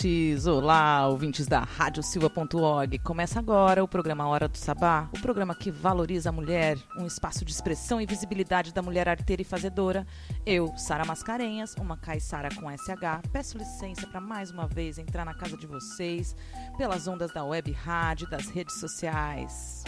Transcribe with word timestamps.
ouvintes! 0.00 0.46
Olá, 0.46 1.06
ouvintes 1.08 1.46
da 1.46 1.60
radiosilva.org. 1.60 2.98
Começa 3.00 3.38
agora 3.38 3.84
o 3.84 3.88
programa 3.88 4.26
Hora 4.26 4.48
do 4.48 4.56
Sabá, 4.56 5.08
o 5.14 5.20
programa 5.20 5.54
que 5.54 5.70
valoriza 5.70 6.30
a 6.30 6.32
mulher, 6.32 6.78
um 6.96 7.06
espaço 7.06 7.44
de 7.44 7.52
expressão 7.52 8.00
e 8.00 8.06
visibilidade 8.06 8.72
da 8.72 8.80
mulher 8.80 9.08
arteira 9.08 9.42
e 9.42 9.44
fazedora. 9.44 10.06
Eu, 10.46 10.72
Sara 10.76 11.04
Mascarenhas, 11.04 11.74
uma 11.78 11.96
caiçara 11.96 12.48
com 12.54 12.70
SH, 12.70 13.28
peço 13.30 13.58
licença 13.58 14.06
para 14.06 14.20
mais 14.20 14.50
uma 14.50 14.66
vez 14.66 14.98
entrar 14.98 15.24
na 15.24 15.34
casa 15.34 15.56
de 15.56 15.66
vocês 15.66 16.34
pelas 16.78 17.06
ondas 17.06 17.32
da 17.32 17.44
web 17.44 17.70
rádio 17.72 18.26
e 18.26 18.30
das 18.30 18.48
redes 18.48 18.80
sociais. 18.80 19.84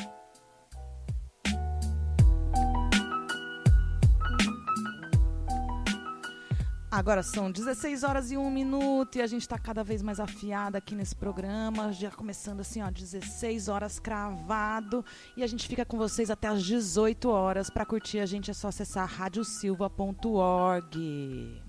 Agora 6.93 7.23
são 7.23 7.51
16 7.51 8.03
horas 8.03 8.31
e 8.31 8.37
1 8.37 8.51
minuto 8.51 9.17
e 9.17 9.23
a 9.23 9.27
gente 9.27 9.41
está 9.41 9.59
cada 9.59 9.83
vez 9.83 10.03
mais 10.03 10.21
afiada 10.21 10.77
aqui 10.77 10.95
nesse 10.95 11.17
programa, 11.17 11.91
já 11.91 12.11
começando 12.11 12.61
assim, 12.61 12.83
ó, 12.83 12.91
16 12.91 13.69
horas 13.69 13.99
cravado 13.99 15.03
e 15.35 15.43
a 15.43 15.47
gente 15.47 15.67
fica 15.67 15.87
com 15.87 15.97
vocês 15.97 16.31
até 16.31 16.49
as 16.49 16.63
18 16.63 17.31
horas. 17.31 17.71
Para 17.71 17.87
curtir 17.87 18.19
a 18.19 18.27
gente 18.27 18.51
é 18.51 18.55
só 18.55 18.69
acessar 18.69 19.09
radiosilva.org. 19.09 21.63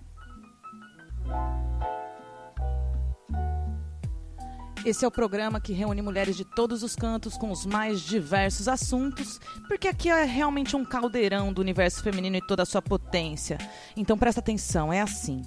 Esse 4.86 5.06
é 5.06 5.08
o 5.08 5.12
programa 5.12 5.62
que 5.62 5.72
reúne 5.72 6.02
mulheres 6.02 6.36
de 6.36 6.44
todos 6.44 6.84
os 6.84 6.94
cantos 6.94 7.38
com 7.38 7.50
os 7.52 7.66
mais 7.66 8.02
diversos 8.02 8.68
assuntos, 8.68 9.40
porque 9.66 9.88
aqui 9.88 10.10
é 10.10 10.26
realmente 10.26 10.76
um 10.76 10.84
caldeirão 10.84 11.54
do 11.54 11.62
universo 11.62 12.04
feminino 12.04 12.36
e 12.36 12.46
toda 12.46 12.64
a 12.64 12.66
sua 12.66 12.82
potência. 12.82 13.58
Então 13.96 14.18
presta 14.18 14.42
atenção, 14.42 14.92
é 14.92 15.00
assim. 15.00 15.42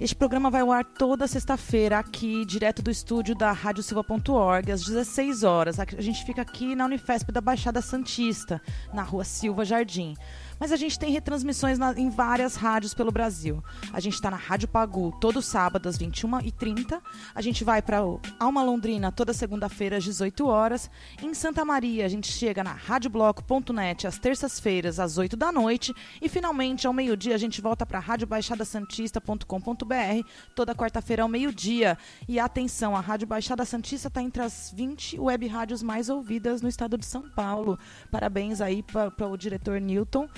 Este 0.00 0.14
programa 0.14 0.48
vai 0.48 0.62
ao 0.62 0.72
ar 0.72 0.84
toda 0.84 1.26
sexta-feira 1.26 1.98
aqui, 1.98 2.46
direto 2.46 2.80
do 2.80 2.90
estúdio 2.90 3.34
da 3.34 3.52
radiosilva.org, 3.52 4.72
às 4.72 4.82
16 4.84 5.42
horas. 5.42 5.78
A 5.78 5.84
gente 5.98 6.24
fica 6.24 6.40
aqui 6.40 6.74
na 6.74 6.86
Unifesp 6.86 7.30
da 7.30 7.42
Baixada 7.42 7.82
Santista, 7.82 8.62
na 8.94 9.02
rua 9.02 9.24
Silva 9.24 9.66
Jardim. 9.66 10.14
Mas 10.58 10.72
a 10.72 10.76
gente 10.76 10.98
tem 10.98 11.12
retransmissões 11.12 11.78
na, 11.78 11.92
em 11.92 12.10
várias 12.10 12.56
rádios 12.56 12.94
pelo 12.94 13.12
Brasil. 13.12 13.62
A 13.92 14.00
gente 14.00 14.14
está 14.14 14.30
na 14.30 14.36
Rádio 14.36 14.68
Pagu 14.68 15.16
todo 15.20 15.40
sábado 15.40 15.88
às 15.88 15.96
21h30. 15.96 17.00
A 17.34 17.40
gente 17.40 17.64
vai 17.64 17.80
para 17.80 17.98
Alma 18.38 18.62
Londrina 18.62 19.10
toda 19.12 19.32
segunda-feira 19.32 19.96
às 19.98 20.04
18 20.04 20.46
horas. 20.46 20.90
Em 21.22 21.32
Santa 21.34 21.64
Maria, 21.64 22.04
a 22.04 22.08
gente 22.08 22.32
chega 22.32 22.64
na 22.64 22.72
radiobloco.net 22.72 24.06
às 24.06 24.18
terças-feiras 24.18 24.98
às 24.98 25.16
8 25.16 25.36
da 25.36 25.52
noite. 25.52 25.94
E 26.20 26.28
finalmente, 26.28 26.86
ao 26.86 26.92
meio-dia, 26.92 27.34
a 27.34 27.38
gente 27.38 27.60
volta 27.60 27.86
para 27.86 27.98
radiobaixadasantista.com.br 27.98 30.28
toda 30.54 30.74
quarta-feira 30.74 31.22
ao 31.22 31.28
meio-dia. 31.28 31.96
E 32.26 32.40
atenção, 32.40 32.96
a 32.96 33.00
Rádio 33.00 33.28
Baixada 33.28 33.64
Santista 33.64 34.08
está 34.08 34.22
entre 34.22 34.42
as 34.42 34.72
20 34.74 35.20
web 35.20 35.46
rádios 35.46 35.82
mais 35.82 36.08
ouvidas 36.08 36.62
no 36.62 36.68
estado 36.68 36.98
de 36.98 37.06
São 37.06 37.28
Paulo. 37.30 37.78
Parabéns 38.10 38.60
aí 38.60 38.82
para 38.82 39.28
o 39.28 39.36
diretor 39.36 39.80
Newton 39.80 40.28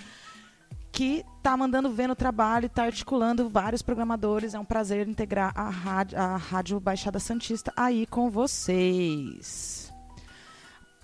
que 0.92 1.24
está 1.38 1.56
mandando 1.56 1.90
ver 1.90 2.06
no 2.06 2.16
trabalho, 2.16 2.66
está 2.66 2.84
articulando 2.84 3.48
vários 3.48 3.82
programadores. 3.82 4.54
É 4.54 4.58
um 4.58 4.64
prazer 4.64 5.08
integrar 5.08 5.52
a 5.56 5.68
rádio, 5.68 6.18
a 6.18 6.36
rádio 6.36 6.80
Baixada 6.80 7.18
Santista 7.18 7.72
aí 7.76 8.06
com 8.06 8.30
vocês. 8.30 9.92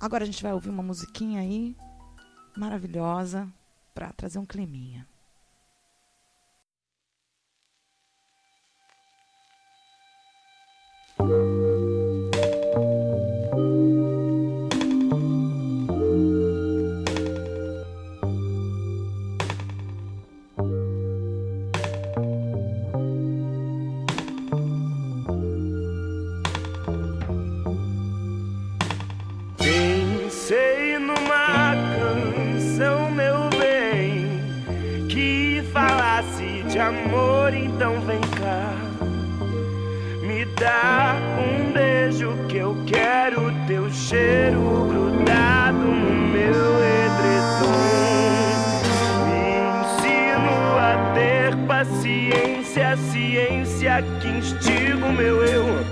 Agora 0.00 0.24
a 0.24 0.26
gente 0.26 0.42
vai 0.42 0.52
ouvir 0.52 0.70
uma 0.70 0.82
musiquinha 0.82 1.40
aí 1.40 1.76
maravilhosa 2.56 3.48
para 3.94 4.12
trazer 4.12 4.38
um 4.38 4.46
climinha. 4.46 5.06
amor, 11.26 11.45
Dá 40.58 41.16
um 41.38 41.70
beijo 41.70 42.32
que 42.48 42.56
eu 42.56 42.74
quero 42.86 43.52
teu 43.66 43.90
cheiro 43.90 44.86
grudado 44.88 45.76
no 45.76 46.28
meu 46.28 46.82
edredom. 46.82 47.76
Me 49.26 49.42
ensino 49.82 50.78
a 50.78 51.12
ter 51.14 51.54
paciência, 51.66 52.88
a 52.88 52.96
ciência 52.96 54.02
que 54.20 54.28
instiga 54.28 55.04
o 55.04 55.12
meu 55.12 55.44
eu. 55.44 55.84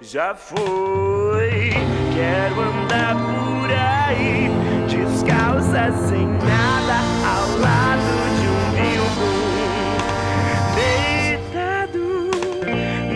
Já 0.00 0.34
foi, 0.34 1.72
quero 2.14 2.62
andar 2.62 3.14
por 3.14 3.70
aí, 3.70 4.50
descalça 4.88 5.92
sem 6.08 6.26
nada 6.26 6.96
ao 7.26 7.58
lado 7.58 8.18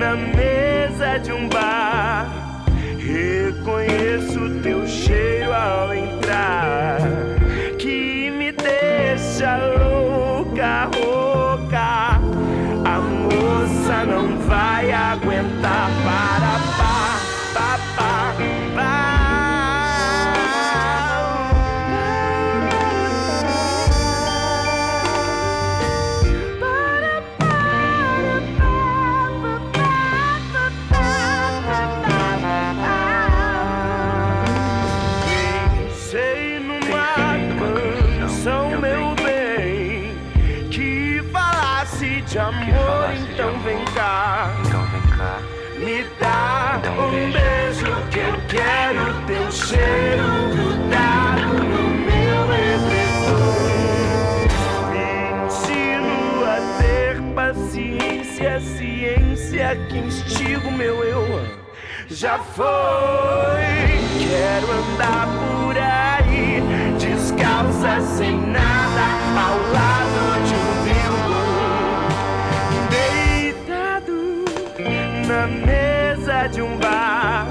na 0.03 0.17
mesa 0.17 0.62
de 1.19 1.33
um 1.33 1.49
bar. 1.49 1.72
Então 43.33 43.59
vem 43.61 43.83
cá. 43.95 44.55
Então 44.67 44.85
vem 44.87 45.01
cá. 45.17 45.39
Me 45.79 46.05
dá 46.21 46.81
um 46.99 47.33
beijo 47.33 47.87
que 48.11 48.19
eu 48.19 48.41
quero 48.49 49.15
teu 49.27 49.51
cheiro 49.51 50.23
grudado 50.53 51.65
no 51.65 51.83
meu 51.89 52.45
edredom. 52.55 53.73
Me 54.91 55.47
ensino 55.47 56.45
a 56.45 56.59
ter 56.81 57.21
paciência, 57.35 58.61
ciência 58.61 59.77
que 59.89 59.99
instiga 59.99 60.69
o 60.69 60.73
meu 60.73 61.03
eu. 61.03 61.23
Já 62.09 62.39
foi, 62.39 62.67
quero 64.19 64.71
andar 64.71 65.27
por 65.27 65.77
aí, 65.79 66.63
descalça 66.99 68.01
sem 68.03 68.39
nada, 68.39 69.05
ao 69.35 69.73
lado 69.73 70.02
na 75.43 75.49
mesa 75.49 76.47
de 76.47 76.63
um 76.63 76.77
bar. 76.77 77.47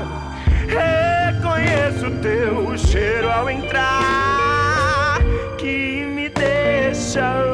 Reconheço 0.66 2.10
teu 2.22 2.78
cheiro 2.78 3.30
ao 3.30 3.50
entrar, 3.50 5.20
que 5.58 6.06
me 6.06 6.30
deixa 6.30 7.51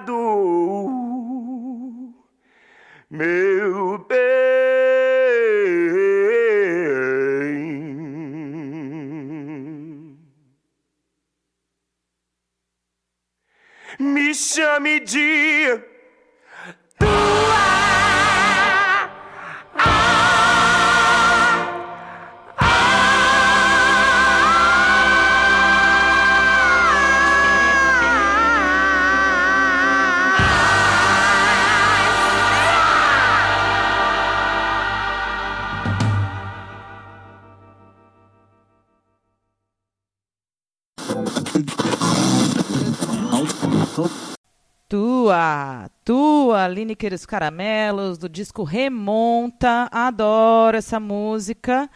acanhado, 0.00 0.14
meu 3.10 3.98
bem. 3.98 4.20
Me 13.98 14.34
chame 14.34 15.00
de 15.00 15.89
Tua, 45.30 45.88
tua, 46.04 46.66
Lineker 46.66 47.12
e 47.12 47.14
os 47.14 47.24
Caramelos, 47.24 48.18
do 48.18 48.28
disco 48.28 48.64
Remonta. 48.64 49.88
Adoro 49.92 50.76
essa 50.76 50.98
música. 50.98 51.88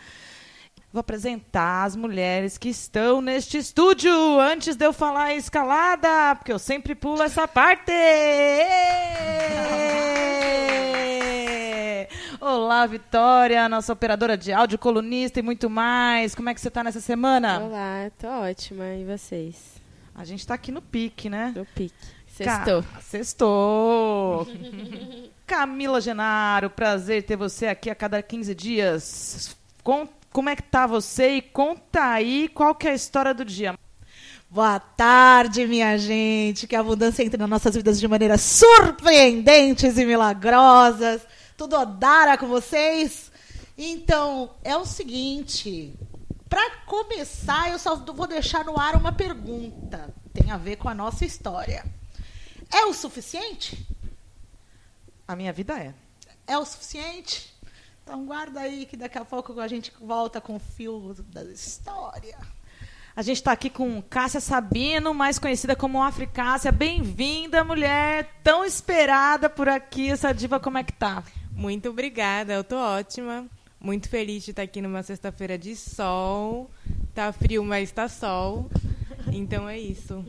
Vou 0.92 1.00
apresentar 1.00 1.82
as 1.82 1.96
mulheres 1.96 2.56
que 2.56 2.68
estão 2.68 3.20
neste 3.20 3.58
estúdio 3.58 4.38
antes 4.38 4.76
de 4.76 4.86
eu 4.86 4.92
falar 4.92 5.24
a 5.24 5.34
escalada, 5.34 6.36
porque 6.36 6.52
eu 6.52 6.60
sempre 6.60 6.94
pulo 6.94 7.24
essa 7.24 7.48
parte. 7.48 7.90
Olá, 12.40 12.86
Vitória, 12.86 13.68
nossa 13.68 13.92
operadora 13.92 14.36
de 14.36 14.52
áudio, 14.52 14.78
colunista 14.78 15.40
e 15.40 15.42
muito 15.42 15.68
mais. 15.68 16.36
Como 16.36 16.50
é 16.50 16.54
que 16.54 16.60
você 16.60 16.68
está 16.68 16.84
nessa 16.84 17.00
semana? 17.00 17.58
Olá, 17.58 18.12
tô 18.16 18.28
ótima. 18.28 18.94
E 18.94 19.04
vocês? 19.04 19.82
A 20.14 20.24
gente 20.24 20.38
está 20.38 20.54
aqui 20.54 20.70
no 20.70 20.80
pique, 20.80 21.28
né? 21.28 21.52
No 21.56 21.66
pique. 21.66 21.92
Ca- 22.38 22.56
Sextou. 22.64 22.84
Sextou. 23.00 24.48
Camila 25.46 26.00
Genaro, 26.00 26.70
prazer 26.70 27.22
ter 27.24 27.36
você 27.36 27.66
aqui 27.66 27.90
a 27.90 27.94
cada 27.94 28.22
15 28.22 28.54
dias. 28.54 29.56
Com- 29.82 30.08
como 30.32 30.48
é 30.48 30.56
que 30.56 30.62
tá 30.62 30.86
você 30.86 31.36
e 31.36 31.42
conta 31.42 32.02
aí 32.02 32.48
qual 32.48 32.74
que 32.74 32.88
é 32.88 32.92
a 32.92 32.94
história 32.94 33.32
do 33.34 33.44
dia. 33.44 33.74
Boa 34.50 34.78
tarde, 34.80 35.66
minha 35.66 35.96
gente. 35.98 36.66
Que 36.66 36.74
a 36.76 36.80
abundância 36.80 37.22
entre 37.22 37.36
nas 37.38 37.48
nossas 37.48 37.74
vidas 37.74 38.00
de 38.00 38.08
maneiras 38.08 38.40
surpreendentes 38.40 39.98
e 39.98 40.04
milagrosas. 40.04 41.22
Tudo 41.56 41.76
odara 41.76 42.36
com 42.38 42.46
vocês? 42.48 43.30
Então, 43.76 44.50
é 44.64 44.76
o 44.76 44.84
seguinte. 44.84 45.92
Para 46.48 46.78
começar, 46.86 47.70
eu 47.70 47.78
só 47.78 47.96
vou 47.96 48.26
deixar 48.26 48.64
no 48.64 48.78
ar 48.78 48.94
uma 48.96 49.12
pergunta. 49.12 50.12
Tem 50.32 50.50
a 50.50 50.56
ver 50.56 50.76
com 50.76 50.88
a 50.88 50.94
nossa 50.94 51.24
história. 51.24 51.84
É 52.74 52.84
o 52.86 52.92
suficiente? 52.92 53.86
A 55.28 55.36
minha 55.36 55.52
vida 55.52 55.78
é. 55.78 55.94
É 56.44 56.58
o 56.58 56.64
suficiente? 56.64 57.54
Então 58.02 58.26
guarda 58.26 58.58
aí 58.62 58.84
que 58.84 58.96
daqui 58.96 59.16
a 59.16 59.24
pouco 59.24 59.60
a 59.60 59.68
gente 59.68 59.92
volta 60.00 60.40
com 60.40 60.56
o 60.56 60.58
fio 60.58 61.14
da 61.32 61.44
história. 61.44 62.36
A 63.14 63.22
gente 63.22 63.36
está 63.36 63.52
aqui 63.52 63.70
com 63.70 64.02
Cássia 64.02 64.40
Sabino, 64.40 65.14
mais 65.14 65.38
conhecida 65.38 65.76
como 65.76 66.02
Africácia. 66.02 66.72
Bem-vinda, 66.72 67.62
mulher 67.62 68.28
tão 68.42 68.64
esperada 68.64 69.48
por 69.48 69.68
aqui. 69.68 70.10
Essa 70.10 70.32
diva, 70.32 70.58
como 70.58 70.76
é 70.76 70.82
que 70.82 70.92
tá? 70.92 71.22
Muito 71.52 71.90
obrigada, 71.90 72.54
eu 72.54 72.64
tô 72.64 72.76
ótima. 72.76 73.46
Muito 73.78 74.08
feliz 74.08 74.42
de 74.42 74.50
estar 74.50 74.62
aqui 74.62 74.82
numa 74.82 75.04
sexta-feira 75.04 75.56
de 75.56 75.76
sol. 75.76 76.68
Tá 77.14 77.32
frio, 77.32 77.62
mas 77.62 77.92
tá 77.92 78.08
sol. 78.08 78.68
Então 79.32 79.68
é 79.68 79.78
isso. 79.78 80.24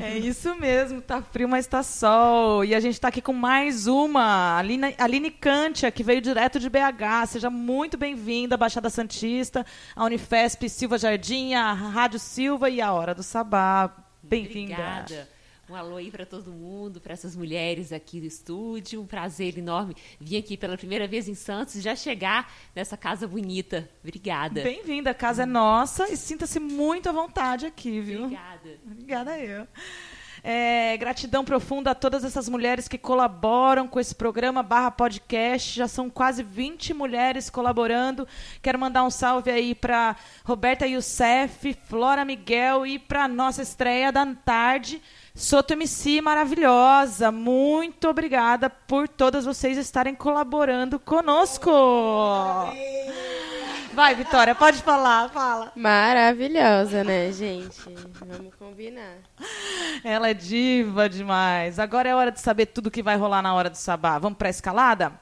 É 0.00 0.18
isso 0.18 0.54
mesmo, 0.56 1.00
tá 1.00 1.22
frio, 1.22 1.48
mas 1.48 1.66
tá 1.66 1.82
sol. 1.82 2.64
E 2.64 2.74
a 2.74 2.80
gente 2.80 3.00
tá 3.00 3.08
aqui 3.08 3.20
com 3.20 3.32
mais 3.32 3.86
uma, 3.86 4.58
Aline, 4.58 4.94
Aline 4.98 5.30
Cantia, 5.30 5.90
que 5.90 6.02
veio 6.02 6.20
direto 6.20 6.58
de 6.58 6.68
BH. 6.68 7.26
Seja 7.28 7.50
muito 7.50 7.96
bem-vinda, 7.96 8.56
Baixada 8.56 8.90
Santista, 8.90 9.64
a 9.94 10.04
Unifesp 10.04 10.68
Silva 10.68 10.98
Jardim, 10.98 11.54
a 11.54 11.72
Rádio 11.72 12.18
Silva 12.18 12.68
e 12.70 12.80
a 12.80 12.92
Hora 12.92 13.14
do 13.14 13.22
Sabá. 13.22 13.90
Bem-vinda. 14.22 14.74
Obrigada. 14.74 15.28
Um 15.72 15.74
alô 15.74 15.96
aí 15.96 16.10
para 16.10 16.26
todo 16.26 16.52
mundo, 16.52 17.00
para 17.00 17.14
essas 17.14 17.34
mulheres 17.34 17.94
aqui 17.94 18.20
do 18.20 18.26
estúdio. 18.26 19.00
Um 19.00 19.06
prazer 19.06 19.56
enorme 19.56 19.96
vir 20.20 20.36
aqui 20.36 20.54
pela 20.54 20.76
primeira 20.76 21.08
vez 21.08 21.28
em 21.28 21.34
Santos 21.34 21.76
e 21.76 21.80
já 21.80 21.96
chegar 21.96 22.52
nessa 22.76 22.94
casa 22.94 23.26
bonita. 23.26 23.88
Obrigada. 24.04 24.60
Bem-vinda, 24.60 25.12
a 25.12 25.14
casa 25.14 25.44
é 25.44 25.46
nossa 25.46 26.12
e 26.12 26.16
sinta-se 26.18 26.60
muito 26.60 27.08
à 27.08 27.12
vontade 27.12 27.64
aqui, 27.64 28.02
viu? 28.02 28.24
Obrigada. 28.24 28.78
Obrigada 28.84 29.38
eu. 29.38 29.66
É, 30.44 30.96
gratidão 30.96 31.44
profunda 31.44 31.92
a 31.92 31.94
todas 31.94 32.24
essas 32.24 32.48
mulheres 32.48 32.88
que 32.88 32.98
colaboram 32.98 33.86
com 33.86 34.00
esse 34.00 34.14
programa 34.14 34.62
barra 34.62 34.90
podcast. 34.90 35.74
Já 35.74 35.86
são 35.86 36.10
quase 36.10 36.42
20 36.42 36.92
mulheres 36.92 37.48
colaborando. 37.48 38.26
Quero 38.60 38.78
mandar 38.78 39.04
um 39.04 39.10
salve 39.10 39.50
aí 39.50 39.74
para 39.74 40.16
Roberta 40.44 40.86
Youssef, 40.86 41.74
Flora 41.88 42.24
Miguel 42.24 42.84
e 42.84 42.98
para 42.98 43.28
nossa 43.28 43.62
estreia 43.62 44.10
da 44.10 44.26
tarde, 44.34 45.00
Soto 45.34 45.72
MC 45.72 46.20
maravilhosa. 46.20 47.32
Muito 47.32 48.08
obrigada 48.08 48.68
por 48.68 49.08
todas 49.08 49.44
vocês 49.44 49.78
estarem 49.78 50.14
colaborando 50.14 50.98
conosco. 50.98 51.70
Vai, 53.94 54.14
Vitória, 54.14 54.54
pode 54.54 54.82
falar, 54.82 55.30
fala. 55.30 55.72
Maravilhosa, 55.74 57.02
né, 57.02 57.32
gente? 57.32 57.80
Vamos 58.26 58.54
combinar. 58.54 59.16
Ela 60.04 60.30
é 60.30 60.34
diva 60.34 61.08
demais. 61.08 61.78
Agora 61.78 62.08
é 62.08 62.14
hora 62.14 62.30
de 62.30 62.40
saber 62.40 62.66
tudo 62.66 62.90
que 62.90 63.02
vai 63.02 63.16
rolar 63.16 63.42
na 63.42 63.54
hora 63.54 63.70
do 63.70 63.76
sabá. 63.76 64.18
Vamos 64.18 64.38
para 64.38 64.48
a 64.48 64.50
escalada? 64.50 65.12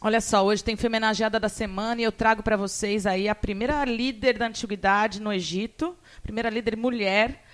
Olha 0.00 0.20
só, 0.20 0.44
hoje 0.44 0.62
tem 0.62 0.76
Femenageada 0.76 1.40
da 1.40 1.48
Semana 1.48 2.00
e 2.00 2.04
eu 2.04 2.12
trago 2.12 2.42
para 2.42 2.56
vocês 2.56 3.06
aí 3.06 3.28
a 3.28 3.34
primeira 3.34 3.84
líder 3.84 4.38
da 4.38 4.46
antiguidade 4.46 5.20
no 5.20 5.32
Egito, 5.32 5.96
primeira 6.22 6.50
líder 6.50 6.76
mulher. 6.76 7.45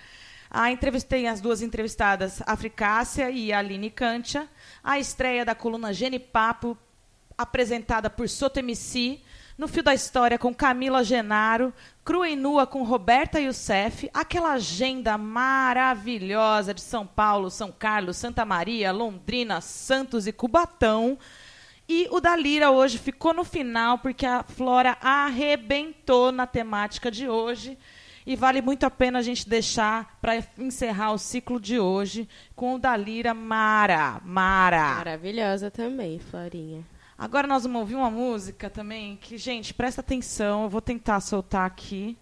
A 0.55 0.71
entrevistei 0.71 1.25
as 1.25 1.41
duas 1.41 1.63
entrevistadas, 1.63 2.39
a 2.45 2.55
Fricácia 2.55 3.31
e 3.31 3.51
a 3.51 3.57
Aline 3.57 3.89
Kantia. 3.89 4.47
A 4.83 4.99
estreia 4.99 5.43
da 5.43 5.55
coluna 5.55 5.91
Gene 5.91 6.19
Papo, 6.19 6.77
apresentada 7.35 8.07
por 8.07 8.29
Soto 8.29 8.59
MC. 8.59 9.19
No 9.57 9.67
fio 9.67 9.81
da 9.81 9.95
história 9.95 10.37
com 10.37 10.53
Camila 10.53 11.03
Genaro, 11.03 11.73
crua 12.05 12.29
e 12.29 12.35
nua 12.35 12.67
com 12.67 12.83
Roberta 12.83 13.39
Youssef, 13.39 14.11
aquela 14.13 14.53
agenda 14.53 15.17
maravilhosa 15.17 16.71
de 16.71 16.81
São 16.81 17.05
Paulo, 17.07 17.49
São 17.49 17.71
Carlos, 17.71 18.17
Santa 18.17 18.45
Maria, 18.45 18.91
Londrina, 18.91 19.59
Santos 19.59 20.27
e 20.27 20.31
Cubatão. 20.31 21.17
E 21.89 22.07
o 22.11 22.19
da 22.19 22.35
Lira 22.35 22.69
hoje 22.69 22.99
ficou 22.99 23.33
no 23.33 23.43
final 23.43 23.97
porque 23.97 24.25
a 24.25 24.43
Flora 24.43 24.97
arrebentou 25.01 26.31
na 26.31 26.45
temática 26.45 27.09
de 27.09 27.27
hoje. 27.27 27.75
E 28.25 28.35
vale 28.35 28.61
muito 28.61 28.85
a 28.85 28.89
pena 28.89 29.19
a 29.19 29.21
gente 29.21 29.47
deixar 29.47 30.17
para 30.21 30.41
encerrar 30.57 31.11
o 31.11 31.17
ciclo 31.17 31.59
de 31.59 31.79
hoje 31.79 32.27
com 32.55 32.75
o 32.75 32.79
da 32.79 32.95
Lira 32.95 33.33
Mara. 33.33 34.21
Mara. 34.23 34.95
Maravilhosa 34.95 35.69
também, 35.69 36.19
Florinha. 36.19 36.85
Agora 37.17 37.47
nós 37.47 37.63
vamos 37.63 37.81
ouvir 37.81 37.95
uma 37.95 38.09
música 38.09 38.69
também 38.69 39.17
que, 39.17 39.37
gente, 39.37 39.73
presta 39.73 40.01
atenção, 40.01 40.63
eu 40.63 40.69
vou 40.69 40.81
tentar 40.81 41.19
soltar 41.19 41.65
aqui. 41.65 42.17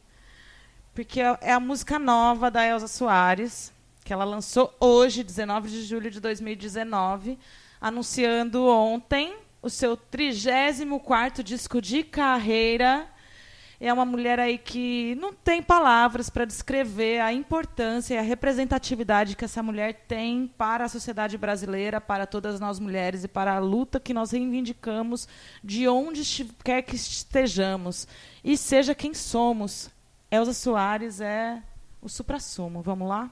Porque 0.93 1.21
é 1.21 1.37
é 1.41 1.53
a 1.53 1.59
música 1.59 1.97
nova 1.97 2.51
da 2.51 2.65
Elza 2.65 2.87
Soares, 2.87 3.71
que 4.03 4.11
ela 4.11 4.25
lançou 4.25 4.73
hoje, 4.79 5.23
19 5.23 5.69
de 5.69 5.83
julho 5.83 6.11
de 6.11 6.19
2019, 6.19 7.39
anunciando 7.79 8.65
ontem 8.65 9.35
o 9.61 9.69
seu 9.69 9.95
34º 9.95 11.43
disco 11.43 11.81
de 11.81 12.03
carreira. 12.03 13.07
É 13.83 13.91
uma 13.91 14.05
mulher 14.05 14.39
aí 14.39 14.59
que 14.59 15.17
não 15.19 15.33
tem 15.33 15.59
palavras 15.59 16.29
para 16.29 16.45
descrever 16.45 17.19
a 17.19 17.33
importância 17.33 18.13
e 18.13 18.17
a 18.19 18.21
representatividade 18.21 19.35
que 19.35 19.43
essa 19.43 19.63
mulher 19.63 20.05
tem 20.07 20.45
para 20.55 20.85
a 20.85 20.87
sociedade 20.87 21.35
brasileira, 21.35 21.99
para 21.99 22.27
todas 22.27 22.59
nós 22.59 22.79
mulheres 22.79 23.23
e 23.23 23.27
para 23.27 23.55
a 23.55 23.59
luta 23.59 23.99
que 23.99 24.13
nós 24.13 24.29
reivindicamos 24.29 25.27
de 25.63 25.87
onde 25.87 26.21
quer 26.63 26.83
que 26.83 26.95
estejamos 26.95 28.07
e 28.43 28.55
seja 28.55 28.93
quem 28.93 29.15
somos. 29.15 29.89
Elza 30.29 30.53
Soares 30.53 31.19
é 31.19 31.59
o 31.99 32.07
suprassumo. 32.07 32.83
Vamos 32.83 33.09
lá? 33.09 33.31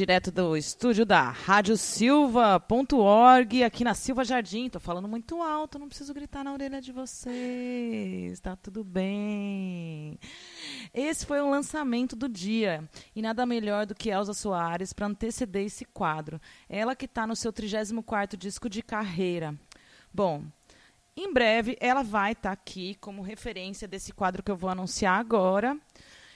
Direto 0.00 0.32
do 0.32 0.56
estúdio 0.56 1.04
da 1.04 1.28
radiosilva.org, 1.28 3.62
aqui 3.62 3.84
na 3.84 3.92
Silva 3.92 4.24
Jardim. 4.24 4.70
Tô 4.70 4.80
falando 4.80 5.06
muito 5.06 5.42
alto, 5.42 5.78
não 5.78 5.88
preciso 5.88 6.14
gritar 6.14 6.42
na 6.42 6.54
orelha 6.54 6.80
de 6.80 6.90
vocês. 6.90 8.40
Tá 8.40 8.56
tudo 8.56 8.82
bem. 8.82 10.18
Esse 10.94 11.26
foi 11.26 11.42
o 11.42 11.50
lançamento 11.50 12.16
do 12.16 12.30
dia 12.30 12.88
e 13.14 13.20
nada 13.20 13.44
melhor 13.44 13.84
do 13.84 13.94
que 13.94 14.08
Elza 14.08 14.32
Soares 14.32 14.94
para 14.94 15.06
anteceder 15.06 15.66
esse 15.66 15.84
quadro. 15.84 16.40
Ela 16.66 16.96
que 16.96 17.04
está 17.04 17.26
no 17.26 17.36
seu 17.36 17.52
34º 17.52 18.38
disco 18.38 18.70
de 18.70 18.82
carreira. 18.82 19.54
Bom, 20.10 20.44
em 21.14 21.30
breve 21.30 21.76
ela 21.78 22.02
vai 22.02 22.32
estar 22.32 22.52
aqui 22.52 22.94
como 23.02 23.20
referência 23.20 23.86
desse 23.86 24.14
quadro 24.14 24.42
que 24.42 24.50
eu 24.50 24.56
vou 24.56 24.70
anunciar 24.70 25.20
agora. 25.20 25.78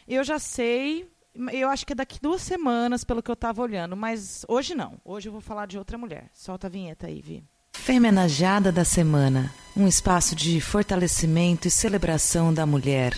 Eu 0.07 0.23
já 0.23 0.39
sei, 0.39 1.11
eu 1.53 1.69
acho 1.69 1.87
que 1.87 1.93
é 1.93 1.97
daqui 1.97 2.19
duas 2.21 2.43
semanas, 2.43 3.05
pelo 3.05 3.23
que 3.23 3.31
eu 3.31 3.35
estava 3.35 3.63
olhando, 3.63 3.97
mas 3.97 4.45
hoje 4.49 4.75
não. 4.75 5.01
Hoje 5.05 5.29
eu 5.29 5.33
vou 5.33 5.41
falar 5.41 5.67
de 5.67 5.79
outra 5.79 5.99
mulher. 5.99 6.31
Solta 6.33 6.67
a 6.67 6.71
vinheta 6.71 7.07
aí, 7.07 7.21
Vi. 7.21 7.45
Femenajada 7.73 8.71
da 8.71 8.85
Semana 8.85 9.53
um 9.77 9.89
espaço 9.89 10.37
de 10.37 10.61
fortalecimento 10.61 11.67
e 11.67 11.71
celebração 11.71 12.55
da 12.55 12.65
mulher. 12.65 13.17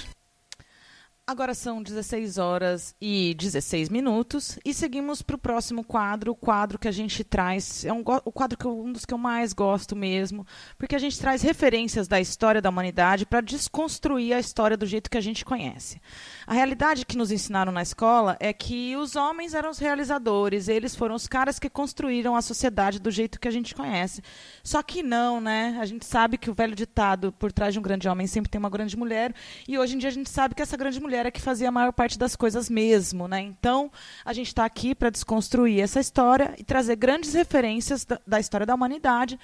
Agora 1.29 1.55
são 1.55 1.83
16 1.83 2.39
horas 2.39 2.95
e 3.01 3.35
16 3.35 3.89
minutos 3.89 4.61
e 4.65 4.73
seguimos 4.73 5.23
para 5.23 5.35
o 5.35 5.39
próximo 5.39 5.83
quadro, 5.83 6.31
o 6.31 6.37
quadro 6.37 6.79
que 6.79 6.87
a 6.87 6.93
gente 6.93 7.25
traz, 7.25 7.85
é 7.85 7.93
um, 7.93 8.05
o 8.25 8.31
quadro 8.31 8.57
que 8.57 8.65
eu- 8.65 8.81
um 8.81 8.93
dos 8.93 9.05
que 9.05 9.13
eu 9.13 9.19
mais 9.19 9.53
gosto 9.53 9.97
mesmo, 9.97 10.47
porque 10.79 10.95
a 10.95 11.01
gente 11.01 11.19
traz 11.19 11.43
referências 11.43 12.07
da 12.07 12.21
história 12.21 12.63
da 12.63 12.71
humanidade 12.71 13.27
para 13.27 13.41
desconstruir 13.41 14.35
a 14.35 14.39
história 14.39 14.77
do 14.77 14.87
jeito 14.87 15.11
que 15.11 15.19
a 15.19 15.21
gente 15.21 15.45
conhece. 15.45 16.01
A 16.47 16.55
realidade 16.55 17.05
que 17.05 17.17
nos 17.17 17.33
ensinaram 17.33 17.73
na 17.73 17.83
escola 17.83 18.37
é 18.39 18.53
que 18.53 18.95
os 18.95 19.17
homens 19.17 19.53
eram 19.53 19.71
os 19.71 19.81
realizadores, 19.81 20.69
eles 20.69 20.95
foram 20.95 21.17
os 21.17 21.27
caras 21.27 21.59
que 21.59 21.69
construíram 21.69 22.37
a 22.37 22.41
sociedade 22.41 23.01
do 23.01 23.11
jeito 23.11 23.41
que 23.41 23.49
a 23.49 23.51
gente 23.51 23.75
conhece. 23.75 24.23
Só 24.63 24.81
que 24.81 25.03
não, 25.03 25.41
né? 25.41 25.77
A 25.81 25.87
gente 25.87 26.07
sabe 26.07 26.39
que 26.39 26.49
o 26.53 26.55
velho 26.55 26.77
ditado 26.77 27.33
por 27.33 27.51
trás 27.51 27.75
de 27.75 27.81
um 27.81 27.83
grande 27.83 28.09
homem 28.09 28.29
sempre 28.29 28.49
tem 28.49 28.61
uma 28.61 28.71
grande 28.71 28.97
mulher, 28.97 29.35
e 29.67 29.77
hoje 29.77 29.97
em 29.97 29.99
dia 29.99 30.09
a 30.09 30.13
gente 30.13 30.31
sabe 30.31 30.55
que 30.55 30.63
essa 30.63 30.77
grande 30.77 31.01
mulher 31.01 31.16
mulher 31.17 31.27
é 31.27 31.31
que 31.31 31.41
fazia 31.41 31.69
a 31.69 31.73
maior 31.73 31.93
parte 31.93 32.19
das 32.19 32.37
coisas 32.37 32.69
mesmo, 32.69 33.27
né? 33.27 33.41
Então, 33.41 33.91
a 34.23 34.35
gente 34.35 34.49
está 34.49 34.67
aqui 34.67 34.95
para 34.95 35.09
desconstruir 35.09 35.81
essa 35.81 35.99
história 35.99 36.55
e 36.59 36.65
trazer 36.65 36.97
grandes 36.97 37.33
referências 37.33 38.07
da, 38.27 38.39
história 38.39 38.67
da 38.67 38.75
humanidade 38.75 39.41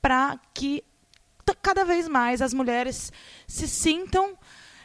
para 0.00 0.38
que 0.52 0.82
cada 1.60 1.84
vez 1.84 2.08
mais 2.08 2.42
as 2.42 2.52
mulheres 2.52 3.12
se 3.46 3.68
sintam 3.68 4.36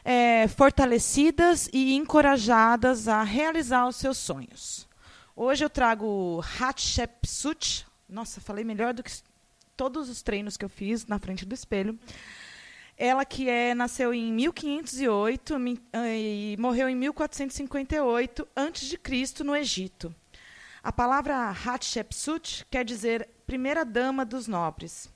é, 0.05 0.47
fortalecidas 0.47 1.69
e 1.73 1.95
encorajadas 1.95 3.07
a 3.07 3.23
realizar 3.23 3.87
os 3.87 3.95
seus 3.95 4.17
sonhos. 4.17 4.87
Hoje 5.35 5.65
eu 5.65 5.69
trago 5.69 6.43
Hatshepsut. 6.59 7.87
Nossa, 8.07 8.39
falei 8.39 8.63
melhor 8.63 8.93
do 8.93 9.01
que 9.01 9.11
todos 9.75 10.07
os 10.07 10.21
treinos 10.21 10.55
que 10.55 10.65
eu 10.65 10.69
fiz 10.69 11.07
na 11.07 11.17
frente 11.17 11.45
do 11.45 11.53
espelho. 11.55 11.97
Ela 12.97 13.23
que 13.25 13.47
é, 13.47 13.75
nasceu 13.75 14.11
em 14.13 14.31
1508 14.33 15.59
mi- 15.59 15.79
ah, 15.93 16.07
e 16.09 16.55
morreu 16.57 16.89
em 16.89 16.95
1458 16.95 18.47
antes 18.55 18.87
de 18.89 18.97
Cristo 18.97 19.43
no 19.43 19.55
Egito. 19.55 20.13
A 20.81 20.91
palavra 20.91 21.49
Hatshepsut 21.51 22.65
quer 22.71 22.83
dizer 22.83 23.29
primeira 23.45 23.85
dama 23.85 24.25
dos 24.25 24.47
nobres. 24.47 25.09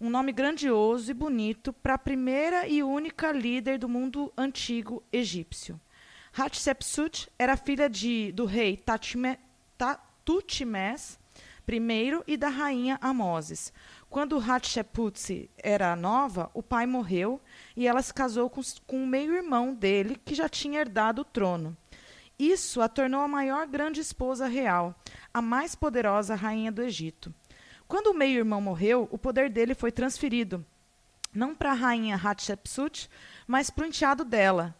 Um 0.00 0.10
nome 0.10 0.32
grandioso 0.32 1.10
e 1.10 1.14
bonito 1.14 1.72
para 1.72 1.94
a 1.94 1.98
primeira 1.98 2.66
e 2.66 2.82
única 2.82 3.30
líder 3.30 3.78
do 3.78 3.88
mundo 3.88 4.32
antigo 4.36 5.02
egípcio. 5.12 5.78
Hatshepsut 6.32 7.28
era 7.38 7.56
filha 7.56 7.88
de, 7.88 8.32
do 8.32 8.44
rei 8.44 8.76
Tatime, 8.76 9.38
Ta- 9.76 10.00
Tutmés 10.24 11.18
I 11.68 12.22
e 12.26 12.36
da 12.36 12.48
rainha 12.48 12.98
Amoses. 13.00 13.72
Quando 14.10 14.40
Hatshepsut 14.40 15.48
era 15.56 15.94
nova, 15.94 16.50
o 16.52 16.64
pai 16.64 16.84
morreu 16.84 17.40
e 17.76 17.86
ela 17.86 18.02
se 18.02 18.12
casou 18.12 18.50
com, 18.50 18.60
com 18.84 19.04
o 19.04 19.06
meio-irmão 19.06 19.72
dele, 19.72 20.20
que 20.24 20.34
já 20.34 20.48
tinha 20.48 20.80
herdado 20.80 21.22
o 21.22 21.24
trono. 21.24 21.76
Isso 22.36 22.82
a 22.82 22.88
tornou 22.88 23.20
a 23.20 23.28
maior 23.28 23.68
grande 23.68 24.00
esposa 24.00 24.48
real, 24.48 24.96
a 25.32 25.40
mais 25.40 25.76
poderosa 25.76 26.34
rainha 26.34 26.72
do 26.72 26.82
Egito. 26.82 27.32
Quando 27.86 28.08
o 28.08 28.14
meio-irmão 28.14 28.60
morreu, 28.60 29.08
o 29.12 29.18
poder 29.18 29.48
dele 29.48 29.74
foi 29.76 29.92
transferido, 29.92 30.66
não 31.32 31.54
para 31.54 31.70
a 31.70 31.74
rainha 31.74 32.16
Hatshepsut, 32.16 33.08
mas 33.46 33.70
para 33.70 33.84
o 33.84 33.86
enteado 33.86 34.24
dela, 34.24 34.74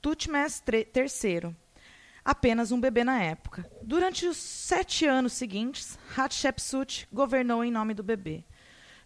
Tutmés 0.00 0.62
III, 0.66 1.54
apenas 2.24 2.72
um 2.72 2.80
bebê 2.80 3.04
na 3.04 3.22
época. 3.22 3.70
Durante 3.82 4.26
os 4.26 4.38
sete 4.38 5.04
anos 5.04 5.34
seguintes, 5.34 5.98
Hatshepsut 6.16 7.06
governou 7.12 7.62
em 7.62 7.70
nome 7.70 7.92
do 7.92 8.02
bebê, 8.02 8.44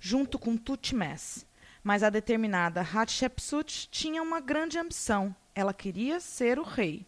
junto 0.01 0.39
com 0.39 0.57
Tutmés. 0.57 1.47
Mas 1.83 2.03
a 2.03 2.11
determinada 2.11 2.81
Hatshepsut 2.81 3.89
tinha 3.91 4.23
uma 4.23 4.41
grande 4.41 4.79
ambição. 4.79 5.35
Ela 5.55 5.73
queria 5.73 6.21
ser 6.21 6.59
o 6.59 6.63
rei. 6.63 7.07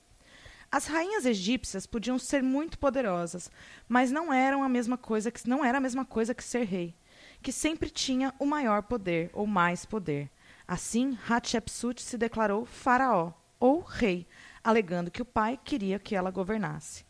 As 0.70 0.86
rainhas 0.86 1.24
egípcias 1.24 1.86
podiam 1.86 2.18
ser 2.18 2.42
muito 2.42 2.78
poderosas, 2.78 3.50
mas 3.88 4.10
não 4.10 4.32
eram 4.32 4.62
a 4.62 4.68
mesma 4.68 4.98
coisa 4.98 5.30
que 5.30 5.48
não 5.48 5.64
era 5.64 5.78
a 5.78 5.80
mesma 5.80 6.04
coisa 6.04 6.34
que 6.34 6.44
ser 6.44 6.64
rei, 6.64 6.94
que 7.42 7.50
sempre 7.50 7.88
tinha 7.88 8.34
o 8.38 8.44
maior 8.44 8.82
poder 8.82 9.30
ou 9.32 9.46
mais 9.46 9.86
poder. 9.86 10.30
Assim, 10.66 11.18
Hatshepsut 11.26 12.02
se 12.02 12.18
declarou 12.18 12.66
faraó 12.66 13.32
ou 13.58 13.80
rei, 13.80 14.26
alegando 14.62 15.10
que 15.10 15.22
o 15.22 15.24
pai 15.24 15.58
queria 15.64 15.98
que 15.98 16.14
ela 16.14 16.30
governasse. 16.30 17.07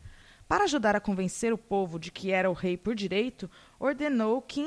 Para 0.49 0.63
ajudar 0.63 0.95
a 0.95 0.99
convencer 0.99 1.53
o 1.53 1.57
povo 1.59 1.99
de 1.99 2.09
que 2.09 2.31
era 2.31 2.49
o 2.49 2.55
rei 2.55 2.75
por 2.75 2.95
direito, 2.95 3.47
ordenou 3.79 4.41
que, 4.41 4.63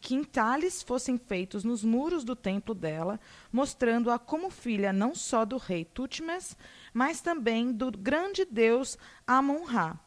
que 0.00 0.14
entalhes 0.14 0.80
fossem 0.80 1.18
feitos 1.18 1.64
nos 1.64 1.82
muros 1.82 2.22
do 2.22 2.36
templo 2.36 2.72
dela, 2.72 3.18
mostrando-a 3.50 4.16
como 4.16 4.48
filha 4.48 4.92
não 4.92 5.12
só 5.12 5.44
do 5.44 5.56
rei 5.56 5.84
Tutmés, 5.84 6.56
mas 6.94 7.20
também 7.20 7.72
do 7.72 7.90
grande 7.90 8.44
deus 8.44 8.96
Amon-Ra. 9.26 9.98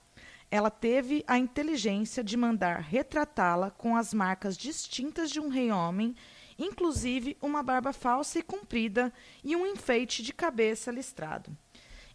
Ela 0.49 0.71
teve 0.71 1.25
a 1.27 1.37
inteligência 1.37 2.23
de 2.23 2.37
mandar 2.37 2.79
retratá-la 2.79 3.71
com 3.71 3.97
as 3.97 4.13
marcas 4.13 4.55
distintas 4.55 5.29
de 5.29 5.41
um 5.41 5.49
rei-homem, 5.49 6.15
inclusive 6.57 7.35
uma 7.41 7.61
barba 7.61 7.91
falsa 7.91 8.39
e 8.39 8.41
comprida 8.41 9.11
e 9.43 9.57
um 9.57 9.67
enfeite 9.67 10.23
de 10.23 10.31
cabeça 10.31 10.89
listrado. 10.89 11.51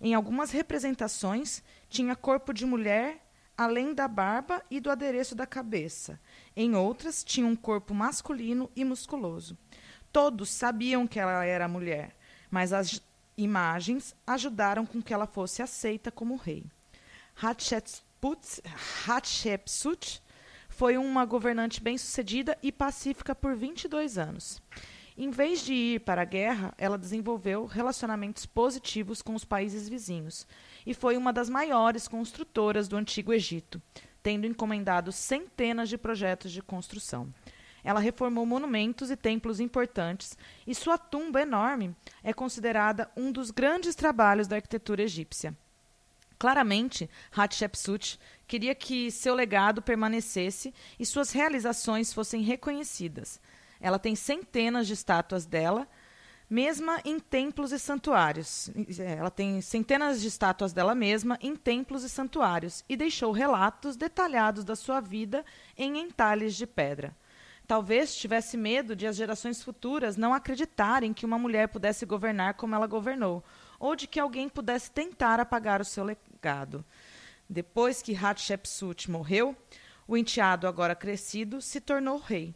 Em 0.01 0.15
algumas 0.15 0.51
representações, 0.51 1.63
tinha 1.89 2.17
corpo 2.17 2.55
de 2.55 2.65
mulher, 2.65 3.25
além 3.57 3.93
da 3.93 4.09
barba 4.09 4.63
e 4.71 4.81
do 4.81 4.91
adereço 4.91 5.35
da 5.35 5.47
cabeça. 5.47 6.19
Em 6.57 6.75
outras, 6.75 7.23
tinha 7.23 7.47
um 7.47 7.55
corpo 7.55 7.93
masculino 7.93 8.71
e 8.75 8.85
musculoso. 8.85 9.59
Todos 10.11 10.49
sabiam 10.49 11.07
que 11.07 11.21
ela 11.21 11.45
era 11.45 11.69
mulher, 11.69 12.17
mas 12.51 12.73
as 12.73 13.03
imagens 13.37 14.15
ajudaram 14.27 14.87
com 14.87 15.03
que 15.03 15.13
ela 15.13 15.27
fosse 15.27 15.63
aceita 15.63 16.11
como 16.11 16.37
rei. 16.37 16.65
Hatshepsut, 17.37 18.63
Hatshepsut 19.07 20.23
foi 20.69 20.97
uma 20.97 21.25
governante 21.25 21.81
bem-sucedida 21.81 22.57
e 22.63 22.73
pacífica 22.73 23.35
por 23.35 23.55
22 23.55 24.17
anos. 24.17 24.63
Em 25.23 25.29
vez 25.29 25.61
de 25.61 25.75
ir 25.75 26.01
para 26.01 26.23
a 26.23 26.25
guerra, 26.25 26.73
ela 26.79 26.97
desenvolveu 26.97 27.67
relacionamentos 27.67 28.47
positivos 28.47 29.21
com 29.21 29.35
os 29.35 29.45
países 29.45 29.87
vizinhos 29.87 30.47
e 30.87 30.95
foi 30.95 31.15
uma 31.15 31.31
das 31.31 31.51
maiores 31.51 32.09
construtoras 32.09 32.89
do 32.89 32.97
Antigo 32.97 33.31
Egito, 33.31 33.83
tendo 34.23 34.47
encomendado 34.47 35.13
centenas 35.13 35.91
de 35.91 35.99
projetos 35.99 36.51
de 36.51 36.63
construção. 36.63 37.29
Ela 37.85 38.01
reformou 38.01 38.47
monumentos 38.47 39.11
e 39.11 39.17
templos 39.17 39.61
importantes 39.61 40.39
e 40.67 40.75
sua 40.75 40.97
tumba 40.97 41.43
enorme 41.43 41.95
é 42.25 42.33
considerada 42.33 43.11
um 43.15 43.31
dos 43.31 43.51
grandes 43.51 43.95
trabalhos 43.95 44.49
da 44.49 44.57
arquitetura 44.57 45.03
egípcia. 45.03 45.55
Claramente, 46.39 47.11
Hatshepsut 47.31 48.19
queria 48.49 48.75
que 48.75 49.11
seu 49.11 49.35
legado 49.35 49.83
permanecesse 49.83 50.73
e 50.99 51.05
suas 51.05 51.31
realizações 51.31 52.11
fossem 52.11 52.41
reconhecidas. 52.41 53.39
Ela 53.81 53.99
tem 53.99 54.15
centenas 54.15 54.87
de 54.87 54.93
estátuas 54.93 55.47
dela, 55.47 55.89
mesma 56.49 57.01
em 57.05 57.21
templos 57.21 57.71
e 57.71 57.79
santuários. 57.79 58.71
Ela 58.99 59.31
tem 59.31 59.61
centenas 59.61 60.21
de 60.21 60.27
estátuas 60.27 60.73
dela 60.73 60.95
mesma 60.95 61.39
em 61.41 61.55
templos 61.55 62.03
e 62.03 62.09
santuários 62.09 62.85
e 62.89 62.97
deixou 62.97 63.31
relatos 63.31 63.97
detalhados 63.97 64.65
da 64.65 64.75
sua 64.75 65.01
vida 65.01 65.45
em 65.79 65.99
entalhes 65.99 66.57
de 66.57 66.67
pedra. 66.67 67.17
Talvez 67.69 68.17
tivesse 68.17 68.57
medo 68.57 68.97
de 68.97 69.07
as 69.07 69.15
gerações 69.15 69.63
futuras 69.63 70.17
não 70.17 70.35
acreditarem 70.35 71.15
que 71.15 71.25
uma 71.25 71.39
mulher 71.39 71.69
pudesse 71.69 72.05
governar 72.05 72.55
como 72.55 72.75
ela 72.75 72.89
governou, 72.89 73.45
ou 73.79 73.95
de 73.95 74.09
que 74.09 74.19
alguém 74.19 74.49
pudesse 74.49 74.91
tentar 74.91 75.39
apagar 75.39 75.81
o 75.81 75.85
seu 75.85 76.03
legado. 76.03 76.85
Depois 77.49 78.03
que 78.03 78.13
Hatshepsut 78.13 79.09
morreu, 79.09 79.55
o 80.09 80.17
enteado, 80.17 80.67
agora 80.67 80.97
crescido, 80.97 81.61
se 81.61 81.81
tornou 81.81 82.19
rei. 82.19 82.53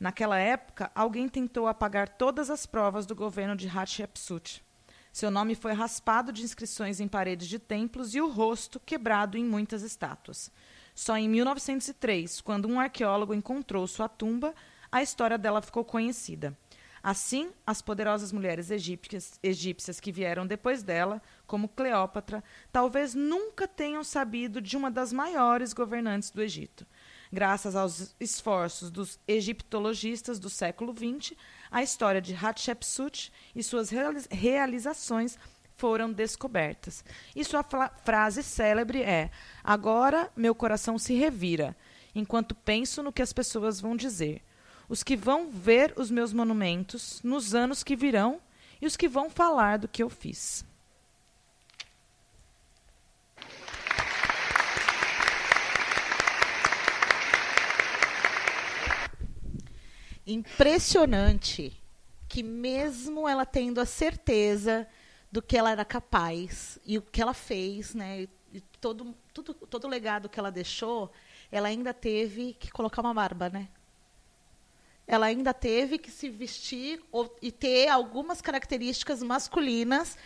Naquela 0.00 0.38
época, 0.38 0.90
alguém 0.94 1.28
tentou 1.28 1.66
apagar 1.66 2.08
todas 2.08 2.48
as 2.48 2.64
provas 2.64 3.04
do 3.04 3.14
governo 3.14 3.54
de 3.54 3.68
Hatshepsut. 3.68 4.64
Seu 5.12 5.30
nome 5.30 5.54
foi 5.54 5.74
raspado 5.74 6.32
de 6.32 6.42
inscrições 6.42 7.00
em 7.00 7.06
paredes 7.06 7.46
de 7.46 7.58
templos 7.58 8.14
e 8.14 8.20
o 8.20 8.30
rosto 8.30 8.80
quebrado 8.80 9.36
em 9.36 9.44
muitas 9.44 9.82
estátuas. 9.82 10.50
Só 10.94 11.18
em 11.18 11.28
1903, 11.28 12.40
quando 12.40 12.66
um 12.66 12.80
arqueólogo 12.80 13.34
encontrou 13.34 13.86
sua 13.86 14.08
tumba, 14.08 14.54
a 14.90 15.02
história 15.02 15.36
dela 15.36 15.60
ficou 15.60 15.84
conhecida. 15.84 16.56
Assim, 17.02 17.50
as 17.66 17.82
poderosas 17.82 18.32
mulheres 18.32 18.70
egípcias, 18.70 19.38
egípcias 19.42 20.00
que 20.00 20.12
vieram 20.12 20.46
depois 20.46 20.82
dela, 20.82 21.20
como 21.46 21.68
Cleópatra, 21.68 22.42
talvez 22.72 23.14
nunca 23.14 23.68
tenham 23.68 24.02
sabido 24.02 24.60
de 24.62 24.76
uma 24.78 24.90
das 24.90 25.12
maiores 25.12 25.74
governantes 25.74 26.30
do 26.30 26.42
Egito. 26.42 26.86
Graças 27.32 27.76
aos 27.76 28.14
esforços 28.18 28.90
dos 28.90 29.18
egiptologistas 29.26 30.38
do 30.40 30.50
século 30.50 30.92
XX, 30.92 31.36
a 31.70 31.80
história 31.82 32.20
de 32.20 32.34
Hatshepsut 32.34 33.32
e 33.54 33.62
suas 33.62 33.88
reali- 33.88 34.26
realizações 34.30 35.38
foram 35.76 36.12
descobertas. 36.12 37.04
E 37.34 37.44
sua 37.44 37.62
fra- 37.62 37.88
frase 38.04 38.42
célebre 38.42 39.02
é: 39.02 39.30
Agora 39.62 40.30
meu 40.36 40.54
coração 40.56 40.98
se 40.98 41.14
revira, 41.14 41.76
enquanto 42.14 42.54
penso 42.54 43.00
no 43.02 43.12
que 43.12 43.22
as 43.22 43.32
pessoas 43.32 43.80
vão 43.80 43.94
dizer. 43.96 44.42
Os 44.88 45.04
que 45.04 45.16
vão 45.16 45.48
ver 45.48 45.94
os 45.96 46.10
meus 46.10 46.32
monumentos 46.32 47.20
nos 47.22 47.54
anos 47.54 47.84
que 47.84 47.94
virão 47.94 48.40
e 48.82 48.86
os 48.86 48.96
que 48.96 49.08
vão 49.08 49.30
falar 49.30 49.78
do 49.78 49.86
que 49.86 50.02
eu 50.02 50.10
fiz. 50.10 50.64
Impressionante 60.32 61.76
que 62.28 62.42
mesmo 62.42 63.28
ela 63.28 63.44
tendo 63.44 63.80
a 63.80 63.86
certeza 63.86 64.86
do 65.30 65.42
que 65.42 65.56
ela 65.56 65.70
era 65.70 65.84
capaz 65.84 66.78
e 66.86 66.96
o 66.96 67.02
que 67.02 67.20
ela 67.20 67.34
fez, 67.34 67.94
né, 67.94 68.28
e 68.52 68.60
todo, 68.80 69.14
tudo, 69.34 69.54
todo 69.54 69.84
o 69.84 69.88
legado 69.88 70.28
que 70.28 70.38
ela 70.38 70.50
deixou, 70.50 71.10
ela 71.50 71.68
ainda 71.68 71.92
teve 71.92 72.54
que 72.54 72.70
colocar 72.70 73.02
uma 73.02 73.14
barba, 73.14 73.48
né? 73.48 73.68
Ela 75.06 75.26
ainda 75.26 75.52
teve 75.52 75.98
que 75.98 76.10
se 76.10 76.28
vestir 76.28 77.02
ou, 77.10 77.36
e 77.42 77.50
ter 77.50 77.88
algumas 77.88 78.40
características 78.40 79.22
masculinas 79.22 80.16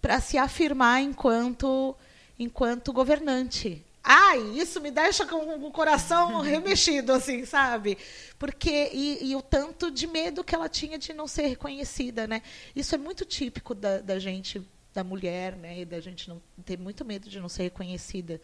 para 0.00 0.20
se 0.20 0.36
afirmar 0.36 1.00
enquanto 1.00 1.96
enquanto 2.38 2.92
governante. 2.92 3.84
Ai, 4.06 4.38
isso 4.58 4.82
me 4.82 4.90
deixa 4.90 5.24
com 5.24 5.66
o 5.66 5.70
coração 5.70 6.40
remexido, 6.44 7.10
assim, 7.14 7.46
sabe? 7.46 7.96
Porque 8.38 8.90
e, 8.92 9.30
e, 9.30 9.34
o 9.34 9.40
tanto 9.40 9.90
de 9.90 10.06
medo 10.06 10.44
que 10.44 10.54
ela 10.54 10.68
tinha 10.68 10.98
de 10.98 11.14
não 11.14 11.26
ser 11.26 11.46
reconhecida, 11.46 12.26
né? 12.26 12.42
Isso 12.76 12.94
é 12.94 12.98
muito 12.98 13.24
típico 13.24 13.74
da, 13.74 14.00
da 14.00 14.18
gente, 14.18 14.60
da 14.92 15.02
mulher, 15.02 15.56
né? 15.56 15.80
E 15.80 15.84
da 15.86 16.00
gente 16.00 16.28
não 16.28 16.42
ter 16.66 16.78
muito 16.78 17.02
medo 17.02 17.30
de 17.30 17.40
não 17.40 17.48
ser 17.48 17.62
reconhecida 17.62 18.38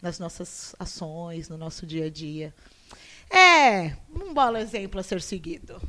nas 0.00 0.20
nossas 0.20 0.72
ações, 0.78 1.48
no 1.48 1.58
nosso 1.58 1.84
dia 1.84 2.06
a 2.06 2.10
dia. 2.10 2.54
É, 3.28 3.96
um 4.14 4.32
belo 4.32 4.56
exemplo 4.56 5.00
a 5.00 5.02
ser 5.02 5.20
seguido. 5.20 5.82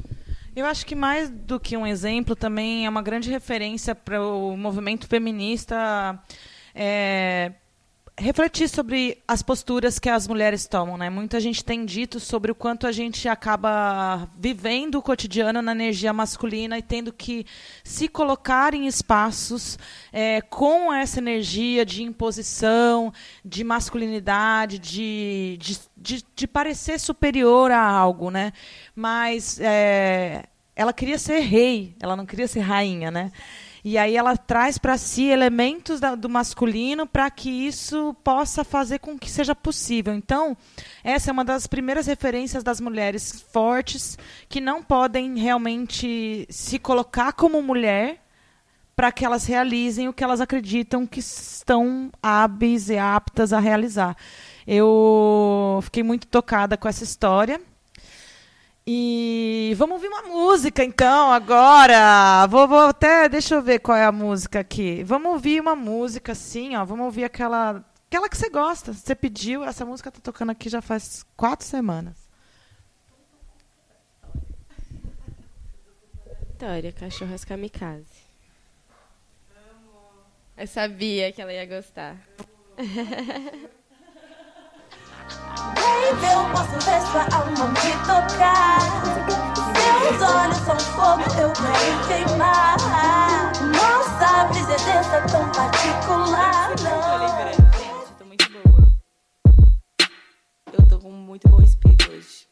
Eu 0.56 0.66
acho 0.66 0.88
que 0.88 0.96
mais 0.96 1.30
do 1.30 1.60
que 1.60 1.78
um 1.78 1.86
exemplo, 1.86 2.36
também 2.36 2.88
é 2.88 2.90
uma 2.90 3.02
grande 3.02 3.30
referência 3.30 3.94
para 3.94 4.20
o 4.26 4.58
movimento 4.58 5.08
feminista 5.08 6.20
é, 6.74 7.54
refletir 8.18 8.70
sobre 8.70 9.18
as 9.28 9.42
posturas 9.42 9.98
que 9.98 10.08
as 10.08 10.28
mulheres 10.28 10.68
tomam, 10.68 10.98
né? 10.98 11.10
Muita 11.10 11.40
gente 11.40 11.66
tem 11.66 11.84
dito 11.84 12.20
sobre 12.20 12.52
o 12.52 12.56
quanto 12.56 12.86
a 12.86 12.92
gente 12.92 13.28
acaba 13.28 14.30
vivendo 14.38 14.96
o 14.96 15.02
cotidiano 15.02 15.62
na 15.64 15.72
energia 15.72 16.14
masculina 16.14 16.78
e 16.78 16.82
tendo 16.82 17.12
que 17.12 17.46
se 17.84 18.08
colocar 18.08 18.76
em 18.76 18.86
espaços 18.86 19.80
é, 20.12 20.42
com 20.42 20.94
essa 20.94 21.20
energia 21.20 21.84
de 21.84 22.04
imposição, 22.04 23.12
de 23.44 23.64
masculinidade, 23.64 24.78
de, 24.78 25.58
de, 25.60 25.80
de, 25.98 26.26
de 26.36 26.48
parecer 26.48 27.00
superior 27.00 27.72
a 27.72 27.84
algo, 27.84 28.30
né? 28.30 28.54
Mas 28.96 29.60
é, 29.60 30.44
ela 30.76 30.94
queria 30.94 31.18
ser 31.18 31.40
rei, 31.40 31.96
ela 32.00 32.16
não 32.16 32.28
queria 32.28 32.48
ser 32.48 32.60
rainha, 32.60 33.10
né? 33.10 33.32
E 33.84 33.98
aí 33.98 34.16
ela 34.16 34.38
traz 34.38 34.78
para 34.78 34.98
si 34.98 35.26
elementos 35.26 36.00
da, 36.00 36.16
do 36.16 36.30
masculino 36.30 37.06
para 37.06 37.30
que 37.30 37.50
isso 37.50 38.16
possa 38.24 38.64
fazer 38.64 39.00
com 39.00 39.20
que 39.20 39.30
seja 39.30 39.54
possível. 39.54 40.14
Então, 40.14 40.56
essa 41.04 41.30
é 41.30 41.34
uma 41.34 41.44
das 41.44 41.68
primeiras 41.68 42.08
referências 42.08 42.64
das 42.64 42.80
mulheres 42.80 43.44
fortes 43.52 44.18
que 44.48 44.62
não 44.62 44.82
podem 44.82 45.38
realmente 45.38 46.48
se 46.50 46.80
colocar 46.80 47.34
como 47.34 47.62
mulher 47.62 48.24
para 48.96 49.12
que 49.12 49.26
elas 49.26 49.46
realizem 49.46 50.08
o 50.08 50.14
que 50.14 50.24
elas 50.24 50.40
acreditam 50.40 51.06
que 51.06 51.20
estão 51.20 52.10
hábeis 52.22 52.90
e 52.90 52.98
aptas 52.98 53.52
a 53.52 53.60
realizar. 53.60 54.16
Eu 54.66 55.80
fiquei 55.84 56.04
muito 56.04 56.28
tocada 56.28 56.78
com 56.78 56.88
essa 56.88 57.04
história. 57.04 57.60
E 58.86 59.74
vamos 59.78 59.96
ouvir 59.96 60.08
uma 60.08 60.24
música 60.24 60.84
então 60.84 61.32
agora. 61.32 62.46
Vou, 62.48 62.68
vou, 62.68 62.88
até 62.88 63.30
deixa 63.30 63.56
eu 63.56 63.62
ver 63.62 63.80
qual 63.80 63.98
é 63.98 64.06
a 64.06 64.12
música 64.12 64.60
aqui. 64.60 65.04
Vamos 65.04 65.32
ouvir 65.32 65.62
uma 65.62 65.76
música 65.76 66.34
assim, 66.34 66.76
ó. 66.76 66.84
Vamos 66.84 67.06
ouvir 67.06 67.24
aquela 67.24 67.84
aquela 68.08 68.28
que 68.28 68.38
você 68.38 68.50
gosta. 68.50 68.92
Você 68.94 69.16
pediu, 69.16 69.64
essa 69.64 69.86
música 69.86 70.12
tá 70.12 70.20
tocando 70.22 70.52
aqui 70.52 70.70
já 70.70 70.82
faz 70.82 71.26
quatro 71.36 71.66
semanas. 71.66 72.30
Vitória, 76.50 76.92
cachorras 76.92 77.44
kamikaze. 77.44 78.24
Eu 80.58 80.68
sabia 80.68 81.32
que 81.32 81.42
ela 81.42 81.52
ia 81.52 81.66
gostar. 81.66 82.18
Baby, 85.76 86.26
eu 86.32 86.44
posso 86.52 86.76
ver 86.86 87.02
sua 87.12 87.24
alma 87.38 87.68
me 87.68 87.94
tocar. 88.06 88.80
Seus 90.04 90.22
olhos 90.22 90.58
são 90.58 90.80
fogo, 90.80 91.24
eu 91.40 91.52
quero 91.52 92.08
queimar. 92.08 92.78
Nossa 93.72 94.46
brisa 94.46 94.74
é 94.74 94.78
dessa 94.78 95.22
tão 95.22 95.50
particular. 95.50 96.76
Tô 98.18 98.26
muito 98.26 98.50
boa. 98.52 98.88
Eu 100.72 100.86
tô 100.88 101.00
com 101.00 101.12
muito 101.12 101.48
bom 101.50 101.62
espírito 101.62 102.12
hoje. 102.12 102.48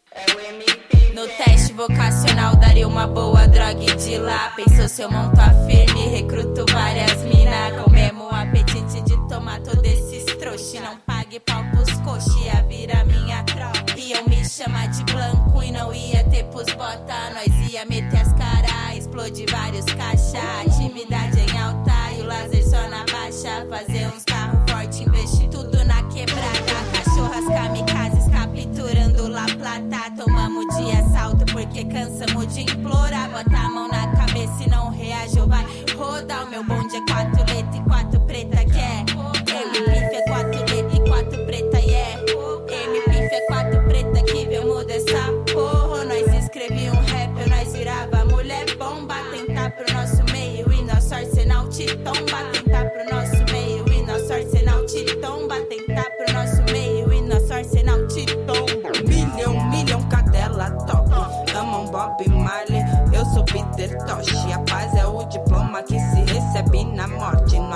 No 1.13 1.27
teste 1.27 1.73
vocacional 1.73 2.55
daria 2.55 2.87
uma 2.87 3.07
boa 3.07 3.47
droga 3.47 3.95
de 3.95 4.17
lá. 4.17 4.51
Pensou 4.55 4.87
se 4.87 5.01
eu 5.01 5.11
monto 5.11 5.39
a 5.39 5.49
firme, 5.67 6.07
recruto 6.07 6.65
várias 6.71 7.21
mina. 7.23 7.71
Com 7.83 7.91
mesmo 7.91 8.29
apetite 8.29 9.01
de 9.01 9.17
tomar 9.27 9.59
todo 9.61 9.85
esses 9.85 10.23
trouxa. 10.37 10.79
Não 10.81 10.97
pague 11.31 11.39
pau 11.39 11.63
pros 11.71 11.91
coxa, 12.01 12.39
ia 12.39 12.61
virar 12.63 13.05
minha 13.05 13.43
tropa. 13.43 13.97
Iam 13.97 14.25
me 14.27 14.43
chamar 14.43 14.87
de 14.89 15.03
blanco 15.05 15.63
e 15.63 15.71
não 15.71 15.93
ia 15.93 16.23
ter 16.25 16.43
pros 16.45 16.65
bota. 16.73 17.31
Nós 17.33 17.71
ia 17.71 17.85
meter 17.85 18.19
as 18.19 18.33
caras, 18.33 18.97
explodir 18.97 19.49
vários 19.49 19.85
caixa. 19.85 20.41
Atividade 20.65 21.39
em 21.39 21.57
alta 21.57 22.11
e 22.17 22.21
o 22.21 22.25
laser 22.25 22.63
só 22.63 22.89
na 22.89 23.05
baixa. 23.05 23.65
Fazer 23.69 24.07
uns 24.07 24.23
carros 24.25 24.59
fortes, 24.69 24.99
investir 24.99 25.47
tudo 25.49 25.83
na 25.85 26.03
quebrada. 26.09 26.73
Cachorras 26.93 27.45
kamikazes 27.45 28.27
capturando 28.29 29.27
La 29.29 29.45
Plata. 29.45 30.11
Tomamos 30.17 30.75
de 30.75 30.91
assalto 30.91 31.45
porque 31.45 31.85
cansamos 31.85 32.53
de 32.53 32.61
implorar. 32.61 33.29
Bota 33.29 33.57
a 33.57 33.69
mão 33.69 33.87
na 33.87 34.07
cabeça 34.17 34.63
e 34.65 34.69
não 34.69 34.89
reage 34.89 35.39
ou 35.39 35.47
vai 35.47 35.65
rodar. 35.95 36.45
O 36.45 36.49
meu 36.49 36.63
bonde 36.63 36.97
é 36.97 37.01
quatro 37.05 37.40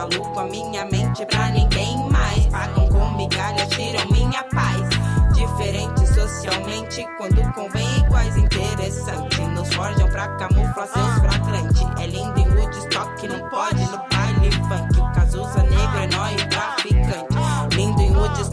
Não 0.05 0.21
alugo 0.21 0.39
a 0.39 0.43
minha 0.45 0.85
mente 0.85 1.25
pra 1.25 1.49
ninguém 1.49 1.97
mais. 2.11 2.45
Pagam 2.47 2.87
com 2.89 3.17
migalhas, 3.17 3.67
tiram 3.69 4.05
minha 4.11 4.43
paz. 4.53 4.81
Diferente 5.33 6.05
socialmente, 6.13 7.07
quando 7.17 7.41
convém, 7.53 7.87
iguais 7.97 8.37
interessante. 8.37 9.41
Nos 9.41 9.73
forjam 9.73 10.07
pra 10.09 10.27
camuflar 10.37 10.87
seus 10.87 11.13
flagrantes. 11.19 11.81
É 11.99 12.05
lindo 12.05 12.39
em 12.39 12.47
Woodstock, 12.49 13.27
não 13.27 13.49
pode 13.49 13.81
no 13.81 13.97
baile 13.97 14.14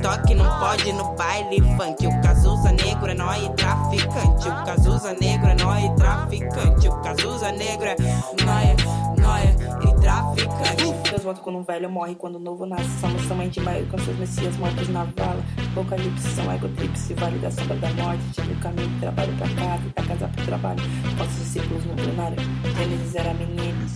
Woodstock, 0.03 0.35
não 0.35 0.59
pode 0.59 0.93
no 0.93 1.15
baile 1.15 1.61
funk. 1.77 2.07
O 2.07 2.21
Cazuza 2.23 2.73
negro 2.73 3.11
é 3.11 3.15
nóis 3.15 3.49
traficante. 3.57 4.49
O 4.49 4.65
Cazuza 4.65 5.17
negro 5.21 5.49
é 5.49 5.55
nóis 5.55 5.91
traficante. 5.97 6.89
O 6.89 6.97
Cazuza 7.01 7.53
negro 7.53 7.87
é 7.87 7.97
nóis, 8.45 8.85
nóis 9.21 9.55
e 9.89 10.01
traficante. 10.01 11.11
Deus 11.11 11.23
volta 11.23 11.41
quando 11.41 11.59
um 11.61 11.63
velho 11.63 11.89
morre, 11.89 12.17
quando 12.17 12.37
o 12.37 12.41
novo 12.41 12.67
nasce. 12.67 12.91
Somos 13.01 13.23
somente 13.29 13.61
maior 13.61 13.87
com 13.89 13.99
seus 13.99 14.19
messias 14.19 14.57
mortos 14.57 14.89
na 14.89 15.05
vala. 15.05 15.43
Apocalipse 15.71 16.29
são 16.35 16.53
egotripse, 16.53 17.15
vale 17.15 17.39
da 17.39 17.51
sombra 17.51 17.77
da 17.77 17.91
morte. 17.91 18.25
Tira 18.33 18.53
o 18.53 18.57
caminho 18.57 18.89
do 18.89 19.01
trabalho 19.01 19.33
pra 19.37 19.49
casa, 19.49 19.83
da 19.95 20.03
casa 20.03 20.29
pro 20.29 20.45
trabalho. 20.45 20.83
Nossos 21.17 21.37
discípulos 21.37 21.85
no 21.85 21.95
plenário, 21.95 22.37
Gênesis 22.77 23.15
era 23.15 23.33
menino. 23.35 23.87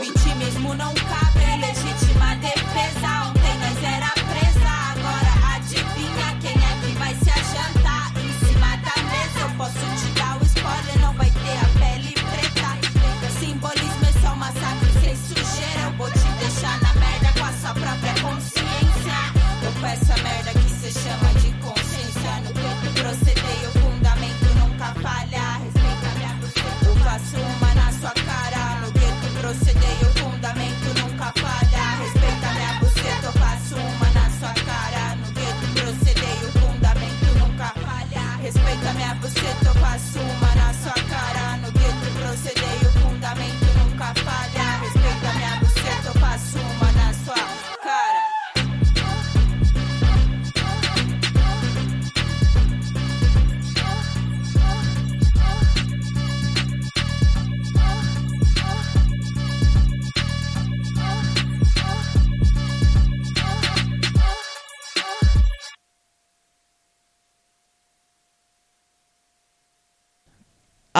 Vitimismo 0.00 0.74
não 0.74 0.92
cabe, 0.94 1.60
legítima 1.60 2.34
defesa. 2.36 3.39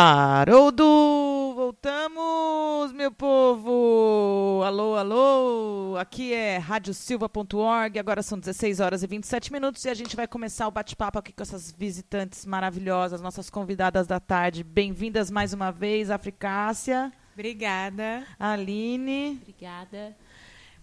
Haroldo! 0.02 1.52
Voltamos, 1.54 2.90
meu 2.94 3.12
povo! 3.12 4.62
Alô, 4.64 4.96
alô! 4.96 5.96
Aqui 5.98 6.32
é 6.32 6.56
radiosilva.org, 6.56 7.98
agora 7.98 8.22
são 8.22 8.38
16 8.38 8.80
horas 8.80 9.02
e 9.02 9.06
27 9.06 9.52
minutos 9.52 9.84
e 9.84 9.90
a 9.90 9.94
gente 9.94 10.16
vai 10.16 10.26
começar 10.26 10.66
o 10.66 10.70
bate-papo 10.70 11.18
aqui 11.18 11.34
com 11.34 11.42
essas 11.42 11.70
visitantes 11.70 12.46
maravilhosas, 12.46 13.20
nossas 13.20 13.50
convidadas 13.50 14.06
da 14.06 14.18
tarde. 14.18 14.64
Bem-vindas 14.64 15.30
mais 15.30 15.52
uma 15.52 15.70
vez, 15.70 16.10
Africácia. 16.10 17.12
Obrigada. 17.34 18.24
Aline. 18.38 19.38
Obrigada. 19.42 20.16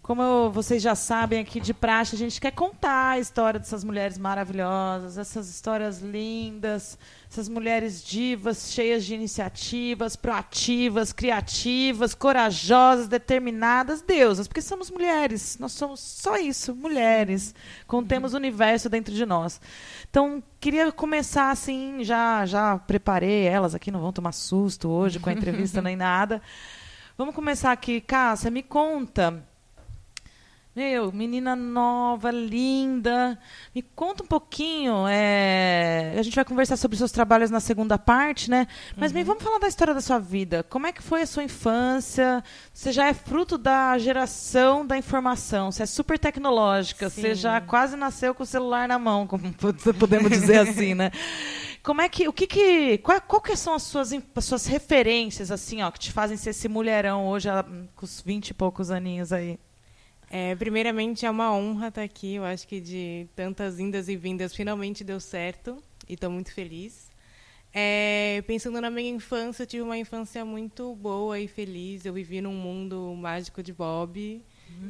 Como 0.07 0.49
vocês 0.51 0.81
já 0.81 0.95
sabem 0.95 1.41
aqui 1.41 1.59
de 1.59 1.73
praxe, 1.73 2.15
a 2.15 2.17
gente 2.17 2.39
quer 2.39 2.51
contar 2.51 3.09
a 3.09 3.19
história 3.19 3.59
dessas 3.59 3.83
mulheres 3.83 4.17
maravilhosas, 4.17 5.17
essas 5.17 5.49
histórias 5.49 5.99
lindas, 5.99 6.97
essas 7.29 7.49
mulheres 7.49 8.01
divas, 8.01 8.71
cheias 8.71 9.03
de 9.03 9.13
iniciativas, 9.13 10.15
proativas, 10.15 11.11
criativas, 11.11 12.15
corajosas, 12.15 13.09
determinadas, 13.09 14.01
deusas, 14.01 14.47
porque 14.47 14.61
somos 14.61 14.89
mulheres, 14.89 15.57
nós 15.59 15.73
somos 15.73 15.99
só 15.99 16.37
isso, 16.37 16.73
mulheres, 16.73 17.53
contemos 17.85 18.33
o 18.33 18.37
universo 18.37 18.87
dentro 18.87 19.13
de 19.13 19.25
nós. 19.25 19.59
Então, 20.09 20.41
queria 20.57 20.89
começar 20.89 21.51
assim, 21.51 22.05
já 22.05 22.45
já 22.45 22.77
preparei 22.77 23.45
elas 23.45 23.75
aqui, 23.75 23.91
não 23.91 23.99
vão 23.99 24.13
tomar 24.13 24.31
susto 24.31 24.87
hoje 24.87 25.19
com 25.19 25.29
a 25.29 25.33
entrevista 25.33 25.81
nem 25.83 25.97
nada. 25.97 26.41
Vamos 27.17 27.35
começar 27.35 27.73
aqui, 27.73 27.99
Cássia, 27.99 28.49
me 28.49 28.63
conta. 28.63 29.43
Meu, 30.77 31.11
menina 31.11 31.55
nova, 31.55 32.29
linda. 32.29 33.35
Me 33.73 33.81
conta 33.81 34.21
um 34.21 34.27
pouquinho. 34.27 35.07
é, 35.09 36.13
A 36.15 36.21
gente 36.21 36.35
vai 36.35 36.45
conversar 36.45 36.77
sobre 36.77 36.95
seus 36.95 37.11
trabalhos 37.11 37.49
na 37.49 37.59
segunda 37.59 37.97
parte, 37.97 38.47
né? 38.47 38.67
Mas 38.95 39.11
bem, 39.11 39.23
vamos 39.23 39.41
falar 39.41 39.57
da 39.57 39.67
história 39.67 39.91
da 39.91 40.01
sua 40.01 40.19
vida. 40.19 40.61
Como 40.61 40.85
é 40.85 40.91
que 40.91 41.01
foi 41.01 41.23
a 41.23 41.25
sua 41.25 41.43
infância? 41.43 42.43
Você 42.71 42.91
já 42.91 43.07
é 43.07 43.13
fruto 43.15 43.57
da 43.57 43.97
geração 43.97 44.85
da 44.85 44.95
informação. 44.95 45.71
Você 45.71 45.81
é 45.81 45.87
super 45.87 46.19
tecnológica. 46.19 47.09
Você 47.09 47.33
Sim. 47.33 47.41
já 47.41 47.59
quase 47.59 47.97
nasceu 47.97 48.35
com 48.35 48.43
o 48.43 48.45
celular 48.45 48.87
na 48.87 48.99
mão, 48.99 49.25
como 49.25 49.51
podemos 49.97 50.29
dizer 50.29 50.59
assim, 50.59 50.93
né? 50.93 51.09
Como 51.81 52.01
é 52.01 52.07
que, 52.07 52.27
o 52.27 52.33
que 52.33 52.45
que, 52.45 52.99
qual, 52.99 53.19
qual 53.21 53.41
que 53.41 53.55
são 53.55 53.73
as 53.73 53.81
suas, 53.81 54.11
as 54.13 54.45
suas 54.45 54.67
referências, 54.67 55.49
assim, 55.49 55.81
ó, 55.81 55.89
que 55.89 55.97
te 55.97 56.11
fazem 56.11 56.37
ser 56.37 56.51
esse 56.51 56.67
mulherão 56.69 57.25
hoje, 57.25 57.49
ah, 57.49 57.65
com 57.95 58.05
os 58.05 58.21
20 58.21 58.49
e 58.49 58.53
poucos 58.53 58.91
aninhos 58.91 59.33
aí? 59.33 59.57
É, 60.29 60.55
primeiramente, 60.55 61.25
é 61.25 61.29
uma 61.29 61.53
honra 61.53 61.87
estar 61.87 62.03
aqui. 62.03 62.35
Eu 62.35 62.43
acho 62.43 62.67
que 62.67 62.79
de 62.79 63.27
tantas 63.35 63.79
indas 63.79 64.09
e 64.09 64.15
vindas, 64.15 64.55
finalmente 64.55 65.03
deu 65.03 65.19
certo. 65.19 65.81
E 66.07 66.13
estou 66.13 66.29
muito 66.29 66.53
feliz. 66.53 67.09
É, 67.73 68.41
pensando 68.47 68.79
na 68.81 68.89
minha 68.89 69.09
infância, 69.09 69.63
eu 69.63 69.67
tive 69.67 69.83
uma 69.83 69.97
infância 69.97 70.43
muito 70.43 70.95
boa 70.95 71.39
e 71.39 71.47
feliz. 71.47 72.05
Eu 72.05 72.13
vivi 72.13 72.41
num 72.41 72.53
mundo 72.53 73.13
mágico 73.15 73.61
de 73.61 73.73
Bob. 73.73 74.41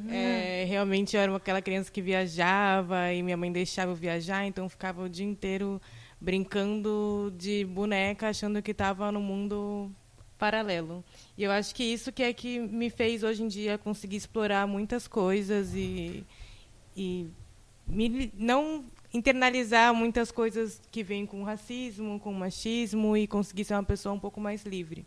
É, 0.09 0.65
realmente 0.67 1.15
eu 1.15 1.21
era 1.21 1.35
aquela 1.35 1.61
criança 1.61 1.91
que 1.91 2.01
viajava 2.01 3.13
e 3.13 3.21
minha 3.21 3.37
mãe 3.37 3.51
deixava 3.51 3.91
eu 3.91 3.95
viajar, 3.95 4.45
então 4.45 4.65
eu 4.65 4.69
ficava 4.69 5.03
o 5.03 5.09
dia 5.09 5.25
inteiro 5.25 5.81
brincando 6.19 7.33
de 7.37 7.63
boneca, 7.65 8.29
achando 8.29 8.61
que 8.61 8.71
estava 8.71 9.11
no 9.11 9.21
mundo 9.21 9.91
paralelo. 10.37 11.03
E 11.37 11.43
eu 11.43 11.51
acho 11.51 11.73
que 11.73 11.83
isso 11.83 12.11
que 12.11 12.23
é 12.23 12.31
que 12.33 12.59
me 12.59 12.89
fez 12.89 13.23
hoje 13.23 13.43
em 13.43 13.47
dia 13.47 13.77
conseguir 13.77 14.17
explorar 14.17 14.67
muitas 14.67 15.07
coisas 15.07 15.73
e, 15.73 16.23
e 16.95 17.27
me- 17.87 18.31
não 18.37 18.85
internalizar 19.13 19.93
muitas 19.93 20.31
coisas 20.31 20.81
que 20.91 21.03
vêm 21.03 21.25
com 21.25 21.43
racismo, 21.43 22.19
com 22.19 22.31
machismo 22.33 23.15
e 23.17 23.25
conseguir 23.27 23.63
ser 23.65 23.73
uma 23.73 23.83
pessoa 23.83 24.13
um 24.13 24.19
pouco 24.19 24.39
mais 24.39 24.63
livre. 24.63 25.05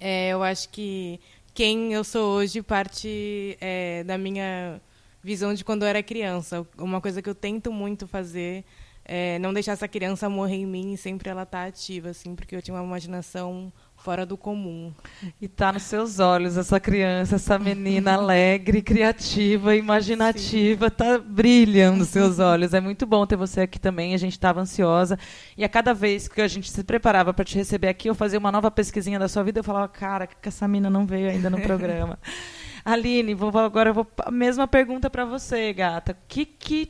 É, 0.00 0.30
eu 0.30 0.42
acho 0.42 0.68
que 0.68 1.18
quem 1.54 1.92
eu 1.92 2.04
sou 2.04 2.36
hoje 2.36 2.62
parte 2.62 3.56
é, 3.60 4.04
da 4.04 4.16
minha 4.16 4.80
visão 5.22 5.52
de 5.54 5.64
quando 5.64 5.82
eu 5.82 5.88
era 5.88 6.02
criança. 6.02 6.66
Uma 6.76 7.00
coisa 7.00 7.20
que 7.20 7.28
eu 7.28 7.34
tento 7.34 7.72
muito 7.72 8.06
fazer 8.06 8.64
é 9.04 9.38
não 9.38 9.52
deixar 9.52 9.72
essa 9.72 9.88
criança 9.88 10.28
morrer 10.28 10.56
em 10.56 10.66
mim 10.66 10.92
e 10.92 10.96
sempre 10.96 11.30
ela 11.30 11.42
estar 11.44 11.66
ativa, 11.66 12.10
assim, 12.10 12.34
porque 12.34 12.54
eu 12.54 12.62
tinha 12.62 12.74
uma 12.76 12.84
imaginação 12.84 13.72
fora 13.98 14.24
do 14.24 14.36
comum. 14.36 14.92
E 15.40 15.48
tá 15.48 15.72
nos 15.72 15.82
seus 15.82 16.18
olhos 16.18 16.56
essa 16.56 16.78
criança, 16.80 17.36
essa 17.36 17.58
menina 17.58 18.14
alegre, 18.14 18.80
criativa, 18.80 19.74
imaginativa, 19.74 20.90
tá 20.90 21.18
brilha 21.18 21.90
nos 21.90 22.08
seus 22.08 22.38
olhos. 22.38 22.72
É 22.72 22.80
muito 22.80 23.04
bom 23.04 23.26
ter 23.26 23.36
você 23.36 23.62
aqui 23.62 23.78
também. 23.78 24.14
A 24.14 24.18
gente 24.18 24.32
estava 24.32 24.60
ansiosa 24.60 25.18
e 25.56 25.64
a 25.64 25.68
cada 25.68 25.92
vez 25.92 26.28
que 26.28 26.40
a 26.40 26.48
gente 26.48 26.70
se 26.70 26.84
preparava 26.84 27.34
para 27.34 27.44
te 27.44 27.56
receber 27.56 27.88
aqui, 27.88 28.08
eu 28.08 28.14
fazia 28.14 28.38
uma 28.38 28.52
nova 28.52 28.70
pesquisinha 28.70 29.18
da 29.18 29.28
sua 29.28 29.42
vida, 29.42 29.60
eu 29.60 29.64
falava, 29.64 29.88
cara, 29.88 30.26
que 30.26 30.48
essa 30.48 30.66
menina 30.66 30.88
não 30.88 31.04
veio 31.04 31.28
ainda 31.28 31.50
no 31.50 31.60
programa. 31.60 32.18
Aline, 32.84 33.34
vou, 33.34 33.56
agora 33.58 33.90
eu 33.90 33.94
vou 33.94 34.06
a 34.24 34.30
mesma 34.30 34.66
pergunta 34.66 35.10
para 35.10 35.24
você, 35.24 35.72
gata. 35.74 36.12
O 36.12 36.16
que 36.26 36.46
que 36.46 36.86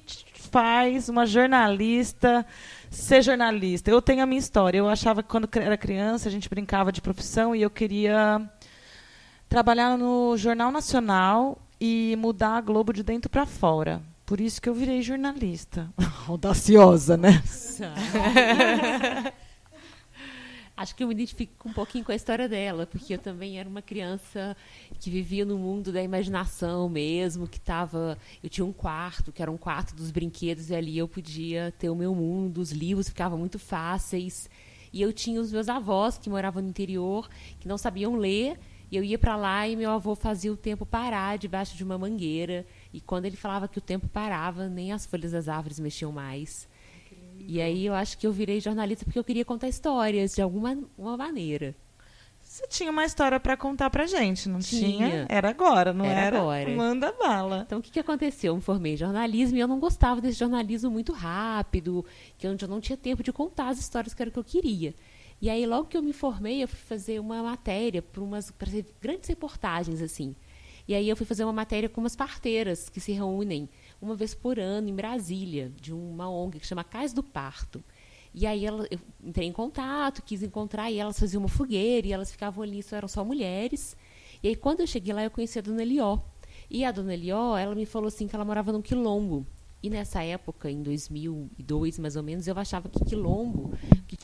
faz 0.51 1.09
uma 1.09 1.27
jornalista 1.27 2.45
ser 2.91 3.23
jornalista? 3.23 3.91
Eu 3.91 4.03
tenho 4.03 4.23
a 4.23 4.27
minha 4.27 4.39
história. 4.39 4.79
Eu 4.79 4.89
achava 4.89 5.23
que 5.23 5.29
quando 5.29 5.49
era 5.55 5.77
criança 5.77 6.29
a 6.29 6.33
gente 6.33 6.49
brincava 6.49 6.91
de 6.91 7.01
profissão 7.01 7.55
e 7.55 7.63
eu 7.63 7.71
queria 7.71 8.41
trabalhar 9.49 9.97
no 9.97 10.37
Jornal 10.37 10.71
Nacional 10.71 11.59
e 11.81 12.17
mudar 12.19 12.57
a 12.57 12.61
Globo 12.61 12.93
de 12.93 13.03
dentro 13.03 13.31
para 13.31 13.47
fora. 13.47 14.03
Por 14.27 14.41
isso 14.41 14.61
que 14.61 14.69
eu 14.69 14.75
virei 14.75 15.01
jornalista. 15.01 15.89
Audaciosa, 16.29 17.17
né? 17.17 17.43
Acho 20.79 20.95
que 20.95 21.03
eu 21.03 21.09
me 21.09 21.15
identifico 21.15 21.69
um 21.69 21.73
pouquinho 21.73 22.05
com 22.05 22.13
a 22.13 22.15
história 22.15 22.49
dela, 22.49 22.87
porque 22.87 23.15
eu 23.15 23.19
também 23.19 23.59
era 23.59 23.69
uma 23.69 23.83
criança 23.83 24.57
que 25.01 25.11
vivia 25.11 25.45
no 25.45 25.59
mundo 25.59 25.91
da 25.91 26.01
imaginação 26.01 26.89
mesmo, 26.89 27.49
que 27.49 27.59
tava, 27.59 28.17
eu 28.41 28.49
tinha 28.49 28.65
um 28.65 28.73
quarto, 28.73 29.33
que 29.33 29.43
era 29.43 29.51
um 29.51 29.57
quarto 29.57 29.93
dos 29.97 30.13
brinquedos 30.13 30.71
e 30.71 30.77
ali 30.77 30.97
eu 30.97 31.09
podia 31.09 31.75
ter 31.81 31.91
o 31.91 31.97
meu 31.97 32.15
mundo, 32.15 32.59
os 32.61 32.71
livros 32.71 33.09
ficavam 33.09 33.37
muito 33.37 33.59
fáceis. 33.59 34.49
E 34.93 35.03
eu 35.03 35.13
tinha 35.13 35.41
os 35.41 35.51
meus 35.51 35.69
avós 35.69 36.17
que 36.17 36.31
moravam 36.31 36.63
no 36.63 36.69
interior, 36.69 37.29
que 37.59 37.67
não 37.67 37.77
sabiam 37.77 38.15
ler, 38.15 38.57
e 38.89 38.97
eu 38.97 39.03
ia 39.03 39.19
para 39.19 39.35
lá 39.35 39.67
e 39.67 39.75
meu 39.75 39.91
avô 39.91 40.15
fazia 40.15 40.53
o 40.53 40.57
tempo 40.57 40.87
parar 40.87 41.39
debaixo 41.39 41.77
de 41.77 41.83
uma 41.83 41.99
mangueira, 41.99 42.65
e 42.93 43.01
quando 43.01 43.25
ele 43.25 43.37
falava 43.37 43.67
que 43.67 43.79
o 43.79 43.83
tempo 43.83 44.07
parava, 44.07 44.69
nem 44.69 44.93
as 44.93 45.07
folhas 45.07 45.33
das 45.33 45.49
árvores 45.49 45.81
mexiam 45.81 46.13
mais. 46.13 46.69
E 47.51 47.63
aí 47.63 47.87
eu 47.87 47.95
acho 47.95 48.19
que 48.19 48.27
eu 48.27 48.31
virei 48.31 48.61
jornalista 48.61 49.07
porque 49.07 49.19
eu 49.19 49.25
queria 49.25 49.43
contar 49.43 49.69
histórias 49.69 50.35
de 50.35 50.43
alguma 50.43 50.79
uma 50.99 51.17
maneira. 51.17 51.75
Você 52.43 52.67
tinha 52.67 52.91
uma 52.91 53.07
história 53.07 53.41
para 53.41 53.57
contar 53.57 53.89
pra 53.89 54.07
gente, 54.07 54.51
não 54.51 54.59
tinha? 54.61 55.09
Tinha. 55.09 55.27
Era 55.31 55.49
agora, 55.49 55.95
não 55.95 56.05
Era 56.05 56.21
era? 56.21 56.39
agora. 56.41 56.69
Manda 56.69 57.11
bala. 57.11 57.63
Então 57.67 57.79
o 57.79 57.83
que, 57.83 57.91
que 57.91 58.01
aconteceu? 58.01 58.53
Eu 58.53 58.57
me 58.57 58.61
formei 58.61 58.93
em 58.93 58.97
jornalismo 58.99 59.57
e 59.57 59.61
eu 59.61 59.67
não 59.67 59.81
gostava 59.81 60.21
desse 60.21 60.39
jornalismo 60.39 60.91
muito 60.91 61.11
rápido, 61.11 62.05
que 62.37 62.47
onde 62.47 62.63
eu 62.63 62.69
não 62.69 62.83
tinha 62.83 62.99
tempo 62.99 63.23
de 63.23 63.33
contar 63.33 63.69
as 63.71 63.79
histórias 63.79 64.13
que 64.13 64.23
era 64.23 64.29
o 64.29 64.33
que 64.33 64.39
eu 64.39 64.45
queria. 64.45 64.95
E 65.41 65.49
aí 65.49 65.65
logo 65.65 65.89
que 65.89 65.97
eu 65.97 66.03
me 66.03 66.13
formei, 66.13 66.63
eu 66.63 66.69
fui 66.69 66.79
fazer 66.79 67.19
uma 67.19 67.43
matéria 67.43 68.03
para 68.03 68.23
umas 68.23 68.51
pra 68.51 68.69
grandes 69.01 69.27
reportagens 69.27 70.03
assim. 70.03 70.37
E 70.87 70.95
aí 70.95 71.09
eu 71.09 71.17
fui 71.17 71.25
fazer 71.25 71.45
uma 71.45 71.53
matéria 71.53 71.89
com 71.89 72.01
umas 72.03 72.17
parteiras 72.17 72.91
que 72.91 73.01
se 73.01 73.13
reúnem 73.13 73.71
uma 74.01 74.15
vez 74.15 74.35
por 74.35 74.59
ano 74.59 74.89
em 74.89 74.95
Brasília, 74.95 75.73
de 75.81 75.93
uma 75.93 76.31
ONG 76.31 76.61
que 76.61 76.67
chama 76.67 76.85
Cais 76.85 77.13
do 77.13 77.23
Parto. 77.23 77.83
E 78.35 78.47
aí 78.47 78.65
ela, 78.65 78.87
eu 78.91 78.99
entrei 79.23 79.49
em 79.49 79.53
contato, 79.53 80.23
quis 80.23 80.43
encontrar, 80.43 80.91
e 80.91 80.99
elas 80.99 81.19
faziam 81.19 81.41
uma 81.41 81.49
fogueira, 81.49 82.07
e 82.07 82.13
elas 82.13 82.31
ficavam 82.31 82.63
ali, 82.63 82.83
só 82.83 82.97
eram 82.97 83.09
só 83.09 83.25
mulheres. 83.25 83.97
E 84.43 84.49
aí 84.49 84.57
quando 84.57 84.81
eu 84.81 84.87
cheguei 84.87 85.13
lá, 85.13 85.25
eu 85.25 85.31
conheci 85.31 85.59
a 85.59 85.63
dona 85.63 85.83
Elió. 85.83 86.19
E 86.71 86.85
a 86.85 86.93
dona 86.93 87.15
Elió, 87.15 87.57
ela 87.57 87.75
me 87.75 87.87
falou 87.87 88.09
assim 88.09 88.29
que 88.29 88.35
ela 88.35 88.45
morava 88.45 88.73
num 88.73 88.83
quilombo. 88.83 89.47
E 89.83 89.89
nessa 89.91 90.23
época, 90.23 90.71
em 90.71 90.83
2002 90.83 91.99
mais 91.99 92.17
ou 92.17 92.23
menos, 92.23 92.47
eu 92.47 92.59
achava 92.59 92.89
que 92.89 93.05
quilombo, 93.05 93.73
que 94.07 94.17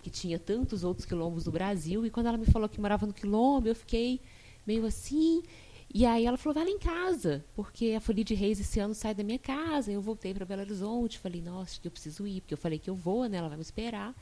que 0.00 0.10
tinha 0.10 0.38
tantos 0.38 0.84
outros 0.84 1.06
quilombos 1.06 1.46
no 1.46 1.52
Brasil. 1.52 2.04
E 2.04 2.10
quando 2.10 2.26
ela 2.26 2.38
me 2.38 2.46
falou 2.46 2.68
que 2.68 2.80
morava 2.80 3.06
no 3.06 3.12
quilombo, 3.12 3.68
eu 3.68 3.74
fiquei 3.74 4.20
meio 4.66 4.84
assim. 4.86 5.42
E 5.92 6.04
aí 6.04 6.26
ela 6.26 6.36
falou, 6.36 6.54
vai 6.54 6.64
lá 6.64 6.70
em 6.70 6.78
casa, 6.78 7.44
porque 7.54 7.94
a 7.96 8.00
Folia 8.00 8.22
de 8.22 8.34
Reis 8.34 8.60
esse 8.60 8.78
ano 8.78 8.94
sai 8.94 9.14
da 9.14 9.24
minha 9.24 9.38
casa. 9.38 9.90
Eu 9.90 10.02
voltei 10.02 10.34
para 10.34 10.44
Belo 10.44 10.60
Horizonte, 10.60 11.18
falei, 11.18 11.40
nossa, 11.40 11.80
que 11.80 11.88
eu 11.88 11.90
preciso 11.90 12.26
ir, 12.26 12.42
porque 12.42 12.54
eu 12.54 12.58
falei 12.58 12.78
que 12.78 12.90
eu 12.90 12.94
vou, 12.94 13.26
né? 13.26 13.38
Ela 13.38 13.48
vai 13.48 13.56
me 13.56 13.62
esperar. 13.62 14.14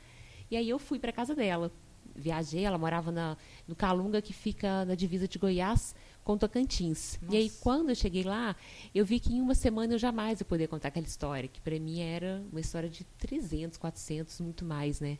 E 0.49 0.55
aí 0.55 0.69
eu 0.69 0.79
fui 0.79 0.97
para 0.97 1.11
casa 1.11 1.35
dela. 1.35 1.71
Viajei, 2.15 2.63
ela 2.63 2.77
morava 2.77 3.11
na, 3.11 3.37
no 3.67 3.75
Calunga, 3.75 4.21
que 4.21 4.33
fica 4.33 4.85
na 4.85 4.95
divisa 4.95 5.27
de 5.27 5.37
Goiás 5.37 5.93
com 6.23 6.37
Tocantins. 6.37 7.19
E 7.29 7.37
aí, 7.37 7.49
quando 7.61 7.89
eu 7.89 7.95
cheguei 7.95 8.23
lá, 8.23 8.55
eu 8.95 9.05
vi 9.05 9.19
que 9.19 9.33
em 9.33 9.41
uma 9.41 9.53
semana 9.53 9.93
eu 9.93 9.99
jamais 9.99 10.39
ia 10.39 10.45
poder 10.45 10.67
contar 10.67 10.87
aquela 10.87 11.05
história, 11.05 11.47
que 11.47 11.61
para 11.61 11.77
mim 11.79 11.99
era 11.99 12.43
uma 12.49 12.59
história 12.59 12.89
de 12.89 13.03
300, 13.19 13.77
400, 13.77 14.39
muito 14.41 14.65
mais, 14.65 14.99
né? 14.99 15.19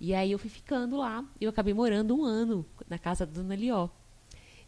E 0.00 0.14
aí 0.14 0.32
eu 0.32 0.38
fui 0.38 0.48
ficando 0.48 0.96
lá. 0.96 1.24
Eu 1.40 1.50
acabei 1.50 1.74
morando 1.74 2.16
um 2.16 2.24
ano 2.24 2.64
na 2.88 2.98
casa 2.98 3.26
da 3.26 3.32
Dona 3.32 3.54
Lió. 3.54 3.88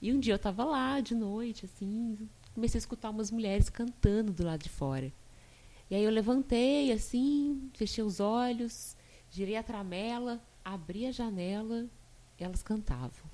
E 0.04 0.12
um 0.12 0.20
dia 0.20 0.34
eu 0.34 0.36
estava 0.36 0.66
lá 0.66 1.00
de 1.00 1.14
noite, 1.14 1.64
assim, 1.64 2.28
comecei 2.52 2.76
a 2.76 2.78
escutar 2.80 3.08
umas 3.08 3.30
mulheres 3.30 3.70
cantando 3.70 4.34
do 4.34 4.44
lado 4.44 4.62
de 4.62 4.68
fora. 4.68 5.10
E 5.90 5.94
aí 5.94 6.04
eu 6.04 6.10
levantei 6.10 6.92
assim, 6.92 7.70
fechei 7.72 8.04
os 8.04 8.20
olhos, 8.20 8.98
girei 9.30 9.56
a 9.56 9.62
tramela, 9.62 10.44
abri 10.62 11.06
a 11.06 11.10
janela, 11.10 11.88
elas 12.38 12.62
cantavam. 12.62 13.33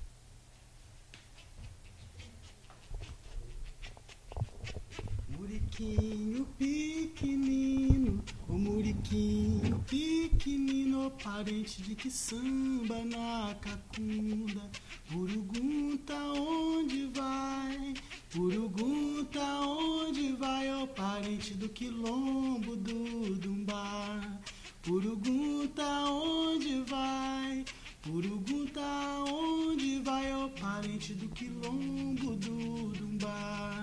Muriquinho 5.71 6.45
pequenino, 6.57 8.21
o 8.49 8.57
muriquinho 8.57 9.79
pequenino, 9.87 11.09
parente 11.23 11.81
de 11.81 11.95
que 11.95 12.11
samba 12.11 13.05
na 13.05 13.55
cacunda. 13.55 14.69
Urugunta 15.15 16.13
onde 16.33 17.05
vai? 17.13 17.93
Urugunta 18.35 19.39
onde 19.61 20.33
vai? 20.33 20.69
Ó 20.73 20.87
parente 20.87 21.53
do 21.53 21.69
quilombo 21.69 22.75
do 22.75 23.35
Dumbá. 23.37 24.41
Urugunta 24.85 25.85
onde 26.09 26.81
vai? 26.81 27.63
Urugunta 28.09 28.81
onde 29.25 30.01
vai? 30.01 30.33
Ó 30.33 30.49
parente 30.49 31.13
do 31.13 31.29
quilombo 31.29 32.35
do 32.35 32.91
Dumbá. 32.91 33.80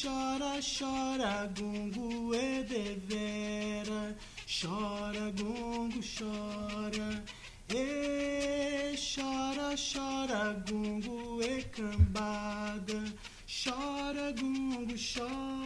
Chora, 0.00 0.60
chora, 0.62 1.50
gongo 1.58 2.32
e 2.32 2.62
devera. 2.62 4.16
Chora, 4.46 5.32
gongo, 5.32 5.98
chora. 5.98 7.24
E 7.68 8.94
chora, 8.94 9.74
chora, 9.74 10.64
gongo 10.70 11.42
e 11.42 11.62
cambada. 11.64 13.04
Chora, 13.48 14.32
gongo, 14.40 14.94
chora. 14.94 15.58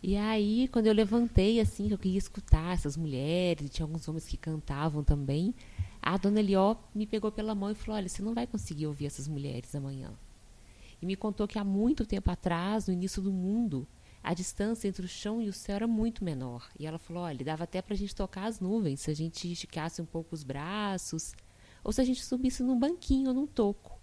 E 0.00 0.16
aí, 0.16 0.68
quando 0.68 0.86
eu 0.86 0.92
levantei, 0.92 1.58
assim, 1.58 1.88
que 1.88 1.94
eu 1.94 1.98
queria 1.98 2.18
escutar 2.18 2.74
essas 2.74 2.96
mulheres, 2.96 3.66
e 3.66 3.68
tinha 3.68 3.84
alguns 3.84 4.06
homens 4.06 4.28
que 4.28 4.36
cantavam 4.36 5.02
também, 5.02 5.52
a 6.02 6.16
dona 6.16 6.40
Elió 6.40 6.76
me 6.92 7.06
pegou 7.06 7.30
pela 7.30 7.54
mão 7.54 7.70
e 7.70 7.74
falou: 7.74 7.96
Olha, 7.96 8.08
você 8.08 8.20
não 8.20 8.34
vai 8.34 8.46
conseguir 8.46 8.88
ouvir 8.88 9.06
essas 9.06 9.28
mulheres 9.28 9.72
amanhã. 9.74 10.12
E 11.00 11.06
me 11.06 11.14
contou 11.14 11.46
que 11.46 11.58
há 11.58 11.64
muito 11.64 12.04
tempo 12.04 12.30
atrás, 12.30 12.88
no 12.88 12.92
início 12.92 13.22
do 13.22 13.32
mundo, 13.32 13.86
a 14.22 14.34
distância 14.34 14.88
entre 14.88 15.04
o 15.04 15.08
chão 15.08 15.40
e 15.40 15.48
o 15.48 15.52
céu 15.52 15.76
era 15.76 15.86
muito 15.86 16.24
menor. 16.24 16.68
E 16.78 16.86
ela 16.86 16.98
falou: 16.98 17.22
Olha, 17.22 17.44
dava 17.44 17.64
até 17.64 17.80
para 17.80 17.94
a 17.94 17.96
gente 17.96 18.14
tocar 18.14 18.46
as 18.46 18.58
nuvens 18.58 19.00
se 19.00 19.10
a 19.10 19.14
gente 19.14 19.50
esticasse 19.50 20.02
um 20.02 20.06
pouco 20.06 20.34
os 20.34 20.42
braços, 20.42 21.32
ou 21.84 21.92
se 21.92 22.00
a 22.00 22.04
gente 22.04 22.24
subisse 22.24 22.64
num 22.64 22.78
banquinho 22.78 23.28
ou 23.28 23.34
num 23.34 23.46
toco. 23.46 24.00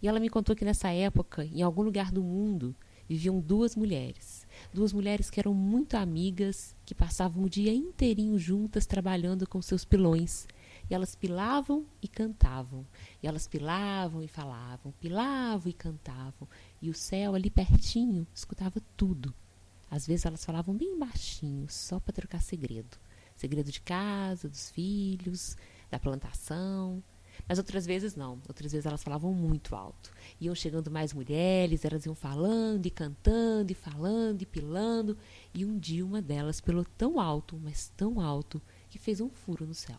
E 0.00 0.08
ela 0.08 0.20
me 0.20 0.28
contou 0.28 0.54
que 0.54 0.64
nessa 0.64 0.90
época, 0.90 1.44
em 1.44 1.62
algum 1.62 1.82
lugar 1.82 2.10
do 2.10 2.22
mundo, 2.22 2.74
viviam 3.08 3.40
duas 3.40 3.76
mulheres. 3.76 4.46
Duas 4.72 4.92
mulheres 4.92 5.30
que 5.30 5.38
eram 5.38 5.54
muito 5.54 5.96
amigas, 5.96 6.74
que 6.84 6.94
passavam 6.94 7.44
o 7.44 7.48
dia 7.48 7.72
inteirinho 7.72 8.38
juntas 8.38 8.86
trabalhando 8.86 9.46
com 9.46 9.62
seus 9.62 9.84
pilões. 9.84 10.46
E 10.92 10.94
elas 10.94 11.14
pilavam 11.14 11.86
e 12.02 12.06
cantavam. 12.06 12.86
E 13.22 13.26
elas 13.26 13.48
pilavam 13.48 14.22
e 14.22 14.28
falavam, 14.28 14.92
pilavam 15.00 15.70
e 15.70 15.72
cantavam. 15.72 16.46
E 16.82 16.90
o 16.90 16.94
céu 16.94 17.34
ali 17.34 17.48
pertinho 17.48 18.26
escutava 18.34 18.78
tudo. 18.94 19.32
Às 19.90 20.06
vezes 20.06 20.26
elas 20.26 20.44
falavam 20.44 20.76
bem 20.76 20.98
baixinho, 20.98 21.66
só 21.66 21.98
para 21.98 22.12
trocar 22.12 22.42
segredo. 22.42 22.98
Segredo 23.34 23.72
de 23.72 23.80
casa, 23.80 24.50
dos 24.50 24.68
filhos, 24.68 25.56
da 25.90 25.98
plantação. 25.98 27.02
Mas 27.48 27.56
outras 27.56 27.86
vezes 27.86 28.14
não. 28.14 28.42
Outras 28.46 28.70
vezes 28.70 28.84
elas 28.84 29.02
falavam 29.02 29.32
muito 29.32 29.74
alto. 29.74 30.12
Iam 30.38 30.54
chegando 30.54 30.90
mais 30.90 31.14
mulheres, 31.14 31.86
elas 31.86 32.04
iam 32.04 32.14
falando 32.14 32.84
e 32.84 32.90
cantando 32.90 33.72
e 33.72 33.74
falando 33.74 34.42
e 34.42 34.44
pilando. 34.44 35.16
E 35.54 35.64
um 35.64 35.78
dia 35.78 36.04
uma 36.04 36.20
delas 36.20 36.60
pilou 36.60 36.84
tão 36.98 37.18
alto, 37.18 37.58
mas 37.58 37.90
tão 37.96 38.20
alto, 38.20 38.60
que 38.90 38.98
fez 38.98 39.22
um 39.22 39.30
furo 39.30 39.66
no 39.66 39.72
céu. 39.72 39.98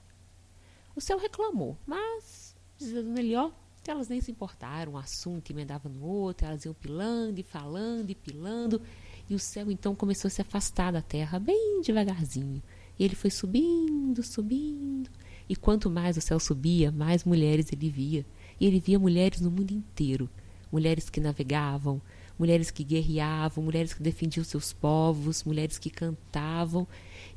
O 0.95 1.01
céu 1.01 1.17
reclamou, 1.17 1.77
mas, 1.85 2.55
diz 2.77 2.95
a 2.95 3.01
dona 3.01 3.19
Elió, 3.19 3.51
elas 3.87 4.07
nem 4.07 4.21
se 4.21 4.31
importaram, 4.31 4.93
um 4.93 4.97
assunto 4.97 5.51
emendava 5.51 5.89
no 5.89 6.05
outro, 6.05 6.47
elas 6.47 6.63
iam 6.65 6.73
pilando 6.73 7.39
e 7.39 7.43
falando 7.43 8.09
e 8.09 8.15
pilando, 8.15 8.81
e 9.29 9.35
o 9.35 9.39
céu 9.39 9.69
então 9.71 9.95
começou 9.95 10.27
a 10.27 10.31
se 10.31 10.41
afastar 10.41 10.91
da 10.91 11.01
terra 11.01 11.39
bem 11.39 11.81
devagarzinho. 11.83 12.61
E 12.97 13.03
ele 13.03 13.15
foi 13.15 13.29
subindo, 13.29 14.21
subindo, 14.21 15.09
e 15.49 15.55
quanto 15.55 15.89
mais 15.89 16.15
o 16.15 16.21
céu 16.21 16.39
subia, 16.39 16.91
mais 16.91 17.23
mulheres 17.23 17.71
ele 17.71 17.89
via. 17.89 18.25
E 18.59 18.65
ele 18.65 18.79
via 18.79 18.99
mulheres 18.99 19.41
no 19.41 19.49
mundo 19.49 19.71
inteiro, 19.71 20.29
mulheres 20.71 21.09
que 21.09 21.19
navegavam, 21.19 22.01
mulheres 22.37 22.71
que 22.71 22.83
guerreavam, 22.83 23.63
mulheres 23.63 23.93
que 23.93 24.01
defendiam 24.01 24.43
seus 24.43 24.71
povos, 24.71 25.43
mulheres 25.43 25.77
que 25.77 25.89
cantavam. 25.89 26.87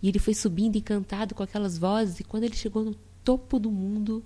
E 0.03 0.09
ele 0.09 0.19
foi 0.19 0.35
subindo 0.35 0.77
encantado 0.77 1.35
com 1.35 1.43
aquelas 1.43 1.79
vozes, 1.79 2.21
e 2.21 2.25
quando 2.25 2.45
ele 2.45 2.57
chegou 2.57 2.85
no 2.85 2.95
topo 3.27 3.59
do 3.59 3.73
mundo, 3.73 4.23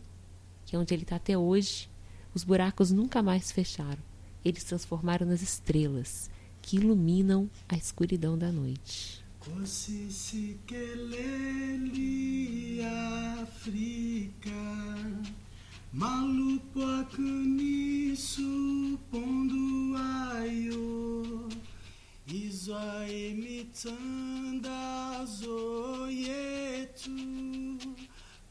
que 0.66 0.76
é 0.76 0.78
onde 0.78 0.92
ele 0.92 1.04
está 1.04 1.16
até 1.16 1.36
hoje, 1.36 1.88
os 2.34 2.44
buracos 2.44 2.90
nunca 2.90 3.22
mais 3.22 3.50
fecharam. 3.50 4.02
Eles 4.44 4.62
transformaram 4.62 5.26
nas 5.26 5.40
estrelas 5.40 6.30
que 6.60 6.76
iluminam 6.76 7.48
a 7.66 7.78
escuridão 7.78 8.36
da 8.36 8.52
noite. 8.52 9.24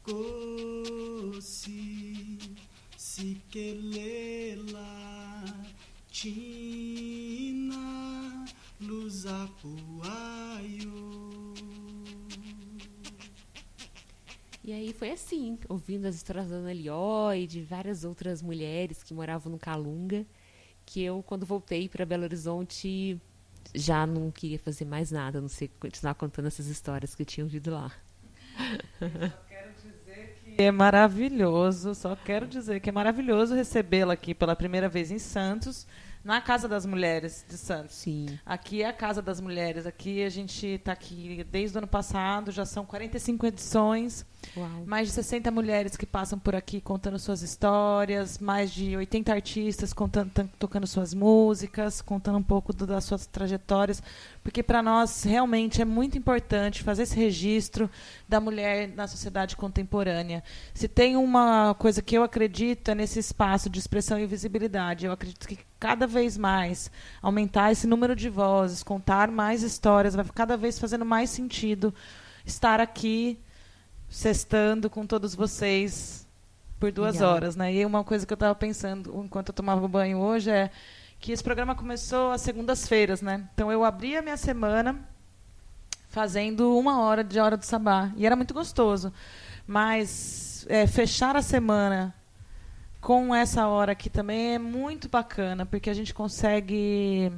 Kosi 0.09 1.85
sikelela 2.97 4.65
China 6.11 7.77
luzapuayo 8.81 9.53
E 14.63 14.73
aí 14.73 14.91
foi 14.93 15.11
assim, 15.11 15.59
ouvindo 15.69 16.07
as 16.07 16.15
histórias 16.15 16.49
da 16.49 16.55
Ana 16.55 16.73
Lió 16.73 17.31
e 17.33 17.45
de 17.45 17.61
várias 17.61 18.03
outras 18.03 18.41
mulheres 18.41 19.03
que 19.03 19.13
moravam 19.13 19.51
no 19.51 19.59
Calunga, 19.59 20.25
que 20.87 21.03
eu, 21.03 21.21
quando 21.21 21.45
voltei 21.45 21.87
para 21.87 22.03
Belo 22.03 22.23
Horizonte, 22.23 23.21
já 23.75 24.07
não 24.07 24.31
queria 24.31 24.57
fazer 24.57 24.85
mais 24.85 25.11
nada, 25.11 25.39
não 25.39 25.47
ser 25.47 25.67
continuar 25.79 26.15
contando 26.15 26.47
essas 26.47 26.65
histórias 26.65 27.13
que 27.13 27.21
eu 27.21 27.27
tinha 27.27 27.43
ouvido 27.43 27.69
lá. 27.71 27.91
É 30.59 30.71
maravilhoso, 30.71 31.95
só 31.95 32.17
quero 32.17 32.45
dizer 32.45 32.81
que 32.81 32.89
é 32.89 32.91
maravilhoso 32.91 33.55
recebê-la 33.55 34.11
aqui 34.11 34.35
pela 34.35 34.57
primeira 34.57 34.89
vez 34.89 35.09
em 35.09 35.17
Santos, 35.17 35.87
na 36.21 36.41
Casa 36.41 36.67
das 36.67 36.85
Mulheres 36.85 37.45
de 37.47 37.57
Santos. 37.57 37.95
Sim. 37.95 38.37
Aqui 38.45 38.83
é 38.83 38.87
a 38.87 38.91
Casa 38.91 39.21
das 39.21 39.39
Mulheres, 39.39 39.85
aqui 39.85 40.21
a 40.21 40.27
gente 40.27 40.67
está 40.67 40.91
aqui 40.91 41.47
desde 41.49 41.77
o 41.77 41.79
ano 41.79 41.87
passado, 41.87 42.51
já 42.51 42.65
são 42.65 42.85
45 42.85 43.45
edições, 43.45 44.25
Uau. 44.57 44.83
mais 44.85 45.07
de 45.07 45.13
60 45.13 45.51
mulheres 45.51 45.95
que 45.95 46.05
passam 46.05 46.37
por 46.39 46.55
aqui 46.55 46.81
contando 46.81 47.17
suas 47.19 47.41
histórias, 47.41 48.39
mais 48.39 48.71
de 48.71 48.95
80 48.97 49.31
artistas 49.31 49.93
contando, 49.93 50.31
tan- 50.31 50.47
tocando 50.57 50.87
suas 50.87 51.13
músicas, 51.13 52.01
contando 52.01 52.37
um 52.37 52.43
pouco 52.43 52.73
do- 52.73 52.87
das 52.87 53.03
suas 53.03 53.25
trajetórias, 53.25 54.01
porque 54.43 54.63
para 54.63 54.81
nós 54.81 55.23
realmente 55.23 55.81
é 55.81 55.85
muito 55.85 56.17
importante 56.17 56.83
fazer 56.83 57.03
esse 57.03 57.15
registro 57.15 57.89
da 58.27 58.39
mulher 58.39 58.87
na 58.95 59.07
sociedade 59.07 59.55
contemporânea. 59.55 60.43
Se 60.73 60.87
tem 60.87 61.15
uma 61.15 61.73
coisa 61.75 62.01
que 62.01 62.15
eu 62.17 62.23
acredito 62.23 62.89
é 62.89 62.95
nesse 62.95 63.19
espaço 63.19 63.69
de 63.69 63.79
expressão 63.79 64.19
e 64.19 64.25
visibilidade. 64.25 65.05
Eu 65.05 65.11
acredito 65.11 65.47
que 65.47 65.59
cada 65.79 66.05
vez 66.07 66.37
mais 66.37 66.91
aumentar 67.21 67.71
esse 67.71 67.87
número 67.87 68.15
de 68.15 68.29
vozes, 68.29 68.83
contar 68.83 69.29
mais 69.31 69.63
histórias, 69.63 70.15
vai 70.15 70.25
cada 70.33 70.57
vez 70.57 70.77
fazendo 70.79 71.05
mais 71.05 71.29
sentido 71.29 71.93
estar 72.45 72.79
aqui 72.79 73.39
sextando 74.09 74.89
com 74.89 75.05
todos 75.05 75.35
vocês 75.35 76.27
por 76.79 76.91
duas 76.91 77.15
Legal. 77.15 77.35
horas, 77.35 77.55
né? 77.55 77.73
E 77.73 77.85
uma 77.85 78.03
coisa 78.03 78.25
que 78.25 78.33
eu 78.33 78.35
estava 78.35 78.55
pensando 78.55 79.21
enquanto 79.23 79.49
eu 79.49 79.53
tomava 79.53 79.87
banho 79.87 80.17
hoje 80.17 80.49
é 80.49 80.71
que 81.19 81.31
esse 81.31 81.43
programa 81.43 81.75
começou 81.75 82.31
às 82.31 82.41
segundas-feiras, 82.41 83.21
né? 83.21 83.47
Então 83.53 83.71
eu 83.71 83.83
abri 83.83 84.15
a 84.17 84.21
minha 84.21 84.37
semana 84.37 84.99
fazendo 86.07 86.75
uma 86.77 87.01
hora 87.01 87.23
de 87.23 87.39
hora 87.39 87.55
do 87.55 87.65
sabá 87.65 88.11
e 88.15 88.25
era 88.25 88.35
muito 88.35 88.53
gostoso, 88.53 89.13
mas 89.67 90.65
é, 90.69 90.87
fechar 90.87 91.35
a 91.35 91.41
semana 91.41 92.15
com 92.99 93.33
essa 93.33 93.67
hora 93.67 93.91
aqui 93.91 94.09
também 94.09 94.55
é 94.55 94.59
muito 94.59 95.07
bacana 95.07 95.65
porque 95.65 95.89
a 95.89 95.93
gente 95.93 96.13
consegue 96.13 97.31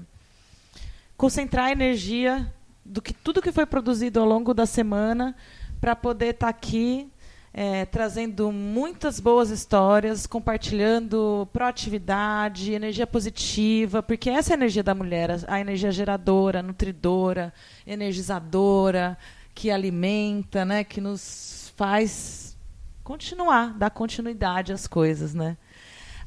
concentrar 1.17 1.65
a 1.65 1.71
energia 1.71 2.51
do 2.85 3.01
que 3.01 3.13
tudo 3.13 3.41
que 3.41 3.51
foi 3.51 3.65
produzido 3.65 4.19
ao 4.19 4.25
longo 4.25 4.53
da 4.53 4.65
semana 4.65 5.35
para 5.81 5.95
poder 5.95 6.35
estar 6.35 6.47
aqui 6.47 7.11
é, 7.53 7.85
trazendo 7.85 8.51
muitas 8.51 9.19
boas 9.19 9.49
histórias, 9.49 10.25
compartilhando 10.25 11.49
proatividade, 11.51 12.71
energia 12.71 13.05
positiva, 13.05 14.01
porque 14.01 14.29
essa 14.29 14.51
é 14.51 14.53
a 14.53 14.57
energia 14.57 14.83
da 14.83 14.95
mulher, 14.95 15.31
a 15.47 15.59
energia 15.59 15.91
geradora, 15.91 16.61
nutridora, 16.61 17.53
energizadora, 17.85 19.17
que 19.53 19.69
alimenta, 19.69 20.63
né, 20.63 20.83
que 20.83 21.01
nos 21.01 21.73
faz 21.75 22.55
continuar, 23.03 23.73
dar 23.77 23.89
continuidade 23.89 24.71
às 24.71 24.87
coisas, 24.87 25.33
né? 25.33 25.57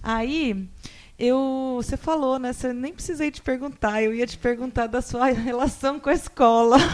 Aí 0.03 0.69
eu, 1.19 1.75
você 1.77 1.97
falou, 1.97 2.39
né? 2.39 2.53
Você 2.53 2.73
nem 2.73 2.93
precisei 2.93 3.31
te 3.31 3.41
perguntar. 3.41 4.03
Eu 4.03 4.15
ia 4.15 4.27
te 4.27 4.37
perguntar 4.37 4.87
da 4.87 5.01
sua 5.01 5.27
relação 5.33 6.01
com 6.01 6.11
a 6.11 6.15
escola. 6.15 6.77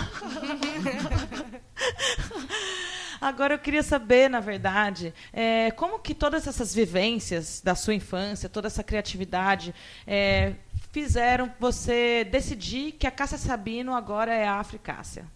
Agora 3.21 3.55
eu 3.55 3.59
queria 3.59 3.83
saber, 3.83 4.31
na 4.31 4.41
verdade, 4.41 5.13
é, 5.31 5.71
como 5.73 5.99
que 5.99 6.15
todas 6.15 6.47
essas 6.47 6.75
vivências 6.75 7.61
da 7.61 7.75
sua 7.75 7.95
infância, 7.95 8.49
toda 8.49 8.67
essa 8.67 8.83
criatividade, 8.83 9.75
é, 10.07 10.55
fizeram 10.91 11.53
você 11.61 12.25
decidir 12.25 12.93
que 12.93 13.07
a 13.07 13.11
Cássia 13.11 13.37
Sabino 13.37 13.95
agora 13.95 14.33
é 14.33 14.47
a 14.47 14.55
Africácia? 14.59 15.27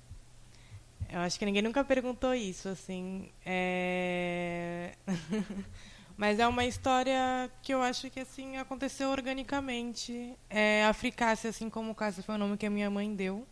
Eu 1.15 1.21
acho 1.21 1.39
que 1.39 1.45
ninguém 1.45 1.63
nunca 1.63 1.85
perguntou 1.85 2.35
isso, 2.35 2.69
assim. 2.69 3.29
É... 3.47 4.95
Mas 6.17 6.39
é 6.39 6.47
uma 6.47 6.65
história 6.65 7.51
que 7.61 7.75
eu 7.75 7.83
acho 7.83 8.09
que 8.09 8.21
assim 8.21 8.57
aconteceu 8.57 9.11
organicamente. 9.11 10.35
É, 10.49 10.85
Africácia, 10.85 11.51
assim 11.51 11.69
como 11.69 11.95
Cássia, 11.95 12.23
foi 12.23 12.37
o 12.37 12.39
nome 12.39 12.57
que 12.57 12.67
a 12.67 12.71
minha 12.71 12.89
mãe 12.89 13.15
deu. 13.15 13.47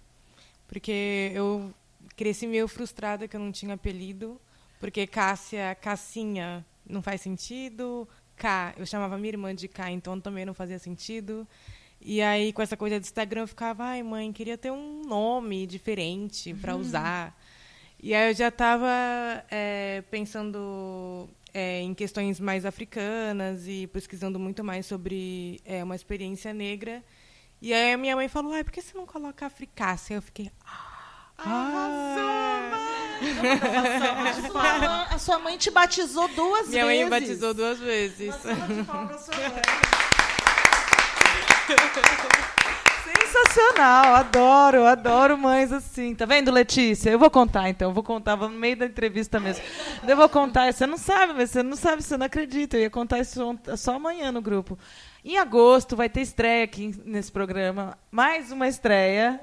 Porque 0.68 1.32
eu 1.34 1.74
cresci 2.16 2.46
meio 2.46 2.68
frustrada 2.68 3.26
que 3.26 3.34
eu 3.34 3.40
não 3.40 3.50
tinha 3.50 3.74
apelido. 3.74 4.40
Porque 4.78 5.06
Cássia, 5.06 5.74
Cassinha, 5.74 6.64
não 6.86 7.02
faz 7.02 7.20
sentido. 7.20 8.08
K, 8.36 8.74
eu 8.76 8.86
chamava 8.86 9.18
minha 9.18 9.30
irmã 9.30 9.54
de 9.54 9.66
K, 9.68 9.90
então 9.90 10.20
também 10.20 10.44
não 10.44 10.54
fazia 10.54 10.78
sentido. 10.78 11.46
E 12.00 12.22
aí, 12.22 12.52
com 12.52 12.62
essa 12.62 12.76
coisa 12.76 12.98
do 12.98 13.02
Instagram, 13.02 13.42
eu 13.42 13.48
ficava, 13.48 13.84
ai, 13.84 14.02
mãe, 14.02 14.32
queria 14.32 14.58
ter 14.58 14.70
um 14.70 15.02
nome 15.04 15.66
diferente 15.66 16.54
para 16.54 16.74
usar. 16.76 17.36
E 18.02 18.12
aí 18.14 18.30
eu 18.30 18.34
já 18.34 18.48
estava 18.48 18.88
é, 19.48 20.02
pensando 20.10 21.28
é, 21.54 21.80
em 21.80 21.94
questões 21.94 22.40
mais 22.40 22.64
africanas 22.64 23.66
e 23.66 23.86
pesquisando 23.86 24.38
muito 24.38 24.64
mais 24.64 24.86
sobre 24.86 25.60
é, 25.64 25.82
uma 25.84 25.94
experiência 25.96 26.52
negra. 26.54 27.02
E 27.60 27.72
aí 27.72 27.92
a 27.92 27.96
minha 27.98 28.16
mãe 28.16 28.28
falou, 28.28 28.52
ai, 28.52 28.64
por 28.64 28.72
que 28.72 28.82
você 28.82 28.96
não 28.96 29.06
coloca 29.06 29.46
africácia? 29.46 30.14
Eu 30.14 30.22
fiquei, 30.22 30.50
A 31.38 32.78
sua 34.50 34.78
mãe- 34.78 35.06
a 35.10 35.18
sua 35.18 35.38
mãe 35.38 35.56
te 35.58 35.70
batizou 35.70 36.26
duas 36.28 36.68
minha 36.68 36.84
vezes. 36.84 37.00
mãe 37.00 37.04
me 37.04 37.10
batizou 37.10 37.54
duas 37.54 37.78
vezes. 37.78 38.34
Sensacional, 43.32 44.16
adoro, 44.16 44.84
adoro 44.84 45.38
mães 45.38 45.72
assim. 45.72 46.14
Tá 46.14 46.26
vendo, 46.26 46.50
Letícia? 46.50 47.08
Eu 47.08 47.18
vou 47.18 47.30
contar 47.30 47.70
então, 47.70 47.88
eu 47.88 47.94
vou 47.94 48.02
contar, 48.02 48.36
vou 48.36 48.50
no 48.50 48.58
meio 48.58 48.76
da 48.76 48.84
entrevista 48.84 49.40
mesmo. 49.40 49.64
Eu 50.06 50.14
vou 50.18 50.28
contar, 50.28 50.70
você 50.70 50.86
não 50.86 50.98
sabe, 50.98 51.32
você 51.32 51.62
não 51.62 51.74
sabe, 51.74 52.02
você 52.02 52.18
não 52.18 52.26
acredita. 52.26 52.76
Eu 52.76 52.82
ia 52.82 52.90
contar 52.90 53.20
isso 53.20 53.58
só 53.78 53.94
amanhã 53.94 54.30
no 54.30 54.42
grupo. 54.42 54.78
Em 55.24 55.38
agosto 55.38 55.96
vai 55.96 56.10
ter 56.10 56.20
estreia 56.20 56.64
aqui 56.64 56.94
nesse 57.06 57.32
programa, 57.32 57.96
mais 58.10 58.52
uma 58.52 58.68
estreia. 58.68 59.40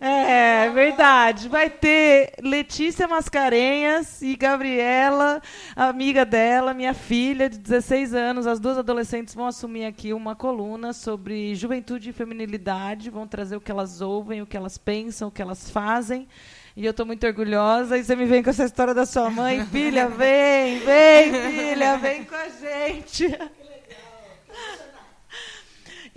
É, 0.00 0.70
verdade. 0.70 1.48
Vai 1.48 1.68
ter 1.68 2.32
Letícia 2.40 3.08
Mascarenhas 3.08 4.22
e 4.22 4.36
Gabriela, 4.36 5.42
amiga 5.74 6.24
dela, 6.24 6.72
minha 6.72 6.94
filha 6.94 7.50
de 7.50 7.58
16 7.58 8.14
anos. 8.14 8.46
As 8.46 8.60
duas 8.60 8.78
adolescentes 8.78 9.34
vão 9.34 9.46
assumir 9.46 9.86
aqui 9.86 10.12
uma 10.12 10.36
coluna 10.36 10.92
sobre 10.92 11.54
juventude 11.56 12.10
e 12.10 12.12
feminilidade. 12.12 13.10
Vão 13.10 13.26
trazer 13.26 13.56
o 13.56 13.60
que 13.60 13.72
elas 13.72 14.00
ouvem, 14.00 14.40
o 14.40 14.46
que 14.46 14.56
elas 14.56 14.78
pensam, 14.78 15.28
o 15.28 15.32
que 15.32 15.42
elas 15.42 15.68
fazem. 15.68 16.28
E 16.76 16.84
eu 16.84 16.92
estou 16.92 17.04
muito 17.04 17.26
orgulhosa. 17.26 17.98
E 17.98 18.04
você 18.04 18.14
me 18.14 18.24
vem 18.24 18.40
com 18.40 18.50
essa 18.50 18.64
história 18.64 18.94
da 18.94 19.04
sua 19.04 19.28
mãe. 19.30 19.66
Filha, 19.66 20.08
vem, 20.08 20.78
vem, 20.78 21.32
filha, 21.52 21.96
vem 21.96 22.24
com 22.24 22.36
a 22.36 22.48
gente. 22.48 23.36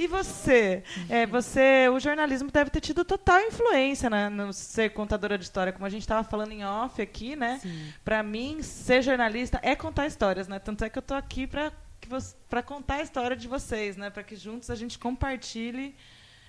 E 0.01 0.07
você? 0.07 0.81
É, 1.07 1.27
você, 1.27 1.87
o 1.87 1.99
jornalismo 1.99 2.49
deve 2.49 2.71
ter 2.71 2.81
tido 2.81 3.05
total 3.05 3.39
influência 3.41 4.09
na, 4.09 4.31
no 4.31 4.51
ser 4.51 4.89
contadora 4.93 5.37
de 5.37 5.43
história, 5.43 5.71
como 5.71 5.85
a 5.85 5.89
gente 5.89 6.01
estava 6.01 6.27
falando 6.27 6.51
em 6.53 6.65
off 6.65 6.99
aqui, 6.99 7.35
né? 7.35 7.61
Para 8.03 8.23
mim, 8.23 8.63
ser 8.63 9.03
jornalista 9.03 9.59
é 9.61 9.75
contar 9.75 10.07
histórias, 10.07 10.47
né? 10.47 10.57
Tanto 10.57 10.83
é 10.83 10.89
que 10.89 10.97
eu 10.97 11.01
estou 11.01 11.15
aqui 11.15 11.45
para 11.45 11.71
para 12.49 12.63
contar 12.63 12.95
a 12.95 13.01
história 13.03 13.37
de 13.37 13.47
vocês, 13.47 13.95
né? 13.95 14.09
Para 14.09 14.23
que 14.23 14.35
juntos 14.35 14.71
a 14.71 14.75
gente 14.75 14.97
compartilhe 14.97 15.95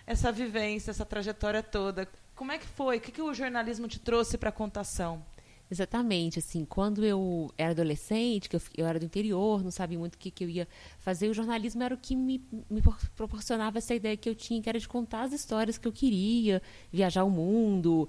essa 0.07 0.33
vivência, 0.33 0.91
essa 0.91 1.05
trajetória 1.05 1.63
toda. 1.63 2.09
Como 2.35 2.53
é 2.53 2.59
que 2.59 2.67
foi? 2.67 2.97
O 2.97 3.01
que, 3.03 3.13
que 3.13 3.21
o 3.21 3.35
jornalismo 3.35 3.87
te 3.87 3.99
trouxe 3.99 4.39
para 4.39 4.49
a 4.49 4.53
contação? 4.53 5.23
Exatamente, 5.73 6.39
assim, 6.39 6.67
quando 6.67 7.03
eu 7.03 7.51
era 7.57 7.71
adolescente, 7.71 8.47
que 8.47 8.55
eu, 8.57 8.61
eu 8.77 8.87
era 8.87 8.99
do 8.99 9.07
interior, 9.07 9.65
não 9.65 9.71
sabia 9.71 9.99
muito 9.99 10.17
o 10.17 10.19
que, 10.19 10.31
que 10.31 10.45
eu 10.45 10.49
ia 10.51 10.69
fazer, 10.99 11.31
o 11.31 11.33
jornalismo 11.33 11.83
era 11.83 11.95
o 11.95 11.97
que 11.97 12.15
me, 12.15 12.45
me 12.69 12.83
por- 12.83 12.99
proporcionava 13.17 13.79
essa 13.79 13.95
ideia 13.95 14.15
que 14.15 14.29
eu 14.29 14.35
tinha, 14.35 14.61
que 14.61 14.69
era 14.69 14.79
de 14.79 14.87
contar 14.87 15.23
as 15.23 15.33
histórias 15.33 15.79
que 15.79 15.89
eu 15.89 15.93
queria, 15.93 16.61
viajar 16.93 17.25
o 17.25 17.31
mundo. 17.31 18.07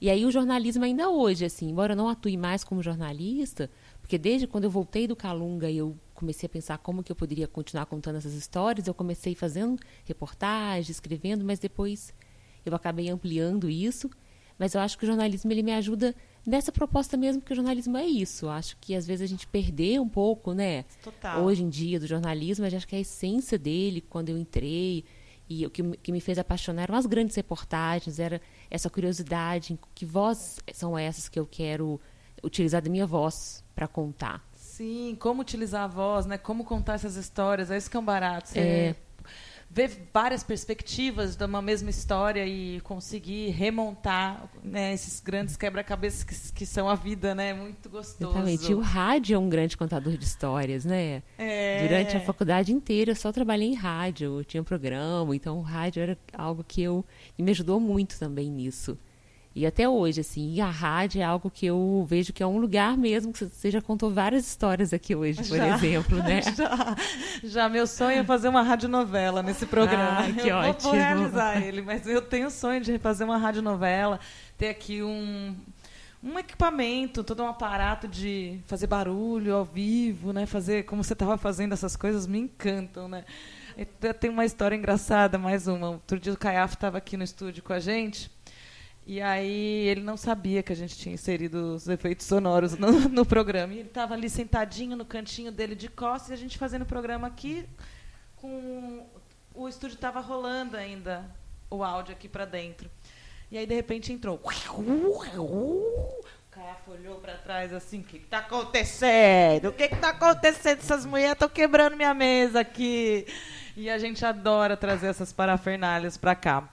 E 0.00 0.10
aí 0.10 0.26
o 0.26 0.30
jornalismo 0.32 0.82
ainda 0.82 1.08
hoje, 1.08 1.44
assim, 1.44 1.70
embora 1.70 1.92
eu 1.92 1.96
não 1.96 2.08
atue 2.08 2.36
mais 2.36 2.64
como 2.64 2.82
jornalista, 2.82 3.70
porque 4.00 4.18
desde 4.18 4.48
quando 4.48 4.64
eu 4.64 4.70
voltei 4.70 5.06
do 5.06 5.14
Calunga 5.14 5.70
e 5.70 5.78
eu 5.78 5.96
comecei 6.14 6.48
a 6.48 6.50
pensar 6.50 6.78
como 6.78 7.00
que 7.00 7.12
eu 7.12 7.16
poderia 7.16 7.46
continuar 7.46 7.86
contando 7.86 8.16
essas 8.16 8.34
histórias, 8.34 8.88
eu 8.88 8.94
comecei 8.94 9.36
fazendo 9.36 9.80
reportagem, 10.04 10.90
escrevendo, 10.90 11.44
mas 11.44 11.60
depois 11.60 12.12
eu 12.66 12.74
acabei 12.74 13.08
ampliando 13.08 13.70
isso. 13.70 14.10
Mas 14.58 14.74
eu 14.74 14.80
acho 14.80 14.96
que 14.96 15.04
o 15.04 15.06
jornalismo 15.06 15.50
ele 15.50 15.62
me 15.62 15.72
ajuda 15.72 16.14
nessa 16.46 16.70
proposta 16.72 17.16
mesmo, 17.16 17.40
porque 17.40 17.52
o 17.52 17.56
jornalismo 17.56 17.96
é 17.96 18.04
isso. 18.06 18.48
Acho 18.48 18.76
que 18.80 18.94
às 18.94 19.06
vezes 19.06 19.22
a 19.22 19.26
gente 19.26 19.46
perdeu 19.46 20.02
um 20.02 20.08
pouco, 20.08 20.52
né? 20.52 20.84
Total. 21.02 21.42
Hoje 21.42 21.62
em 21.62 21.68
dia 21.68 21.98
do 22.00 22.06
jornalismo, 22.06 22.64
mas 22.64 22.74
acho 22.74 22.86
que 22.88 22.96
a 22.96 23.00
essência 23.00 23.58
dele, 23.58 24.00
quando 24.00 24.28
eu 24.28 24.38
entrei, 24.38 25.04
e 25.48 25.66
o 25.66 25.70
que, 25.70 25.82
me- 25.82 25.96
que 25.96 26.10
me 26.12 26.20
fez 26.20 26.38
apaixonar 26.38 26.84
eram 26.84 26.94
as 26.96 27.06
grandes 27.06 27.36
reportagens, 27.36 28.18
era 28.18 28.40
essa 28.70 28.88
curiosidade, 28.88 29.72
em 29.74 29.78
que 29.94 30.04
vozes 30.06 30.58
são 30.72 30.96
essas 30.96 31.28
que 31.28 31.38
eu 31.38 31.46
quero 31.46 32.00
utilizar 32.42 32.80
da 32.82 32.90
minha 32.90 33.06
voz 33.06 33.62
para 33.74 33.86
contar. 33.88 34.42
Sim, 34.54 35.16
como 35.20 35.42
utilizar 35.42 35.84
a 35.84 35.86
voz, 35.86 36.26
né? 36.26 36.36
Como 36.38 36.64
contar 36.64 36.94
essas 36.94 37.16
histórias, 37.16 37.70
é 37.70 37.76
isso 37.76 37.90
que 37.90 37.96
é 37.96 38.00
um 38.00 38.04
barato. 38.04 38.48
Você 38.48 38.58
É. 38.58 38.96
ver 39.70 40.08
várias 40.12 40.42
perspectivas 40.42 41.36
de 41.36 41.44
uma 41.44 41.60
mesma 41.60 41.90
história 41.90 42.46
e 42.46 42.80
conseguir 42.80 43.50
remontar 43.50 44.48
né, 44.62 44.94
esses 44.94 45.20
grandes 45.20 45.56
quebra-cabeças 45.56 46.24
que, 46.24 46.52
que 46.52 46.66
são 46.66 46.88
a 46.88 46.94
vida, 46.94 47.34
né? 47.34 47.52
Muito 47.52 47.88
gostoso. 47.88 48.30
Exatamente. 48.30 48.70
E 48.70 48.74
o 48.74 48.80
rádio 48.80 49.34
é 49.34 49.38
um 49.38 49.48
grande 49.48 49.76
contador 49.76 50.16
de 50.16 50.24
histórias, 50.24 50.84
né? 50.84 51.22
É. 51.38 51.86
Durante 51.86 52.16
a 52.16 52.20
faculdade 52.20 52.72
inteira 52.72 53.10
eu 53.12 53.16
só 53.16 53.32
trabalhei 53.32 53.68
em 53.68 53.74
rádio, 53.74 54.40
eu 54.40 54.44
tinha 54.44 54.60
um 54.60 54.64
programa, 54.64 55.34
então 55.34 55.58
o 55.58 55.62
rádio 55.62 56.02
era 56.02 56.18
algo 56.32 56.62
que 56.62 56.82
eu 56.82 57.04
me 57.38 57.50
ajudou 57.50 57.80
muito 57.80 58.18
também 58.18 58.50
nisso. 58.50 58.98
E 59.56 59.64
até 59.64 59.88
hoje, 59.88 60.20
assim, 60.20 60.60
a 60.60 60.68
rádio 60.68 61.20
é 61.20 61.24
algo 61.24 61.48
que 61.48 61.64
eu 61.64 62.04
vejo 62.08 62.32
que 62.32 62.42
é 62.42 62.46
um 62.46 62.58
lugar 62.58 62.96
mesmo, 62.96 63.32
que 63.32 63.44
você 63.44 63.70
já 63.70 63.80
contou 63.80 64.10
várias 64.10 64.44
histórias 64.48 64.92
aqui 64.92 65.14
hoje, 65.14 65.44
por 65.44 65.56
Já. 65.56 65.76
exemplo, 65.76 66.18
né? 66.18 66.40
Já, 66.56 66.96
já 67.44 67.68
meu 67.68 67.86
sonho 67.86 68.18
é 68.18 68.24
fazer 68.24 68.48
uma 68.48 68.62
radionovela 68.62 69.44
nesse 69.44 69.64
programa. 69.64 70.18
Ah, 70.26 70.32
que 70.32 70.48
eu 70.48 70.56
vou- 70.60 70.70
ótimo. 70.70 70.90
Vou 70.90 70.98
realizar 70.98 71.62
ele, 71.62 71.82
mas 71.82 72.04
eu 72.06 72.20
tenho 72.20 72.48
o 72.48 72.50
sonho 72.50 72.80
de 72.80 72.98
fazer 72.98 73.22
uma 73.22 73.36
radionovela, 73.38 74.18
ter 74.58 74.68
aqui 74.70 75.02
um 75.02 75.54
um 76.26 76.38
equipamento, 76.38 77.22
todo 77.22 77.42
um 77.42 77.46
aparato 77.48 78.08
de 78.08 78.58
fazer 78.66 78.86
barulho 78.86 79.54
ao 79.54 79.64
vivo, 79.64 80.32
né? 80.32 80.46
Fazer 80.46 80.84
como 80.84 81.04
você 81.04 81.12
estava 81.12 81.36
fazendo 81.36 81.74
essas 81.74 81.96
coisas 81.96 82.26
me 82.26 82.38
encantam, 82.38 83.06
né? 83.06 83.24
Tem 84.18 84.30
uma 84.30 84.44
história 84.46 84.74
engraçada, 84.74 85.36
mais 85.38 85.66
uma. 85.68 85.90
Outro 85.90 86.18
dia 86.18 86.32
o 86.32 86.36
Caiafo 86.36 86.74
estava 86.74 86.96
aqui 86.96 87.16
no 87.18 87.22
estúdio 87.24 87.62
com 87.62 87.74
a 87.74 87.78
gente. 87.78 88.30
E 89.06 89.20
aí 89.20 89.86
ele 89.86 90.00
não 90.00 90.16
sabia 90.16 90.62
que 90.62 90.72
a 90.72 90.76
gente 90.76 90.96
tinha 90.96 91.14
inserido 91.14 91.74
os 91.74 91.88
efeitos 91.88 92.26
sonoros 92.26 92.76
no, 92.78 92.90
no 93.08 93.26
programa. 93.26 93.74
E 93.74 93.80
ele 93.80 93.88
estava 93.88 94.14
ali 94.14 94.30
sentadinho 94.30 94.96
no 94.96 95.04
cantinho 95.04 95.52
dele 95.52 95.74
de 95.74 95.88
costas 95.88 96.30
e 96.30 96.32
a 96.32 96.36
gente 96.36 96.56
fazendo 96.56 96.82
o 96.82 96.86
programa 96.86 97.26
aqui 97.26 97.66
com 98.36 99.06
o 99.54 99.68
estúdio 99.68 99.94
estava 99.94 100.20
rolando 100.20 100.76
ainda 100.76 101.24
o 101.70 101.84
áudio 101.84 102.12
aqui 102.12 102.28
para 102.28 102.44
dentro. 102.44 102.90
E 103.50 103.58
aí 103.58 103.66
de 103.66 103.74
repente 103.74 104.12
entrou. 104.12 104.36
O 104.36 104.38
Caiafa 106.50 106.90
olhou 106.90 107.16
para 107.20 107.34
trás 107.34 107.72
assim, 107.72 108.00
o 108.00 108.04
que 108.04 108.16
está 108.16 108.38
acontecendo? 108.38 109.68
O 109.68 109.72
que 109.72 109.84
está 109.84 110.10
acontecendo? 110.10 110.78
Essas 110.78 111.04
mulheres 111.04 111.32
estão 111.32 111.48
quebrando 111.48 111.96
minha 111.96 112.14
mesa 112.14 112.60
aqui. 112.60 113.26
E 113.76 113.90
a 113.90 113.98
gente 113.98 114.24
adora 114.24 114.76
trazer 114.76 115.08
essas 115.08 115.32
parafernálias 115.32 116.16
para 116.16 116.34
cá. 116.34 116.68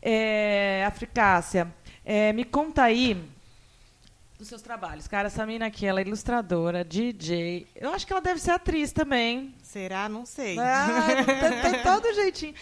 É, 0.00 0.84
Africácia, 0.86 1.72
é, 2.04 2.32
me 2.32 2.44
conta 2.44 2.82
aí 2.84 3.16
dos 4.38 4.46
seus 4.46 4.62
trabalhos. 4.62 5.08
Cara, 5.08 5.26
essa 5.26 5.44
mina 5.44 5.66
aqui, 5.66 5.84
ela 5.84 6.00
é 6.00 6.04
ilustradora, 6.04 6.84
DJ. 6.84 7.66
Eu 7.74 7.92
acho 7.92 8.06
que 8.06 8.12
ela 8.12 8.22
deve 8.22 8.40
ser 8.40 8.52
atriz 8.52 8.92
também. 8.92 9.54
Será? 9.62 10.08
Não 10.08 10.24
sei. 10.24 10.56
Ah, 10.58 11.06
tem, 11.26 11.72
tem 11.72 11.82
todo 11.82 12.14
jeitinho. 12.14 12.54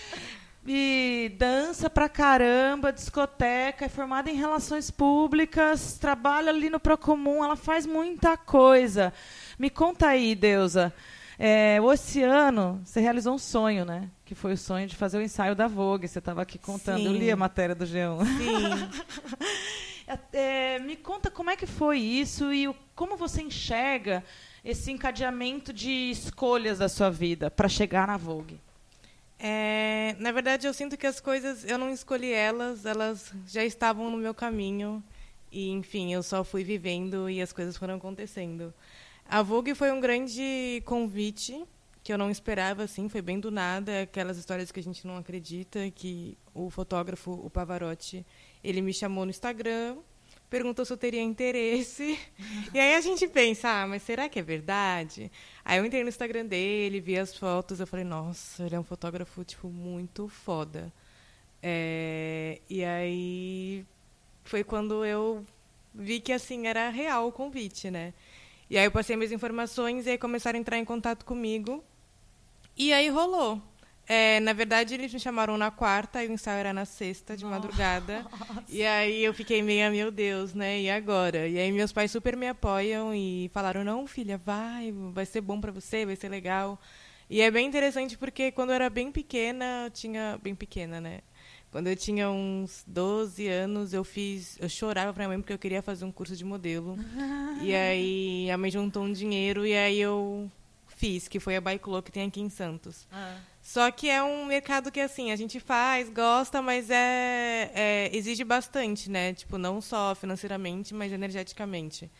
E 0.66 1.32
dança 1.39 1.89
pra 1.89 2.09
caramba, 2.09 2.93
discoteca, 2.93 3.84
é 3.84 3.89
formada 3.89 4.28
em 4.28 4.34
relações 4.34 4.91
públicas, 4.91 5.97
trabalha 5.97 6.51
ali 6.51 6.68
no 6.68 6.80
Procomum, 6.80 7.45
ela 7.45 7.55
faz 7.55 7.87
muita 7.87 8.37
coisa. 8.37 9.12
Me 9.59 9.70
conta 9.70 10.09
aí, 10.09 10.34
Deusa. 10.34 10.93
É, 11.39 11.78
o 11.80 11.84
Oceano, 11.84 12.80
você 12.84 13.01
realizou 13.01 13.34
um 13.34 13.39
sonho, 13.39 13.84
né? 13.84 14.09
Que 14.26 14.34
foi 14.34 14.52
o 14.52 14.58
sonho 14.58 14.86
de 14.86 14.94
fazer 14.96 15.16
o 15.18 15.22
ensaio 15.22 15.54
da 15.54 15.66
Vogue. 15.68 16.06
Você 16.08 16.18
estava 16.18 16.42
aqui 16.42 16.58
contando. 16.58 17.00
Eu 17.02 17.12
Sim. 17.12 17.18
li 17.18 17.30
a 17.30 17.36
matéria 17.36 17.74
do 17.74 17.86
G1. 17.86 18.24
Sim. 18.26 19.06
É, 20.32 20.78
me 20.78 20.94
conta 20.94 21.28
como 21.32 21.50
é 21.50 21.56
que 21.56 21.66
foi 21.66 21.98
isso 21.98 22.52
e 22.52 22.68
o- 22.68 22.76
como 22.94 23.16
você 23.16 23.42
enxerga 23.42 24.22
esse 24.64 24.92
encadeamento 24.92 25.72
de 25.72 25.90
escolhas 26.12 26.78
da 26.78 26.88
sua 26.88 27.10
vida 27.10 27.50
para 27.50 27.68
chegar 27.68 28.06
na 28.06 28.16
Vogue. 28.16 28.60
É, 29.36 30.14
na 30.20 30.30
verdade, 30.30 30.64
eu 30.64 30.72
sinto 30.72 30.96
que 30.96 31.08
as 31.08 31.18
coisas, 31.18 31.64
eu 31.68 31.76
não 31.76 31.90
escolhi 31.90 32.32
elas, 32.32 32.86
elas 32.86 33.32
já 33.48 33.64
estavam 33.64 34.08
no 34.08 34.16
meu 34.16 34.32
caminho. 34.32 35.02
E, 35.50 35.70
enfim, 35.70 36.12
eu 36.12 36.22
só 36.22 36.44
fui 36.44 36.62
vivendo 36.62 37.28
e 37.28 37.42
as 37.42 37.52
coisas 37.52 37.76
foram 37.76 37.96
acontecendo. 37.96 38.72
A 39.28 39.42
Vogue 39.42 39.74
foi 39.74 39.90
um 39.90 40.00
grande 40.00 40.82
convite 40.86 41.64
que 42.07 42.12
eu 42.12 42.18
não 42.18 42.30
esperava, 42.30 42.84
assim, 42.84 43.09
foi 43.09 43.20
bem 43.20 43.40
do 43.40 43.50
nada. 43.50 44.02
Aquelas 44.02 44.38
histórias 44.38 44.70
que 44.70 44.78
a 44.78 44.82
gente 44.82 45.04
não 45.04 45.16
acredita, 45.16 45.90
que 45.90 46.38
o 46.54 46.70
fotógrafo, 46.70 47.32
o 47.32 47.50
Pavarotti, 47.50 48.24
ele 48.62 48.80
me 48.80 48.94
chamou 48.94 49.24
no 49.24 49.30
Instagram, 49.30 49.96
perguntou 50.48 50.84
se 50.84 50.92
eu 50.92 50.96
teria 50.96 51.20
interesse. 51.20 52.16
E 52.72 52.78
aí 52.78 52.94
a 52.94 53.00
gente 53.00 53.26
pensa, 53.26 53.68
ah, 53.68 53.86
mas 53.88 54.04
será 54.04 54.28
que 54.28 54.38
é 54.38 54.42
verdade? 54.42 55.32
Aí 55.64 55.78
eu 55.78 55.84
entrei 55.84 56.04
no 56.04 56.09
Instagram 56.09 56.46
dele, 56.46 57.00
vi 57.00 57.18
as 57.18 57.36
fotos, 57.36 57.80
eu 57.80 57.88
falei, 57.88 58.04
nossa, 58.04 58.64
ele 58.64 58.76
é 58.76 58.78
um 58.78 58.84
fotógrafo, 58.84 59.42
tipo, 59.42 59.68
muito 59.68 60.28
foda. 60.28 60.92
É, 61.61 62.61
e 62.70 62.84
aí 62.84 63.84
foi 64.44 64.62
quando 64.62 65.04
eu 65.04 65.44
vi 65.92 66.20
que, 66.20 66.32
assim, 66.32 66.68
era 66.68 66.88
real 66.88 67.26
o 67.26 67.32
convite, 67.32 67.90
né? 67.90 68.14
E 68.70 68.78
aí 68.78 68.84
eu 68.84 68.92
passei 68.92 69.16
minhas 69.16 69.32
informações 69.32 70.07
e 70.07 70.11
aí 70.11 70.18
começaram 70.18 70.57
a 70.57 70.61
entrar 70.61 70.78
em 70.78 70.84
contato 70.84 71.24
comigo. 71.24 71.82
E 72.76 72.92
aí 72.92 73.08
rolou. 73.08 73.60
É, 74.08 74.38
na 74.40 74.52
verdade, 74.52 74.94
eles 74.94 75.12
me 75.12 75.18
chamaram 75.18 75.58
na 75.58 75.70
quarta 75.70 76.22
e 76.22 76.28
o 76.28 76.32
ensaio 76.32 76.60
era 76.60 76.72
na 76.72 76.84
sexta, 76.84 77.36
de 77.36 77.44
madrugada. 77.44 78.24
E 78.68 78.84
aí 78.84 79.24
eu 79.24 79.32
fiquei 79.32 79.62
meio, 79.62 79.90
meu 79.90 80.10
Deus, 80.10 80.52
né? 80.54 80.80
E 80.80 80.90
agora? 80.90 81.48
E 81.48 81.58
aí 81.58 81.72
meus 81.72 81.92
pais 81.92 82.10
super 82.10 82.36
me 82.36 82.48
apoiam 82.48 83.14
e 83.14 83.50
falaram: 83.52 83.82
não, 83.82 84.06
filha, 84.06 84.36
vai, 84.38 84.92
vai 85.12 85.24
ser 85.24 85.40
bom 85.40 85.60
pra 85.60 85.72
você, 85.72 86.04
vai 86.04 86.14
ser 86.16 86.28
legal. 86.28 86.80
E 87.28 87.40
é 87.40 87.50
bem 87.50 87.66
interessante 87.66 88.16
porque 88.16 88.52
quando 88.52 88.70
eu 88.70 88.76
era 88.76 88.90
bem 88.90 89.10
pequena, 89.10 89.84
eu 89.86 89.90
tinha. 89.90 90.38
Bem 90.42 90.54
pequena, 90.54 91.00
né? 91.00 91.20
Quando 91.70 91.88
eu 91.88 91.96
tinha 91.96 92.30
uns 92.30 92.84
12 92.86 93.48
anos, 93.48 93.92
eu 93.92 94.04
fiz. 94.04 94.56
Eu 94.60 94.68
chorava 94.68 95.12
pra 95.12 95.22
minha 95.22 95.28
mãe 95.30 95.40
porque 95.40 95.52
eu 95.52 95.58
queria 95.58 95.82
fazer 95.82 96.04
um 96.04 96.12
curso 96.12 96.36
de 96.36 96.44
modelo. 96.44 96.96
E 97.62 97.74
aí 97.74 98.50
a 98.50 98.58
mãe 98.58 98.70
juntou 98.70 99.02
um 99.02 99.12
dinheiro 99.12 99.66
e 99.66 99.74
aí 99.74 99.98
eu 99.98 100.50
fiz, 100.97 101.28
que 101.28 101.38
foi 101.38 101.55
a 101.57 101.61
Baiclo 101.61 102.03
que 102.03 102.11
tem 102.11 102.26
aqui 102.26 102.40
em 102.40 102.49
Santos. 102.49 103.07
Só 103.62 103.90
que 103.90 104.09
é 104.09 104.22
um 104.22 104.47
mercado 104.47 104.90
que, 104.90 105.01
assim, 105.01 105.30
a 105.30 105.36
gente 105.36 105.61
faz, 105.61 106.09
gosta, 106.09 106.62
mas 106.62 106.88
é, 106.90 107.70
é- 107.74 108.11
exige 108.16 108.44
bastante, 108.44 109.11
né? 109.11 109.34
Tipo, 109.34 109.59
não 109.59 109.80
só 109.80 110.14
financeiramente, 110.14 110.94
mas 110.94 111.12
energeticamente. 111.12 112.11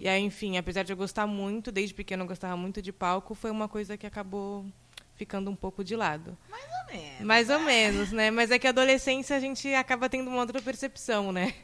E 0.00 0.08
aí, 0.08 0.20
enfim, 0.22 0.56
apesar 0.58 0.82
de 0.82 0.92
eu 0.92 0.96
gostar 0.96 1.26
muito, 1.26 1.70
desde 1.70 1.94
pequeno 1.94 2.24
eu 2.24 2.26
gostava 2.26 2.56
muito 2.56 2.82
de 2.82 2.92
palco, 2.92 3.34
foi 3.34 3.50
uma 3.50 3.68
coisa 3.68 3.96
que 3.96 4.06
acabou 4.06 4.66
ficando 5.14 5.48
um 5.48 5.54
pouco 5.54 5.84
de 5.84 5.94
lado. 5.94 6.36
Mais 6.50 6.64
ou 6.64 6.92
menos. 6.92 7.20
Mais 7.20 7.50
ou 7.50 7.60
menos, 7.60 8.10
né? 8.12 8.30
Mas 8.32 8.50
é 8.50 8.58
que 8.58 8.66
a 8.66 8.70
adolescência 8.70 9.36
a 9.36 9.40
gente 9.40 9.72
acaba 9.74 10.08
tendo 10.08 10.28
uma 10.28 10.40
outra 10.40 10.60
percepção, 10.60 11.30
né? 11.30 11.54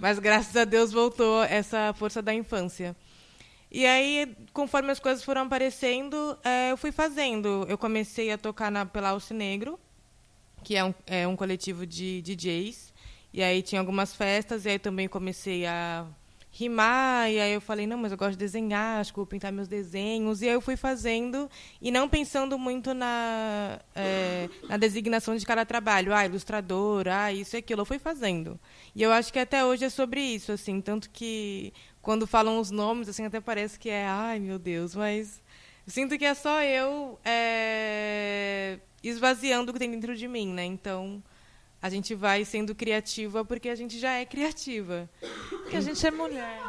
Mas 0.00 0.18
graças 0.18 0.56
a 0.56 0.64
Deus 0.64 0.90
voltou 0.92 1.42
essa 1.42 1.92
força 1.98 2.22
da 2.22 2.32
infância. 2.32 2.96
E 3.70 3.84
aí, 3.84 4.34
conforme 4.52 4.90
as 4.90 4.98
coisas 4.98 5.22
foram 5.22 5.42
aparecendo, 5.42 6.38
eh, 6.42 6.70
eu 6.70 6.76
fui 6.76 6.90
fazendo. 6.90 7.66
Eu 7.68 7.76
comecei 7.76 8.30
a 8.30 8.38
tocar 8.38 8.70
na, 8.70 8.86
pela 8.86 9.10
Alce 9.10 9.34
Negro, 9.34 9.78
que 10.64 10.74
é 10.74 10.84
um, 10.84 10.94
é 11.06 11.28
um 11.28 11.36
coletivo 11.36 11.86
de 11.86 12.22
DJs. 12.22 12.94
E 13.32 13.42
aí 13.42 13.62
tinha 13.62 13.80
algumas 13.80 14.14
festas, 14.14 14.64
e 14.64 14.70
aí 14.70 14.78
também 14.78 15.06
comecei 15.06 15.66
a 15.66 16.06
rimar, 16.50 17.30
e 17.30 17.38
aí 17.38 17.52
eu 17.52 17.60
falei, 17.60 17.86
não, 17.86 17.98
mas 17.98 18.10
eu 18.10 18.18
gosto 18.18 18.32
de 18.32 18.38
desenhar, 18.38 19.00
acho 19.00 19.12
que 19.12 19.16
vou 19.16 19.26
pintar 19.26 19.52
meus 19.52 19.68
desenhos. 19.68 20.40
E 20.40 20.48
aí 20.48 20.54
eu 20.54 20.60
fui 20.60 20.76
fazendo, 20.76 21.48
e 21.80 21.90
não 21.90 22.08
pensando 22.08 22.58
muito 22.58 22.94
na, 22.94 23.78
eh, 23.94 24.48
na 24.68 24.76
designação 24.76 25.36
de 25.36 25.44
cada 25.44 25.66
trabalho. 25.66 26.14
Ah, 26.14 26.24
ilustrador, 26.24 27.06
ah, 27.06 27.32
isso 27.32 27.54
e 27.54 27.58
aquilo. 27.58 27.82
Eu 27.82 27.86
fui 27.86 27.98
fazendo. 27.98 28.58
E 28.94 29.02
eu 29.02 29.12
acho 29.12 29.32
que 29.32 29.38
até 29.38 29.64
hoje 29.64 29.84
é 29.84 29.90
sobre 29.90 30.20
isso, 30.20 30.50
assim, 30.50 30.80
tanto 30.80 31.10
que 31.10 31.72
quando 32.08 32.26
falam 32.26 32.58
os 32.58 32.70
nomes, 32.70 33.06
assim, 33.06 33.26
até 33.26 33.38
parece 33.38 33.78
que 33.78 33.90
é, 33.90 34.06
ai, 34.06 34.38
meu 34.38 34.58
Deus, 34.58 34.94
mas 34.94 35.42
sinto 35.86 36.16
que 36.16 36.24
é 36.24 36.32
só 36.32 36.62
eu 36.62 37.20
é, 37.22 38.78
esvaziando 39.04 39.70
o 39.70 39.74
que 39.74 39.78
tem 39.78 39.90
dentro 39.90 40.16
de 40.16 40.26
mim, 40.26 40.50
né? 40.50 40.64
Então, 40.64 41.22
a 41.82 41.90
gente 41.90 42.14
vai 42.14 42.46
sendo 42.46 42.74
criativa 42.74 43.44
porque 43.44 43.68
a 43.68 43.74
gente 43.74 43.98
já 43.98 44.14
é 44.14 44.24
criativa. 44.24 45.06
Porque 45.50 45.76
a 45.76 45.82
gente 45.82 46.06
é 46.06 46.10
mulher. 46.10 46.62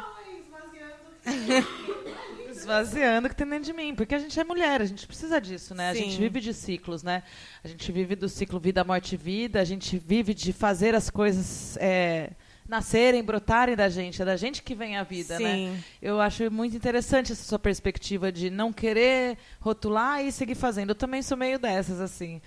Esvaziando 2.50 3.26
o 3.26 3.30
que 3.30 3.36
tem 3.36 3.48
dentro 3.48 3.64
de 3.64 3.72
mim. 3.72 3.94
Porque 3.94 4.14
a 4.14 4.18
gente 4.18 4.38
é 4.38 4.44
mulher, 4.44 4.82
a 4.82 4.84
gente 4.84 5.06
precisa 5.06 5.40
disso, 5.40 5.74
né? 5.74 5.88
A 5.88 5.94
Sim. 5.94 6.02
gente 6.02 6.18
vive 6.18 6.38
de 6.38 6.52
ciclos, 6.52 7.02
né? 7.02 7.22
A 7.64 7.68
gente 7.68 7.90
vive 7.90 8.14
do 8.14 8.28
ciclo 8.28 8.60
vida, 8.60 8.84
morte, 8.84 9.16
vida. 9.16 9.58
A 9.58 9.64
gente 9.64 9.96
vive 9.96 10.34
de 10.34 10.52
fazer 10.52 10.94
as 10.94 11.08
coisas 11.08 11.78
é, 11.78 12.32
nascerem, 12.70 13.22
brotarem 13.22 13.74
da 13.74 13.88
gente. 13.88 14.22
É 14.22 14.24
da 14.24 14.36
gente 14.36 14.62
que 14.62 14.74
vem 14.74 14.96
a 14.96 15.02
vida, 15.02 15.38
né? 15.38 15.54
Sim. 15.54 15.84
Eu 16.00 16.20
acho 16.20 16.50
muito 16.50 16.76
interessante 16.76 17.32
essa 17.32 17.42
sua 17.44 17.58
perspectiva 17.58 18.30
de 18.30 18.48
não 18.48 18.72
querer 18.72 19.36
rotular 19.60 20.24
e 20.24 20.30
seguir 20.30 20.54
fazendo. 20.54 20.90
Eu 20.90 20.94
também 20.94 21.20
sou 21.20 21.36
meio 21.36 21.58
dessas, 21.58 22.00
assim. 22.00 22.40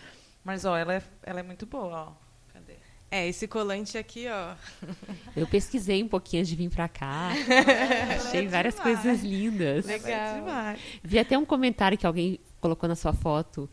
Mas, 0.43 0.63
ó, 0.65 0.77
ela 0.77 0.95
é, 0.95 1.03
ela 1.23 1.41
é 1.41 1.43
muito 1.43 1.65
boa, 1.65 2.09
ó. 2.09 2.11
Cadê? 2.53 2.73
É, 3.11 3.27
esse 3.27 3.47
colante 3.47 3.97
aqui, 3.97 4.25
ó. 4.27 4.55
Eu 5.35 5.45
pesquisei 5.45 6.01
um 6.01 6.07
pouquinho 6.07 6.41
antes 6.41 6.49
de 6.49 6.55
vir 6.55 6.69
pra 6.69 6.87
cá. 6.87 7.29
Achei 8.15 8.45
É 8.45 8.47
várias 8.47 8.75
demais. 8.75 8.99
coisas 9.01 9.21
lindas. 9.23 9.85
Legal. 9.85 10.35
demais. 10.35 10.79
Vi 11.03 11.19
até 11.19 11.37
um 11.37 11.45
comentário 11.45 11.97
que 11.97 12.07
alguém 12.07 12.39
colocou 12.61 12.87
na 12.89 12.95
sua 12.95 13.13
foto. 13.13 13.69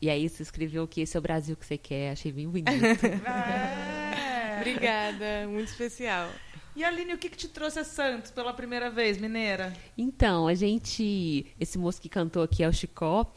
E 0.00 0.08
aí 0.10 0.28
você 0.28 0.42
escreveu 0.42 0.86
que 0.86 1.00
esse 1.00 1.16
é 1.16 1.18
o 1.18 1.22
Brasil 1.22 1.56
que 1.56 1.64
você 1.64 1.76
quer. 1.78 2.12
Achei 2.12 2.30
bem 2.30 2.46
bonito. 2.48 2.70
Obrigada, 4.70 5.46
muito 5.48 5.68
especial. 5.68 6.30
E 6.76 6.82
Aline, 6.82 7.14
o 7.14 7.18
que, 7.18 7.28
que 7.28 7.36
te 7.36 7.48
trouxe 7.48 7.78
a 7.78 7.84
Santos 7.84 8.30
pela 8.30 8.52
primeira 8.52 8.90
vez, 8.90 9.18
mineira? 9.18 9.72
Então, 9.96 10.48
a 10.48 10.54
gente. 10.54 11.46
Esse 11.60 11.78
moço 11.78 12.00
que 12.00 12.08
cantou 12.08 12.42
aqui 12.42 12.64
é 12.64 12.68
o 12.68 12.72
Chicó, 12.72 13.30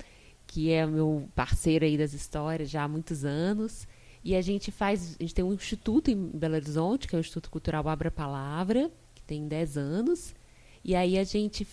que 0.47 0.71
é 0.71 0.85
o 0.85 0.89
meu 0.89 1.29
parceiro 1.35 1.85
aí 1.85 1.97
das 1.97 2.13
histórias 2.13 2.69
já 2.69 2.83
há 2.83 2.87
muitos 2.87 3.23
anos. 3.23 3.87
E 4.23 4.35
a 4.35 4.41
gente 4.41 4.71
faz. 4.71 5.15
A 5.19 5.23
gente 5.23 5.35
tem 5.35 5.45
um 5.45 5.53
instituto 5.53 6.09
em 6.09 6.15
Belo 6.15 6.55
Horizonte, 6.55 7.07
que 7.07 7.15
é 7.15 7.19
o 7.19 7.21
Instituto 7.21 7.51
Cultural 7.51 7.87
Abra 7.87 8.09
Palavra, 8.09 8.89
que 9.13 9.21
tem 9.21 9.47
10 9.47 9.77
anos. 9.77 10.33
E 10.83 10.95
aí 10.95 11.19
a 11.19 11.23
gente 11.23 11.67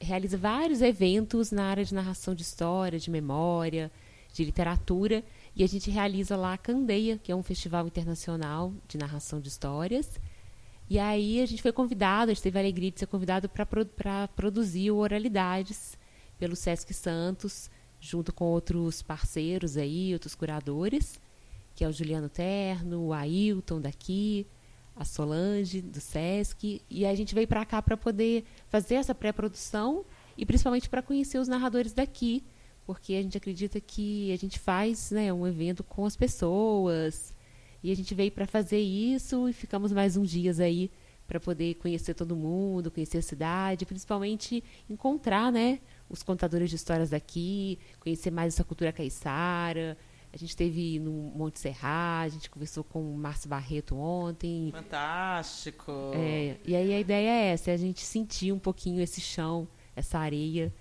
realiza 0.00 0.38
vários 0.38 0.80
eventos 0.80 1.50
na 1.50 1.64
área 1.64 1.84
de 1.84 1.92
narração 1.92 2.34
de 2.34 2.42
história, 2.42 2.98
de 2.98 3.10
memória, 3.10 3.90
de 4.32 4.44
literatura. 4.44 5.22
E 5.60 5.62
a 5.62 5.66
gente 5.66 5.90
realiza 5.90 6.38
lá 6.38 6.54
a 6.54 6.56
Candeia, 6.56 7.18
que 7.18 7.30
é 7.30 7.36
um 7.36 7.42
festival 7.42 7.86
internacional 7.86 8.72
de 8.88 8.96
narração 8.96 9.42
de 9.42 9.50
histórias. 9.50 10.18
E 10.88 10.98
aí 10.98 11.38
a 11.38 11.44
gente 11.44 11.60
foi 11.60 11.70
convidado, 11.70 12.30
a 12.30 12.34
gente 12.34 12.42
teve 12.42 12.58
a 12.58 12.62
alegria 12.62 12.90
de 12.90 12.98
ser 12.98 13.06
convidado 13.06 13.46
para 13.46 14.26
produzir 14.28 14.90
o 14.90 14.96
Oralidades 14.96 15.98
pelo 16.38 16.56
Sesc 16.56 16.94
Santos, 16.94 17.70
junto 18.00 18.32
com 18.32 18.46
outros 18.46 19.02
parceiros 19.02 19.76
aí, 19.76 20.14
outros 20.14 20.34
curadores, 20.34 21.20
que 21.74 21.84
é 21.84 21.88
o 21.88 21.92
Juliano 21.92 22.30
Terno, 22.30 23.08
o 23.08 23.12
Ailton 23.12 23.82
daqui, 23.82 24.46
a 24.96 25.04
Solange 25.04 25.82
do 25.82 26.00
Sesc, 26.00 26.80
e 26.88 27.04
a 27.04 27.14
gente 27.14 27.34
veio 27.34 27.46
para 27.46 27.66
cá 27.66 27.82
para 27.82 27.98
poder 27.98 28.44
fazer 28.70 28.94
essa 28.94 29.14
pré-produção 29.14 30.06
e 30.38 30.46
principalmente 30.46 30.88
para 30.88 31.02
conhecer 31.02 31.38
os 31.38 31.48
narradores 31.48 31.92
daqui, 31.92 32.42
porque 32.90 33.14
a 33.14 33.22
gente 33.22 33.38
acredita 33.38 33.80
que 33.80 34.32
a 34.32 34.36
gente 34.36 34.58
faz 34.58 35.12
né, 35.12 35.32
um 35.32 35.46
evento 35.46 35.84
com 35.84 36.04
as 36.04 36.16
pessoas, 36.16 37.32
e 37.84 37.92
a 37.92 37.94
gente 37.94 38.16
veio 38.16 38.32
para 38.32 38.48
fazer 38.48 38.80
isso 38.80 39.48
e 39.48 39.52
ficamos 39.52 39.92
mais 39.92 40.16
uns 40.16 40.28
dias 40.28 40.58
aí 40.58 40.90
para 41.24 41.38
poder 41.38 41.74
conhecer 41.76 42.14
todo 42.14 42.34
mundo, 42.34 42.90
conhecer 42.90 43.18
a 43.18 43.22
cidade, 43.22 43.86
principalmente 43.86 44.64
encontrar, 44.88 45.52
né, 45.52 45.78
os 46.08 46.24
contadores 46.24 46.68
de 46.68 46.74
histórias 46.74 47.10
daqui, 47.10 47.78
conhecer 48.00 48.32
mais 48.32 48.54
essa 48.54 48.64
cultura 48.64 48.90
caiçara, 48.90 49.96
A 50.32 50.36
gente 50.36 50.56
teve 50.56 50.98
no 50.98 51.12
Monte 51.12 51.60
Serra, 51.60 52.22
a 52.22 52.28
gente 52.28 52.50
conversou 52.50 52.82
com 52.82 53.00
o 53.00 53.16
Márcio 53.16 53.48
Barreto 53.48 53.94
ontem. 53.94 54.72
Fantástico. 54.72 55.92
É, 56.12 56.56
e 56.66 56.74
aí 56.74 56.92
a 56.92 56.98
ideia 56.98 57.30
é 57.30 57.52
essa, 57.52 57.70
é 57.70 57.74
a 57.74 57.76
gente 57.76 58.00
sentir 58.00 58.50
um 58.50 58.58
pouquinho 58.58 59.00
esse 59.00 59.20
chão, 59.20 59.68
essa 59.94 60.18
areia, 60.18 60.74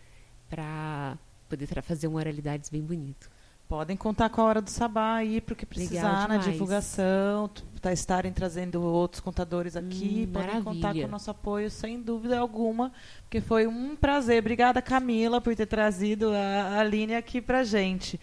para 0.49 1.19
poder 1.49 1.67
fazer 1.81 2.07
um 2.07 2.15
Oralidades 2.15 2.69
bem 2.69 2.81
bonito. 2.81 3.29
Podem 3.67 3.95
contar 3.95 4.29
com 4.29 4.41
a 4.41 4.45
hora 4.45 4.61
do 4.61 4.69
sabá 4.69 5.15
aí 5.17 5.39
para 5.39 5.53
o 5.53 5.55
que 5.55 5.63
precisar 5.65 6.27
na 6.27 6.37
divulgação, 6.37 7.47
tá 7.79 7.93
estarem 7.93 8.33
trazendo 8.33 8.81
outros 8.81 9.19
contadores 9.21 9.75
aqui, 9.75 10.25
Hum, 10.27 10.33
podem 10.33 10.49
contar 10.63 10.63
com 10.63 10.79
maravilha. 10.79 11.05
o 11.05 11.09
nosso 11.09 11.29
apoio 11.29 11.69
sem 11.69 12.01
dúvida 12.01 12.39
alguma, 12.39 12.91
porque 13.21 13.39
foi 13.39 13.67
um 13.67 13.95
prazer. 13.95 14.39
Obrigada 14.41 14.81
Camila 14.81 15.39
por 15.39 15.55
ter 15.55 15.67
trazido 15.67 16.31
a 16.33 16.39
a 16.39 16.79
Aline 16.79 17.13
aqui 17.13 17.39
pra 17.41 17.63
gente. 17.63 18.19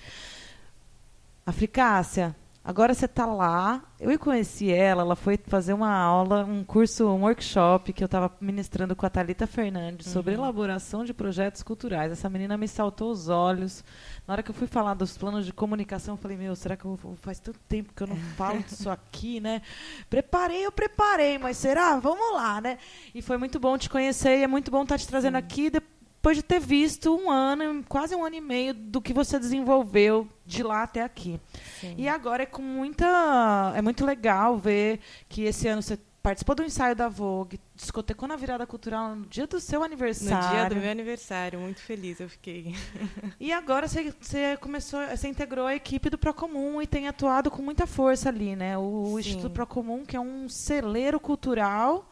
Africácia, 1.45 2.35
agora 2.67 2.93
você 2.93 3.07
tá 3.07 3.25
lá. 3.25 3.83
Eu 3.99 4.19
conheci 4.19 4.71
ela, 4.71 5.01
ela 5.03 5.17
foi 5.17 5.39
fazer 5.47 5.73
uma 5.73 5.91
aula, 5.91 6.45
um 6.45 6.62
curso, 6.64 7.07
um 7.09 7.23
workshop 7.23 7.93
que 7.95 8.03
eu 8.03 8.07
estava 8.07 8.31
ministrando 8.41 8.95
com 8.95 9.07
a 9.07 9.09
Thalita 9.09 9.47
Fernandes 9.47 10.09
sobre 10.09 10.35
Uhum. 10.35 10.43
elaboração 10.43 11.05
de 11.05 11.14
projetos 11.14 11.62
culturais. 11.62 12.12
Essa 12.12 12.29
menina 12.29 12.57
me 12.59 12.69
saltou 12.69 13.11
os 13.11 13.29
olhos. 13.29 13.83
Na 14.27 14.35
hora 14.35 14.43
que 14.43 14.51
eu 14.51 14.55
fui 14.55 14.67
falar 14.67 14.93
dos 14.95 15.17
planos 15.17 15.47
de 15.47 15.53
comunicação, 15.53 16.14
eu 16.14 16.19
falei, 16.19 16.37
meu, 16.37 16.55
será 16.57 16.77
que 16.77 16.85
eu 16.85 16.99
faz 17.23 17.39
tanto 17.39 17.59
tempo 17.69 17.95
que 17.95 18.03
eu 18.03 18.09
não 18.09 18.17
falo 18.37 18.59
disso 18.62 18.91
aqui, 18.91 19.41
né? 19.41 19.62
Preparei, 20.11 20.67
eu 20.67 20.73
preparei, 20.73 21.39
mas 21.39 21.57
será? 21.57 21.99
Vamos 21.99 22.35
lá, 22.35 22.61
né? 22.61 22.77
E 23.14 23.23
foi 23.23 23.39
muito 23.39 23.59
bom 23.59 23.79
te 23.79 23.89
conhecer 23.89 24.39
e 24.41 24.43
é 24.43 24.47
muito 24.47 24.71
bom 24.71 24.83
estar 24.83 24.99
te 24.99 25.07
trazendo 25.07 25.37
aqui 25.37 25.71
depois 25.71 25.95
de 26.35 26.43
ter 26.43 26.61
visto 26.61 27.14
um 27.14 27.31
ano, 27.31 27.85
quase 27.89 28.14
um 28.14 28.24
ano 28.24 28.37
e 28.37 28.41
meio 28.41 28.74
do 28.74 29.01
que 29.01 29.12
você 29.12 29.39
desenvolveu 29.39 30.29
de 30.45 30.62
lá 30.62 30.83
até 30.83 31.03
aqui. 31.03 31.41
E 31.97 32.09
agora 32.09 32.43
é 32.43 32.47
com 32.47 32.62
muita. 32.62 33.72
É 33.77 33.83
muito 33.83 34.05
legal 34.05 34.57
ver 34.57 35.01
que 35.29 35.43
esse 35.45 35.68
ano 35.68 35.83
você 35.83 35.99
participou 36.27 36.57
do 36.57 36.64
ensaio 36.64 36.97
da 36.97 37.09
Vogue, 37.09 37.61
discotecou 37.72 38.27
na 38.27 38.35
virada 38.35 38.66
cultural 38.66 39.14
no 39.14 39.27
dia 39.27 39.47
do 39.47 39.61
seu 39.61 39.79
No 39.79 39.85
aniversário. 39.85 40.51
dia 40.51 40.68
do 40.68 40.74
meu 40.74 40.91
aniversário, 40.91 41.61
muito 41.61 41.81
feliz 41.81 42.18
eu 42.18 42.29
fiquei. 42.29 42.74
E 43.39 43.53
agora 43.53 43.87
você, 43.87 44.12
você 44.20 44.57
começou, 44.57 45.07
você 45.07 45.29
integrou 45.29 45.66
a 45.66 45.77
equipe 45.77 46.11
do 46.11 46.18
Procomum 46.18 46.83
e 46.83 46.87
tem 46.87 47.07
atuado 47.07 47.49
com 47.49 47.62
muita 47.62 47.87
força 47.87 48.29
ali, 48.29 48.57
né? 48.57 48.77
O, 48.77 49.12
Sim. 49.12 49.20
Instituto 49.20 49.51
Procomum, 49.51 50.05
que 50.05 50.16
é 50.16 50.20
um 50.20 50.49
celeiro 50.49 51.20
cultural, 51.20 52.11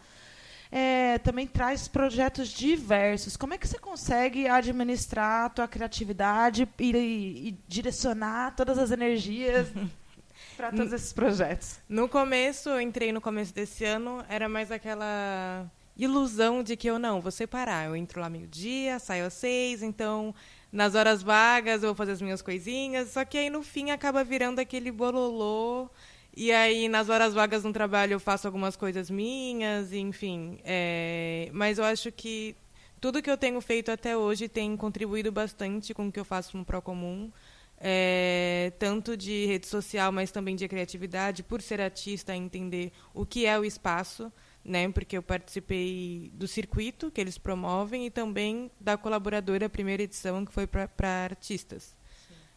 é, 0.77 1.19
também 1.19 1.47
traz 1.47 1.87
projetos 1.87 2.49
diversos. 2.49 3.37
Como 3.37 3.55
é 3.55 3.59
que 3.59 3.69
você 3.69 3.79
consegue 3.79 4.49
administrar 4.49 5.45
a 5.45 5.49
tua 5.49 5.69
criatividade 5.69 6.69
e, 6.81 6.91
e- 6.91 7.49
e 7.51 7.59
direcionar 7.69 8.57
todas 8.57 8.77
as 8.77 8.91
energias 8.91 9.69
para 10.57 10.73
todos 10.73 10.93
esses 10.93 11.13
projetos? 11.13 11.79
No 11.89 12.09
começo, 12.09 12.71
eu 12.71 12.81
entrei 12.81 13.13
no 13.13 13.21
começo 13.21 13.55
desse 13.55 13.85
ano, 13.85 14.25
era 14.29 14.49
mais 14.49 14.73
aquela 14.73 15.65
ilusão 15.97 16.61
de 16.61 16.77
que 16.77 16.91
eu 16.91 16.99
não, 16.99 17.21
vou 17.21 17.31
separar. 17.31 17.87
Eu 17.87 17.95
entro 17.95 18.21
lá 18.21 18.29
meio-dia, 18.29 18.99
saio 18.99 19.27
às 19.27 19.35
seis, 19.35 19.81
então 19.81 20.35
nas 20.73 20.97
horas 20.97 21.23
vagas 21.23 21.85
eu 21.85 21.91
vou 21.91 21.95
fazer 21.95 22.11
as 22.11 22.21
minhas 22.21 22.43
coisinhas. 22.43 23.11
Só 23.11 23.25
que 23.25 23.39
aí 23.39 23.49
no 23.49 23.63
fim 23.63 23.93
acaba 23.93 24.25
virando 24.25 24.59
aquele 24.59 24.91
bololô. 24.91 25.89
E 26.37 26.51
aí 26.53 26.89
nas 26.89 27.09
horas 27.09 27.33
vagas 27.35 27.63
no 27.65 27.73
trabalho 27.73 28.15
eu 28.15 28.21
faço 28.21 28.47
algumas 28.47 28.77
coisas 28.77 29.11
minhas, 29.11 29.93
enfim. 29.93 30.59
é, 30.65 31.49
Mas 31.53 31.79
eu 31.79 31.85
acho 31.85 32.11
que 32.13 32.57
tudo 33.01 33.23
que 33.23 33.31
eu 33.31 33.37
tenho 33.37 33.61
feito 33.61 33.91
até 33.91 34.17
hoje 34.17 34.49
tem 34.49 34.77
contribuído 34.77 35.31
bastante 35.31 35.95
com 35.95 36.09
o 36.09 36.13
que 36.13 36.19
eu 36.19 36.25
faço 36.25 36.57
no 36.57 36.65
Procomum. 36.65 37.31
É, 37.79 38.73
tanto 38.79 39.17
de 39.17 39.47
rede 39.47 39.67
social, 39.67 40.11
mas 40.13 40.31
também 40.31 40.57
de 40.57 40.67
criatividade, 40.69 41.43
por 41.43 41.61
ser 41.61 41.81
artista, 41.81 42.35
entender 42.35 42.93
o 43.13 43.27
que 43.27 43.47
é 43.47 43.59
o 43.59 43.65
espaço, 43.65 44.33
né? 44.65 44.89
Porque 44.91 45.17
eu 45.19 45.23
participei 45.23 46.31
do 46.35 46.49
circuito 46.49 47.11
que 47.11 47.21
eles 47.21 47.37
promovem 47.37 48.07
e 48.07 48.11
também 48.11 48.71
da 48.81 48.97
colaboradora 48.97 49.69
primeira 49.69 50.03
edição 50.03 50.45
que 50.47 50.53
foi 50.53 50.67
para 50.67 51.25
artistas. 51.25 51.94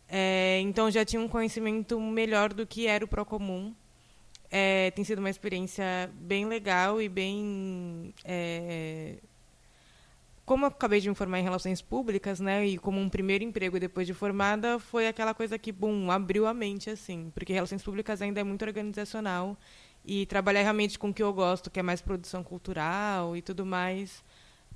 É, 0.09 0.59
então 0.61 0.89
já 0.89 1.03
tinha 1.03 1.21
um 1.21 1.27
conhecimento 1.27 1.99
melhor 1.99 2.53
do 2.53 2.65
que 2.65 2.87
era 2.87 3.03
o 3.03 3.07
Procomum. 3.07 3.73
É, 4.49 4.91
tem 4.91 5.03
sido 5.03 5.19
uma 5.19 5.29
experiência 5.29 6.09
bem 6.13 6.45
legal 6.45 7.01
e 7.01 7.09
bem 7.09 8.13
é, 8.23 9.17
como 10.47 10.63
eu 10.63 10.69
acabei 10.69 11.01
de 11.01 11.09
me 11.09 11.13
formar 11.13 11.39
em 11.39 11.43
relações 11.43 11.81
públicas, 11.81 12.39
né, 12.39 12.65
e 12.65 12.77
como 12.77 13.01
um 13.01 13.09
primeiro 13.09 13.43
emprego 13.43 13.77
depois 13.77 14.07
de 14.07 14.13
formada, 14.13 14.79
foi 14.79 15.05
aquela 15.05 15.33
coisa 15.33 15.59
que, 15.59 15.73
bum, 15.73 16.09
abriu 16.09 16.47
a 16.47 16.53
mente, 16.53 16.89
assim, 16.89 17.29
porque 17.35 17.51
relações 17.51 17.83
públicas 17.83 18.21
ainda 18.21 18.39
é 18.39 18.45
muito 18.45 18.63
organizacional 18.63 19.57
e 20.05 20.25
trabalhar 20.25 20.61
realmente 20.61 20.97
com 20.97 21.09
o 21.09 21.13
que 21.13 21.21
eu 21.21 21.33
gosto, 21.33 21.69
que 21.69 21.81
é 21.81 21.83
mais 21.83 22.01
produção 22.01 22.45
cultural 22.45 23.35
e 23.35 23.41
tudo 23.41 23.65
mais, 23.65 24.23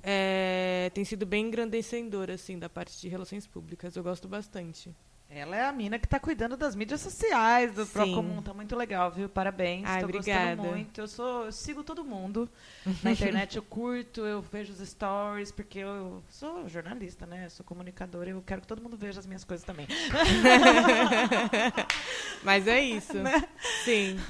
é, 0.02 0.90
tem 0.92 1.06
sido 1.06 1.24
bem 1.24 1.46
engrandecedor, 1.46 2.30
assim, 2.30 2.58
da 2.58 2.68
parte 2.68 3.00
de 3.00 3.08
relações 3.08 3.46
públicas. 3.46 3.96
Eu 3.96 4.02
gosto 4.02 4.28
bastante. 4.28 4.94
Ela 5.34 5.56
é 5.56 5.64
a 5.64 5.72
mina 5.72 5.98
que 5.98 6.04
está 6.04 6.20
cuidando 6.20 6.58
das 6.58 6.76
mídias 6.76 7.00
sociais 7.00 7.72
do 7.72 7.86
Sim. 7.86 7.92
Procomum. 7.92 8.42
Tá 8.42 8.52
muito 8.52 8.76
legal, 8.76 9.10
viu? 9.10 9.30
Parabéns. 9.30 9.82
Ai, 9.86 10.00
Tô 10.00 10.04
obrigada. 10.04 10.56
gostando 10.56 10.76
muito. 10.76 11.00
Eu, 11.00 11.08
sou, 11.08 11.46
eu 11.46 11.52
sigo 11.52 11.82
todo 11.82 12.04
mundo. 12.04 12.50
Na 13.02 13.12
internet 13.12 13.56
eu 13.56 13.62
curto, 13.62 14.20
eu 14.26 14.42
vejo 14.42 14.74
os 14.74 14.86
stories, 14.86 15.50
porque 15.50 15.78
eu 15.78 16.22
sou 16.28 16.68
jornalista, 16.68 17.24
né? 17.24 17.46
Eu 17.46 17.50
sou 17.50 17.64
comunicadora 17.64 18.28
e 18.28 18.32
eu 18.32 18.42
quero 18.42 18.60
que 18.60 18.66
todo 18.66 18.82
mundo 18.82 18.94
veja 18.94 19.20
as 19.20 19.26
minhas 19.26 19.42
coisas 19.42 19.64
também. 19.64 19.86
Mas 22.44 22.68
é 22.68 22.82
isso. 22.82 23.14
Né? 23.14 23.48
Sim. 23.84 24.18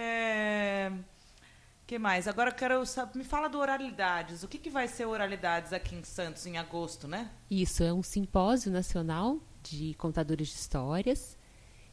É... 0.00 0.92
que 1.86 1.98
mais? 1.98 2.28
Agora 2.28 2.50
eu 2.50 2.54
quero 2.54 2.84
saber. 2.84 3.16
Me 3.16 3.24
fala 3.24 3.48
do 3.48 3.58
Oralidades. 3.58 4.44
O 4.44 4.48
que, 4.48 4.58
que 4.58 4.68
vai 4.68 4.86
ser 4.86 5.06
Oralidades 5.06 5.72
aqui 5.72 5.96
em 5.96 6.04
Santos 6.04 6.44
em 6.44 6.58
agosto, 6.58 7.08
né? 7.08 7.30
Isso 7.50 7.82
é 7.82 7.92
um 7.92 8.02
simpósio 8.02 8.70
nacional 8.70 9.40
de 9.62 9.94
contadores 9.94 10.48
de 10.48 10.54
histórias. 10.54 11.36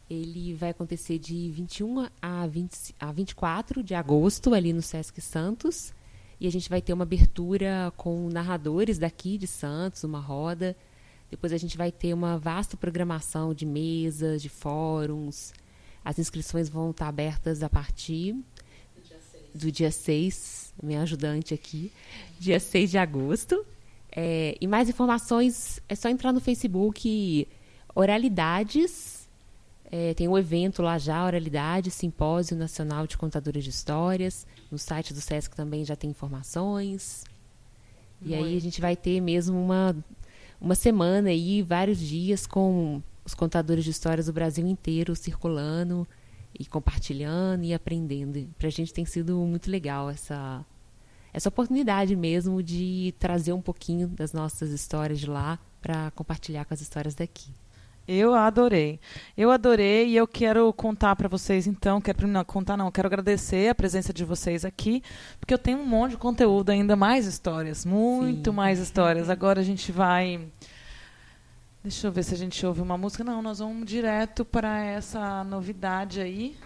Ele 0.09 0.53
vai 0.53 0.70
acontecer 0.70 1.18
de 1.18 1.49
21 1.51 2.07
a, 2.22 2.45
20, 2.47 2.95
a 2.99 3.11
24 3.11 3.82
de 3.82 3.95
agosto, 3.95 4.53
ali 4.53 4.72
no 4.72 4.82
Sesc 4.82 5.20
Santos. 5.20 5.93
E 6.39 6.47
a 6.47 6.51
gente 6.51 6.70
vai 6.70 6.82
ter 6.82 6.93
uma 6.93 7.03
abertura 7.03 7.91
com 7.97 8.30
narradores 8.30 8.97
daqui 8.97 9.38
de 9.38 9.47
Santos, 9.47 10.03
uma 10.03 10.20
roda. 10.20 10.76
Depois 11.32 11.51
a 11.51 11.57
gente 11.57 11.78
vai 11.78 11.91
ter 11.91 12.13
uma 12.13 12.38
vasta 12.38 12.78
programação 12.78 13.53
de 13.53 13.66
mesas, 13.66 14.41
de 14.41 14.49
fóruns. 14.49 15.53
As 16.03 16.20
inscrições 16.20 16.70
vão 16.70 16.91
estar 16.91 17.07
abertas 17.07 17.63
a 17.63 17.70
partir 17.70 18.36
do 19.55 19.72
dia 19.72 19.89
6, 19.89 20.74
minha 20.84 21.01
ajudante 21.01 21.53
aqui, 21.53 21.91
dia 22.38 22.59
6 22.59 22.91
de 22.91 22.97
agosto. 22.97 23.66
É, 24.11 24.55
e 24.61 24.68
mais 24.68 24.88
informações 24.88 25.82
é 25.89 25.95
só 25.95 26.09
entrar 26.09 26.32
no 26.32 26.39
Facebook 26.39 27.47
Oralidades. 27.95 29.29
É, 29.89 30.13
tem 30.13 30.27
um 30.27 30.37
evento 30.37 30.81
lá 30.81 30.97
já, 30.97 31.25
Oralidades, 31.25 31.93
Simpósio 31.93 32.57
Nacional 32.57 33.07
de 33.07 33.17
Contadores 33.17 33.63
de 33.63 33.69
Histórias. 33.69 34.45
No 34.69 34.77
site 34.77 35.13
do 35.13 35.21
SESC 35.21 35.55
também 35.55 35.85
já 35.85 35.95
tem 35.95 36.09
informações. 36.09 37.23
E 38.21 38.33
aí 38.33 38.41
Muito. 38.41 38.57
a 38.57 38.59
gente 38.59 38.81
vai 38.81 38.95
ter 38.95 39.21
mesmo 39.21 39.57
uma, 39.57 39.95
uma 40.59 40.75
semana 40.75 41.29
aí, 41.29 41.61
vários 41.61 41.97
dias 41.97 42.45
com 42.45 43.01
os 43.23 43.33
contadores 43.33 43.83
de 43.83 43.91
histórias 43.91 44.25
do 44.25 44.33
Brasil 44.33 44.67
inteiro 44.67 45.15
circulando 45.15 46.07
e 46.57 46.65
compartilhando 46.65 47.63
e 47.63 47.73
aprendendo. 47.73 48.47
Para 48.57 48.67
a 48.67 48.71
gente 48.71 48.93
tem 48.93 49.05
sido 49.05 49.37
muito 49.37 49.69
legal 49.69 50.09
essa 50.09 50.65
essa 51.33 51.49
oportunidade 51.49 52.15
mesmo 52.15 52.63
de 52.63 53.13
trazer 53.19 53.51
um 53.51 53.61
pouquinho 53.61 54.07
das 54.07 54.31
nossas 54.31 54.71
histórias 54.71 55.19
de 55.19 55.29
lá 55.29 55.59
para 55.81 56.09
compartilhar 56.11 56.63
com 56.63 56.73
as 56.73 56.79
histórias 56.79 57.13
daqui. 57.13 57.51
Eu 58.08 58.36
adorei. 58.36 58.99
Eu 59.36 59.49
adorei 59.49 60.08
e 60.08 60.16
eu 60.16 60.28
quero 60.28 60.72
contar 60.74 61.16
para 61.16 61.28
vocês 61.28 61.66
então, 61.66 61.99
quero 61.99 62.28
não 62.28 62.43
contar 62.43 62.78
não, 62.78 62.91
quero 62.91 63.08
agradecer 63.08 63.70
a 63.70 63.76
presença 63.76 64.14
de 64.14 64.24
vocês 64.24 64.64
aqui, 64.64 65.01
porque 65.39 65.53
eu 65.53 65.58
tenho 65.58 65.80
um 65.80 65.86
monte 65.86 66.12
de 66.12 66.18
conteúdo 66.18 66.70
ainda 66.70 66.95
mais 66.95 67.26
histórias, 67.26 67.86
muito 67.86 68.51
Sim. 68.51 68.56
mais 68.56 68.80
histórias. 68.80 69.30
Agora 69.32 69.62
a 69.62 69.64
gente 69.64 69.91
vai 69.91 70.47
Deixa 71.86 72.08
eu 72.08 72.12
ver 72.12 72.24
se 72.24 72.34
a 72.34 72.38
gente 72.38 72.66
ouve 72.66 72.82
uma 72.82 72.97
música. 72.97 73.24
Não, 73.24 73.43
nós 73.43 73.60
vamos 73.60 73.86
direto 73.86 74.43
para 74.43 74.84
essa 74.84 75.43
novidade 75.43 76.20
aí. 76.20 76.58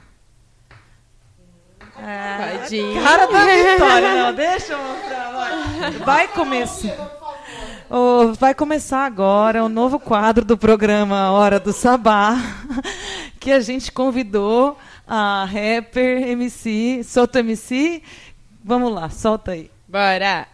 É, 1.97 3.03
cara 3.03 3.25
da 3.25 3.45
Vitória, 3.45 4.15
não, 4.15 4.33
deixa 4.33 4.71
eu 4.71 4.79
mostrar. 4.79 5.31
Vai, 5.33 5.91
vai 5.91 6.27
começar. 6.29 6.95
Ô, 7.89 8.33
vai 8.33 8.53
começar 8.53 9.05
agora 9.05 9.63
o 9.63 9.69
novo 9.69 9.99
quadro 9.99 10.45
do 10.45 10.55
programa 10.57 11.31
Hora 11.31 11.59
do 11.59 11.73
Sabá, 11.73 12.35
que 13.39 13.51
a 13.51 13.59
gente 13.59 13.91
convidou 13.91 14.77
a 15.07 15.43
rapper, 15.45 16.21
MC, 16.27 17.03
Soto 17.03 17.39
MC. 17.39 18.03
Vamos 18.63 18.93
lá, 18.93 19.09
solta 19.09 19.51
aí. 19.51 19.71
Bora! 19.87 20.47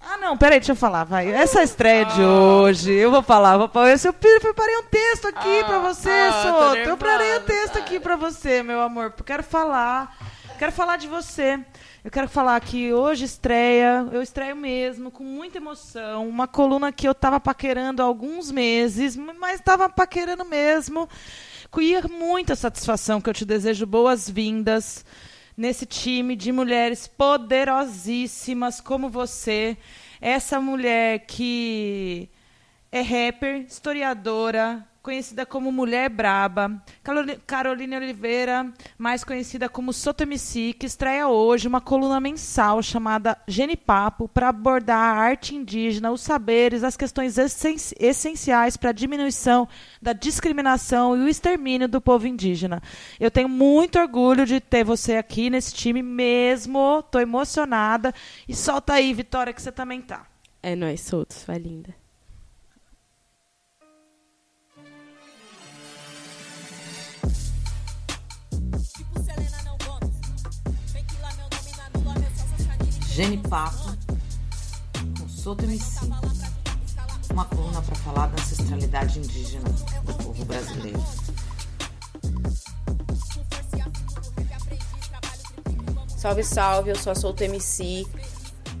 Ah, 0.00 0.18
não, 0.18 0.36
peraí, 0.36 0.60
deixa 0.60 0.72
eu 0.72 0.76
falar, 0.76 1.02
vai. 1.04 1.28
Essa 1.32 1.62
estreia 1.62 2.04
de 2.04 2.22
hoje, 2.22 2.92
eu 2.92 3.10
vou 3.10 3.22
falar, 3.22 3.56
vou 3.56 3.68
falar. 3.68 3.90
Eu 3.90 4.12
preparei 4.12 4.76
um 4.76 4.84
texto 4.84 5.26
aqui 5.26 5.60
Ah, 5.60 5.64
pra 5.64 5.78
você, 5.80 6.10
ah, 6.10 6.32
tô 6.42 6.48
Soto. 6.48 6.76
Eu 6.76 6.96
preparei 6.96 7.38
um 7.38 7.42
texto 7.42 7.78
aqui 7.78 7.98
pra 7.98 8.14
você, 8.14 8.62
meu 8.62 8.80
amor. 8.82 9.12
Quero 9.24 9.42
falar. 9.42 10.14
Quero 10.58 10.70
falar 10.70 10.98
de 10.98 11.08
você. 11.08 11.58
Eu 12.04 12.10
quero 12.10 12.28
falar 12.28 12.60
que 12.60 12.92
hoje 12.92 13.24
estreia, 13.24 14.06
eu 14.12 14.20
estreio 14.20 14.54
mesmo, 14.54 15.10
com 15.10 15.24
muita 15.24 15.56
emoção. 15.56 16.28
Uma 16.28 16.46
coluna 16.46 16.92
que 16.92 17.08
eu 17.08 17.14
tava 17.14 17.40
paquerando 17.40 18.02
há 18.02 18.04
alguns 18.04 18.50
meses, 18.50 19.16
mas 19.16 19.62
tava 19.62 19.88
paquerando 19.88 20.44
mesmo. 20.44 21.08
Com 21.70 21.80
muita 22.10 22.54
satisfação, 22.54 23.22
que 23.22 23.30
eu 23.30 23.32
te 23.32 23.46
desejo 23.46 23.86
boas-vindas 23.86 25.02
nesse 25.56 25.86
time 25.86 26.36
de 26.36 26.52
mulheres 26.52 27.06
poderosíssimas 27.06 28.82
como 28.82 29.08
você. 29.08 29.74
Essa 30.20 30.60
mulher 30.60 31.20
que 31.20 32.28
é 32.92 33.00
rapper, 33.00 33.62
historiadora, 33.62 34.86
conhecida 35.04 35.44
como 35.44 35.70
Mulher 35.70 36.08
Braba. 36.08 36.82
Caroli- 37.02 37.38
Carolina 37.46 37.98
Oliveira, 37.98 38.72
mais 38.96 39.22
conhecida 39.22 39.68
como 39.68 39.92
Soto 39.92 40.22
MC, 40.22 40.72
que 40.72 40.86
estreia 40.86 41.28
hoje 41.28 41.68
uma 41.68 41.80
coluna 41.80 42.18
mensal 42.18 42.82
chamada 42.82 43.36
Genipapo 43.46 44.26
para 44.26 44.48
abordar 44.48 44.96
a 44.98 45.20
arte 45.20 45.54
indígena, 45.54 46.10
os 46.10 46.22
saberes, 46.22 46.82
as 46.82 46.96
questões 46.96 47.36
essen- 47.36 47.76
essenciais 48.00 48.78
para 48.78 48.90
a 48.90 48.92
diminuição 48.94 49.68
da 50.00 50.14
discriminação 50.14 51.14
e 51.14 51.20
o 51.20 51.28
extermínio 51.28 51.86
do 51.86 52.00
povo 52.00 52.26
indígena. 52.26 52.82
Eu 53.20 53.30
tenho 53.30 53.48
muito 53.48 53.98
orgulho 53.98 54.46
de 54.46 54.58
ter 54.58 54.84
você 54.84 55.16
aqui 55.16 55.50
nesse 55.50 55.74
time 55.74 56.02
mesmo. 56.02 57.02
Tô 57.10 57.20
emocionada. 57.20 58.14
E 58.48 58.54
solta 58.54 58.94
aí, 58.94 59.12
Vitória, 59.12 59.52
que 59.52 59.60
você 59.60 59.70
também 59.70 60.00
tá. 60.00 60.24
É 60.62 60.74
nós 60.74 61.02
soltos, 61.02 61.44
vai 61.44 61.58
linda. 61.58 61.94
Genipapo, 73.14 73.96
com 75.20 75.28
Soto 75.28 75.64
MC. 75.64 76.00
Uma 77.30 77.44
coluna 77.44 77.80
para 77.80 77.94
falar 77.94 78.26
da 78.26 78.42
ancestralidade 78.42 79.20
indígena 79.20 79.68
do 80.04 80.14
povo 80.14 80.44
brasileiro. 80.44 81.00
Salve, 86.16 86.42
salve, 86.42 86.90
eu 86.90 86.96
sou 86.96 87.12
a 87.12 87.14
Solto 87.14 87.44
MC. 87.44 88.04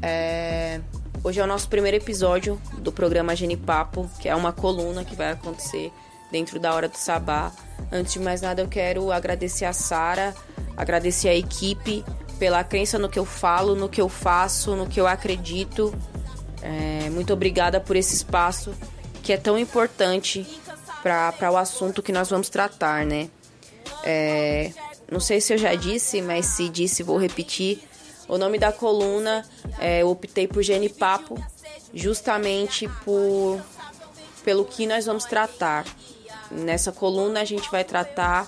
É, 0.02 0.80
Hoje 1.22 1.38
é 1.38 1.44
o 1.44 1.46
nosso 1.46 1.68
primeiro 1.68 1.96
episódio 1.96 2.60
do 2.78 2.90
programa 2.90 3.36
Genipapo, 3.36 4.10
que 4.18 4.28
é 4.28 4.34
uma 4.34 4.52
coluna 4.52 5.04
que 5.04 5.14
vai 5.14 5.30
acontecer 5.30 5.92
dentro 6.32 6.58
da 6.58 6.74
Hora 6.74 6.88
do 6.88 6.96
Sabá. 6.96 7.52
Antes 7.92 8.14
de 8.14 8.18
mais 8.18 8.42
nada, 8.42 8.60
eu 8.60 8.66
quero 8.66 9.12
agradecer 9.12 9.64
a 9.64 9.72
Sara, 9.72 10.34
agradecer 10.76 11.28
a 11.28 11.36
equipe 11.36 12.04
pela 12.44 12.62
crença 12.62 12.98
no 12.98 13.08
que 13.08 13.18
eu 13.18 13.24
falo, 13.24 13.74
no 13.74 13.88
que 13.88 14.02
eu 14.02 14.06
faço, 14.06 14.76
no 14.76 14.86
que 14.86 15.00
eu 15.00 15.06
acredito. 15.06 15.94
É, 16.60 17.08
muito 17.08 17.32
obrigada 17.32 17.80
por 17.80 17.96
esse 17.96 18.14
espaço 18.14 18.74
que 19.22 19.32
é 19.32 19.38
tão 19.38 19.58
importante 19.58 20.46
para 21.02 21.50
o 21.50 21.56
assunto 21.56 22.02
que 22.02 22.12
nós 22.12 22.28
vamos 22.28 22.50
tratar, 22.50 23.06
né? 23.06 23.30
É, 24.04 24.70
não 25.10 25.20
sei 25.20 25.40
se 25.40 25.54
eu 25.54 25.56
já 25.56 25.74
disse, 25.74 26.20
mas 26.20 26.44
se 26.44 26.68
disse, 26.68 27.02
vou 27.02 27.16
repetir. 27.16 27.80
O 28.28 28.36
nome 28.36 28.58
da 28.58 28.70
coluna, 28.70 29.42
é, 29.78 30.02
eu 30.02 30.10
optei 30.10 30.46
por 30.46 30.62
Genipapo, 30.62 31.42
justamente 31.94 32.86
por, 33.06 33.58
pelo 34.44 34.66
que 34.66 34.86
nós 34.86 35.06
vamos 35.06 35.24
tratar. 35.24 35.86
Nessa 36.50 36.92
coluna 36.92 37.40
a 37.40 37.44
gente 37.46 37.70
vai 37.70 37.84
tratar 37.84 38.46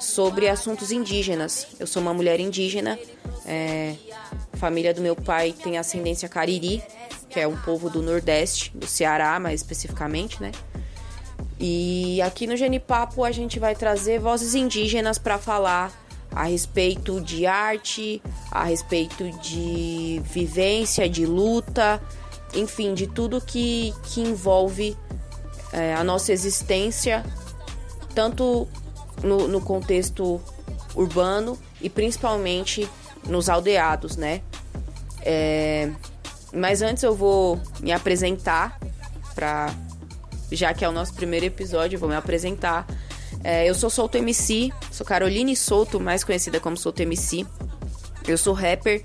sobre 0.00 0.48
assuntos 0.48 0.90
indígenas. 0.90 1.68
Eu 1.78 1.86
sou 1.86 2.02
uma 2.02 2.14
mulher 2.14 2.40
indígena, 2.40 2.98
é, 3.44 3.94
a 4.52 4.56
família 4.56 4.92
do 4.92 5.00
meu 5.00 5.14
pai 5.14 5.52
tem 5.52 5.78
ascendência 5.78 6.28
cariri, 6.28 6.82
que 7.28 7.38
é 7.38 7.46
um 7.46 7.56
povo 7.56 7.88
do 7.88 8.02
Nordeste, 8.02 8.72
do 8.74 8.86
Ceará 8.86 9.38
mais 9.38 9.60
especificamente, 9.60 10.40
né? 10.40 10.50
E 11.58 12.20
aqui 12.22 12.46
no 12.46 12.56
Genipapo 12.56 13.22
a 13.22 13.30
gente 13.30 13.58
vai 13.58 13.74
trazer 13.74 14.18
vozes 14.18 14.54
indígenas 14.54 15.18
para 15.18 15.38
falar 15.38 15.92
a 16.32 16.44
respeito 16.44 17.20
de 17.20 17.44
arte, 17.44 18.22
a 18.50 18.64
respeito 18.64 19.30
de 19.40 20.22
vivência, 20.24 21.08
de 21.08 21.26
luta, 21.26 22.00
enfim, 22.54 22.94
de 22.94 23.06
tudo 23.06 23.40
que, 23.40 23.92
que 24.04 24.20
envolve 24.20 24.96
é, 25.72 25.94
a 25.94 26.02
nossa 26.02 26.32
existência, 26.32 27.24
tanto 28.14 28.66
no, 29.22 29.48
no 29.48 29.60
contexto 29.60 30.40
urbano 30.94 31.58
e 31.80 31.88
principalmente 31.88 32.88
nos 33.26 33.48
aldeados, 33.48 34.16
né? 34.16 34.42
É, 35.22 35.90
mas 36.52 36.82
antes 36.82 37.02
eu 37.02 37.14
vou 37.14 37.60
me 37.80 37.92
apresentar 37.92 38.78
para 39.34 39.72
já 40.50 40.74
que 40.74 40.84
é 40.84 40.88
o 40.88 40.92
nosso 40.92 41.14
primeiro 41.14 41.46
episódio, 41.46 41.96
eu 41.96 42.00
vou 42.00 42.08
me 42.08 42.16
apresentar. 42.16 42.86
É, 43.42 43.68
eu 43.68 43.74
sou 43.74 43.88
Solto 43.88 44.16
MC, 44.16 44.70
sou 44.90 45.06
Caroline 45.06 45.54
Souto, 45.54 46.00
mais 46.00 46.24
conhecida 46.24 46.58
como 46.58 46.76
Solto 46.76 47.00
MC. 47.00 47.46
Eu 48.26 48.36
sou 48.36 48.52
rapper, 48.52 49.04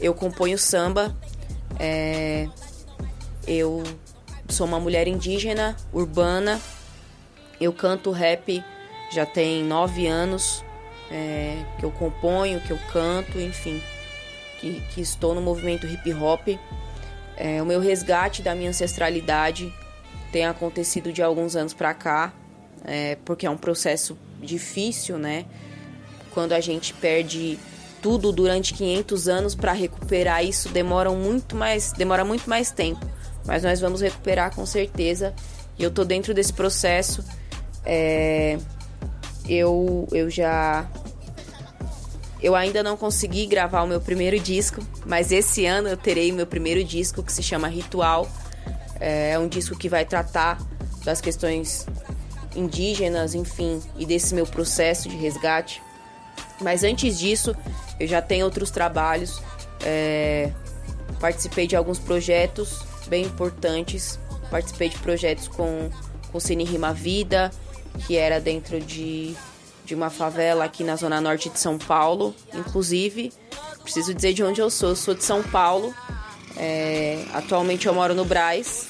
eu 0.00 0.14
componho 0.14 0.58
samba, 0.58 1.14
é, 1.78 2.48
eu 3.46 3.82
sou 4.48 4.66
uma 4.66 4.80
mulher 4.80 5.06
indígena, 5.06 5.76
urbana, 5.92 6.60
eu 7.60 7.72
canto 7.72 8.10
rap 8.10 8.64
já 9.10 9.24
tem 9.24 9.62
nove 9.62 10.06
anos, 10.06 10.64
é, 11.10 11.64
que 11.78 11.84
eu 11.84 11.90
componho, 11.90 12.60
que 12.60 12.70
eu 12.70 12.78
canto, 12.92 13.40
enfim, 13.40 13.82
que, 14.60 14.82
que 14.92 15.00
estou 15.00 15.34
no 15.34 15.40
movimento 15.40 15.86
hip 15.86 16.12
hop. 16.14 16.48
É, 17.36 17.60
o 17.60 17.66
meu 17.66 17.80
resgate 17.80 18.42
da 18.42 18.54
minha 18.54 18.70
ancestralidade 18.70 19.72
tem 20.32 20.46
acontecido 20.46 21.12
de 21.12 21.22
alguns 21.22 21.54
anos 21.54 21.74
para 21.74 21.92
cá, 21.94 22.32
é, 22.84 23.16
porque 23.24 23.46
é 23.46 23.50
um 23.50 23.56
processo 23.56 24.18
difícil, 24.40 25.18
né? 25.18 25.44
Quando 26.32 26.52
a 26.52 26.60
gente 26.60 26.92
perde 26.94 27.58
tudo 28.02 28.30
durante 28.30 28.74
500 28.74 29.28
anos 29.28 29.54
para 29.54 29.72
recuperar 29.72 30.44
isso 30.44 30.68
demora 30.68 31.10
muito 31.10 31.56
mais, 31.56 31.92
demora 31.92 32.24
muito 32.24 32.48
mais 32.48 32.70
tempo. 32.70 33.04
Mas 33.44 33.62
nós 33.62 33.80
vamos 33.80 34.00
recuperar 34.00 34.54
com 34.54 34.66
certeza. 34.66 35.34
E 35.78 35.82
eu 35.82 35.90
tô 35.90 36.04
dentro 36.04 36.34
desse 36.34 36.52
processo. 36.52 37.24
É, 37.84 38.58
eu, 39.48 40.08
eu 40.12 40.28
já 40.30 40.88
eu 42.40 42.54
ainda 42.54 42.82
não 42.82 42.96
consegui 42.96 43.46
gravar 43.46 43.82
o 43.82 43.86
meu 43.86 44.00
primeiro 44.00 44.38
disco, 44.38 44.82
mas 45.04 45.32
esse 45.32 45.64
ano 45.64 45.88
eu 45.88 45.96
terei 45.96 46.30
meu 46.32 46.46
primeiro 46.46 46.84
disco 46.84 47.22
que 47.22 47.32
se 47.32 47.42
chama 47.42 47.66
Ritual. 47.68 48.28
É 49.00 49.38
um 49.38 49.48
disco 49.48 49.76
que 49.76 49.88
vai 49.88 50.04
tratar 50.04 50.58
das 51.04 51.20
questões 51.20 51.86
indígenas, 52.54 53.34
enfim, 53.34 53.80
e 53.96 54.06
desse 54.06 54.34
meu 54.34 54.46
processo 54.46 55.08
de 55.08 55.16
resgate. 55.16 55.82
Mas 56.60 56.84
antes 56.84 57.18
disso, 57.18 57.54
eu 57.98 58.06
já 58.06 58.20
tenho 58.22 58.44
outros 58.44 58.70
trabalhos. 58.70 59.42
É, 59.84 60.50
participei 61.20 61.66
de 61.66 61.76
alguns 61.76 61.98
projetos 61.98 62.80
bem 63.08 63.24
importantes. 63.24 64.18
Participei 64.50 64.88
de 64.88 64.98
projetos 64.98 65.48
com, 65.48 65.90
com 66.30 66.40
Cine 66.40 66.64
Rima 66.64 66.92
Vida, 66.92 67.50
que 68.06 68.16
era 68.16 68.40
dentro 68.40 68.80
de, 68.80 69.34
de 69.84 69.94
uma 69.94 70.10
favela 70.10 70.64
aqui 70.64 70.84
na 70.84 70.96
zona 70.96 71.20
norte 71.20 71.48
de 71.48 71.58
São 71.58 71.78
Paulo. 71.78 72.34
Inclusive, 72.54 73.32
preciso 73.82 74.12
dizer 74.12 74.32
de 74.32 74.42
onde 74.42 74.60
eu 74.60 74.68
sou. 74.68 74.90
Eu 74.90 74.96
sou 74.96 75.14
de 75.14 75.24
São 75.24 75.42
Paulo. 75.42 75.94
É, 76.56 77.24
atualmente 77.32 77.86
eu 77.86 77.94
moro 77.94 78.14
no 78.14 78.24
Braz, 78.24 78.88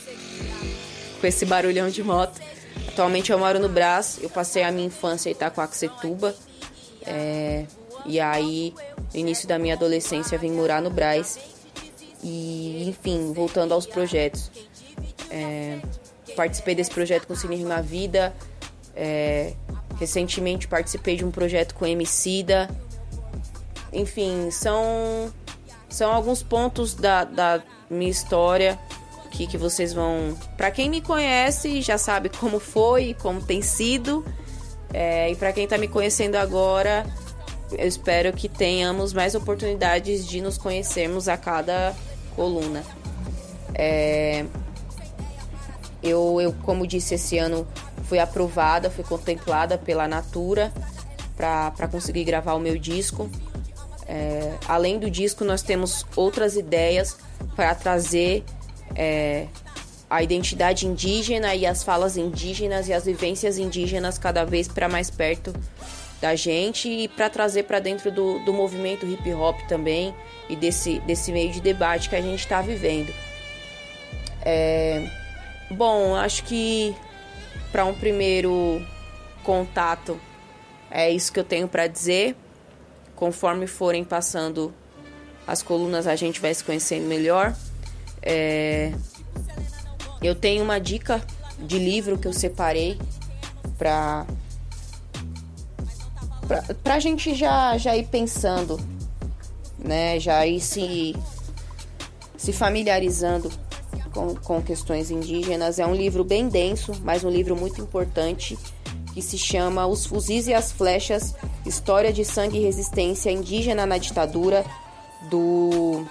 com 1.20 1.26
esse 1.26 1.44
barulhão 1.44 1.88
de 1.90 2.02
moto. 2.02 2.40
Atualmente 2.88 3.30
eu 3.30 3.38
moro 3.38 3.58
no 3.58 3.68
Brás, 3.68 4.18
eu 4.22 4.30
passei 4.30 4.62
a 4.62 4.72
minha 4.72 4.86
infância 4.86 5.28
em 5.28 5.32
Itacoaxetuba. 5.32 6.34
É, 7.04 7.66
e 8.06 8.18
aí, 8.18 8.72
no 9.12 9.20
início 9.20 9.46
da 9.46 9.58
minha 9.58 9.74
adolescência, 9.74 10.38
vim 10.38 10.52
morar 10.52 10.80
no 10.80 10.90
Brás. 10.90 11.38
E, 12.22 12.88
enfim, 12.88 13.32
voltando 13.34 13.74
aos 13.74 13.84
projetos. 13.84 14.50
É, 15.30 15.78
participei 16.34 16.74
desse 16.74 16.90
projeto 16.90 17.26
com 17.26 17.34
o 17.34 17.36
Cine 17.36 17.56
Rima 17.56 17.82
Vida. 17.82 18.34
É, 18.96 19.52
recentemente 19.98 20.66
participei 20.66 21.16
de 21.16 21.24
um 21.24 21.30
projeto 21.30 21.74
com 21.74 21.86
Emicida. 21.86 22.68
Enfim, 23.92 24.50
são, 24.50 25.32
são 25.88 26.12
alguns 26.12 26.42
pontos 26.42 26.94
da, 26.94 27.24
da 27.24 27.62
minha 27.90 28.10
história 28.10 28.78
que, 29.30 29.46
que 29.46 29.58
vocês 29.58 29.92
vão. 29.92 30.36
Para 30.56 30.70
quem 30.70 30.88
me 30.88 31.00
conhece, 31.00 31.82
já 31.82 31.98
sabe 31.98 32.30
como 32.30 32.58
foi, 32.58 33.14
como 33.20 33.42
tem 33.42 33.60
sido. 33.62 34.24
É, 34.92 35.30
e 35.30 35.36
para 35.36 35.52
quem 35.52 35.68
tá 35.68 35.76
me 35.76 35.88
conhecendo 35.88 36.36
agora, 36.36 37.06
eu 37.72 37.86
espero 37.86 38.32
que 38.32 38.48
tenhamos 38.48 39.12
mais 39.12 39.34
oportunidades 39.34 40.26
de 40.26 40.40
nos 40.40 40.56
conhecermos 40.56 41.28
a 41.28 41.36
cada 41.36 41.94
coluna. 42.34 42.82
É, 43.74 44.44
eu, 46.02 46.40
eu, 46.40 46.52
como 46.62 46.86
disse, 46.86 47.14
esse 47.14 47.36
ano 47.36 47.66
fui 48.08 48.18
aprovada, 48.18 48.90
fui 48.90 49.04
contemplada 49.04 49.76
pela 49.76 50.08
Natura 50.08 50.72
para 51.36 51.88
conseguir 51.90 52.24
gravar 52.24 52.54
o 52.54 52.60
meu 52.60 52.78
disco. 52.78 53.28
É, 54.08 54.54
além 54.68 54.98
do 54.98 55.10
disco, 55.10 55.44
nós 55.44 55.62
temos 55.62 56.06
outras 56.14 56.56
ideias 56.56 57.18
para 57.54 57.74
trazer 57.74 58.44
é, 58.94 59.46
a 60.08 60.22
identidade 60.22 60.86
indígena 60.86 61.54
e 61.54 61.66
as 61.66 61.82
falas 61.82 62.16
indígenas 62.16 62.88
e 62.88 62.92
as 62.92 63.04
vivências 63.04 63.58
indígenas 63.58 64.16
cada 64.18 64.44
vez 64.44 64.68
para 64.68 64.88
mais 64.88 65.10
perto 65.10 65.52
da 66.20 66.34
gente 66.34 66.88
e 66.88 67.08
para 67.08 67.28
trazer 67.28 67.64
para 67.64 67.78
dentro 67.78 68.10
do, 68.10 68.38
do 68.44 68.52
movimento 68.52 69.06
hip 69.06 69.32
hop 69.34 69.60
também 69.68 70.14
e 70.48 70.56
desse, 70.56 71.00
desse 71.00 71.32
meio 71.32 71.52
de 71.52 71.60
debate 71.60 72.08
que 72.08 72.16
a 72.16 72.22
gente 72.22 72.40
está 72.40 72.62
vivendo. 72.62 73.12
É, 74.42 75.04
bom, 75.72 76.14
acho 76.14 76.44
que 76.44 76.94
para 77.76 77.84
um 77.84 77.92
primeiro 77.92 78.80
contato 79.44 80.18
é 80.90 81.10
isso 81.10 81.30
que 81.30 81.38
eu 81.38 81.44
tenho 81.44 81.68
para 81.68 81.86
dizer. 81.86 82.34
Conforme 83.14 83.66
forem 83.66 84.02
passando 84.02 84.72
as 85.46 85.62
colunas, 85.62 86.06
a 86.06 86.16
gente 86.16 86.40
vai 86.40 86.54
se 86.54 86.64
conhecendo 86.64 87.06
melhor. 87.06 87.54
É, 88.22 88.94
eu 90.22 90.34
tenho 90.34 90.64
uma 90.64 90.80
dica 90.80 91.22
de 91.58 91.78
livro 91.78 92.16
que 92.16 92.26
eu 92.26 92.32
separei 92.32 92.98
para 93.76 94.24
para 96.82 96.94
a 96.94 96.98
gente 96.98 97.34
já, 97.34 97.76
já 97.76 97.94
ir 97.94 98.06
pensando, 98.06 98.80
né? 99.78 100.18
Já 100.18 100.46
ir 100.46 100.60
se, 100.60 101.14
se 102.38 102.54
familiarizando 102.54 103.52
com, 104.16 104.34
com 104.34 104.62
questões 104.62 105.10
indígenas. 105.10 105.78
É 105.78 105.86
um 105.86 105.94
livro 105.94 106.24
bem 106.24 106.48
denso, 106.48 106.92
mas 107.04 107.22
um 107.22 107.28
livro 107.28 107.54
muito 107.54 107.82
importante 107.82 108.58
que 109.12 109.20
se 109.20 109.36
chama 109.36 109.86
Os 109.86 110.06
Fuzis 110.06 110.46
e 110.46 110.54
as 110.54 110.72
Flechas: 110.72 111.34
História 111.66 112.10
de 112.12 112.24
Sangue 112.24 112.58
e 112.58 112.62
Resistência 112.62 113.30
Indígena 113.30 113.84
na 113.84 113.98
Ditadura, 113.98 114.64
do, 115.28 116.02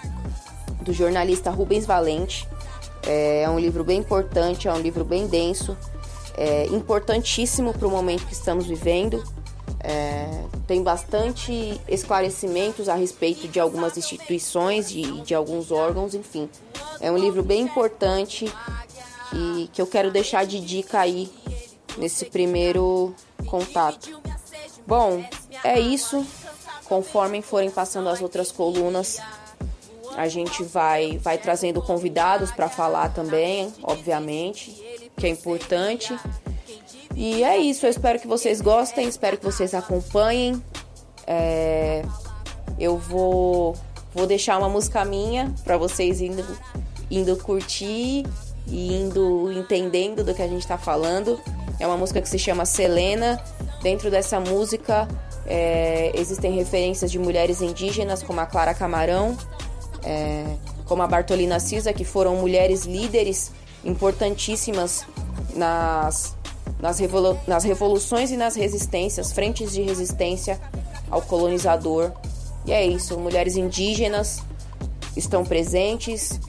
do 0.82 0.94
jornalista 0.94 1.50
Rubens 1.50 1.86
Valente. 1.86 2.48
É, 3.08 3.42
é 3.42 3.50
um 3.50 3.60
livro 3.60 3.84
bem 3.84 4.00
importante, 4.00 4.68
é 4.68 4.74
um 4.74 4.80
livro 4.80 5.04
bem 5.04 5.28
denso, 5.28 5.76
é 6.38 6.68
importantíssimo 6.68 7.74
para 7.74 7.88
o 7.88 7.92
momento 7.92 8.26
que 8.28 8.34
estamos 8.34 8.68
vivendo. 8.68 9.24
É, 9.80 10.44
tem 10.68 10.82
bastante 10.82 11.80
esclarecimentos 11.88 12.90
a 12.90 12.96
respeito 12.96 13.48
de 13.48 13.60
algumas 13.60 13.98
instituições, 13.98 14.90
de, 14.90 15.22
de 15.22 15.36
alguns 15.36 15.72
órgãos, 15.72 16.16
enfim. 16.16 16.50
É 17.00 17.12
um 17.12 17.18
livro 17.18 17.44
bem 17.44 17.62
importante 17.62 18.52
que, 19.30 19.70
que 19.74 19.82
eu 19.82 19.88
quero 19.88 20.12
deixar 20.12 20.46
de 20.46 20.60
dica 20.60 21.00
aí 21.00 21.32
nesse 21.98 22.26
primeiro 22.26 23.14
contato. 23.46 24.22
Bom, 24.88 25.24
é 25.64 25.80
isso. 25.80 26.26
Conforme 26.86 27.42
forem 27.42 27.72
passando 27.72 28.10
as 28.10 28.22
outras 28.22 28.52
colunas, 28.52 29.20
a 30.16 30.28
gente 30.28 30.64
vai, 30.64 31.18
vai 31.18 31.38
trazendo 31.38 31.82
convidados 31.82 32.52
para 32.52 32.70
falar 32.70 33.10
também, 33.10 33.74
obviamente, 33.84 34.72
que 35.18 35.26
é 35.26 35.30
importante. 35.30 36.18
E 37.16 37.44
é 37.44 37.58
isso, 37.58 37.86
eu 37.86 37.90
espero 37.90 38.20
que 38.20 38.28
vocês 38.28 38.60
gostem, 38.60 39.08
espero 39.08 39.38
que 39.38 39.46
vocês 39.46 39.74
acompanhem. 39.74 40.62
É, 41.26 42.04
eu 42.78 42.98
vou, 42.98 43.74
vou 44.14 44.28
deixar 44.28 44.58
uma 44.58 44.68
música 44.68 45.06
minha 45.06 45.54
para 45.64 45.78
vocês 45.78 46.20
indo, 46.20 46.46
indo 47.10 47.38
curtir 47.38 48.26
e 48.68 48.94
indo 48.94 49.50
entendendo 49.54 50.26
do 50.26 50.34
que 50.34 50.42
a 50.42 50.48
gente 50.48 50.62
está 50.62 50.78
falando. 50.78 51.40
É 51.80 51.88
uma 51.88 51.96
música 51.96 52.22
que 52.22 52.28
se 52.28 52.38
chama 52.38 52.66
Selena. 52.66 53.42
Dentro 53.82 54.12
dessa 54.12 54.40
música 54.40 55.08
é, 55.46 56.12
existem 56.16 56.54
referências 56.54 57.10
de 57.10 57.18
mulheres 57.18 57.62
indígenas 57.62 58.22
como 58.22 58.42
a 58.42 58.46
Clara 58.46 58.74
Camarão, 58.74 59.38
é, 60.04 60.44
como 60.86 61.02
a 61.02 61.08
Bartolina 61.08 61.62
Cisa, 61.62 61.94
que 61.94 62.04
foram 62.04 62.36
mulheres 62.36 62.84
líderes 62.84 63.52
importantíssimas 63.86 65.06
nas, 65.56 66.36
nas, 66.80 67.00
revolu 67.00 67.38
nas 67.48 67.64
revoluções 67.64 68.32
e 68.32 68.38
nas 68.38 68.56
resistências, 68.56 69.32
frentes 69.32 69.72
de 69.72 69.82
resistência 69.82 70.60
ao 71.10 71.22
colonizador. 71.22 72.12
E 72.66 72.72
é 72.72 72.86
isso, 72.86 73.18
mulheres 73.18 73.56
indígenas 73.56 74.42
estão 75.16 75.44
presentes, 75.44 76.40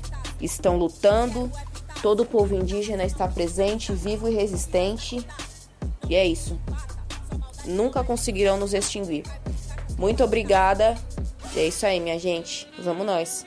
estão 0.41 0.77
lutando, 0.77 1.51
todo 2.03 2.23
o 2.23 2.27
povo 2.27 2.55
indígena 2.55 3.05
está 3.05 3.29
presente, 3.29 3.93
vivo 3.93 4.29
e 4.29 4.35
resistente. 4.35 5.25
E 6.09 6.14
é 6.14 6.27
isso. 6.27 6.59
Nunca 7.64 8.05
conseguirão 8.05 8.57
nos 8.57 8.73
extinguir. 8.73 9.25
Muito 9.99 10.23
obrigada. 10.23 10.97
E 11.55 11.61
é 11.61 11.67
isso 11.67 11.85
aí, 11.85 11.99
minha 11.99 12.19
gente. 12.19 12.69
Vamos 12.79 13.07
nós. 13.07 13.45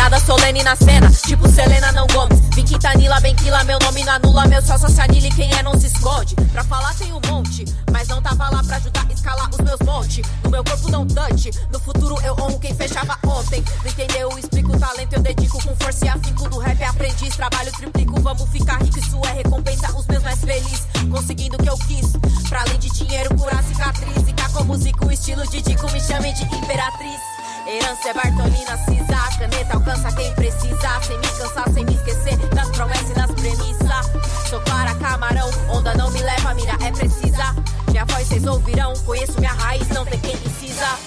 Entrada 0.00 0.18
solene 0.24 0.62
na 0.62 0.74
cena, 0.74 1.10
tipo 1.10 1.46
Selena 1.46 1.92
não 1.92 2.06
Gomes. 2.06 2.40
Vim 2.54 2.64
Quintanila, 2.64 3.20
bem 3.20 3.36
quila, 3.36 3.62
meu 3.64 3.78
nome 3.80 4.02
não 4.02 4.14
anula, 4.14 4.46
meu 4.46 4.62
só 4.62 4.78
se 4.78 4.98
anile, 4.98 5.28
quem 5.28 5.52
é 5.52 5.62
não 5.62 5.78
se 5.78 5.88
esconde. 5.88 6.34
Pra 6.54 6.64
falar 6.64 6.94
tem 6.94 7.12
um 7.12 7.20
monte, 7.28 7.66
mas 7.92 8.08
não 8.08 8.22
tava 8.22 8.48
lá 8.48 8.64
pra 8.64 8.76
ajudar 8.76 9.06
a 9.06 9.12
escalar 9.12 9.50
os 9.50 9.58
meus 9.58 9.78
montes. 9.80 10.26
No 10.42 10.48
meu 10.48 10.64
corpo 10.64 10.90
não 10.90 11.06
touch, 11.06 11.50
no 11.70 11.78
futuro 11.78 12.18
eu 12.22 12.32
honro 12.32 12.58
quem 12.58 12.74
fechava 12.74 13.18
ontem. 13.26 13.62
Não 13.84 13.90
entendeu? 13.90 14.30
Eu 14.30 14.38
explico 14.38 14.74
o 14.74 14.80
talento, 14.80 15.12
eu 15.12 15.20
dedico 15.20 15.62
com 15.62 15.76
força 15.76 16.06
e 16.06 16.08
afinco 16.08 16.48
do 16.48 16.58
rap 16.58 16.82
aprendiz. 16.82 17.36
Trabalho 17.36 17.70
triplico, 17.70 18.18
vamos 18.22 18.48
ficar 18.48 18.82
rico, 18.82 18.98
isso 18.98 19.20
é 19.26 19.32
recompensa. 19.32 19.94
Os 19.94 20.06
meus 20.06 20.22
mais 20.22 20.40
felizes, 20.40 20.86
conseguindo 21.10 21.56
o 21.56 21.62
que 21.62 21.68
eu 21.68 21.76
quis. 21.76 22.12
Pra 22.48 22.62
além 22.62 22.78
de 22.78 22.88
dinheiro, 22.88 23.36
curar 23.36 23.62
cicatriz. 23.64 24.26
E 24.26 24.32
cá 24.32 24.48
com 24.48 24.64
músico, 24.64 25.08
o 25.08 25.12
estilo 25.12 25.46
de 25.48 25.60
Dico, 25.60 25.92
me 25.92 26.00
chamem 26.00 26.32
de 26.32 26.44
imperatriz. 26.44 27.39
Herança 27.70 28.08
é 28.08 28.12
Bartolina, 28.12 28.76
Cisa, 28.78 29.38
caneta 29.38 29.74
alcança 29.74 30.12
quem 30.16 30.34
precisa. 30.34 31.00
Sem 31.06 31.16
me 31.18 31.28
cansar, 31.28 31.70
sem 31.72 31.84
me 31.84 31.94
esquecer 31.94 32.36
das 32.48 32.68
promessas 32.70 33.10
e 33.10 33.14
das 33.14 33.30
premissas. 33.30 34.48
Sou 34.48 34.60
Clara 34.62 34.92
Camarão, 34.96 35.48
onda 35.68 35.94
não 35.94 36.10
me 36.10 36.20
leva, 36.20 36.52
mira 36.54 36.72
é 36.84 36.90
precisa. 36.90 37.54
Minha 37.88 38.04
voz 38.06 38.26
vocês 38.26 38.44
ouvirão, 38.44 38.92
conheço 39.06 39.38
minha 39.38 39.52
raiz, 39.52 39.86
não 39.90 40.04
tem 40.04 40.18
quem 40.18 40.36
precisa. 40.36 40.98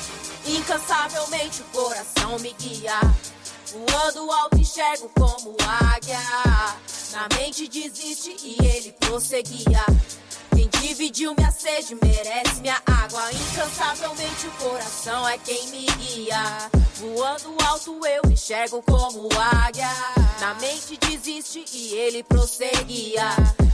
Incansavelmente 0.45 1.61
o 1.61 1.65
coração 1.77 2.39
me 2.39 2.53
guia. 2.53 2.97
Voando 3.73 4.31
alto 4.31 4.57
enxergo 4.57 5.11
como 5.19 5.57
águia. 5.67 6.19
Na 7.11 7.27
mente 7.35 7.67
desiste 7.67 8.37
e 8.41 8.55
ele 8.65 8.95
prosseguia. 9.01 9.83
Quem 10.55 10.69
dividiu 10.81 11.33
minha 11.35 11.51
sede 11.51 11.95
merece 11.95 12.61
minha 12.61 12.81
água. 12.85 13.21
Incansavelmente 13.31 14.47
o 14.47 14.51
coração 14.51 15.27
é 15.27 15.37
quem 15.37 15.67
me 15.69 15.85
guia. 15.85 16.69
Voando 16.95 17.55
alto 17.65 17.99
eu 18.05 18.31
enxergo 18.31 18.81
como 18.83 19.29
águia. 19.37 19.89
Na 20.39 20.53
mente 20.55 20.97
desiste 20.97 21.63
e 21.73 21.93
ele 21.93 22.23
prosseguia. 22.23 23.29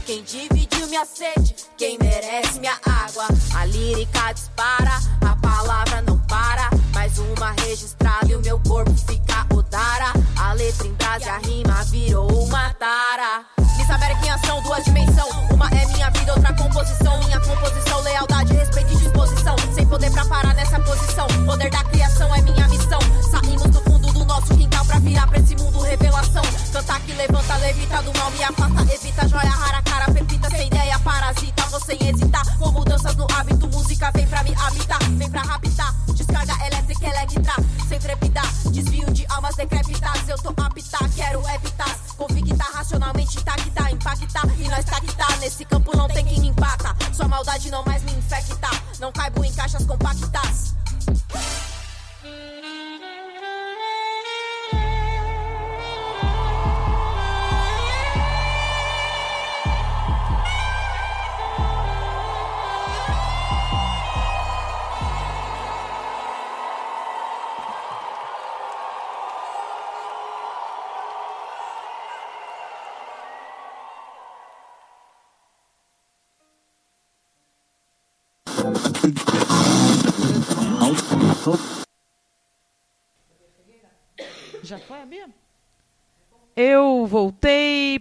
Quem 0.06 0.22
dividiu 0.22 0.86
minha 0.88 1.04
sede, 1.04 1.54
quem 1.76 1.98
merece 1.98 2.58
minha 2.58 2.78
água. 2.84 3.26
A 3.54 3.64
lírica 3.66 4.32
dispara, 4.32 4.98
a 5.20 5.36
palavra 5.36 6.02
não 6.02 6.19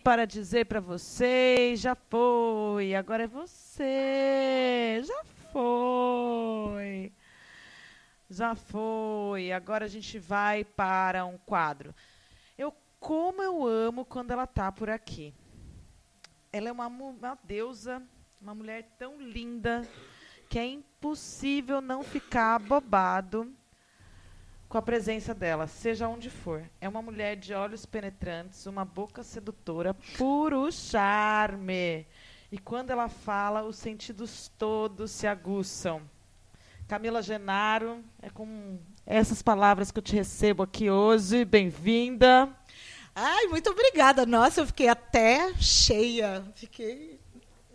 para 0.10 0.26
dizer 0.26 0.66
para 0.66 0.80
vocês, 0.80 1.82
já 1.82 1.93
foi, 1.93 2.95
agora 2.95 3.26
é 3.26 3.28
você, 3.28 5.03
já 5.05 5.24
foi, 5.53 7.14
já 8.28 8.55
foi. 8.55 9.51
Agora 9.51 9.86
a 9.86 9.88
gente 9.88 10.18
vai 10.18 10.64
para 10.64 11.28
um 11.28 11.38
quadro. 11.38 11.93
Eu 12.57 12.74
como 12.99 13.43
eu 13.43 13.68
amo 13.68 14.03
quando 14.03 14.32
ela 14.32 14.47
tá 14.47 14.72
por 14.72 14.89
aqui. 14.89 15.32
Ela 16.51 16.70
é 16.70 16.72
uma, 16.72 16.88
uma 16.88 17.38
deusa, 17.43 18.01
uma 18.41 18.55
mulher 18.55 18.89
tão 18.97 19.22
linda 19.22 19.88
que 20.49 20.57
é 20.57 20.66
impossível 20.66 21.82
não 21.82 22.01
ficar 22.01 22.57
bobado 22.57 23.55
com 24.70 24.78
a 24.78 24.82
presença 24.84 25.34
dela, 25.34 25.66
seja 25.66 26.08
onde 26.08 26.30
for. 26.30 26.64
É 26.80 26.88
uma 26.88 27.02
mulher 27.02 27.36
de 27.36 27.56
olhos 27.56 27.88
penetrantes, 27.88 28.68
uma 28.68 28.86
boca 28.86 29.24
sedutora, 29.24 29.96
puro 30.16 30.72
charme. 30.72 32.06
E 32.52 32.58
quando 32.60 32.92
ela 32.92 33.10
fala, 33.10 33.64
os 33.64 33.78
sentidos 33.78 34.52
todos 34.60 35.10
se 35.10 35.26
aguçam. 35.26 36.04
Camila 36.88 37.22
Genaro, 37.22 38.04
é 38.22 38.30
com 38.30 38.78
essas 39.08 39.42
palavras 39.42 39.92
que 39.92 39.98
eu 39.98 40.04
te 40.04 40.16
recebo 40.16 40.62
aqui 40.62 40.90
hoje. 40.90 41.44
Bem-vinda. 41.46 42.48
Ai, 43.16 43.48
muito 43.48 43.72
obrigada. 43.72 44.24
Nossa, 44.24 44.62
eu 44.62 44.68
fiquei 44.68 44.88
até 44.88 45.52
cheia. 45.56 46.44
Fiquei 46.56 47.20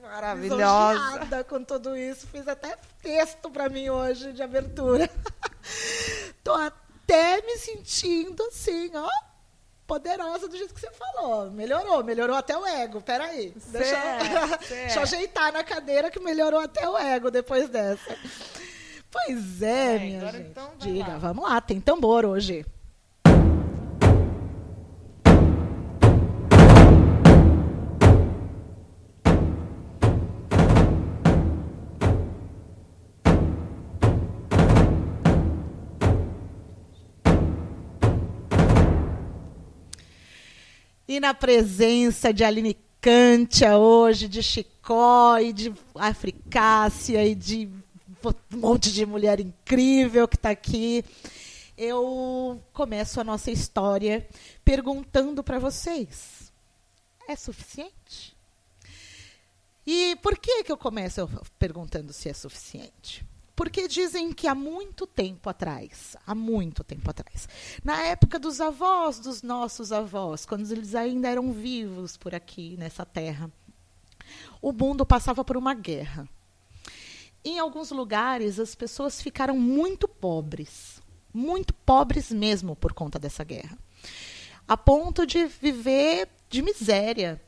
Maravilhosa. 0.00 1.42
com 1.48 1.64
tudo 1.64 1.96
isso. 1.96 2.26
Fiz 2.28 2.46
até 2.46 2.76
texto 3.02 3.50
para 3.50 3.68
mim 3.68 3.88
hoje 3.88 4.32
de 4.32 4.42
abertura. 4.42 5.10
Tô 6.44 6.52
até 6.52 6.83
me 7.42 7.56
sentindo 7.58 8.42
assim, 8.44 8.90
ó, 8.94 9.08
poderosa 9.86 10.48
do 10.48 10.56
jeito 10.56 10.72
que 10.74 10.80
você 10.80 10.90
falou. 10.92 11.50
Melhorou, 11.50 12.02
melhorou 12.02 12.36
até 12.36 12.56
o 12.56 12.64
ego. 12.66 13.00
Peraí. 13.02 13.52
Deixa, 13.66 13.94
eu- 13.96 14.58
deixa 14.68 14.98
eu 14.98 15.02
ajeitar 15.02 15.52
na 15.52 15.62
cadeira 15.62 16.10
que 16.10 16.18
melhorou 16.20 16.60
até 16.60 16.88
o 16.88 16.96
ego 16.96 17.30
depois 17.30 17.68
dessa. 17.68 18.16
Pois 19.10 19.62
é, 19.62 19.98
Bem, 19.98 20.06
minha 20.08 20.18
agora 20.22 20.38
gente. 20.38 20.50
então 20.50 20.72
Diga, 20.78 21.08
lá. 21.12 21.18
vamos 21.18 21.44
lá, 21.48 21.60
tem 21.60 21.80
tambor 21.80 22.24
hoje. 22.24 22.66
E 41.06 41.20
na 41.20 41.34
presença 41.34 42.32
de 42.32 42.42
Aline 42.42 42.76
Kantia 42.98 43.76
hoje, 43.76 44.26
de 44.26 44.42
Chicó 44.42 45.36
e 45.38 45.52
de 45.52 45.74
Africácia 45.94 47.22
e 47.26 47.34
de 47.34 47.68
um 48.24 48.56
monte 48.56 48.90
de 48.90 49.04
mulher 49.04 49.38
incrível 49.38 50.26
que 50.26 50.36
está 50.36 50.48
aqui, 50.48 51.04
eu 51.76 52.58
começo 52.72 53.20
a 53.20 53.24
nossa 53.24 53.50
história 53.50 54.26
perguntando 54.64 55.44
para 55.44 55.58
vocês: 55.58 56.50
é 57.28 57.36
suficiente? 57.36 58.34
E 59.86 60.16
por 60.22 60.38
que, 60.38 60.64
que 60.64 60.72
eu 60.72 60.78
começo 60.78 61.28
perguntando 61.58 62.14
se 62.14 62.30
é 62.30 62.32
suficiente? 62.32 63.22
Porque 63.56 63.86
dizem 63.86 64.32
que 64.32 64.48
há 64.48 64.54
muito 64.54 65.06
tempo 65.06 65.48
atrás, 65.48 66.16
há 66.26 66.34
muito 66.34 66.82
tempo 66.82 67.08
atrás, 67.08 67.48
na 67.84 68.02
época 68.02 68.38
dos 68.38 68.60
avós 68.60 69.20
dos 69.20 69.42
nossos 69.42 69.92
avós, 69.92 70.44
quando 70.44 70.68
eles 70.72 70.94
ainda 70.94 71.28
eram 71.28 71.52
vivos 71.52 72.16
por 72.16 72.34
aqui 72.34 72.76
nessa 72.76 73.06
terra, 73.06 73.50
o 74.60 74.72
mundo 74.72 75.06
passava 75.06 75.44
por 75.44 75.56
uma 75.56 75.72
guerra. 75.72 76.28
Em 77.44 77.58
alguns 77.58 77.90
lugares, 77.90 78.58
as 78.58 78.74
pessoas 78.74 79.20
ficaram 79.20 79.56
muito 79.56 80.08
pobres, 80.08 81.00
muito 81.32 81.74
pobres 81.74 82.32
mesmo 82.32 82.74
por 82.74 82.92
conta 82.92 83.18
dessa 83.18 83.44
guerra, 83.44 83.78
a 84.66 84.76
ponto 84.76 85.26
de 85.26 85.46
viver 85.46 86.28
de 86.48 86.62
miséria, 86.62 87.40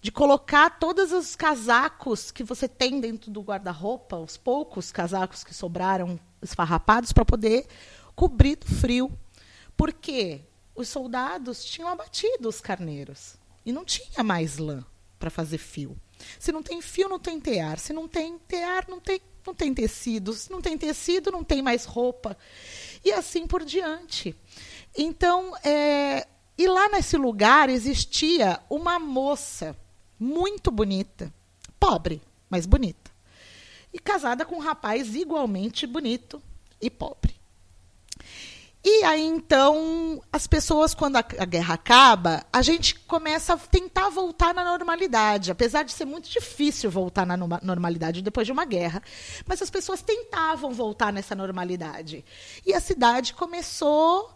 de 0.00 0.10
colocar 0.10 0.78
todos 0.78 1.12
os 1.12 1.36
casacos 1.36 2.30
que 2.30 2.42
você 2.42 2.66
tem 2.66 3.00
dentro 3.00 3.30
do 3.30 3.42
guarda-roupa, 3.42 4.16
os 4.16 4.36
poucos 4.36 4.90
casacos 4.90 5.44
que 5.44 5.52
sobraram 5.52 6.18
esfarrapados, 6.40 7.12
para 7.12 7.24
poder 7.24 7.66
cobrir 8.14 8.56
do 8.56 8.66
frio. 8.66 9.12
Porque 9.76 10.42
os 10.74 10.88
soldados 10.88 11.64
tinham 11.64 11.88
abatido 11.88 12.48
os 12.48 12.60
carneiros 12.60 13.36
e 13.64 13.72
não 13.72 13.84
tinha 13.84 14.24
mais 14.24 14.56
lã 14.56 14.84
para 15.18 15.30
fazer 15.30 15.58
fio. 15.58 15.96
Se 16.38 16.50
não 16.50 16.62
tem 16.62 16.80
fio, 16.80 17.08
não 17.08 17.18
tem 17.18 17.38
tear. 17.38 17.78
Se 17.78 17.92
não 17.92 18.08
tem 18.08 18.38
tear, 18.38 18.86
não 18.88 19.00
tem, 19.00 19.20
não 19.46 19.54
tem 19.54 19.72
tecido. 19.74 20.32
Se 20.32 20.50
não 20.50 20.62
tem 20.62 20.76
tecido, 20.78 21.30
não 21.30 21.44
tem 21.44 21.62
mais 21.62 21.84
roupa. 21.84 22.36
E 23.04 23.12
assim 23.12 23.46
por 23.46 23.64
diante. 23.64 24.34
Então, 24.96 25.54
é, 25.62 26.26
e 26.56 26.66
lá 26.66 26.88
nesse 26.88 27.16
lugar 27.16 27.68
existia 27.68 28.60
uma 28.68 28.98
moça 28.98 29.76
muito 30.20 30.70
bonita, 30.70 31.32
pobre, 31.78 32.20
mas 32.50 32.66
bonita, 32.66 33.10
e 33.92 33.98
casada 33.98 34.44
com 34.44 34.56
um 34.56 34.60
rapaz 34.60 35.14
igualmente 35.16 35.86
bonito 35.86 36.42
e 36.80 36.90
pobre. 36.90 37.40
E 38.82 39.04
aí, 39.04 39.22
então, 39.22 40.22
as 40.32 40.46
pessoas, 40.46 40.94
quando 40.94 41.16
a, 41.16 41.24
a 41.38 41.44
guerra 41.44 41.74
acaba, 41.74 42.46
a 42.50 42.62
gente 42.62 42.94
começa 43.00 43.52
a 43.52 43.58
tentar 43.58 44.08
voltar 44.08 44.54
na 44.54 44.64
normalidade, 44.64 45.50
apesar 45.50 45.82
de 45.82 45.92
ser 45.92 46.06
muito 46.06 46.30
difícil 46.30 46.90
voltar 46.90 47.26
na 47.26 47.36
normalidade 47.36 48.22
depois 48.22 48.46
de 48.46 48.52
uma 48.52 48.64
guerra. 48.64 49.02
Mas 49.46 49.60
as 49.60 49.68
pessoas 49.68 50.00
tentavam 50.00 50.72
voltar 50.72 51.12
nessa 51.12 51.34
normalidade. 51.34 52.24
E 52.64 52.72
a 52.72 52.80
cidade 52.80 53.34
começou 53.34 54.30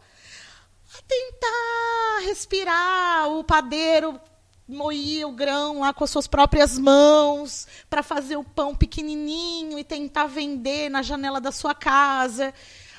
a 0.93 1.03
tentar 1.09 2.27
respirar. 2.27 3.31
O 3.31 3.43
padeiro 3.43 4.21
moía 4.67 5.29
o 5.29 5.33
grão 5.33 5.81
lá 5.81 5.93
com 5.93 6.05
as 6.05 6.11
suas 6.11 6.27
próprias 6.27 6.79
mãos 6.79 7.67
para 7.89 8.03
fazer 8.03 8.37
o 8.37 8.45
pão 8.45 8.75
pequenininho 8.75 9.79
e 9.79 9.85
tentar 9.85 10.27
vender 10.27 10.89
na 10.89 11.03
janela 11.03 11.41
da 11.41 11.53
sua 11.53 11.75
casa. 11.75 12.53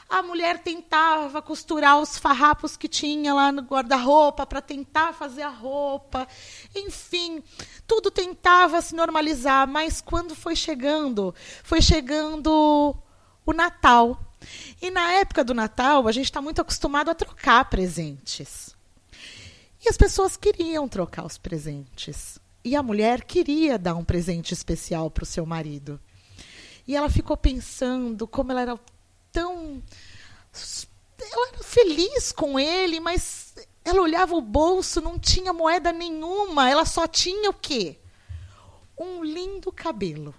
A 0.07 0.21
mulher 0.21 0.59
tentava 0.59 1.41
costurar 1.41 1.99
os 1.99 2.17
farrapos 2.17 2.77
que 2.77 2.87
tinha 2.87 3.33
lá 3.33 3.51
no 3.51 3.63
guarda-roupa 3.63 4.45
para 4.45 4.61
tentar 4.61 5.13
fazer 5.13 5.41
a 5.41 5.49
roupa. 5.49 6.27
Enfim, 6.75 7.43
tudo 7.87 8.11
tentava 8.11 8.79
se 8.81 8.95
normalizar, 8.95 9.67
mas 9.67 10.01
quando 10.01 10.35
foi 10.35 10.55
chegando, 10.55 11.33
foi 11.63 11.81
chegando 11.81 12.95
o 13.43 13.53
Natal. 13.53 14.19
E 14.79 14.91
na 14.91 15.13
época 15.13 15.43
do 15.43 15.55
Natal, 15.55 16.07
a 16.07 16.11
gente 16.11 16.25
está 16.25 16.39
muito 16.39 16.61
acostumado 16.61 17.09
a 17.09 17.15
trocar 17.15 17.67
presentes. 17.67 18.74
E 19.85 19.89
as 19.89 19.97
pessoas 19.97 20.35
queriam 20.35 20.87
trocar 20.87 21.23
os 21.23 21.37
presentes. 21.37 22.39
E 22.63 22.75
a 22.75 22.81
mulher 22.81 23.23
queria 23.23 23.77
dar 23.77 23.93
um 23.93 24.03
presente 24.03 24.51
especial 24.51 25.11
para 25.11 25.21
o 25.21 25.27
seu 25.27 25.45
marido. 25.45 25.99
E 26.87 26.95
ela 26.95 27.07
ficou 27.07 27.37
pensando 27.37 28.27
como 28.27 28.51
ela 28.51 28.61
era 28.61 28.79
tão. 29.31 29.83
Ela 31.19 31.49
era 31.49 31.63
feliz 31.63 32.31
com 32.31 32.59
ele, 32.59 32.99
mas 32.99 33.53
ela 33.83 34.01
olhava 34.01 34.33
o 34.33 34.41
bolso, 34.41 34.99
não 34.99 35.19
tinha 35.19 35.53
moeda 35.53 35.91
nenhuma. 35.91 36.67
Ela 36.67 36.85
só 36.85 37.05
tinha 37.05 37.51
o 37.51 37.53
quê? 37.53 37.99
Um 38.97 39.23
lindo 39.23 39.71
cabelo. 39.71 40.33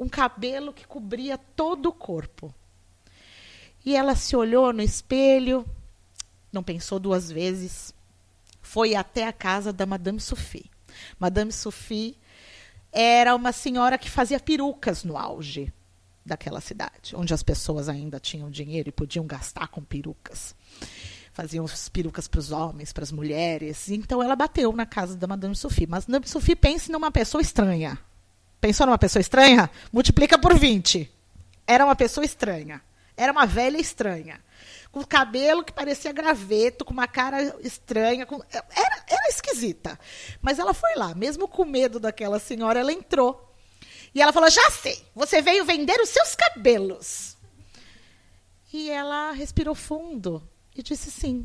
Um 0.00 0.08
cabelo 0.08 0.72
que 0.72 0.84
cobria 0.84 1.38
todo 1.38 1.90
o 1.90 1.92
corpo. 1.92 2.52
E 3.84 3.94
ela 3.94 4.16
se 4.16 4.34
olhou 4.34 4.72
no 4.72 4.82
espelho, 4.82 5.64
não 6.52 6.62
pensou 6.62 6.98
duas 6.98 7.30
vezes, 7.30 7.93
foi 8.74 8.96
até 8.96 9.24
a 9.24 9.32
casa 9.32 9.72
da 9.72 9.86
Madame 9.86 10.18
Sophie. 10.18 10.68
Madame 11.16 11.52
Sophie 11.52 12.18
era 12.90 13.32
uma 13.32 13.52
senhora 13.52 13.96
que 13.96 14.10
fazia 14.10 14.40
perucas 14.40 15.04
no 15.04 15.16
auge. 15.16 15.72
daquela 16.26 16.60
cidade, 16.60 17.14
onde 17.14 17.32
as 17.32 17.42
pessoas 17.42 17.88
ainda 17.88 18.18
tinham 18.18 18.50
dinheiro 18.50 18.88
e 18.88 18.92
podiam 18.92 19.26
gastar 19.26 19.68
com 19.68 19.80
perucas. 19.80 20.56
Faziam 21.32 21.64
as 21.66 21.88
perucas 21.88 22.26
para 22.26 22.40
os 22.40 22.50
homens, 22.50 22.92
para 22.92 23.04
as 23.04 23.12
mulheres. 23.12 23.88
Então 23.90 24.20
ela 24.20 24.34
bateu 24.34 24.72
na 24.72 24.86
casa 24.86 25.16
da 25.16 25.28
Madame 25.28 25.54
Sophie. 25.54 25.86
Mas 25.86 26.08
Madame 26.08 26.26
Sophie 26.26 26.56
pense 26.56 26.90
numa 26.90 27.12
pessoa 27.12 27.42
estranha. 27.42 27.96
Pensou 28.60 28.86
numa 28.86 28.98
pessoa 28.98 29.20
estranha? 29.20 29.70
Multiplica 29.92 30.36
por 30.36 30.58
20. 30.58 31.08
Era 31.64 31.84
uma 31.84 31.94
pessoa 31.94 32.24
estranha. 32.24 32.82
Era 33.16 33.30
uma 33.30 33.46
velha 33.46 33.78
estranha. 33.78 34.40
Com 34.94 35.04
cabelo 35.04 35.64
que 35.64 35.72
parecia 35.72 36.12
graveto, 36.12 36.84
com 36.84 36.92
uma 36.92 37.08
cara 37.08 37.56
estranha. 37.60 38.24
Com... 38.24 38.40
Era, 38.52 39.04
era 39.08 39.28
esquisita. 39.28 39.98
Mas 40.40 40.60
ela 40.60 40.72
foi 40.72 40.94
lá, 40.94 41.12
mesmo 41.16 41.48
com 41.48 41.64
medo 41.64 41.98
daquela 41.98 42.38
senhora, 42.38 42.78
ela 42.78 42.92
entrou. 42.92 43.52
E 44.14 44.22
ela 44.22 44.32
falou: 44.32 44.48
Já 44.48 44.70
sei, 44.70 45.04
você 45.12 45.42
veio 45.42 45.64
vender 45.64 46.00
os 46.00 46.10
seus 46.10 46.36
cabelos. 46.36 47.36
E 48.72 48.88
ela 48.88 49.32
respirou 49.32 49.74
fundo 49.74 50.48
e 50.76 50.80
disse: 50.80 51.10
Sim, 51.10 51.44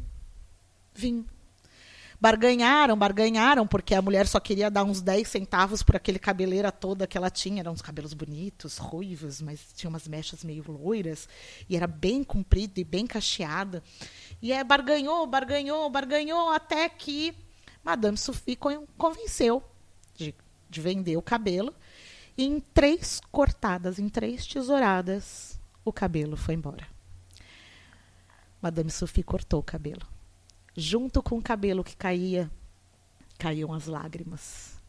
vim. 0.94 1.26
Barganharam, 2.22 2.98
barganharam, 2.98 3.66
porque 3.66 3.96
a 3.96 4.02
mulher 4.02 4.28
só 4.28 4.42
queria 4.42 4.70
dar 4.70 4.84
uns 4.84 5.02
10 5.02 5.26
centavos 5.26 5.82
por 5.82 5.96
aquele 5.96 6.20
cabeleira 6.20 6.70
toda 6.70 7.08
que 7.08 7.18
ela 7.18 7.30
tinha. 7.30 7.62
Eram 7.62 7.72
uns 7.72 7.82
cabelos 7.82 8.14
bonitos, 8.14 8.78
ruivos, 8.78 9.42
mas 9.42 9.72
tinha 9.74 9.90
umas 9.90 10.06
mechas 10.06 10.44
meio 10.44 10.64
loiras. 10.68 11.30
E 11.70 11.78
era 11.78 11.88
bem 11.88 12.22
comprido 12.22 12.78
e 12.78 12.84
bem 12.84 13.08
cacheada. 13.08 13.82
E 14.42 14.52
é, 14.52 14.62
barganhou, 14.66 15.26
barganhou, 15.26 15.90
barganhou, 15.90 16.50
até 16.50 16.90
que 16.90 17.34
Madame 17.82 18.18
Sophie 18.18 18.58
convenceu 18.98 19.64
de, 20.18 20.36
de 20.70 20.82
vender 20.82 21.16
o 21.16 21.22
cabelo. 21.22 21.74
E 22.38 22.44
em 22.44 22.60
três 22.60 23.22
cortadas, 23.32 23.98
em 23.98 24.10
três 24.10 24.46
tesouradas, 24.46 25.58
o 25.86 25.94
cabelo 25.94 26.36
foi 26.36 26.56
embora. 26.56 26.86
Madame 28.62 28.92
Sophie 28.92 29.24
cortou 29.24 29.62
o 29.62 29.64
cabelo. 29.64 30.06
Junto 30.76 31.22
com 31.22 31.38
o 31.38 31.42
cabelo 31.42 31.84
que 31.84 31.96
caía, 31.96 32.50
caíam 33.38 33.74
as 33.74 33.88
lágrimas 33.88 34.80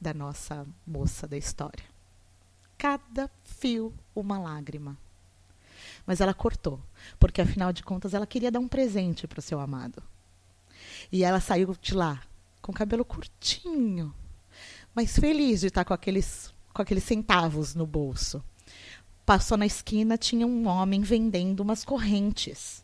da 0.00 0.14
nossa 0.14 0.66
moça 0.86 1.28
da 1.28 1.36
história. 1.36 1.84
Cada 2.78 3.30
fio 3.44 3.92
uma 4.14 4.38
lágrima. 4.38 4.96
Mas 6.06 6.20
ela 6.20 6.32
cortou, 6.32 6.80
porque 7.18 7.40
afinal 7.40 7.72
de 7.72 7.82
contas 7.82 8.14
ela 8.14 8.26
queria 8.26 8.50
dar 8.50 8.60
um 8.60 8.68
presente 8.68 9.26
para 9.26 9.38
o 9.38 9.42
seu 9.42 9.60
amado. 9.60 10.02
E 11.12 11.22
ela 11.22 11.40
saiu 11.40 11.76
de 11.80 11.94
lá 11.94 12.22
com 12.62 12.72
o 12.72 12.74
cabelo 12.74 13.04
curtinho, 13.04 14.14
mas 14.94 15.18
feliz 15.18 15.60
de 15.60 15.66
estar 15.66 15.84
com 15.84 15.94
aqueles, 15.94 16.52
com 16.72 16.82
aqueles 16.82 17.04
centavos 17.04 17.74
no 17.74 17.86
bolso. 17.86 18.42
Passou 19.26 19.56
na 19.56 19.66
esquina, 19.66 20.16
tinha 20.18 20.46
um 20.46 20.66
homem 20.66 21.02
vendendo 21.02 21.60
umas 21.60 21.84
correntes. 21.84 22.82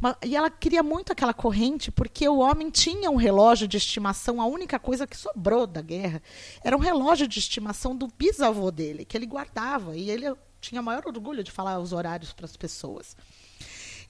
Uma, 0.00 0.16
e 0.24 0.36
ela 0.36 0.48
queria 0.48 0.82
muito 0.82 1.12
aquela 1.12 1.34
corrente 1.34 1.90
porque 1.90 2.28
o 2.28 2.38
homem 2.38 2.70
tinha 2.70 3.10
um 3.10 3.16
relógio 3.16 3.66
de 3.66 3.76
estimação, 3.76 4.40
a 4.40 4.46
única 4.46 4.78
coisa 4.78 5.06
que 5.06 5.16
sobrou 5.16 5.66
da 5.66 5.82
guerra 5.82 6.22
era 6.62 6.76
um 6.76 6.80
relógio 6.80 7.26
de 7.26 7.38
estimação 7.38 7.96
do 7.96 8.06
bisavô 8.06 8.70
dele, 8.70 9.04
que 9.04 9.16
ele 9.16 9.26
guardava. 9.26 9.96
E 9.96 10.08
ele 10.08 10.32
tinha 10.60 10.80
maior 10.80 11.02
orgulho 11.06 11.42
de 11.42 11.50
falar 11.50 11.78
os 11.80 11.92
horários 11.92 12.32
para 12.32 12.44
as 12.44 12.56
pessoas. 12.56 13.16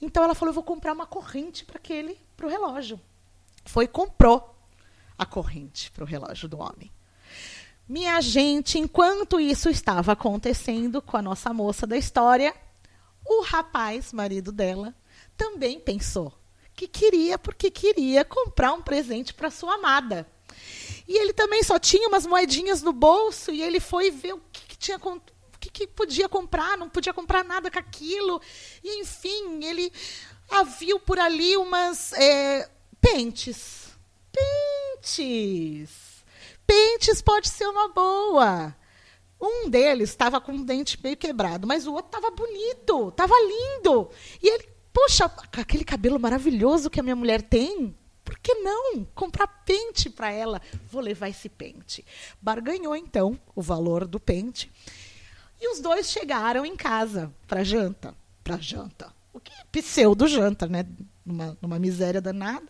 Então 0.01 0.23
ela 0.23 0.35
falou: 0.35 0.51
Eu 0.51 0.55
vou 0.55 0.63
comprar 0.63 0.93
uma 0.93 1.07
corrente 1.07 1.65
para 1.65 1.77
aquele, 1.77 2.17
para 2.37 2.45
o 2.45 2.49
relógio. 2.49 2.99
Foi 3.65 3.85
e 3.85 3.87
comprou 3.87 4.55
a 5.17 5.25
corrente 5.25 5.91
para 5.91 6.03
o 6.03 6.07
relógio 6.07 6.47
do 6.47 6.59
homem. 6.59 6.91
Minha 7.87 8.21
gente, 8.21 8.77
enquanto 8.77 9.39
isso 9.39 9.69
estava 9.69 10.11
acontecendo 10.11 11.01
com 11.01 11.17
a 11.17 11.21
nossa 11.21 11.51
moça 11.51 11.87
da 11.87 11.97
história, 11.97 12.53
o 13.25 13.43
rapaz, 13.43 14.13
marido 14.13 14.51
dela, 14.51 14.93
também 15.39 15.79
pensou 15.79 16.33
que 16.75 16.87
queria, 16.87 17.39
porque 17.39 17.71
queria 17.71 18.25
comprar 18.25 18.73
um 18.73 18.81
presente 18.81 19.33
para 19.33 19.49
sua 19.49 19.75
amada. 19.75 20.27
E 21.07 21.17
ele 21.17 21.33
também 21.33 21.63
só 21.63 21.79
tinha 21.79 22.07
umas 22.07 22.27
moedinhas 22.27 22.81
no 22.81 22.93
bolso 22.93 23.51
e 23.51 23.61
ele 23.61 23.79
foi 23.79 24.11
ver 24.11 24.33
o 24.33 24.41
que, 24.51 24.61
que 24.67 24.77
tinha 24.77 24.97
o 24.97 25.21
que, 25.59 25.69
que, 25.69 25.87
podia 25.87 26.29
comprar, 26.29 26.77
não 26.77 26.89
podia 26.89 27.13
comprar 27.13 27.43
nada 27.43 27.71
com 27.71 27.79
aquilo. 27.79 28.41
E 28.83 29.01
enfim, 29.01 29.63
ele 29.63 29.91
viu 30.77 30.99
por 30.99 31.17
ali 31.17 31.57
umas 31.57 32.13
é, 32.13 32.69
pentes. 33.01 33.89
Pentes 34.31 36.09
pentes 36.69 37.19
pode 37.19 37.49
ser 37.49 37.65
uma 37.65 37.87
boa. 37.87 38.75
Um 39.41 39.69
deles 39.69 40.09
estava 40.09 40.39
com 40.39 40.51
um 40.51 40.63
dente 40.63 41.01
meio 41.01 41.17
quebrado, 41.17 41.65
mas 41.65 41.87
o 41.87 41.93
outro 41.93 42.15
estava 42.15 42.29
bonito, 42.29 43.09
estava 43.09 43.33
lindo. 43.41 44.11
E 44.43 44.47
ele, 44.47 44.69
poxa, 44.93 45.31
aquele 45.53 45.83
cabelo 45.83 46.19
maravilhoso 46.19 46.89
que 46.89 46.99
a 46.99 47.03
minha 47.03 47.15
mulher 47.15 47.41
tem, 47.41 47.95
por 48.23 48.37
que 48.37 48.53
não 48.55 49.05
comprar 49.15 49.47
pente 49.65 50.09
para 50.09 50.31
ela? 50.31 50.61
Vou 50.91 51.01
levar 51.01 51.29
esse 51.29 51.49
pente. 51.49 52.05
Barganhou 52.41 52.95
então 52.95 53.39
o 53.55 53.61
valor 53.61 54.05
do 54.05 54.19
pente. 54.19 54.71
E 55.59 55.71
os 55.71 55.79
dois 55.79 56.09
chegaram 56.09 56.65
em 56.65 56.75
casa 56.75 57.33
para 57.47 57.63
janta, 57.63 58.15
para 58.43 58.57
janta. 58.57 59.13
O 59.33 59.39
que 59.39 59.51
pseudo 59.71 60.27
janta, 60.27 60.67
né? 60.67 60.85
Numa, 61.25 61.57
numa 61.61 61.79
miséria 61.79 62.21
danada. 62.21 62.67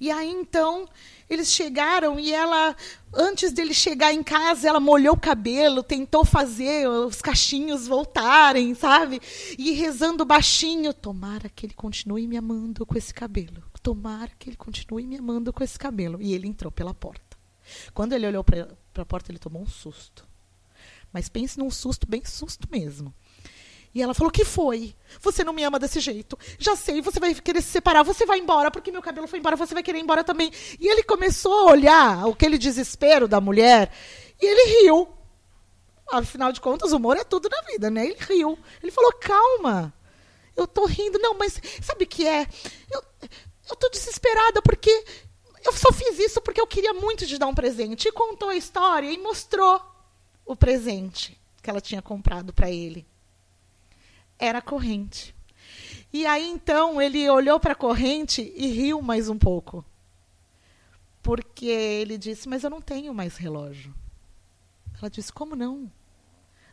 E 0.00 0.10
aí 0.10 0.30
então 0.30 0.86
eles 1.28 1.50
chegaram 1.50 2.20
e 2.20 2.32
ela, 2.32 2.76
antes 3.12 3.52
dele 3.52 3.74
chegar 3.74 4.12
em 4.12 4.22
casa, 4.22 4.68
ela 4.68 4.78
molhou 4.78 5.14
o 5.14 5.20
cabelo, 5.20 5.82
tentou 5.82 6.24
fazer 6.24 6.88
os 6.88 7.20
cachinhos 7.20 7.86
voltarem, 7.86 8.74
sabe? 8.74 9.20
E 9.58 9.72
rezando 9.72 10.24
baixinho, 10.24 10.94
tomara 10.94 11.48
que 11.48 11.66
ele 11.66 11.74
continue 11.74 12.28
me 12.28 12.36
amando 12.36 12.86
com 12.86 12.96
esse 12.96 13.12
cabelo. 13.12 13.62
Tomara 13.82 14.30
que 14.38 14.50
ele 14.50 14.56
continue 14.56 15.06
me 15.06 15.16
amando 15.16 15.52
com 15.52 15.64
esse 15.64 15.78
cabelo. 15.78 16.20
E 16.20 16.32
ele 16.32 16.46
entrou 16.46 16.70
pela 16.70 16.94
porta. 16.94 17.36
Quando 17.92 18.12
ele 18.12 18.26
olhou 18.26 18.44
para 18.44 18.68
a 18.94 19.04
porta, 19.04 19.30
ele 19.30 19.38
tomou 19.38 19.62
um 19.62 19.66
susto. 19.66 20.26
Mas 21.12 21.28
pense 21.28 21.58
num 21.58 21.70
susto, 21.70 22.06
bem 22.06 22.24
susto 22.24 22.68
mesmo. 22.70 23.14
E 23.96 24.02
ela 24.02 24.12
falou: 24.12 24.30
que 24.30 24.44
foi? 24.44 24.94
Você 25.22 25.42
não 25.42 25.54
me 25.54 25.64
ama 25.64 25.78
desse 25.78 26.00
jeito. 26.00 26.38
Já 26.58 26.76
sei, 26.76 27.00
você 27.00 27.18
vai 27.18 27.34
querer 27.34 27.62
se 27.62 27.70
separar, 27.70 28.02
você 28.02 28.26
vai 28.26 28.38
embora, 28.38 28.70
porque 28.70 28.92
meu 28.92 29.00
cabelo 29.00 29.26
foi 29.26 29.38
embora, 29.38 29.56
você 29.56 29.72
vai 29.72 29.82
querer 29.82 29.96
ir 29.96 30.02
embora 30.02 30.22
também. 30.22 30.52
E 30.78 30.86
ele 30.86 31.02
começou 31.02 31.60
a 31.60 31.72
olhar 31.72 32.28
aquele 32.28 32.58
desespero 32.58 33.26
da 33.26 33.40
mulher 33.40 33.90
e 34.38 34.44
ele 34.44 34.82
riu. 34.82 35.08
Afinal 36.12 36.52
de 36.52 36.60
contas, 36.60 36.92
o 36.92 36.98
humor 36.98 37.16
é 37.16 37.24
tudo 37.24 37.48
na 37.48 37.58
vida, 37.72 37.88
né? 37.88 38.04
Ele 38.04 38.18
riu. 38.20 38.58
Ele 38.82 38.92
falou: 38.92 39.10
calma, 39.14 39.94
eu 40.54 40.66
tô 40.66 40.84
rindo. 40.84 41.18
Não, 41.18 41.32
mas 41.32 41.58
sabe 41.80 42.04
o 42.04 42.06
que 42.06 42.28
é? 42.28 42.46
Eu, 42.92 43.02
eu 43.70 43.76
tô 43.76 43.88
desesperada 43.88 44.60
porque 44.60 44.90
eu 45.64 45.72
só 45.72 45.90
fiz 45.90 46.18
isso 46.18 46.42
porque 46.42 46.60
eu 46.60 46.66
queria 46.66 46.92
muito 46.92 47.26
te 47.26 47.38
dar 47.38 47.46
um 47.46 47.54
presente. 47.54 48.08
E 48.08 48.12
contou 48.12 48.50
a 48.50 48.56
história 48.56 49.10
e 49.10 49.16
mostrou 49.16 49.80
o 50.44 50.54
presente 50.54 51.40
que 51.62 51.70
ela 51.70 51.80
tinha 51.80 52.02
comprado 52.02 52.52
para 52.52 52.70
ele 52.70 53.06
era 54.38 54.58
a 54.58 54.62
corrente. 54.62 55.34
E 56.12 56.26
aí 56.26 56.48
então 56.48 57.00
ele 57.00 57.28
olhou 57.28 57.60
para 57.60 57.72
a 57.72 57.76
corrente 57.76 58.52
e 58.56 58.68
riu 58.68 59.02
mais 59.02 59.28
um 59.28 59.38
pouco. 59.38 59.84
Porque 61.22 61.66
ele 61.66 62.16
disse: 62.16 62.48
Mas 62.48 62.64
eu 62.64 62.70
não 62.70 62.80
tenho 62.80 63.12
mais 63.12 63.36
relógio. 63.36 63.94
Ela 64.98 65.10
disse: 65.10 65.32
Como 65.32 65.56
não? 65.56 65.90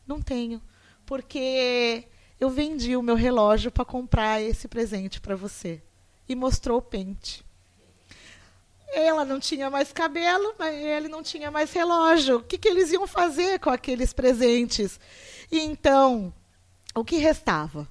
Não 0.06 0.22
tenho. 0.22 0.62
Porque 1.06 2.08
eu 2.40 2.50
vendi 2.50 2.96
o 2.96 3.02
meu 3.02 3.16
relógio 3.16 3.72
para 3.72 3.84
comprar 3.84 4.42
esse 4.42 4.68
presente 4.68 5.20
para 5.20 5.36
você. 5.36 5.82
E 6.28 6.36
mostrou 6.36 6.78
o 6.78 6.82
pente. 6.82 7.46
Ela 8.94 9.26
não 9.26 9.40
tinha 9.40 9.70
mais 9.70 9.92
cabelo, 9.92 10.54
mas 10.58 10.76
ele 10.76 11.08
não 11.08 11.24
tinha 11.24 11.50
mais 11.50 11.74
relógio. 11.74 12.38
O 12.38 12.44
que, 12.44 12.58
que 12.58 12.68
eles 12.68 12.92
iam 12.92 13.08
fazer 13.08 13.60
com 13.60 13.72
aqueles 13.72 14.14
presentes? 14.14 15.00
E 15.52 15.60
então 15.60 16.34
o 16.96 17.04
que 17.04 17.18
restava? 17.18 17.88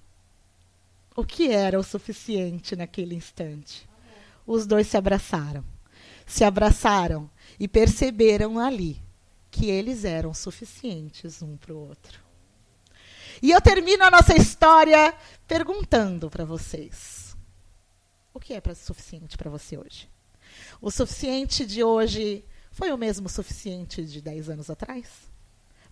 O 1.14 1.24
que 1.24 1.50
era 1.50 1.78
o 1.78 1.82
suficiente 1.82 2.74
naquele 2.76 3.14
instante? 3.14 3.88
Os 4.46 4.66
dois 4.66 4.86
se 4.86 4.96
abraçaram. 4.96 5.64
Se 6.26 6.44
abraçaram 6.44 7.30
e 7.58 7.68
perceberam 7.68 8.58
ali 8.58 9.00
que 9.50 9.68
eles 9.68 10.04
eram 10.04 10.32
suficientes 10.32 11.42
um 11.42 11.56
para 11.56 11.74
o 11.74 11.88
outro. 11.88 12.20
E 13.42 13.50
eu 13.50 13.60
termino 13.60 14.04
a 14.04 14.10
nossa 14.10 14.34
história 14.34 15.14
perguntando 15.46 16.30
para 16.30 16.44
vocês: 16.44 17.36
o 18.32 18.40
que 18.40 18.54
é 18.54 18.60
pra, 18.60 18.74
suficiente 18.74 19.36
para 19.36 19.50
você 19.50 19.76
hoje? 19.76 20.08
O 20.80 20.90
suficiente 20.90 21.66
de 21.66 21.82
hoje 21.82 22.44
foi 22.70 22.92
o 22.92 22.98
mesmo 22.98 23.28
suficiente 23.28 24.04
de 24.04 24.20
10 24.20 24.48
anos 24.50 24.70
atrás? 24.70 25.31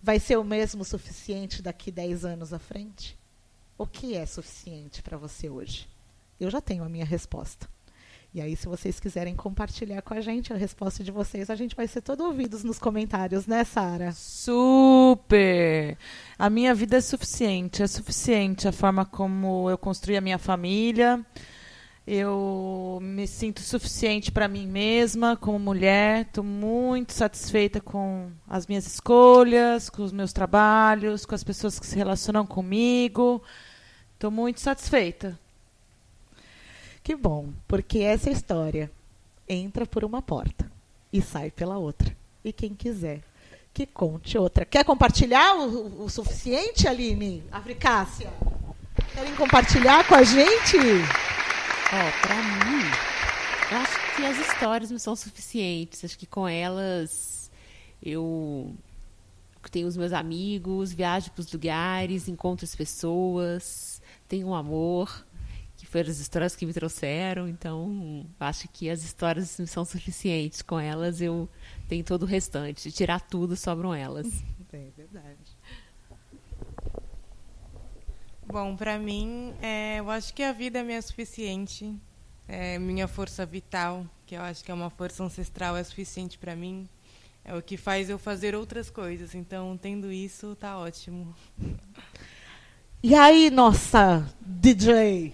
Vai 0.01 0.19
ser 0.19 0.37
o 0.37 0.43
mesmo 0.43 0.83
suficiente 0.83 1.61
daqui 1.61 1.91
10 1.91 2.25
anos 2.25 2.53
à 2.53 2.59
frente? 2.59 3.17
O 3.77 3.85
que 3.85 4.15
é 4.15 4.25
suficiente 4.25 5.01
para 5.01 5.17
você 5.17 5.49
hoje? 5.49 5.87
Eu 6.39 6.49
já 6.49 6.61
tenho 6.61 6.83
a 6.83 6.89
minha 6.89 7.05
resposta. 7.05 7.69
E 8.33 8.39
aí, 8.39 8.55
se 8.55 8.65
vocês 8.65 8.97
quiserem 8.97 9.35
compartilhar 9.35 10.01
com 10.01 10.13
a 10.13 10.21
gente 10.21 10.53
a 10.53 10.55
resposta 10.55 11.03
de 11.03 11.11
vocês, 11.11 11.49
a 11.49 11.55
gente 11.55 11.75
vai 11.75 11.85
ser 11.85 12.01
todo 12.01 12.23
ouvidos 12.23 12.63
nos 12.63 12.79
comentários, 12.79 13.45
né, 13.45 13.65
Sara? 13.65 14.13
Super! 14.13 15.97
A 16.39 16.49
minha 16.49 16.73
vida 16.73 16.95
é 16.95 17.01
suficiente. 17.01 17.83
É 17.83 17.87
suficiente 17.87 18.69
a 18.69 18.71
forma 18.71 19.05
como 19.05 19.69
eu 19.69 19.77
construí 19.77 20.15
a 20.15 20.21
minha 20.21 20.37
família. 20.37 21.25
Eu 22.05 22.99
me 23.01 23.27
sinto 23.27 23.61
suficiente 23.61 24.31
para 24.31 24.47
mim 24.47 24.65
mesma, 24.65 25.37
como 25.37 25.59
mulher. 25.59 26.21
Estou 26.21 26.43
muito 26.43 27.13
satisfeita 27.13 27.79
com 27.79 28.31
as 28.49 28.65
minhas 28.65 28.87
escolhas, 28.87 29.89
com 29.89 30.03
os 30.03 30.11
meus 30.11 30.33
trabalhos, 30.33 31.25
com 31.25 31.35
as 31.35 31.43
pessoas 31.43 31.79
que 31.79 31.85
se 31.85 31.95
relacionam 31.95 32.45
comigo. 32.45 33.41
Estou 34.15 34.31
muito 34.31 34.59
satisfeita. 34.59 35.39
Que 37.03 37.15
bom, 37.15 37.49
porque 37.67 37.99
essa 37.99 38.29
história 38.29 38.91
entra 39.47 39.85
por 39.85 40.03
uma 40.03 40.21
porta 40.21 40.71
e 41.13 41.21
sai 41.21 41.51
pela 41.51 41.77
outra. 41.77 42.15
E 42.43 42.51
quem 42.51 42.73
quiser 42.73 43.21
que 43.73 43.85
conte 43.85 44.37
outra. 44.37 44.65
Quer 44.65 44.83
compartilhar 44.83 45.55
o, 45.55 46.03
o, 46.03 46.09
suficiente, 46.09 46.87
Aline? 46.87 47.43
Africácia? 47.51 48.31
Querem 49.13 49.35
compartilhar 49.35 50.07
com 50.07 50.15
a 50.15 50.23
gente? 50.23 50.77
Ó, 51.93 52.27
pra 52.27 52.35
mim, 52.35 52.83
eu 53.71 53.77
acho 53.77 54.15
que 54.15 54.25
as 54.25 54.37
histórias 54.39 54.91
me 54.91 54.99
são 54.99 55.15
suficientes. 55.15 56.03
Acho 56.03 56.17
que 56.17 56.25
com 56.25 56.47
elas 56.47 57.51
eu 58.01 58.75
tenho 59.71 59.87
os 59.87 59.95
meus 59.95 60.13
amigos, 60.13 60.91
viajo 60.91 61.31
para 61.31 61.41
os 61.41 61.51
lugares, 61.51 62.27
encontro 62.27 62.65
as 62.65 62.75
pessoas, 62.75 64.01
tenho 64.27 64.47
um 64.47 64.55
amor 64.55 65.25
foram 65.91 66.09
as 66.09 66.19
histórias 66.19 66.55
que 66.55 66.65
me 66.65 66.71
trouxeram, 66.71 67.49
então 67.49 68.25
acho 68.39 68.65
que 68.69 68.89
as 68.89 69.03
histórias 69.03 69.49
são 69.67 69.83
suficientes. 69.83 70.61
Com 70.61 70.79
elas 70.79 71.19
eu 71.19 71.49
tenho 71.89 72.01
todo 72.01 72.23
o 72.23 72.25
restante. 72.25 72.89
Tirar 72.93 73.19
tudo 73.19 73.57
sobram 73.57 73.93
elas. 73.93 74.25
É 74.71 74.89
verdade. 74.95 75.40
Bom, 78.51 78.75
para 78.75 78.99
mim, 78.99 79.53
é, 79.61 79.99
eu 79.99 80.09
acho 80.09 80.33
que 80.33 80.43
a 80.43 80.51
vida 80.51 80.79
é 80.79 80.83
minha 80.83 81.01
suficiente. 81.01 81.95
É, 82.49 82.77
minha 82.77 83.07
força 83.07 83.45
vital, 83.45 84.05
que 84.25 84.35
eu 84.35 84.41
acho 84.41 84.61
que 84.61 84.69
é 84.69 84.73
uma 84.73 84.89
força 84.89 85.23
ancestral, 85.23 85.77
é 85.77 85.83
suficiente 85.85 86.37
para 86.37 86.53
mim. 86.53 86.85
É 87.45 87.55
o 87.55 87.61
que 87.61 87.77
faz 87.77 88.09
eu 88.09 88.19
fazer 88.19 88.53
outras 88.53 88.89
coisas. 88.89 89.33
Então, 89.35 89.79
tendo 89.81 90.11
isso, 90.11 90.53
tá 90.55 90.77
ótimo. 90.77 91.33
E 93.03 93.15
aí, 93.15 93.49
nossa 93.49 94.31
DJ? 94.39 95.33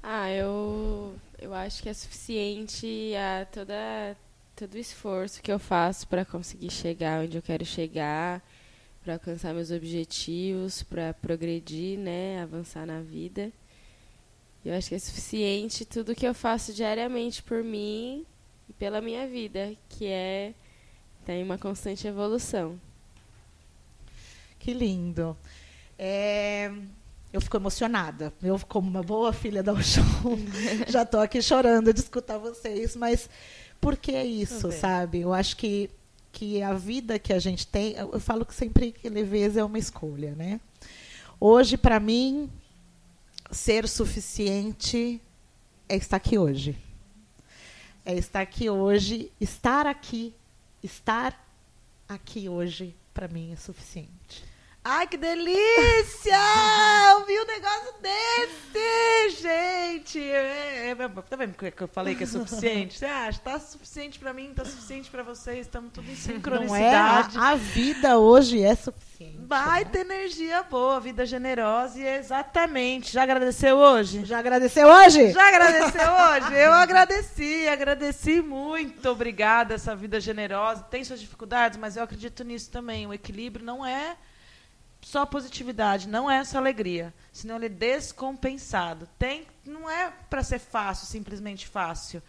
Ah, 0.00 0.30
eu, 0.30 1.16
eu 1.40 1.52
acho 1.52 1.82
que 1.82 1.88
é 1.88 1.92
suficiente 1.92 3.12
a 3.16 3.44
toda, 3.46 4.16
todo 4.54 4.74
o 4.74 4.78
esforço 4.78 5.42
que 5.42 5.50
eu 5.50 5.58
faço 5.58 6.06
para 6.06 6.24
conseguir 6.24 6.70
chegar 6.70 7.24
onde 7.24 7.36
eu 7.36 7.42
quero 7.42 7.64
chegar, 7.64 8.40
para 9.02 9.14
alcançar 9.14 9.52
meus 9.52 9.70
objetivos, 9.70 10.82
para 10.82 11.14
progredir, 11.14 11.98
né, 11.98 12.40
avançar 12.40 12.86
na 12.86 13.00
vida. 13.00 13.52
Eu 14.64 14.74
acho 14.74 14.88
que 14.88 14.94
é 14.94 14.98
suficiente 14.98 15.84
tudo 15.84 16.14
que 16.14 16.26
eu 16.26 16.34
faço 16.34 16.72
diariamente 16.72 17.42
por 17.42 17.64
mim 17.64 18.24
e 18.68 18.72
pela 18.72 19.00
minha 19.00 19.26
vida, 19.26 19.74
que 19.88 20.06
é 20.06 20.54
tem 21.24 21.42
uma 21.42 21.58
constante 21.58 22.06
evolução. 22.06 22.80
Que 24.58 24.72
lindo. 24.72 25.36
É, 25.98 26.70
eu 27.32 27.40
fico 27.40 27.56
emocionada. 27.56 28.32
Eu, 28.42 28.58
como 28.68 28.88
uma 28.88 29.02
boa 29.02 29.32
filha 29.32 29.62
da 29.62 29.72
Oxum, 29.72 30.02
já 30.88 31.02
estou 31.02 31.20
aqui 31.20 31.40
chorando 31.40 31.92
de 31.92 32.00
escutar 32.00 32.38
vocês. 32.38 32.94
Mas 32.96 33.28
por 33.80 33.96
que 33.96 34.12
isso, 34.20 34.70
sabe? 34.72 35.20
Eu 35.20 35.32
acho 35.32 35.56
que, 35.56 35.90
que 36.32 36.62
a 36.62 36.72
vida 36.72 37.18
que 37.18 37.32
a 37.32 37.38
gente 37.38 37.66
tem... 37.66 37.92
Eu 37.92 38.18
falo 38.18 38.44
que 38.44 38.54
sempre 38.54 38.90
que 38.90 39.08
leveza 39.08 39.60
é 39.60 39.64
uma 39.64 39.78
escolha, 39.78 40.34
né? 40.34 40.60
Hoje, 41.38 41.76
para 41.76 42.00
mim, 42.00 42.50
ser 43.50 43.86
suficiente 43.86 45.20
é 45.88 45.96
estar 45.96 46.16
aqui 46.16 46.38
hoje. 46.38 46.76
É 48.04 48.14
estar 48.14 48.40
aqui 48.40 48.70
hoje, 48.70 49.30
estar 49.40 49.86
aqui, 49.86 50.34
estar 50.82 51.38
aqui 52.08 52.48
hoje, 52.48 52.96
para 53.12 53.28
mim 53.28 53.52
é 53.52 53.56
suficiente. 53.56 54.51
Ai, 54.84 55.06
que 55.06 55.16
delícia! 55.16 56.36
Ouvi 57.20 57.38
um 57.38 57.46
negócio 57.46 57.94
desse, 58.02 59.40
gente! 59.40 60.18
É, 60.20 60.88
é, 60.90 60.94
tá 61.30 61.36
vendo 61.36 61.54
que 61.54 61.80
eu 61.80 61.86
falei 61.86 62.16
que 62.16 62.24
é 62.24 62.26
suficiente? 62.26 62.98
Você 62.98 63.06
acha? 63.06 63.38
Tá 63.38 63.60
suficiente 63.60 64.18
pra 64.18 64.32
mim, 64.32 64.52
tá 64.52 64.64
suficiente 64.64 65.08
pra 65.08 65.22
vocês, 65.22 65.60
estamos 65.60 65.92
tudo 65.92 66.10
em 66.10 66.16
sincronicidade. 66.16 67.36
Não 67.36 67.44
é? 67.44 67.46
A, 67.46 67.50
a 67.50 67.54
vida 67.54 68.18
hoje 68.18 68.60
é 68.60 68.74
suficiente. 68.74 69.38
Vai 69.46 69.84
ter 69.84 70.00
energia 70.00 70.64
boa, 70.64 70.98
vida 70.98 71.24
generosa 71.24 72.00
e 72.00 72.04
exatamente. 72.04 73.12
Já 73.12 73.22
agradeceu 73.22 73.76
hoje? 73.76 74.24
Já 74.24 74.40
agradeceu 74.40 74.88
hoje? 74.88 75.30
Já 75.30 75.46
agradeceu 75.46 76.10
hoje? 76.12 76.54
Eu 76.58 76.72
agradeci, 76.72 77.68
agradeci 77.68 78.42
muito. 78.42 79.08
Obrigada, 79.08 79.74
essa 79.74 79.94
vida 79.94 80.18
generosa. 80.18 80.82
Tem 80.82 81.04
suas 81.04 81.20
dificuldades, 81.20 81.78
mas 81.78 81.96
eu 81.96 82.02
acredito 82.02 82.42
nisso 82.42 82.68
também. 82.68 83.06
O 83.06 83.14
equilíbrio 83.14 83.64
não 83.64 83.86
é 83.86 84.16
só 85.02 85.26
positividade, 85.26 86.08
não 86.08 86.30
é 86.30 86.42
só 86.44 86.58
alegria, 86.58 87.12
senão 87.32 87.56
ele 87.56 87.66
é 87.66 87.68
descompensado. 87.68 89.08
Tem, 89.18 89.46
não 89.64 89.90
é 89.90 90.12
para 90.30 90.42
ser 90.42 90.60
fácil, 90.60 91.06
simplesmente 91.06 91.66
fácil. 91.66 92.22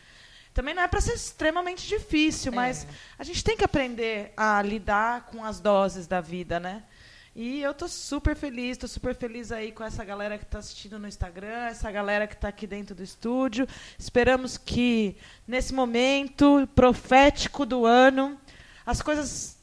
Também 0.54 0.74
não 0.74 0.84
é 0.84 0.88
para 0.88 1.00
ser 1.00 1.14
extremamente 1.14 1.88
difícil, 1.88 2.52
é. 2.52 2.56
mas 2.56 2.88
a 3.18 3.24
gente 3.24 3.44
tem 3.44 3.56
que 3.56 3.64
aprender 3.64 4.34
a 4.36 4.62
lidar 4.62 5.28
com 5.28 5.46
as 5.46 5.60
doses 5.60 6.08
da 6.08 6.20
vida, 6.20 6.60
né? 6.60 6.84
E 7.36 7.62
eu 7.62 7.74
tô 7.74 7.88
super 7.88 8.36
feliz, 8.36 8.72
estou 8.72 8.88
super 8.88 9.16
feliz 9.16 9.52
aí 9.52 9.72
com 9.72 9.84
essa 9.84 10.04
galera 10.06 10.38
que 10.38 10.44
está 10.44 10.60
assistindo 10.60 11.00
no 11.00 11.08
Instagram, 11.08 11.66
essa 11.66 11.90
galera 11.92 12.28
que 12.28 12.36
está 12.36 12.48
aqui 12.48 12.68
dentro 12.68 12.94
do 12.94 13.02
estúdio. 13.02 13.68
Esperamos 13.98 14.56
que 14.56 15.18
nesse 15.48 15.74
momento 15.74 16.68
profético 16.76 17.66
do 17.66 17.88
ano 17.88 18.40
as 18.86 19.02
coisas 19.02 19.58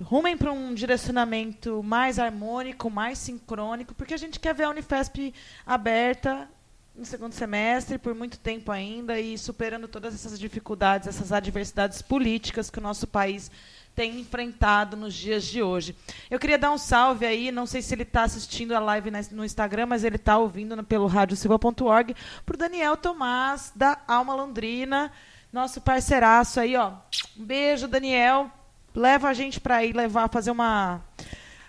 rumem 0.00 0.36
para 0.36 0.52
um 0.52 0.74
direcionamento 0.74 1.82
mais 1.82 2.18
harmônico, 2.18 2.90
mais 2.90 3.18
sincrônico, 3.18 3.94
porque 3.94 4.14
a 4.14 4.18
gente 4.18 4.38
quer 4.38 4.54
ver 4.54 4.64
a 4.64 4.70
Unifesp 4.70 5.34
aberta 5.66 6.48
no 6.94 7.04
segundo 7.04 7.32
semestre 7.32 7.96
por 7.96 8.14
muito 8.14 8.38
tempo 8.38 8.72
ainda 8.72 9.20
e 9.20 9.38
superando 9.38 9.86
todas 9.86 10.14
essas 10.14 10.38
dificuldades, 10.38 11.06
essas 11.06 11.30
adversidades 11.30 12.02
políticas 12.02 12.70
que 12.70 12.78
o 12.78 12.82
nosso 12.82 13.06
país 13.06 13.50
tem 13.94 14.20
enfrentado 14.20 14.96
nos 14.96 15.14
dias 15.14 15.44
de 15.44 15.62
hoje. 15.62 15.94
Eu 16.30 16.38
queria 16.38 16.58
dar 16.58 16.72
um 16.72 16.78
salve 16.78 17.26
aí, 17.26 17.50
não 17.50 17.66
sei 17.66 17.82
se 17.82 17.94
ele 17.94 18.02
está 18.02 18.22
assistindo 18.22 18.72
a 18.72 18.78
live 18.78 19.10
no 19.32 19.44
Instagram, 19.44 19.86
mas 19.86 20.04
ele 20.04 20.16
está 20.16 20.38
ouvindo 20.38 20.82
pelo 20.84 21.06
radiosilva.org, 21.06 22.14
para 22.44 22.54
o 22.54 22.58
Daniel 22.58 22.96
Tomás, 22.96 23.72
da 23.74 24.00
Alma 24.06 24.34
Londrina, 24.34 25.10
nosso 25.52 25.80
parceiraço 25.80 26.60
aí, 26.60 26.76
ó. 26.76 26.92
Um 27.36 27.44
beijo, 27.44 27.88
Daniel 27.88 28.50
leva 28.98 29.28
a 29.28 29.34
gente 29.34 29.60
para 29.60 29.84
ir 29.84 29.94
levar, 29.94 30.28
fazer 30.28 30.50
uma, 30.50 31.00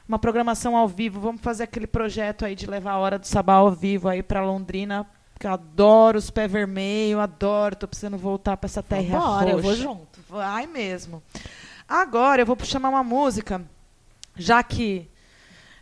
uma 0.07 0.17
programação 0.17 0.75
ao 0.75 0.87
vivo. 0.87 1.19
Vamos 1.19 1.41
fazer 1.41 1.63
aquele 1.63 1.87
projeto 1.87 2.43
aí 2.43 2.55
de 2.55 2.65
levar 2.65 2.93
a 2.93 2.97
hora 2.97 3.19
do 3.19 3.27
sabá 3.27 3.53
ao 3.55 3.71
vivo 3.71 4.09
aí 4.09 4.23
para 4.23 4.43
Londrina. 4.43 5.05
Que 5.39 5.47
eu 5.47 5.51
adoro 5.51 6.17
os 6.17 6.29
pés 6.29 6.51
vermelhos, 6.51 7.21
adoro, 7.21 7.75
tô 7.75 7.87
precisando 7.87 8.17
voltar 8.17 8.57
para 8.57 8.67
essa 8.67 8.83
terra 8.83 9.17
Bora, 9.17 9.45
roxa. 9.45 9.49
eu 9.51 9.61
vou 9.61 9.75
junto. 9.75 10.19
Vai 10.27 10.67
mesmo. 10.67 11.23
Agora 11.87 12.41
eu 12.41 12.45
vou 12.45 12.57
chamar 12.63 12.89
uma 12.89 13.03
música, 13.03 13.61
já 14.35 14.61
que 14.61 15.09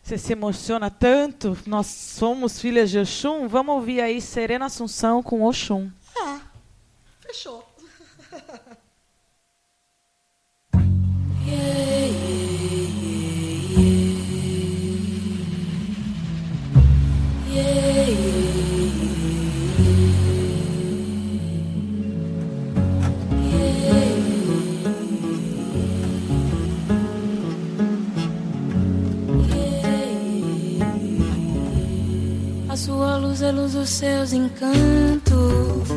você 0.04 0.18
se 0.18 0.32
emociona 0.34 0.92
tanto, 0.92 1.58
nós 1.66 1.88
somos 1.88 2.62
filhas 2.62 2.92
de 2.92 3.00
Oxum, 3.00 3.48
vamos 3.48 3.76
ouvir 3.76 4.00
aí 4.00 4.22
Serena 4.22 4.68
Assunção 4.68 5.24
com 5.24 5.42
Oxum. 5.42 5.90
Ah, 6.22 6.40
fechou. 7.20 7.68
A 32.70 32.76
sua 32.76 33.18
luz 33.18 33.42
é 33.42 33.52
luz 33.52 33.74
dos 33.74 33.90
seus 33.90 34.34
encantos. 34.34 35.90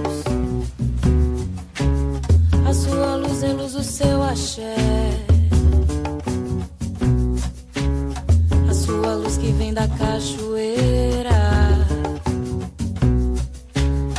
A 2.65 2.73
sua 2.73 3.17
luz 3.17 3.43
é 3.43 3.53
luz 3.53 3.73
do 3.73 3.83
seu 3.83 4.23
axé. 4.23 5.30
A 9.11 9.15
luz 9.15 9.37
que 9.39 9.51
vem 9.51 9.75
da 9.75 9.89
cachoeira. 9.89 11.31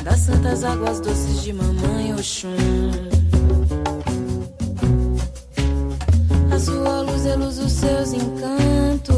Da 0.04 0.18
santas 0.18 0.66
águas 0.66 1.00
doces 1.00 1.44
de 1.44 1.54
mamãe 1.54 2.14
Oxum. 2.14 2.50
A 6.54 6.60
sua 6.60 7.02
luz 7.04 7.26
é 7.26 7.36
luz 7.38 7.58
os 7.60 7.72
seus 7.72 8.12
encantos. 8.12 9.16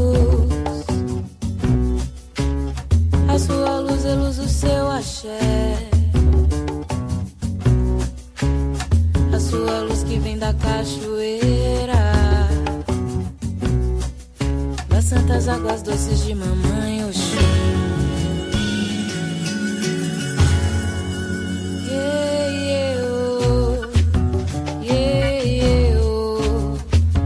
A 3.28 3.40
sua 3.40 3.80
luz 3.80 4.06
é 4.06 4.14
luz 4.14 4.38
o 4.38 4.48
seu 4.48 4.92
axé. 4.92 5.90
A 9.36 9.40
sua 9.40 9.80
luz 9.80 10.04
que 10.04 10.20
vem 10.20 10.38
da 10.38 10.54
cachoeira. 10.54 12.03
Santas 15.14 15.48
águas 15.48 15.82
doces 15.84 16.26
de 16.26 16.34
mamãe 16.34 17.06
Oxum. 17.06 17.38
Yeah, 21.86 22.48
yeah, 25.36 26.02
oh. 26.02 26.78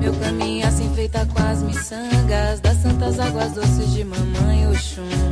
Meu 0.02 0.14
caminho 0.16 0.68
assim 0.68 0.94
feita 0.96 1.26
com 1.28 1.42
as 1.42 1.64
miçangas 1.64 2.60
das 2.60 2.78
santas 2.78 3.20
águas 3.20 3.54
doces 3.54 3.94
de 3.94 4.04
mamãe 4.04 4.68
Oxum. 4.68 5.27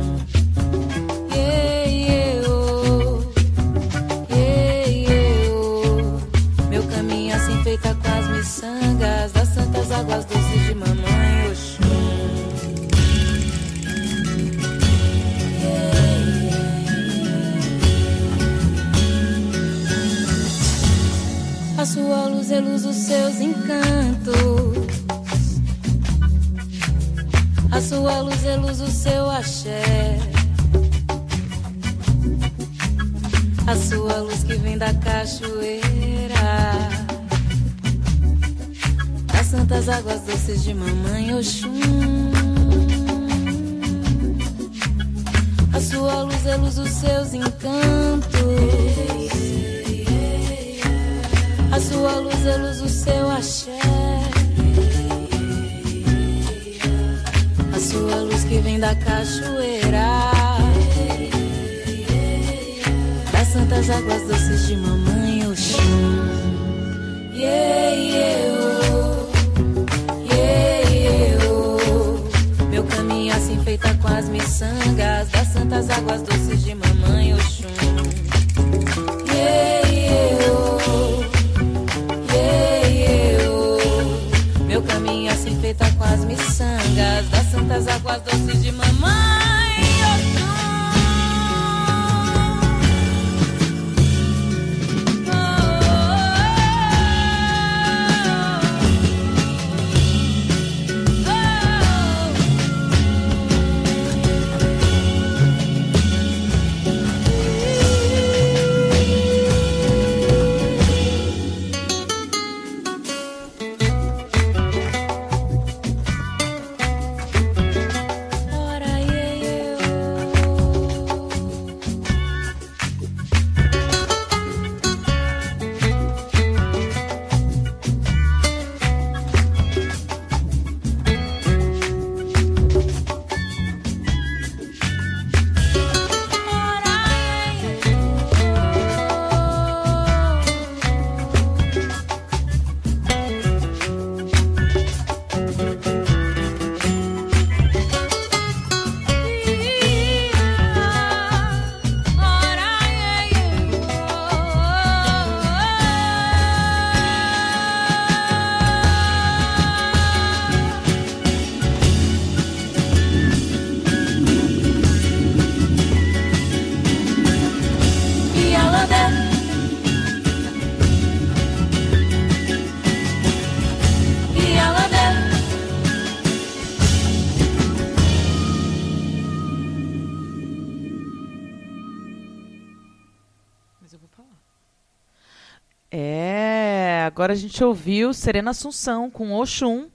Agora 187.26 187.32
a 187.32 187.40
gente 187.40 187.64
ouviu 187.64 188.14
Serena 188.14 188.52
Assunção 188.52 189.10
com 189.10 189.32
Oxum. 189.32 189.90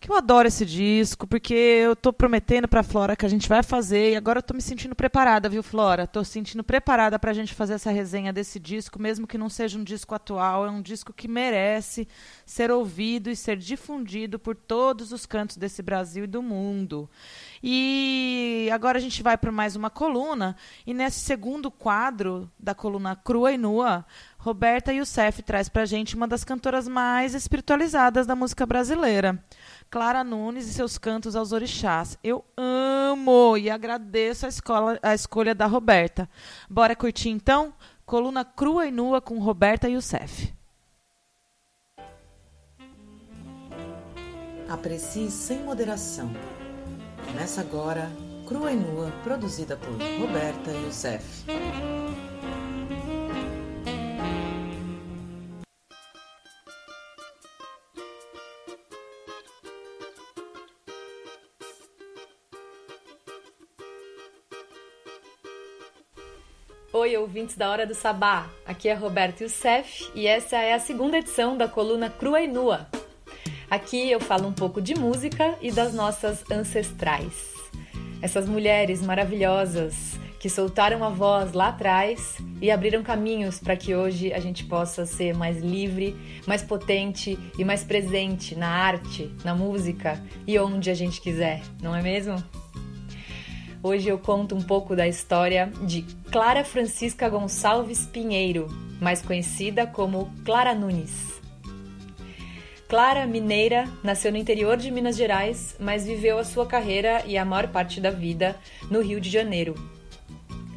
Que 0.00 0.10
eu 0.10 0.16
adoro 0.16 0.48
esse 0.48 0.64
disco, 0.64 1.26
porque 1.26 1.52
eu 1.52 1.94
tô 1.94 2.10
prometendo 2.10 2.66
pra 2.66 2.82
Flora 2.82 3.14
que 3.14 3.26
a 3.26 3.28
gente 3.28 3.46
vai 3.46 3.62
fazer 3.62 4.12
e 4.12 4.16
agora 4.16 4.38
eu 4.38 4.42
tô 4.42 4.54
me 4.54 4.62
sentindo 4.62 4.94
preparada, 4.94 5.46
viu, 5.46 5.62
Flora? 5.62 6.06
Tô 6.06 6.24
sentindo 6.24 6.64
preparada 6.64 7.18
pra 7.18 7.34
gente 7.34 7.52
fazer 7.52 7.74
essa 7.74 7.90
resenha 7.90 8.32
desse 8.32 8.58
disco, 8.58 8.98
mesmo 8.98 9.26
que 9.26 9.36
não 9.36 9.50
seja 9.50 9.78
um 9.78 9.84
disco 9.84 10.14
atual, 10.14 10.64
é 10.64 10.70
um 10.70 10.80
disco 10.80 11.12
que 11.12 11.28
merece 11.28 12.08
ser 12.46 12.70
ouvido 12.70 13.28
e 13.28 13.36
ser 13.36 13.58
difundido 13.58 14.38
por 14.38 14.56
todos 14.56 15.12
os 15.12 15.26
cantos 15.26 15.58
desse 15.58 15.82
Brasil 15.82 16.24
e 16.24 16.26
do 16.26 16.40
mundo. 16.40 17.06
E 17.62 18.70
agora 18.72 18.96
a 18.96 19.02
gente 19.02 19.22
vai 19.22 19.36
para 19.36 19.52
mais 19.52 19.76
uma 19.76 19.90
coluna, 19.90 20.56
e 20.86 20.94
nesse 20.94 21.20
segundo 21.20 21.70
quadro 21.70 22.50
da 22.58 22.74
coluna 22.74 23.14
Crua 23.14 23.52
e 23.52 23.58
Nua, 23.58 24.06
Roberta 24.40 24.90
Youssef 24.90 25.42
traz 25.42 25.68
pra 25.68 25.84
gente 25.84 26.16
uma 26.16 26.26
das 26.26 26.44
cantoras 26.44 26.88
mais 26.88 27.34
espiritualizadas 27.34 28.26
da 28.26 28.34
música 28.34 28.64
brasileira. 28.64 29.38
Clara 29.90 30.24
Nunes 30.24 30.66
e 30.66 30.72
seus 30.72 30.96
cantos 30.96 31.36
aos 31.36 31.52
orixás. 31.52 32.18
Eu 32.24 32.42
amo 32.56 33.58
e 33.58 33.68
agradeço 33.68 34.46
a, 34.46 34.48
escola, 34.48 34.98
a 35.02 35.14
escolha 35.14 35.54
da 35.54 35.66
Roberta. 35.66 36.26
Bora 36.70 36.96
curtir 36.96 37.28
então? 37.28 37.74
Coluna 38.06 38.42
crua 38.42 38.86
e 38.86 38.90
nua 38.90 39.20
com 39.20 39.38
Roberta 39.38 39.88
Youssef. 39.90 40.54
Aprecie 44.70 45.30
sem 45.30 45.58
moderação. 45.64 46.30
Começa 47.26 47.60
agora, 47.60 48.10
Crua 48.48 48.72
e 48.72 48.76
Nua, 48.76 49.12
produzida 49.22 49.76
por 49.76 49.92
Roberta 50.18 50.70
Youssef. 50.70 51.44
Oi, 67.10 67.16
ouvintes 67.16 67.56
da 67.56 67.68
Hora 67.68 67.84
do 67.84 67.92
Sabá. 67.92 68.48
Aqui 68.64 68.88
é 68.88 68.94
Roberto 68.94 69.40
Youssef 69.40 70.08
e 70.14 70.28
essa 70.28 70.58
é 70.58 70.74
a 70.74 70.78
segunda 70.78 71.18
edição 71.18 71.56
da 71.56 71.66
coluna 71.66 72.08
Crua 72.08 72.40
e 72.40 72.46
Nua. 72.46 72.86
Aqui 73.68 74.08
eu 74.08 74.20
falo 74.20 74.46
um 74.46 74.52
pouco 74.52 74.80
de 74.80 74.94
música 74.94 75.58
e 75.60 75.72
das 75.72 75.92
nossas 75.92 76.48
ancestrais. 76.48 77.52
Essas 78.22 78.48
mulheres 78.48 79.02
maravilhosas 79.02 80.20
que 80.38 80.48
soltaram 80.48 81.02
a 81.02 81.08
voz 81.08 81.52
lá 81.52 81.70
atrás 81.70 82.36
e 82.62 82.70
abriram 82.70 83.02
caminhos 83.02 83.58
para 83.58 83.74
que 83.74 83.92
hoje 83.92 84.32
a 84.32 84.38
gente 84.38 84.64
possa 84.64 85.04
ser 85.04 85.34
mais 85.34 85.58
livre, 85.58 86.14
mais 86.46 86.62
potente 86.62 87.36
e 87.58 87.64
mais 87.64 87.82
presente 87.82 88.54
na 88.54 88.68
arte, 88.68 89.34
na 89.44 89.52
música 89.52 90.22
e 90.46 90.56
onde 90.60 90.88
a 90.88 90.94
gente 90.94 91.20
quiser, 91.20 91.60
não 91.82 91.92
é 91.92 92.00
mesmo? 92.00 92.40
Hoje 93.82 94.10
eu 94.10 94.18
conto 94.18 94.54
um 94.54 94.60
pouco 94.60 94.94
da 94.94 95.08
história 95.08 95.72
de 95.82 96.02
Clara 96.30 96.62
Francisca 96.62 97.26
Gonçalves 97.30 98.04
Pinheiro, 98.04 98.66
mais 99.00 99.22
conhecida 99.22 99.86
como 99.86 100.30
Clara 100.44 100.74
Nunes. 100.74 101.40
Clara, 102.86 103.26
mineira, 103.26 103.88
nasceu 104.04 104.30
no 104.30 104.36
interior 104.36 104.76
de 104.76 104.90
Minas 104.90 105.16
Gerais, 105.16 105.76
mas 105.80 106.04
viveu 106.04 106.38
a 106.38 106.44
sua 106.44 106.66
carreira 106.66 107.22
e 107.24 107.38
a 107.38 107.44
maior 107.44 107.68
parte 107.68 108.02
da 108.02 108.10
vida 108.10 108.54
no 108.90 109.00
Rio 109.00 109.18
de 109.18 109.30
Janeiro. 109.30 109.74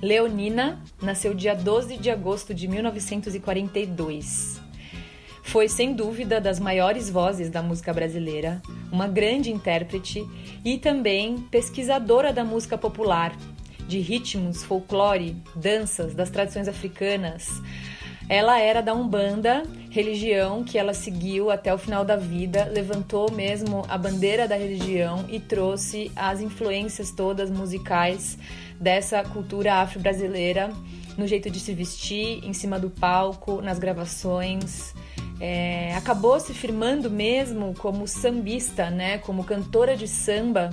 Leonina 0.02 0.82
nasceu 1.02 1.34
dia 1.34 1.56
12 1.56 1.98
de 1.98 2.10
agosto 2.10 2.54
de 2.54 2.70
1942. 2.70 4.53
Foi, 5.44 5.68
sem 5.68 5.94
dúvida, 5.94 6.42
das 6.42 6.60
maiores 6.60 7.10
vozes 7.10 7.50
da 7.50 7.62
música 7.62 7.94
brasileira, 7.94 8.62
uma 8.92 9.08
grande 9.08 9.52
intérprete 9.52 10.26
e 10.66 10.78
também 10.78 11.38
pesquisadora 11.52 12.34
da 12.34 12.44
música 12.44 12.78
popular, 12.78 13.38
de 13.88 14.00
ritmos, 14.00 14.64
folclore, 14.64 15.36
danças 15.56 16.16
das 16.16 16.30
tradições 16.32 16.68
africanas. 16.68 17.62
Ela 18.30 18.60
era 18.60 18.82
da 18.82 18.96
Umbanda, 18.96 19.64
religião 19.92 20.64
que 20.64 20.78
ela 20.78 20.94
seguiu 20.94 21.52
até 21.52 21.74
o 21.74 21.78
final 21.78 22.06
da 22.06 22.16
vida, 22.16 22.66
levantou 22.66 23.30
mesmo 23.32 23.86
a 23.90 23.98
bandeira 23.98 24.48
da 24.48 24.56
religião 24.56 25.26
e 25.30 25.40
trouxe 25.40 26.10
as 26.16 26.40
influências 26.40 27.12
todas 27.12 27.52
musicais 27.52 28.38
dessa 28.80 29.22
cultura 29.24 29.76
afro-brasileira 29.76 30.72
no 31.18 31.28
jeito 31.28 31.50
de 31.50 31.60
se 31.60 31.74
vestir, 31.74 32.44
em 32.44 32.54
cima 32.54 32.80
do 32.80 32.90
palco, 32.90 33.62
nas 33.62 33.78
gravações. 33.78 34.96
É, 35.40 35.94
acabou 35.96 36.40
se 36.40 36.54
firmando 36.54 37.10
mesmo 37.10 37.74
como 37.78 38.08
sambista, 38.08 38.90
né, 38.90 39.18
como 39.18 39.44
cantora 39.44 39.98
de 39.98 40.08
samba, 40.08 40.70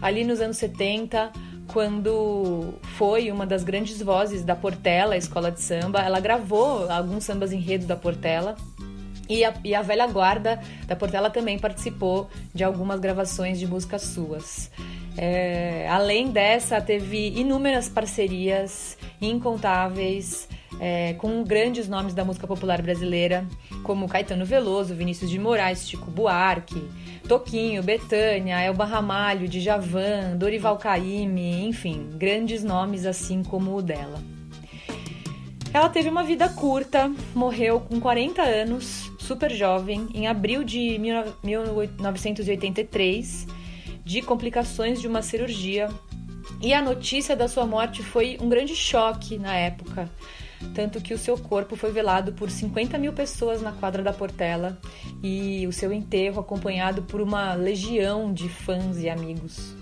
ali 0.00 0.24
nos 0.24 0.40
anos 0.40 0.56
70, 0.56 1.32
quando 1.66 2.74
foi 2.96 3.30
uma 3.30 3.44
das 3.46 3.64
grandes 3.64 4.00
vozes 4.00 4.44
da 4.44 4.54
Portela, 4.54 5.14
a 5.14 5.18
escola 5.18 5.50
de 5.50 5.60
samba. 5.60 6.00
Ela 6.00 6.20
gravou 6.20 6.90
alguns 6.90 7.24
sambas 7.24 7.52
enredos 7.52 7.86
da 7.86 7.96
Portela. 7.96 8.56
E 9.28 9.44
a, 9.44 9.52
e 9.64 9.74
a 9.74 9.82
velha 9.82 10.06
guarda 10.06 10.60
da 10.86 10.94
Portela 10.94 11.28
também 11.28 11.58
participou 11.58 12.30
de 12.54 12.62
algumas 12.62 13.00
gravações 13.00 13.58
de 13.58 13.66
músicas 13.66 14.02
suas. 14.02 14.70
É, 15.18 15.88
além 15.90 16.30
dessa, 16.30 16.80
teve 16.80 17.28
inúmeras 17.30 17.88
parcerias 17.88 18.96
incontáveis 19.20 20.48
é, 20.80 21.12
com 21.14 21.42
grandes 21.42 21.88
nomes 21.88 22.14
da 22.14 22.24
música 22.24 22.46
popular 22.46 22.80
brasileira, 22.82 23.44
como 23.82 24.08
Caetano 24.08 24.44
Veloso, 24.44 24.94
Vinícius 24.94 25.30
de 25.30 25.38
Moraes, 25.38 25.88
Chico 25.88 26.10
Buarque, 26.10 26.86
Toquinho, 27.28 27.82
Betânia, 27.82 28.60
Elba 28.60 28.84
Ramalho, 28.84 29.48
Djavan, 29.48 30.36
Dorival 30.36 30.76
Caymmi, 30.76 31.66
enfim, 31.66 32.10
grandes 32.14 32.62
nomes 32.62 33.06
assim 33.06 33.42
como 33.42 33.74
o 33.76 33.82
dela. 33.82 34.22
Ela 35.72 35.88
teve 35.90 36.08
uma 36.08 36.22
vida 36.22 36.48
curta, 36.48 37.12
morreu 37.34 37.80
com 37.80 37.98
40 38.00 38.40
anos, 38.40 39.12
super 39.18 39.52
jovem, 39.52 40.06
em 40.14 40.26
abril 40.26 40.64
de 40.64 40.98
1983 40.98 43.46
de 44.02 44.22
complicações 44.22 44.98
de 45.00 45.08
uma 45.08 45.20
cirurgia. 45.20 45.90
E 46.62 46.72
a 46.72 46.80
notícia 46.80 47.36
da 47.36 47.46
sua 47.48 47.66
morte 47.66 48.02
foi 48.02 48.38
um 48.40 48.48
grande 48.48 48.74
choque 48.74 49.36
na 49.36 49.54
época, 49.54 50.10
tanto 50.74 51.00
que 51.00 51.14
o 51.14 51.18
seu 51.18 51.36
corpo 51.38 51.76
foi 51.76 51.90
velado 51.90 52.32
por 52.32 52.50
50 52.50 52.98
mil 52.98 53.12
pessoas 53.12 53.62
na 53.62 53.72
quadra 53.72 54.02
da 54.02 54.12
Portela 54.12 54.78
e 55.22 55.66
o 55.66 55.72
seu 55.72 55.92
enterro 55.92 56.40
acompanhado 56.40 57.02
por 57.02 57.20
uma 57.20 57.54
legião 57.54 58.32
de 58.32 58.48
fãs 58.48 58.98
e 58.98 59.08
amigos. 59.08 59.74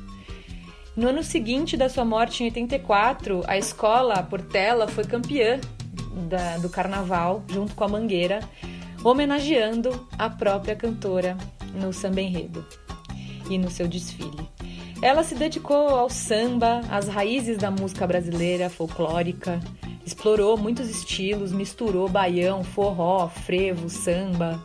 No 0.97 1.09
ano 1.09 1.24
seguinte 1.24 1.77
da 1.77 1.89
sua 1.89 2.05
morte, 2.05 2.44
em 2.44 2.47
84, 2.47 3.43
a 3.48 3.59
escola 3.59 4.23
Portela 4.23 4.86
foi 4.86 5.05
campeã 5.05 5.61
da, 6.28 6.59
do 6.59 6.69
carnaval, 6.69 7.43
junto 7.48 7.74
com 7.74 7.82
a 7.82 7.89
Mangueira, 7.89 8.40
homenageando 9.02 10.06
a 10.16 10.31
própria 10.31 10.77
cantora 10.77 11.36
no 11.74 11.93
samba 11.93 12.20
enredo 12.20 12.65
e 13.51 13.59
no 13.59 13.70
seu 13.70 13.89
desfile. 13.89 14.48
Ela 15.02 15.23
se 15.24 15.35
dedicou 15.35 15.89
ao 15.89 16.09
samba, 16.09 16.81
às 16.89 17.09
raízes 17.09 17.59
da 17.59 17.70
música 17.70 18.06
brasileira 18.06 18.70
folclórica, 18.70 19.61
explorou 20.05 20.57
muitos 20.57 20.89
estilos, 20.89 21.53
misturou 21.53 22.09
baião, 22.09 22.63
forró, 22.63 23.29
frevo, 23.29 23.89
samba. 23.89 24.63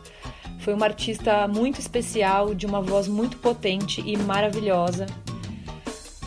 Foi 0.60 0.74
uma 0.74 0.86
artista 0.86 1.48
muito 1.48 1.80
especial, 1.80 2.54
de 2.54 2.66
uma 2.66 2.82
voz 2.82 3.08
muito 3.08 3.38
potente 3.38 4.02
e 4.04 4.16
maravilhosa. 4.16 5.06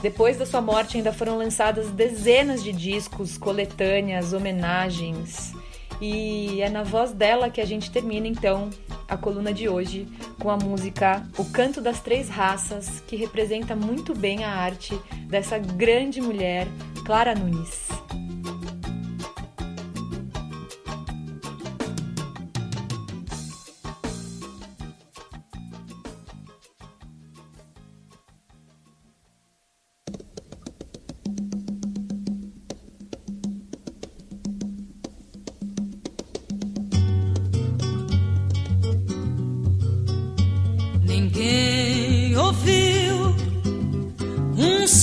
Depois 0.02 0.38
da 0.38 0.46
sua 0.46 0.60
morte, 0.60 0.98
ainda 0.98 1.14
foram 1.14 1.38
lançadas 1.38 1.90
dezenas 1.92 2.64
de 2.64 2.74
discos, 2.74 3.38
coletâneas, 3.38 4.34
homenagens. 4.34 5.54
E 6.02 6.62
é 6.62 6.70
na 6.70 6.84
voz 6.84 7.14
dela 7.14 7.50
que 7.50 7.62
a 7.62 7.66
gente 7.66 7.90
termina 7.90 8.28
então 8.28 8.70
a 9.08 9.16
coluna 9.16 9.54
de 9.54 9.70
hoje 9.70 10.08
com 10.40 10.50
a 10.50 10.58
música 10.58 11.26
O 11.38 11.46
Canto 11.46 11.80
das 11.80 12.02
Três 12.02 12.28
Raças, 12.28 13.02
que 13.08 13.16
representa 13.16 13.76
muito 13.76 14.14
bem 14.14 14.44
a 14.44 14.50
arte 14.50 15.00
dessa 15.28 15.58
grande 15.58 16.20
mulher, 16.20 16.68
Clara 17.06 17.34
Nunes. 17.34 17.88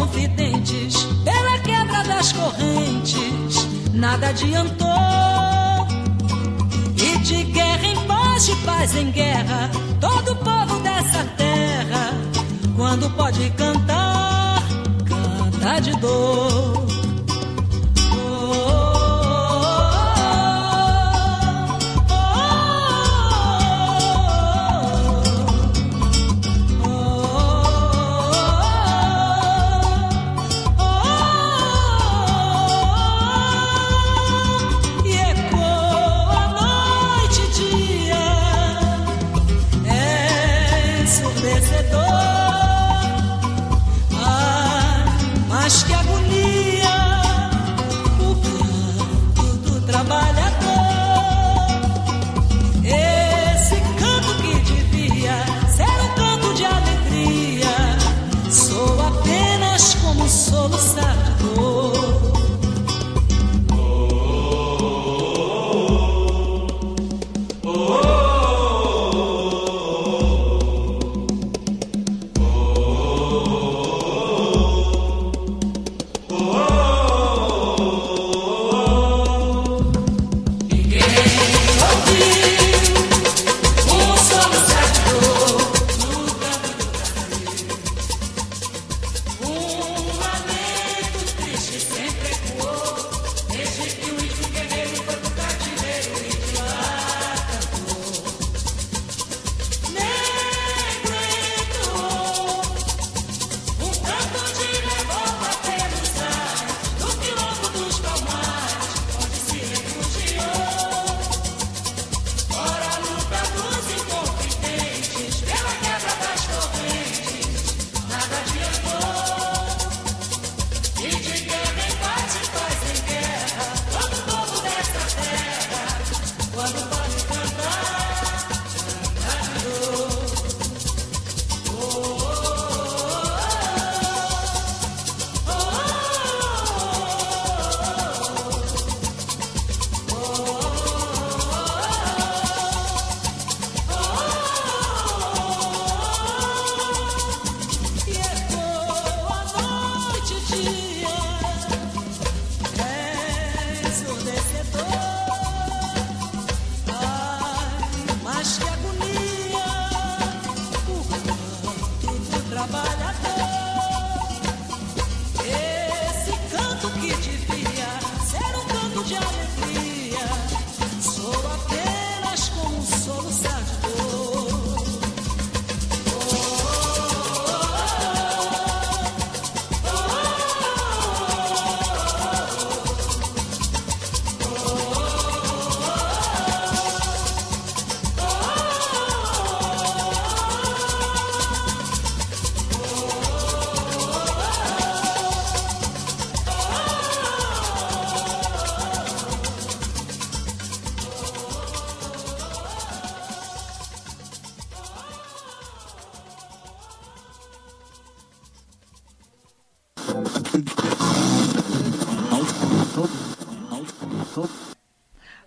Dos 0.00 0.16
inconfidentes, 0.16 1.04
pela 1.24 1.58
quebra 1.58 2.02
das 2.04 2.32
correntes, 2.32 3.68
nada 3.92 4.28
adiantou. 4.28 4.88
E 6.96 7.18
de 7.18 7.44
guerra 7.44 7.86
em 7.86 8.06
paz, 8.06 8.46
de 8.46 8.56
paz 8.56 8.96
em 8.96 9.10
guerra, 9.10 9.70
todo 10.00 10.36
povo 10.36 10.80
dessa 10.80 11.24
terra, 11.36 12.12
quando 12.76 13.10
pode 13.10 13.50
cantar, 13.50 14.62
canta 15.06 15.80
de 15.80 15.92
dor. 15.96 16.89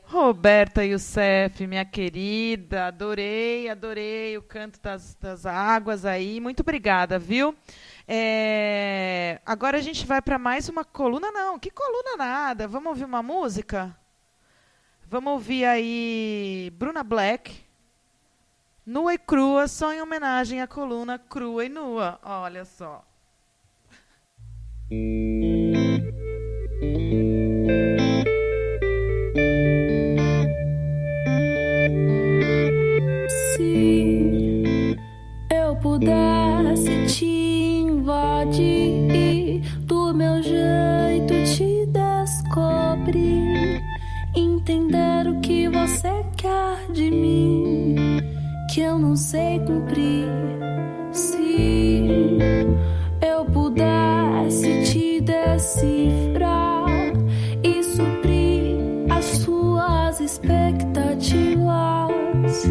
Roberta 0.05 0.83
Youssef, 0.85 1.65
minha 1.65 1.83
querida, 1.83 2.87
adorei, 2.87 3.67
adorei 3.67 4.37
o 4.37 4.41
canto 4.43 4.79
das, 4.79 5.15
das 5.15 5.45
águas 5.45 6.05
aí. 6.05 6.39
Muito 6.39 6.61
obrigada, 6.61 7.17
viu? 7.17 7.55
É, 8.07 9.41
Agora 9.45 9.77
a 9.77 9.81
gente 9.81 10.05
vai 10.05 10.21
para 10.21 10.37
mais 10.37 10.69
uma 10.69 10.85
coluna, 10.85 11.31
não. 11.31 11.57
Que 11.59 11.71
coluna 11.71 12.15
nada? 12.17 12.67
Vamos 12.67 12.89
ouvir 12.89 13.05
uma 13.05 13.23
música? 13.23 13.95
Vamos 15.05 15.33
ouvir 15.33 15.65
aí 15.65 16.71
Bruna 16.77 17.03
Black, 17.03 17.63
Nua 18.85 19.13
e 19.13 19.17
Crua, 19.17 19.67
só 19.67 19.93
em 19.93 20.01
homenagem 20.01 20.61
à 20.61 20.67
coluna 20.67 21.19
Crua 21.19 21.65
e 21.65 21.69
Nua. 21.69 22.19
Olha 22.23 22.65
só. 22.65 23.03
Se 24.89 24.95
eu 35.51 35.75
pudesse 35.77 37.05
te 37.07 37.25
invadir, 37.25 38.61
do 39.85 40.13
meu 40.13 40.43
jeito 40.43 41.33
te 41.55 41.87
descobrir, 41.87 43.81
entender 44.35 45.29
o 45.29 45.39
que 45.39 45.69
você 45.69 46.25
quer 46.35 46.91
de 46.91 47.09
mim, 47.09 47.95
que 48.73 48.81
eu 48.81 48.99
não 48.99 49.15
sei 49.15 49.59
cumprir. 49.59 50.27
Se 51.13 52.03
pudesse 53.53 54.83
te 54.83 55.21
decifrar 55.21 57.13
e 57.63 57.83
suprir 57.83 58.77
as 59.09 59.25
suas 59.25 60.19
expectativas 60.19 62.65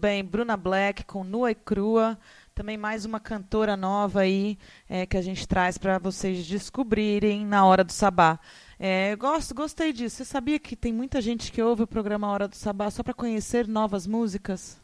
bem, 0.00 0.24
Bruna 0.24 0.56
Black 0.56 1.04
com 1.04 1.22
Nua 1.22 1.50
e 1.50 1.54
Crua. 1.54 2.18
Também 2.54 2.78
mais 2.78 3.04
uma 3.04 3.20
cantora 3.20 3.76
nova 3.76 4.20
aí 4.20 4.58
é, 4.88 5.04
que 5.04 5.16
a 5.16 5.22
gente 5.22 5.46
traz 5.46 5.76
para 5.76 5.98
vocês 5.98 6.46
descobrirem 6.46 7.44
na 7.44 7.66
hora 7.66 7.84
do 7.84 7.92
sabá. 7.92 8.40
É, 8.78 9.14
gosto, 9.14 9.54
gostei 9.54 9.92
disso. 9.92 10.16
Você 10.16 10.24
sabia 10.24 10.58
que 10.58 10.74
tem 10.74 10.90
muita 10.90 11.20
gente 11.20 11.52
que 11.52 11.62
ouve 11.62 11.82
o 11.82 11.86
programa 11.86 12.28
Hora 12.28 12.48
do 12.48 12.56
Sabá 12.56 12.90
só 12.90 13.02
para 13.02 13.12
conhecer 13.12 13.68
novas 13.68 14.06
músicas? 14.06 14.80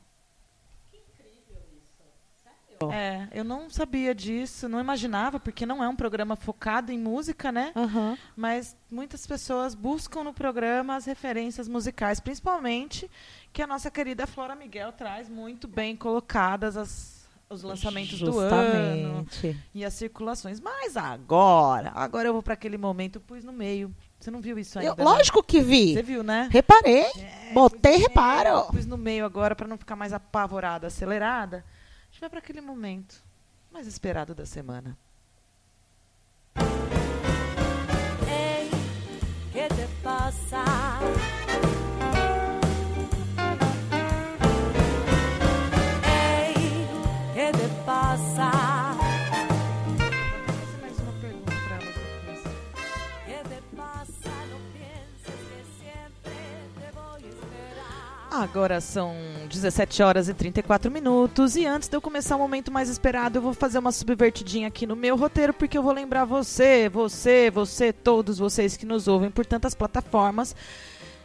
É, 2.92 3.28
eu 3.32 3.44
não 3.44 3.68
sabia 3.70 4.14
disso, 4.14 4.68
não 4.68 4.78
imaginava, 4.80 5.40
porque 5.40 5.64
não 5.64 5.82
é 5.82 5.88
um 5.88 5.96
programa 5.96 6.36
focado 6.36 6.92
em 6.92 6.98
música, 6.98 7.50
né? 7.50 7.72
Mas 8.36 8.76
muitas 8.90 9.26
pessoas 9.26 9.74
buscam 9.74 10.22
no 10.24 10.32
programa 10.34 10.96
as 10.96 11.04
referências 11.06 11.68
musicais, 11.68 12.20
principalmente 12.20 13.10
que 13.52 13.62
a 13.62 13.66
nossa 13.66 13.90
querida 13.90 14.26
Flora 14.26 14.54
Miguel 14.54 14.92
traz 14.92 15.28
muito 15.28 15.66
bem 15.66 15.96
colocadas 15.96 16.76
as, 16.76 17.26
os 17.48 17.62
lançamentos 17.62 18.18
do 18.18 18.38
ano 18.38 19.24
Justamente. 19.30 19.56
e 19.74 19.84
as 19.84 19.94
circulações. 19.94 20.60
Mas 20.60 20.96
agora, 20.96 21.92
agora 21.94 22.28
eu 22.28 22.32
vou 22.32 22.42
para 22.42 22.54
aquele 22.54 22.76
momento, 22.76 23.18
pus 23.20 23.42
no 23.44 23.52
meio. 23.52 23.94
Você 24.20 24.30
não 24.30 24.40
viu 24.40 24.58
isso 24.58 24.78
ainda? 24.78 24.92
Eu- 24.92 24.96
né? 24.96 25.04
lógico 25.04 25.42
que 25.42 25.60
vi. 25.60 25.94
Você 25.94 26.02
viu, 26.02 26.22
né? 26.22 26.48
Reparei. 26.50 27.06
Botei 27.52 27.96
reparo. 27.96 28.64
Pus 28.72 28.84
no 28.86 28.96
meio 28.98 29.24
agora 29.24 29.54
para 29.54 29.68
não 29.68 29.78
ficar 29.78 29.96
mais 29.96 30.12
apavorada, 30.12 30.86
acelerada. 30.88 31.64
Gente 32.16 32.22
vai 32.22 32.30
para 32.30 32.38
aquele 32.38 32.62
momento 32.62 33.22
mais 33.70 33.86
esperado 33.86 34.34
da 34.34 34.46
semana. 34.46 34.96
Ey, 38.26 38.70
¿qué 39.52 39.68
te 39.68 39.86
pasa? 40.02 40.64
Agora 58.42 58.82
são 58.82 59.14
17 59.48 60.02
horas 60.02 60.28
e 60.28 60.34
34 60.34 60.90
minutos. 60.90 61.56
E 61.56 61.64
antes 61.64 61.88
de 61.88 61.96
eu 61.96 62.02
começar 62.02 62.36
o 62.36 62.38
momento 62.38 62.70
mais 62.70 62.90
esperado, 62.90 63.38
eu 63.38 63.42
vou 63.42 63.54
fazer 63.54 63.78
uma 63.78 63.90
subvertidinha 63.90 64.68
aqui 64.68 64.86
no 64.86 64.94
meu 64.94 65.16
roteiro, 65.16 65.54
porque 65.54 65.78
eu 65.78 65.82
vou 65.82 65.92
lembrar 65.92 66.26
você, 66.26 66.86
você, 66.90 67.50
você, 67.50 67.94
todos 67.94 68.36
vocês 68.36 68.76
que 68.76 68.84
nos 68.84 69.08
ouvem 69.08 69.30
por 69.30 69.46
tantas 69.46 69.74
plataformas, 69.74 70.54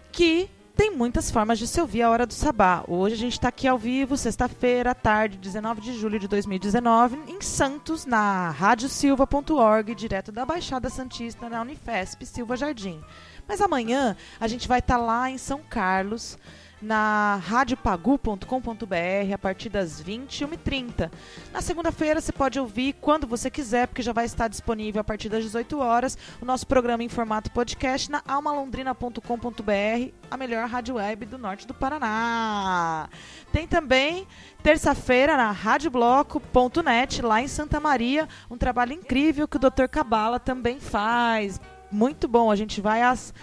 que 0.09 0.49
tem 0.73 0.89
muitas 0.89 1.29
formas 1.29 1.59
de 1.59 1.67
se 1.67 1.81
ouvir 1.81 2.01
a 2.01 2.09
Hora 2.09 2.25
do 2.25 2.33
Sabá. 2.33 2.85
Hoje 2.87 3.15
a 3.15 3.17
gente 3.17 3.33
está 3.33 3.49
aqui 3.49 3.67
ao 3.67 3.77
vivo, 3.77 4.15
sexta-feira, 4.15 4.95
tarde, 4.95 5.37
19 5.37 5.81
de 5.81 5.93
julho 5.93 6.17
de 6.17 6.29
2019, 6.29 7.19
em 7.27 7.41
Santos, 7.41 8.05
na 8.05 8.51
radiosilva.org, 8.51 9.93
direto 9.95 10.31
da 10.31 10.45
Baixada 10.45 10.89
Santista, 10.89 11.49
na 11.49 11.61
Unifesp 11.61 12.25
Silva 12.25 12.55
Jardim. 12.55 13.01
Mas 13.45 13.59
amanhã 13.59 14.15
a 14.39 14.47
gente 14.47 14.65
vai 14.65 14.79
estar 14.79 14.95
lá 14.95 15.29
em 15.29 15.37
São 15.37 15.59
Carlos, 15.69 16.37
na 16.81 17.39
radiopagu.com.br 17.43 19.33
a 19.33 19.37
partir 19.37 19.69
das 19.69 20.01
21h30. 20.01 21.11
Na 21.53 21.61
segunda-feira 21.61 22.19
você 22.19 22.31
pode 22.31 22.59
ouvir 22.59 22.93
quando 22.99 23.27
você 23.27 23.49
quiser, 23.49 23.87
porque 23.87 24.01
já 24.01 24.11
vai 24.11 24.25
estar 24.25 24.47
disponível 24.47 25.01
a 25.01 25.03
partir 25.03 25.29
das 25.29 25.43
18 25.43 25.79
horas 25.79 26.17
o 26.41 26.45
nosso 26.45 26.65
programa 26.65 27.03
em 27.03 27.09
formato 27.09 27.51
podcast 27.51 28.09
na 28.09 28.23
almalondrina.com.br, 28.27 30.13
a 30.29 30.37
melhor 30.37 30.67
rádio 30.67 30.95
web 30.95 31.25
do 31.25 31.37
norte 31.37 31.67
do 31.67 31.73
Paraná. 31.73 33.07
Tem 33.51 33.67
também 33.67 34.27
terça-feira 34.63 35.37
na 35.37 35.51
radiobloco.net, 35.51 37.21
lá 37.21 37.41
em 37.41 37.47
Santa 37.47 37.79
Maria, 37.79 38.27
um 38.49 38.57
trabalho 38.57 38.93
incrível 38.93 39.47
que 39.47 39.57
o 39.57 39.59
Dr. 39.59 39.87
Cabala 39.89 40.39
também 40.39 40.79
faz. 40.79 41.59
Muito 41.91 42.27
bom, 42.27 42.49
a 42.49 42.55
gente 42.55 42.79
vai 42.79 43.01
às 43.01 43.33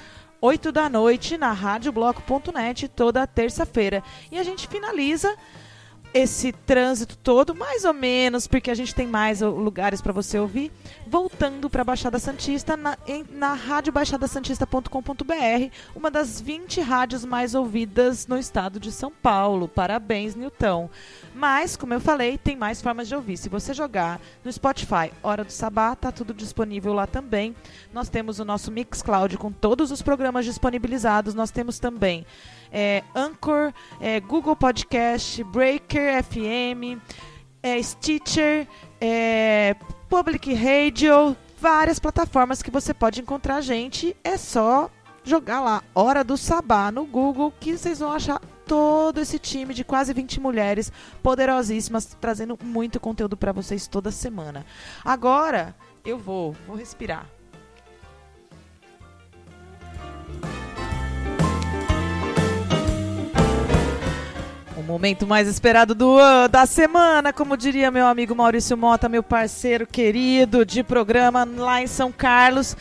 8 0.41 0.71
da 0.71 0.89
noite 0.89 1.37
na 1.37 1.53
radiobloco.net 1.53 2.87
toda 2.89 3.27
terça-feira. 3.27 4.03
E 4.31 4.39
a 4.39 4.43
gente 4.45 4.69
finaliza 4.69 5.35
esse 6.19 6.53
trânsito 6.53 7.17
todo, 7.17 7.55
mais 7.55 7.85
ou 7.85 7.95
menos, 7.95 8.49
porque 8.49 8.71
a 8.71 8.75
gente 8.75 8.95
tem 8.95 9.07
mais 9.07 9.41
lugares 9.41 10.01
para 10.01 10.13
você 10.13 10.39
ouvir, 10.39 10.73
voltando 11.07 11.69
para 11.71 11.83
a 11.83 11.85
Baixada 11.85 12.19
Santista 12.19 12.77
na, 12.77 12.99
em, 13.07 13.25
na 13.31 13.55
radiobaixadasantista.com.br, 13.55 15.73
uma 15.95 16.11
das 16.11 16.41
20 16.41 16.81
rádios 16.81 17.25
mais 17.25 17.55
ouvidas 17.55 18.27
no 18.27 18.37
estado 18.37 18.81
de 18.81 18.91
São 18.91 19.13
Paulo. 19.13 19.69
Parabéns, 19.69 20.35
Nilton. 20.35 20.91
Mas, 21.35 21.77
como 21.77 21.95
eu 21.95 22.01
falei, 22.01 22.37
tem 22.37 22.57
mais 22.57 22.83
formas 22.83 23.07
de 23.07 23.15
ouvir. 23.15 23.37
Se 23.37 23.49
você 23.49 23.73
jogar 23.73 24.21
no 24.45 24.53
Spotify 24.53 25.13
Hora 25.23 25.45
do 25.45 25.53
Sabá, 25.53 25.95
tá 25.95 26.11
tudo 26.11 26.35
disponível 26.35 26.93
lá 26.93 27.07
também. 27.07 27.55
Nós 27.93 28.09
temos 28.09 28.41
o 28.41 28.45
nosso 28.45 28.73
Mixcloud 28.73 29.37
com 29.37 29.53
todos 29.53 29.93
os 29.93 30.03
programas 30.03 30.45
disponibilizados. 30.45 31.33
Nós 31.33 31.53
temos 31.53 31.79
também 31.79 32.27
é, 32.73 33.03
Anchor, 33.15 33.73
é, 34.01 34.21
Google 34.21 34.57
Podcast, 34.57 35.43
Breaker 35.45 36.23
FM, 36.23 37.01
é, 37.63 37.83
Stitcher, 37.83 38.67
é, 39.01 39.75
Public 40.09 40.53
Radio, 40.55 41.37
várias 41.61 41.99
plataformas 41.99 42.63
que 42.63 42.71
você 42.71 42.95
pode 42.95 43.21
encontrar 43.21 43.57
a 43.57 43.61
gente. 43.61 44.17
É 44.23 44.37
só 44.37 44.91
jogar 45.25 45.61
lá 45.61 45.83
Hora 45.95 46.25
do 46.25 46.37
Sabá 46.37 46.91
no 46.91 47.05
Google 47.05 47.53
que 47.61 47.77
vocês 47.77 47.99
vão 47.99 48.13
achar 48.13 48.41
todo 48.67 49.19
esse 49.19 49.39
time 49.39 49.73
de 49.73 49.83
quase 49.83 50.13
20 50.13 50.41
mulheres 50.41 50.93
poderosíssimas 51.23 52.17
trazendo 52.21 52.59
muito 52.63 53.01
conteúdo 53.01 53.37
para 53.37 53.53
vocês 53.53 53.87
toda 53.87 54.11
semana. 54.11 54.65
Agora 55.05 55.75
eu 56.05 56.19
vou, 56.19 56.55
vou 56.67 56.77
respirar. 56.77 57.27
Momento 64.89 65.27
mais 65.27 65.47
esperado 65.47 65.95
do 65.95 66.19
an- 66.19 66.49
da 66.49 66.65
semana, 66.65 67.31
como 67.31 67.59
diria 67.59 67.91
meu 67.91 68.07
amigo 68.07 68.35
Maurício 68.35 68.75
Mota, 68.75 69.07
meu 69.07 69.23
parceiro 69.23 69.87
querido 69.87 70.65
de 70.65 70.83
programa 70.83 71.47
lá 71.57 71.83
em 71.83 71.87
São 71.87 72.11
Carlos. 72.11 72.75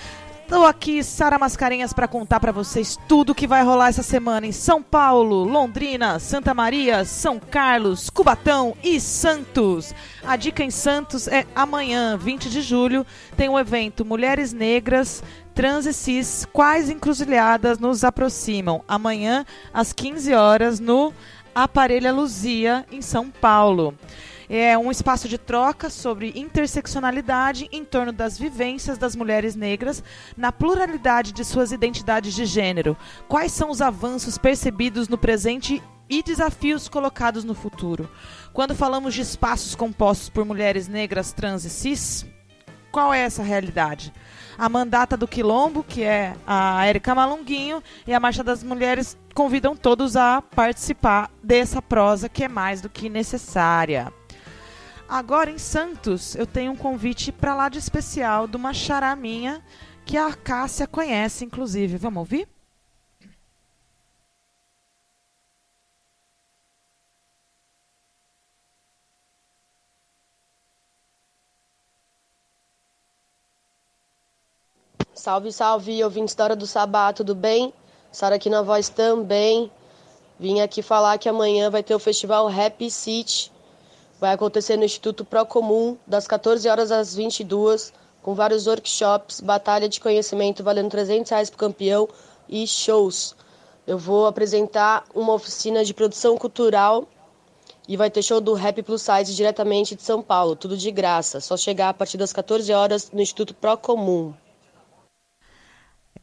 Estou 0.44 0.66
aqui, 0.66 1.04
Sara 1.04 1.38
Mascarenhas, 1.38 1.92
para 1.92 2.08
contar 2.08 2.40
para 2.40 2.54
vocês 2.54 2.98
tudo 3.10 3.36
que 3.36 3.46
vai 3.46 3.62
rolar 3.66 3.90
essa 3.90 4.02
semana 4.02 4.48
em 4.48 4.54
São 4.54 4.82
Paulo, 4.82 5.44
Londrina, 5.44 6.18
Santa 6.20 6.54
Maria, 6.54 7.04
São 7.04 7.38
Carlos, 7.38 8.10
Cubatão 8.10 8.74
e 8.82 9.02
Santos. 9.02 9.94
A 10.26 10.38
dica 10.38 10.64
em 10.64 10.72
Santos 10.72 11.28
é 11.28 11.46
amanhã, 11.54 12.18
20 12.18 12.50
de 12.50 12.62
julho, 12.62 13.06
tem 13.36 13.50
o 13.50 13.60
evento 13.60 14.06
Mulheres 14.06 14.54
Negras, 14.54 15.22
Trans 15.54 15.86
e 15.86 15.92
Cis, 15.92 16.48
quais 16.54 16.90
encruzilhadas 16.90 17.78
nos 17.78 18.06
aproximam. 18.06 18.84
Amanhã, 18.88 19.44
às 19.74 19.92
15 19.92 20.34
horas, 20.34 20.80
no 20.80 21.12
Aparelha 21.58 22.14
Luzia, 22.14 22.86
em 22.92 23.02
São 23.02 23.32
Paulo. 23.32 23.98
É 24.48 24.78
um 24.78 24.92
espaço 24.92 25.28
de 25.28 25.40
troca 25.40 25.90
sobre 25.90 26.32
interseccionalidade 26.36 27.68
em 27.72 27.84
torno 27.84 28.12
das 28.12 28.38
vivências 28.38 28.96
das 28.96 29.16
mulheres 29.16 29.56
negras 29.56 30.04
na 30.38 30.52
pluralidade 30.52 31.32
de 31.32 31.44
suas 31.44 31.72
identidades 31.72 32.36
de 32.36 32.46
gênero. 32.46 32.96
Quais 33.28 33.52
são 33.54 33.72
os 33.72 33.82
avanços 33.82 34.38
percebidos 34.38 35.08
no 35.08 35.18
presente 35.18 35.82
e 36.08 36.22
desafios 36.22 36.88
colocados 36.88 37.44
no 37.44 37.56
futuro? 37.56 38.08
Quando 38.54 38.76
falamos 38.76 39.16
de 39.16 39.22
espaços 39.22 39.74
compostos 39.74 40.30
por 40.30 40.46
mulheres 40.46 40.88
negras, 40.88 41.34
trans 41.34 41.66
e 41.66 41.72
cis, 41.72 42.24
qual 42.92 43.12
é 43.12 43.22
essa 43.22 43.42
realidade? 43.42 44.14
A 44.58 44.68
mandata 44.68 45.16
do 45.16 45.28
Quilombo, 45.28 45.84
que 45.84 46.02
é 46.02 46.36
a 46.46 46.84
Érica 46.86 47.14
Malunguinho, 47.14 47.84
e 48.08 48.14
a 48.14 48.20
Marcha 48.20 48.44
das 48.44 48.64
Mulheres 48.64 49.16
convidam 49.36 49.76
todos 49.76 50.16
a 50.16 50.42
participar 50.42 51.30
dessa 51.44 51.80
prosa 51.80 52.28
que 52.28 52.44
é 52.44 52.48
mais 52.48 52.82
do 52.82 52.90
que 52.90 53.08
necessária. 53.08 54.12
Agora 55.08 55.52
em 55.52 55.60
Santos, 55.60 56.36
eu 56.36 56.48
tenho 56.48 56.72
um 56.72 56.76
convite 56.76 57.32
para 57.32 57.56
lá 57.56 57.70
de 57.70 57.78
especial 57.78 58.48
de 58.48 58.58
uma 58.58 58.74
xará 58.74 59.16
minha 59.16 59.62
que 60.04 60.18
a 60.18 60.34
Cássia 60.34 60.88
conhece, 60.88 61.46
inclusive. 61.46 61.98
Vamos 61.98 62.20
ouvir? 62.20 62.48
Salve, 75.18 75.52
salve, 75.52 76.03
ouvintes 76.03 76.35
da 76.35 76.44
Hora 76.44 76.56
do 76.56 76.68
Sabá, 76.68 77.11
tudo 77.11 77.34
bem? 77.34 77.73
Sara 78.11 78.35
aqui 78.35 78.52
na 78.52 78.61
voz 78.61 78.88
também. 78.88 79.72
Vim 80.39 80.61
aqui 80.61 80.84
falar 80.84 81.18
que 81.18 81.27
amanhã 81.27 81.72
vai 81.72 81.81
ter 81.81 81.95
o 81.95 81.99
festival 81.99 82.48
Happy 82.48 82.91
City. 82.91 83.52
Vai 84.22 84.34
acontecer 84.34 84.77
no 84.77 84.84
Instituto 84.84 85.26
Procomum, 85.26 85.98
das 86.06 86.27
14 86.27 86.69
horas 86.69 86.91
às 86.91 87.15
22, 87.15 87.91
com 88.22 88.35
vários 88.35 88.68
workshops, 88.68 89.41
batalha 89.41 89.89
de 89.89 89.99
conhecimento 89.99 90.64
valendo 90.64 90.91
300 90.91 91.31
reais 91.31 91.49
pro 91.49 91.57
campeão 91.57 92.07
e 92.48 92.68
shows. 92.68 93.35
Eu 93.88 93.98
vou 93.98 94.27
apresentar 94.27 95.03
uma 95.15 95.34
oficina 95.34 95.84
de 95.84 95.95
produção 95.95 96.38
cultural 96.38 97.07
e 97.88 97.98
vai 97.98 98.11
ter 98.11 98.22
show 98.22 98.39
do 98.39 98.53
Rap 98.53 98.84
Plus 98.84 99.02
Size 99.02 99.34
diretamente 99.34 99.95
de 99.95 100.03
São 100.03 100.22
Paulo, 100.22 100.56
tudo 100.56 100.77
de 100.77 100.91
graça. 100.91 101.39
Só 101.39 101.57
chegar 101.57 101.89
a 101.89 101.94
partir 101.94 102.19
das 102.19 102.31
14 102.31 102.72
horas 102.72 103.10
no 103.11 103.19
Instituto 103.19 103.56
Procomum. 103.56 104.31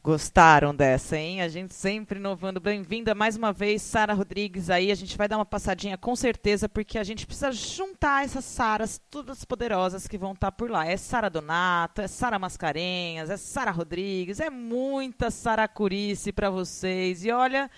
Gostaram 0.05 0.75
dessa, 0.75 1.17
hein? 1.17 1.41
A 1.41 1.49
gente 1.49 1.73
sempre 1.73 2.19
inovando. 2.19 2.61
Bem-vinda 2.61 3.15
mais 3.15 3.39
uma 3.39 3.55
vez, 3.55 3.81
Sara 3.81 4.13
Rodrigues 4.13 4.69
aí. 4.69 4.93
A 4.93 4.95
gente 4.95 5.17
vai 5.17 5.27
dar 5.27 5.39
uma 5.39 5.47
passadinha 5.47 5.97
com 5.97 6.15
certeza, 6.15 6.69
porque 6.69 6.99
a 6.99 7.03
gente 7.03 7.27
precisa 7.27 7.51
juntar 7.51 8.23
essas 8.23 8.45
Saras 8.45 9.01
todas 9.11 9.47
poderosas 9.47 10.07
que 10.07 10.19
vão 10.19 10.33
estar 10.33 10.53
por 10.53 10.71
lá. 10.71 10.87
É 10.87 10.99
Sara 10.99 11.31
Donato, 11.31 12.03
é 12.03 12.07
Sara 12.07 12.39
Mascarenhas, 12.39 13.31
é 13.31 13.39
Sara 13.39 13.71
Rodrigues, 13.71 14.41
é 14.41 14.51
muita 14.51 15.31
Saracurice 15.31 16.33
para 16.33 16.51
vocês. 16.51 17.25
E 17.25 17.33
olha, 17.33 17.71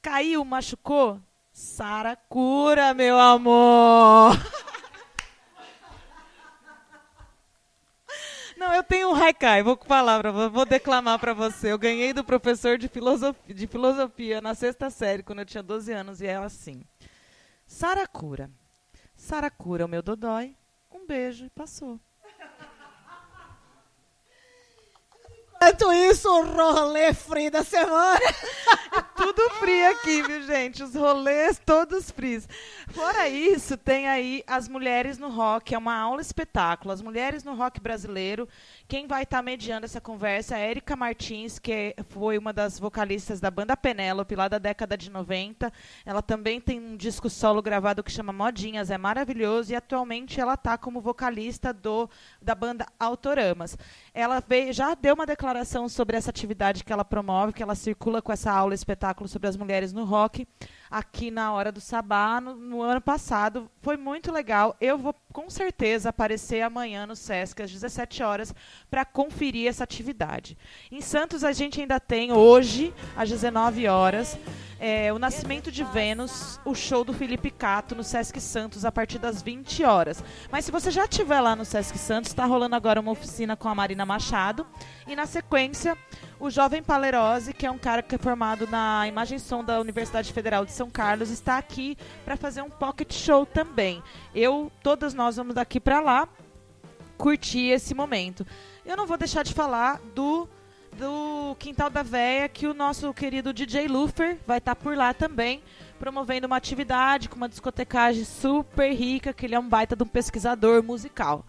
caiu, 0.00 0.44
machucou? 0.44 1.20
Sara 1.52 2.14
cura, 2.14 2.94
meu 2.94 3.18
amor! 3.18 4.38
tenho 8.88 9.10
um 9.10 9.14
haikai, 9.14 9.62
vou 9.62 9.76
falar 9.84 10.20
pra 10.20 10.30
vo- 10.30 10.50
vou 10.50 10.64
declamar 10.64 11.18
pra 11.18 11.32
você. 11.34 11.72
Eu 11.72 11.78
ganhei 11.78 12.12
do 12.12 12.24
professor 12.24 12.78
de 12.78 12.88
filosofia, 12.88 13.54
de 13.54 13.66
filosofia 13.66 14.40
na 14.40 14.54
sexta 14.54 14.90
série, 14.90 15.22
quando 15.22 15.40
eu 15.40 15.44
tinha 15.46 15.62
12 15.62 15.92
anos, 15.92 16.20
e 16.20 16.26
é 16.26 16.36
assim. 16.36 16.82
Saracura. 17.66 18.50
Saracura, 19.16 19.86
o 19.86 19.88
meu 19.88 20.02
dodói. 20.02 20.56
Um 20.90 21.06
beijo 21.06 21.44
e 21.46 21.50
passou. 21.50 21.98
Enquanto 25.64 25.94
isso, 25.94 26.28
o 26.28 26.44
rolê 26.44 27.14
free 27.14 27.48
da 27.48 27.64
semana. 27.64 28.20
Tudo 29.16 29.48
free 29.54 29.86
aqui, 29.86 30.22
viu, 30.22 30.42
gente? 30.42 30.82
Os 30.82 30.94
rolês 30.94 31.58
todos 31.64 32.10
frios. 32.10 32.46
Fora 32.88 33.30
isso, 33.30 33.74
tem 33.78 34.06
aí 34.06 34.44
as 34.46 34.68
Mulheres 34.68 35.16
no 35.16 35.30
Rock, 35.30 35.74
é 35.74 35.78
uma 35.78 35.96
aula 35.96 36.20
espetáculo. 36.20 36.92
As 36.92 37.00
Mulheres 37.00 37.44
no 37.44 37.54
Rock 37.54 37.80
brasileiro. 37.80 38.46
Quem 38.94 39.08
vai 39.08 39.24
estar 39.24 39.42
mediando 39.42 39.86
essa 39.86 40.00
conversa 40.00 40.56
é 40.56 40.70
Erika 40.70 40.94
Martins, 40.94 41.58
que 41.58 41.96
foi 42.10 42.38
uma 42.38 42.52
das 42.52 42.78
vocalistas 42.78 43.40
da 43.40 43.50
banda 43.50 43.76
Penélope, 43.76 44.36
lá 44.36 44.46
da 44.46 44.56
década 44.56 44.96
de 44.96 45.10
90. 45.10 45.72
Ela 46.06 46.22
também 46.22 46.60
tem 46.60 46.78
um 46.78 46.96
disco 46.96 47.28
solo 47.28 47.60
gravado 47.60 48.04
que 48.04 48.12
chama 48.12 48.32
Modinhas, 48.32 48.92
é 48.92 48.96
maravilhoso. 48.96 49.72
E 49.72 49.74
atualmente 49.74 50.40
ela 50.40 50.54
está 50.54 50.78
como 50.78 51.00
vocalista 51.00 51.72
do, 51.72 52.08
da 52.40 52.54
banda 52.54 52.86
Autoramas. 52.96 53.76
Ela 54.14 54.38
veio, 54.38 54.72
já 54.72 54.94
deu 54.94 55.14
uma 55.14 55.26
declaração 55.26 55.88
sobre 55.88 56.16
essa 56.16 56.30
atividade 56.30 56.84
que 56.84 56.92
ela 56.92 57.04
promove, 57.04 57.52
que 57.52 57.64
ela 57.64 57.74
circula 57.74 58.22
com 58.22 58.30
essa 58.30 58.52
aula 58.52 58.74
espetáculo 58.74 59.28
sobre 59.28 59.48
as 59.48 59.56
mulheres 59.56 59.92
no 59.92 60.04
rock, 60.04 60.46
aqui 60.94 61.28
na 61.28 61.52
Hora 61.52 61.72
do 61.72 61.80
Sabá, 61.80 62.40
no, 62.40 62.54
no 62.54 62.80
ano 62.80 63.00
passado. 63.00 63.68
Foi 63.82 63.96
muito 63.96 64.30
legal. 64.30 64.76
Eu 64.80 64.96
vou 64.96 65.12
com 65.32 65.50
certeza 65.50 66.10
aparecer 66.10 66.60
amanhã 66.60 67.04
no 67.04 67.16
Sesc, 67.16 67.60
às 67.60 67.72
17 67.72 68.22
horas, 68.22 68.54
para 68.88 69.04
conferir 69.04 69.66
essa 69.66 69.82
atividade. 69.82 70.56
Em 70.92 71.00
Santos, 71.00 71.42
a 71.42 71.50
gente 71.50 71.80
ainda 71.80 71.98
tem 71.98 72.32
hoje, 72.32 72.94
às 73.16 73.28
19 73.28 73.88
horas, 73.88 74.38
é, 74.86 75.10
o 75.14 75.18
Nascimento 75.18 75.72
de 75.72 75.82
Vênus, 75.82 76.60
o 76.62 76.74
show 76.74 77.04
do 77.04 77.14
Felipe 77.14 77.50
Cato 77.50 77.94
no 77.94 78.04
Sesc 78.04 78.38
Santos, 78.38 78.84
a 78.84 78.92
partir 78.92 79.18
das 79.18 79.40
20 79.40 79.82
horas. 79.82 80.22
Mas 80.52 80.66
se 80.66 80.70
você 80.70 80.90
já 80.90 81.04
estiver 81.04 81.40
lá 81.40 81.56
no 81.56 81.64
Sesc 81.64 81.96
Santos, 81.96 82.28
está 82.28 82.44
rolando 82.44 82.76
agora 82.76 83.00
uma 83.00 83.10
oficina 83.10 83.56
com 83.56 83.66
a 83.66 83.74
Marina 83.74 84.04
Machado. 84.04 84.66
E 85.06 85.16
na 85.16 85.24
sequência, 85.24 85.96
o 86.38 86.50
jovem 86.50 86.82
Palerose, 86.82 87.54
que 87.54 87.64
é 87.64 87.70
um 87.70 87.78
cara 87.78 88.02
que 88.02 88.14
é 88.14 88.18
formado 88.18 88.66
na 88.66 89.08
imagem 89.08 89.38
som 89.38 89.64
da 89.64 89.80
Universidade 89.80 90.30
Federal 90.30 90.66
de 90.66 90.72
São 90.72 90.90
Carlos, 90.90 91.30
está 91.30 91.56
aqui 91.56 91.96
para 92.22 92.36
fazer 92.36 92.60
um 92.60 92.68
pocket 92.68 93.10
show 93.10 93.46
também. 93.46 94.02
Eu, 94.34 94.70
todas 94.82 95.14
nós 95.14 95.36
vamos 95.36 95.54
daqui 95.54 95.80
para 95.80 95.98
lá 96.00 96.28
curtir 97.16 97.70
esse 97.70 97.94
momento. 97.94 98.46
Eu 98.84 98.98
não 98.98 99.06
vou 99.06 99.16
deixar 99.16 99.44
de 99.44 99.54
falar 99.54 99.98
do 100.14 100.46
do 100.94 101.56
Quintal 101.58 101.90
da 101.90 102.02
Véia, 102.02 102.48
que 102.48 102.66
o 102.66 102.74
nosso 102.74 103.12
querido 103.12 103.52
DJ 103.52 103.88
Lufer 103.88 104.38
vai 104.46 104.58
estar 104.58 104.76
por 104.76 104.96
lá 104.96 105.12
também, 105.12 105.62
promovendo 105.98 106.46
uma 106.46 106.56
atividade 106.56 107.28
com 107.28 107.36
uma 107.36 107.48
discotecagem 107.48 108.24
super 108.24 108.92
rica, 108.92 109.32
que 109.32 109.46
ele 109.46 109.54
é 109.54 109.58
um 109.58 109.68
baita 109.68 109.96
de 109.96 110.02
um 110.02 110.06
pesquisador 110.06 110.82
musical. 110.82 111.44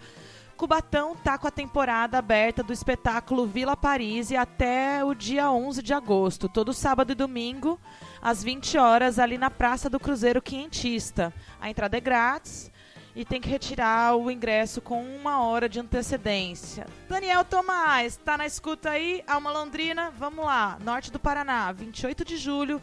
Cubatão 0.58 1.16
tá 1.16 1.38
com 1.38 1.48
a 1.48 1.52
temporada 1.52 2.18
aberta 2.18 2.64
do 2.64 2.72
espetáculo 2.72 3.46
Vila 3.46 3.76
Paris 3.76 4.32
até 4.32 5.04
o 5.04 5.14
dia 5.14 5.52
11 5.52 5.84
de 5.84 5.94
agosto, 5.94 6.48
todo 6.48 6.74
sábado 6.74 7.12
e 7.12 7.16
domingo, 7.16 7.80
às 8.22 8.44
20 8.44 8.78
horas, 8.78 9.20
ali 9.20 9.38
na 9.38 9.52
Praça 9.52 9.90
do 9.90 10.00
Cruzeiro 10.00 10.42
Quinhentista. 10.42 11.34
A 11.60 11.70
entrada 11.70 11.98
é 11.98 12.00
grátis 12.00 12.72
e 13.16 13.24
tem 13.24 13.40
que 13.40 13.48
retirar 13.48 14.16
o 14.18 14.30
ingresso 14.30 14.82
com 14.82 15.02
uma 15.02 15.42
hora 15.42 15.70
de 15.70 15.80
antecedência. 15.80 16.86
Daniel 17.08 17.46
Tomás, 17.46 18.18
tá 18.18 18.38
na 18.38 18.46
escuta 18.46 18.90
aí? 18.90 19.24
Alma 19.26 19.52
Londrina, 19.52 20.12
vamos 20.12 20.44
lá. 20.44 20.78
Norte 20.84 21.12
do 21.12 21.20
Paraná, 21.20 21.72
28 21.72 22.26
de 22.26 22.36
julho, 22.36 22.82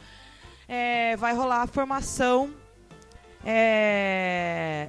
é, 0.67 1.17
vai 1.17 1.35
rolar 1.35 1.63
a 1.63 1.67
formação. 1.67 2.51
é, 3.45 4.89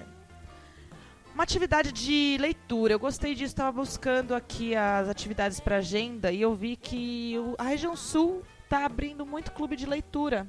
uma 1.34 1.44
atividade 1.44 1.92
de 1.92 2.38
leitura. 2.40 2.94
Eu 2.94 3.00
gostei 3.00 3.34
disso, 3.34 3.46
estava 3.46 3.72
buscando 3.72 4.36
aqui 4.36 4.76
as 4.76 5.10
atividades 5.10 5.60
para 5.60 5.78
agenda 5.78 6.32
e 6.32 6.42
eu 6.42 6.54
vi 6.56 6.76
que 6.76 7.36
a 7.58 7.64
região 7.64 7.96
sul 7.96 8.44
está 8.64 8.86
abrindo 8.86 9.26
muito 9.26 9.52
clube 9.52 9.76
de 9.76 9.86
leitura. 9.86 10.48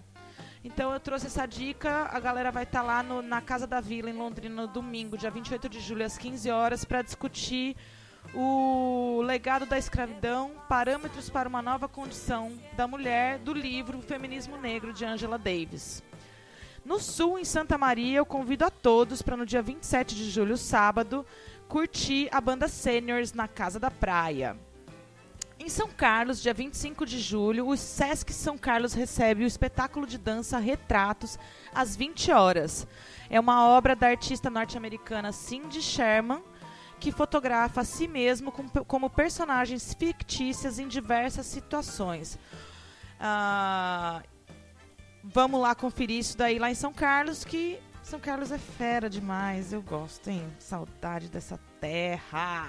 Então 0.65 0.93
eu 0.93 0.99
trouxe 1.01 1.27
essa 1.27 1.47
dica. 1.47 2.09
A 2.11 2.19
galera 2.19 2.51
vai 2.51 2.63
estar 2.65 2.83
lá 2.83 3.03
no- 3.03 3.21
na 3.23 3.41
Casa 3.41 3.67
da 3.67 3.81
Vila, 3.81 4.09
em 4.09 4.15
Londrina, 4.15 4.63
no 4.63 4.67
domingo, 4.69 5.17
dia 5.19 5.31
28 5.31 5.69
de 5.69 5.79
julho, 5.81 6.05
às 6.05 6.17
15 6.17 6.51
horas, 6.51 6.85
para 6.85 7.03
discutir 7.03 7.77
o 8.35 9.21
legado 9.23 9.67
da 9.67 9.77
escravidão, 9.79 10.53
parâmetros 10.69 11.29
para 11.29 11.49
uma 11.49 11.61
nova 11.61 11.87
condição 11.87 12.53
da 12.75 12.89
mulher, 12.89 13.39
do 13.39 13.53
livro 13.53 14.01
Feminismo 14.01 14.57
Negro, 14.57 14.93
de 14.95 15.05
Angela 15.05 15.37
Davis. 15.39 16.03
No 16.85 16.99
sul, 16.99 17.39
em 17.39 17.45
Santa 17.45 17.77
Maria, 17.77 18.19
eu 18.19 18.27
convido 18.27 18.65
a 18.65 18.71
todos 18.71 19.21
para 19.21 19.37
no 19.37 19.45
dia 19.47 19.63
27 19.63 20.15
de 20.15 20.31
julho, 20.31 20.57
sábado, 20.57 21.25
curtir 21.69 22.29
a 22.33 22.41
banda 22.41 22.67
Seniors 22.69 23.33
na 23.35 23.47
Casa 23.47 23.79
da 23.79 23.91
Praia. 23.91 24.57
Em 25.65 25.69
São 25.71 25.89
Carlos, 25.89 26.43
dia 26.43 26.53
25 26.53 27.07
de 27.07 27.19
julho, 27.19 27.67
o 27.69 27.75
Sesc 27.75 28.31
São 28.35 28.59
Carlos 28.59 28.93
recebe 28.93 29.45
o 29.45 29.47
espetáculo 29.47 30.07
de 30.07 30.19
dança 30.19 30.59
Retratos 30.59 31.39
às 31.75 31.97
20 31.97 32.31
horas. 32.33 32.87
É 33.31 33.41
uma 33.41 33.67
obra 33.67 33.97
da 33.97 34.09
artista 34.09 34.51
norte-americana 34.51 35.33
Cindy 35.33 35.81
Sherman, 35.81 36.45
que 37.01 37.11
fotografa 37.11 37.81
a 37.81 37.85
si 37.85 38.07
mesmo 38.07 38.53
com- 38.53 38.69
como 38.85 39.09
personagens 39.09 39.95
fictícias 39.95 40.79
em 40.79 40.87
diversas 40.87 41.47
situações. 41.47 42.39
Ah, 43.19 44.23
vamos 45.23 45.63
lá 45.63 45.75
conferir 45.75 46.19
isso 46.19 46.37
daí 46.37 46.59
lá 46.59 46.71
em 46.71 46.75
São 46.75 46.93
Carlos, 46.93 47.43
que 47.43 47.81
São 48.03 48.21
Carlos 48.21 48.53
é 48.53 48.59
fera 48.59 49.09
demais. 49.09 49.73
Eu 49.73 49.81
gosto, 49.81 50.29
hein? 50.29 50.47
Saudade 50.59 51.31
dessa 51.31 51.59
terra. 51.81 52.69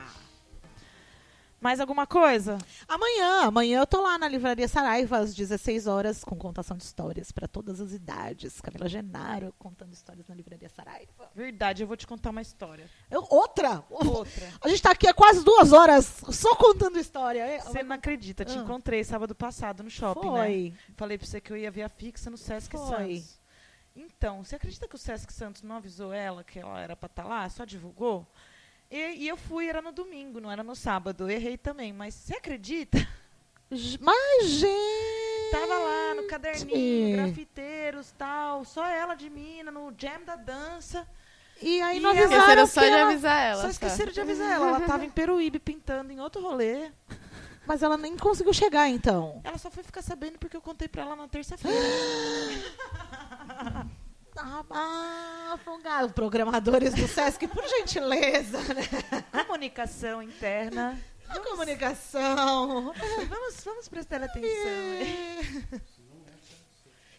Mais 1.66 1.80
alguma 1.80 2.06
coisa? 2.06 2.60
Amanhã, 2.88 3.42
amanhã 3.48 3.80
eu 3.80 3.88
tô 3.88 4.00
lá 4.00 4.20
na 4.20 4.28
Livraria 4.28 4.68
Saraiva 4.68 5.18
às 5.18 5.34
16 5.34 5.88
horas 5.88 6.24
com 6.24 6.36
contação 6.36 6.78
de 6.78 6.84
histórias 6.84 7.32
para 7.32 7.48
todas 7.48 7.82
as 7.82 7.92
idades. 7.92 8.62
Camila 8.62 8.88
Genaro 8.88 9.52
contando 9.58 9.92
histórias 9.92 10.28
na 10.28 10.36
Livraria 10.36 10.70
Saraiva. 10.70 11.28
Verdade, 11.34 11.82
eu 11.82 11.88
vou 11.88 11.98
te 11.98 12.06
contar 12.06 12.30
uma 12.30 12.42
história. 12.44 12.88
Eu- 13.10 13.26
outra? 13.32 13.84
Outra. 13.90 14.48
A 14.62 14.70
gente 14.70 14.80
tá 14.80 14.92
aqui 14.92 15.08
há 15.08 15.14
quase 15.16 15.44
duas 15.44 15.74
horas 15.74 16.06
só 16.30 16.54
contando 16.56 17.00
história. 17.00 17.40
É, 17.44 17.60
Você 17.62 17.82
não 17.82 17.96
acredita, 17.96 18.46
te 18.46 18.56
Ah. 18.56 18.62
encontrei 18.62 19.04
sábado 19.04 19.34
passado 19.34 19.82
no 19.82 19.90
shopping, 19.90 20.28
Foi. 20.28 20.70
né? 20.70 20.78
Falei 20.96 21.18
pra 21.18 21.26
você 21.26 21.42
que 21.42 21.52
eu 21.52 21.58
ia 21.58 21.72
ver 21.72 21.82
a 21.82 21.90
fixa 21.90 22.30
no 22.30 22.38
Sesc 22.38 22.78
Foi. 22.78 22.86
Santos. 22.86 23.40
Então, 23.96 24.44
você 24.44 24.56
acredita 24.56 24.88
que 24.88 24.94
o 24.94 25.00
Sesc 25.00 25.34
Santos 25.34 25.64
não 25.64 25.78
avisou 25.78 26.14
ela 26.14 26.44
que 26.44 26.60
ela 26.60 26.80
era 26.80 26.96
pra 26.96 27.08
estar 27.08 27.24
lá? 27.24 27.50
Só 27.50 27.66
divulgou? 27.66 28.28
E, 28.90 29.24
e 29.24 29.28
eu 29.28 29.38
fui, 29.38 29.68
era 29.68 29.82
no 29.82 29.92
domingo, 29.92 30.40
não 30.40 30.52
era 30.52 30.64
no 30.64 30.76
sábado. 30.76 31.24
Eu 31.24 31.30
errei 31.36 31.58
também, 31.58 31.92
mas 31.94 32.14
você 32.14 32.36
acredita? 32.36 32.98
Mas, 34.00 34.46
gente. 34.50 35.52
Tava 35.52 35.78
lá 35.78 36.14
no 36.16 36.28
caderninho, 36.28 37.18
grafiteiros 37.18 38.12
tal, 38.18 38.64
só 38.66 38.86
ela 38.86 39.16
de 39.16 39.30
mina, 39.30 39.72
no 39.72 39.94
jam 39.98 40.24
da 40.26 40.36
dança. 40.36 41.08
E 41.62 41.82
aí 41.82 41.98
E 41.98 42.00
não 42.00 42.12
ela- 42.12 42.26
avisaram 42.26 42.68
só 42.68 42.82
que 42.82 42.88
de 42.88 42.94
ela- 42.94 43.10
avisar 43.10 43.40
ela. 43.44 43.56
Só 43.58 43.62
só. 43.64 43.70
esqueceram 43.72 44.12
de 44.12 44.22
avisar 44.22 44.52
ela. 44.52 44.68
Ela 44.68 44.82
tava 44.82 45.06
em 45.06 45.10
Peruíbe 45.10 45.60
pintando 45.60 46.12
em 46.12 46.20
outro 46.20 46.42
rolê. 46.42 46.92
Mas 47.66 47.82
ela 47.82 47.98
nem 47.98 48.16
conseguiu 48.18 48.54
chegar, 48.54 48.88
então. 48.90 49.42
Ela 49.44 49.58
só 49.58 49.72
foi 49.72 49.82
ficar 49.84 50.02
sabendo 50.04 50.38
porque 50.38 50.56
eu 50.56 50.62
contei 50.62 50.88
pra 50.88 51.02
ela 51.02 51.16
na 51.16 51.28
terça-feira. 51.28 51.80
Ah, 54.38 55.58
folgado. 55.64 56.14
Programadores 56.14 56.94
do 56.94 57.08
Sesc, 57.08 57.48
por 57.48 57.64
gentileza, 57.68 58.58
né? 58.74 59.44
Comunicação 59.46 60.22
interna. 60.22 61.00
A 61.30 61.40
comunicação. 61.40 62.94
Vamos, 63.30 63.64
vamos 63.64 63.88
prestar 63.88 64.22
atenção. 64.24 64.52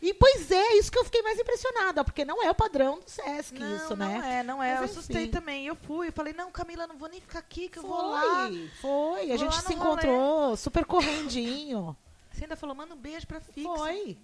E 0.00 0.12
pois 0.14 0.50
é, 0.50 0.74
isso 0.74 0.92
que 0.92 0.98
eu 0.98 1.04
fiquei 1.04 1.22
mais 1.22 1.38
impressionada, 1.38 2.04
porque 2.04 2.24
não 2.24 2.42
é 2.42 2.50
o 2.50 2.54
padrão 2.54 3.00
do 3.00 3.10
Sesc 3.10 3.58
Não, 3.58 3.76
isso, 3.76 3.96
não 3.96 4.06
né? 4.20 4.38
é, 4.40 4.42
não 4.42 4.62
é. 4.62 4.72
Mas, 4.72 4.78
eu 4.80 4.84
assustei 4.84 5.26
também. 5.28 5.66
Eu 5.66 5.74
fui, 5.74 6.08
eu 6.08 6.12
falei, 6.12 6.32
não, 6.34 6.50
Camila, 6.50 6.86
não 6.86 6.96
vou 6.96 7.08
nem 7.08 7.20
ficar 7.20 7.38
aqui, 7.38 7.68
que 7.68 7.78
eu 7.78 7.82
Foi, 7.82 7.90
vou 7.90 8.10
lá. 8.10 8.48
foi. 8.80 9.32
A 9.32 9.36
gente 9.36 9.56
se 9.62 9.72
encontrou 9.74 10.56
super 10.56 10.84
correndinho. 10.84 11.96
Você 12.30 12.44
ainda 12.44 12.56
falou, 12.56 12.76
manda 12.76 12.94
um 12.94 12.98
beijo 12.98 13.26
pra 13.26 13.40
Fixa. 13.40 13.68
Foi. 13.68 14.18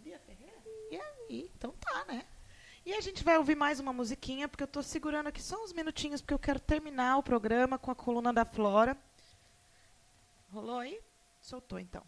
E 0.91 0.97
aí? 1.01 1.51
Então 1.57 1.75
tá, 1.81 2.05
né? 2.07 2.25
E 2.85 2.93
a 2.95 3.01
gente 3.01 3.23
vai 3.23 3.39
ouvir 3.39 3.55
mais 3.55 3.79
uma 3.79 3.93
musiquinha, 3.93 4.49
porque 4.49 4.65
eu 4.65 4.69
tô 4.69 4.83
segurando 4.83 5.29
aqui 5.29 5.41
só 5.41 5.63
uns 5.63 5.73
minutinhos, 5.73 6.21
porque 6.21 6.35
eu 6.35 6.39
quero 6.39 6.59
terminar 6.59 7.17
o 7.17 7.23
programa 7.23 7.79
com 7.79 7.93
a 7.93 7.95
coluna 7.95 8.33
da 8.33 8.45
Flora. 8.45 8.97
Rolou 10.53 10.81
aí? 10.81 11.01
Soltou, 11.41 11.79
então. 11.79 12.03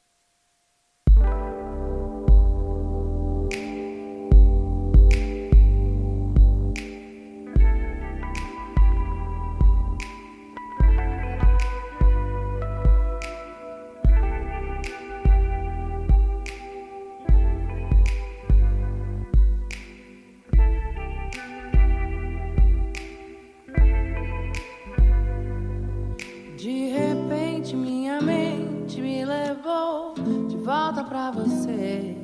Pra 30.64 31.30
você. 31.30 32.16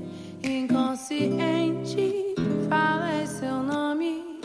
Inconsciente, 0.42 2.34
falei 2.68 3.26
seu 3.26 3.62
nome 3.62 4.40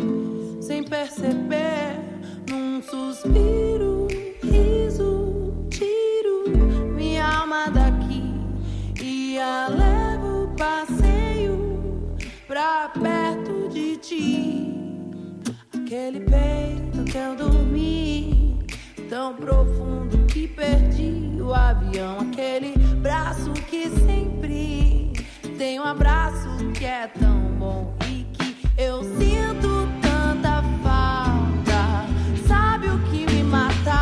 sem 0.61 0.83
perceber. 0.83 2.03
Num 2.49 2.81
suspiro, 2.81 4.07
riso, 4.43 5.65
tiro 5.69 6.43
minha 6.93 7.25
alma 7.25 7.69
daqui 7.69 8.21
e 9.01 9.39
a 9.39 9.69
levo 9.69 10.53
passeio 10.57 11.79
pra 12.47 12.89
perto 12.89 13.69
de 13.69 13.95
ti. 13.97 14.73
Aquele 15.73 16.19
peito 16.19 17.03
que 17.09 17.17
eu 17.17 17.35
dormi 17.35 18.44
tão 19.15 19.33
profundo 19.33 20.25
que 20.25 20.45
perdi 20.45 21.41
o 21.41 21.53
avião. 21.53 22.19
Aquele 22.19 22.77
braço 22.97 23.49
que 23.53 23.89
sempre 23.89 25.13
tem 25.57 25.79
um 25.79 25.85
abraço 25.85 26.49
que 26.77 26.83
é 26.83 27.07
tão 27.07 27.39
bom 27.57 27.95
e 28.09 28.25
que 28.33 28.57
eu 28.77 29.01
sinto 29.03 29.87
tanta 30.01 30.61
falta. 30.83 32.05
Sabe 32.45 32.89
o 32.89 32.99
que 33.03 33.25
me 33.31 33.41
mata? 33.43 34.01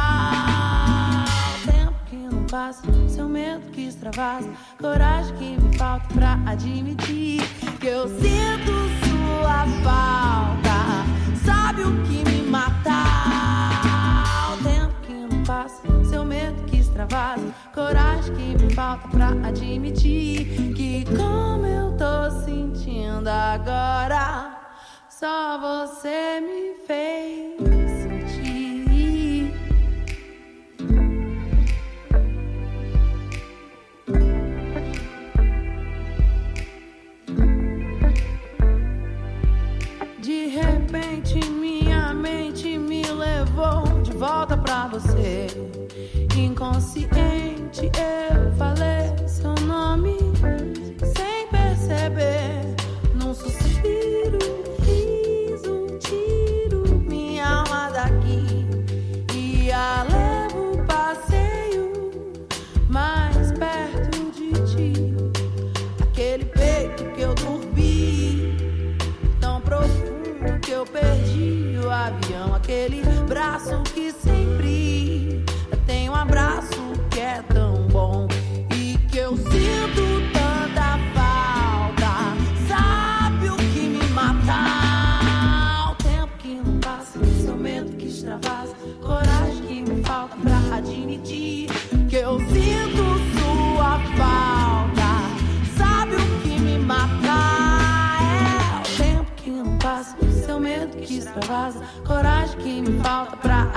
Tempo 1.64 1.94
que 2.08 2.16
não 2.16 2.44
passa, 2.46 2.82
seu 3.08 3.30
medo 3.30 3.70
que 3.70 3.82
extravasa, 3.82 4.50
coragem 4.80 5.36
que 5.36 5.62
me 5.62 5.78
falta 5.78 6.12
pra 6.12 6.40
admitir 6.48 7.40
que 7.80 7.86
eu 7.86 8.08
sinto 8.08 8.74
sua 9.06 9.68
falta. 9.84 11.06
Sabe 11.46 11.84
o 11.84 12.02
que 12.02 12.28
me 12.28 12.50
mata? 12.50 14.03
O 15.44 15.46
tempo 15.46 15.52
que 15.52 15.52
não 15.52 15.56
passa, 15.56 16.06
seu 16.06 16.24
medo 16.24 16.64
que 16.66 16.78
extravasa, 16.78 17.54
coragem 17.74 18.34
que 18.34 18.64
me 18.64 18.74
falta 18.74 19.08
pra 19.10 19.30
admitir 19.48 20.74
que 20.74 21.04
como 21.06 21.66
eu 21.66 21.92
tô 21.98 22.32
sentindo 22.46 23.28
agora, 23.28 24.58
só 25.10 25.58
você 25.60 26.40
me 26.40 26.76
fez 26.88 27.58
sentir. 28.04 29.54
De 40.22 40.48
repente 40.48 41.50
minha 41.50 42.14
mente 42.14 42.78
me 42.78 43.03
levou 43.24 44.02
de 44.02 44.12
volta 44.12 44.58
pra 44.58 44.88
você. 44.88 45.48
Inconsciente 46.38 47.90
eu 47.96 48.52
falei 48.58 49.03
braço 73.74 73.94
que 73.94 74.03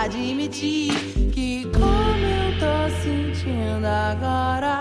admitir 0.07 0.93
que 1.33 1.65
como 1.73 2.25
eu 2.25 2.59
tô 2.61 2.75
sentindo 3.03 3.87
agora, 3.87 4.76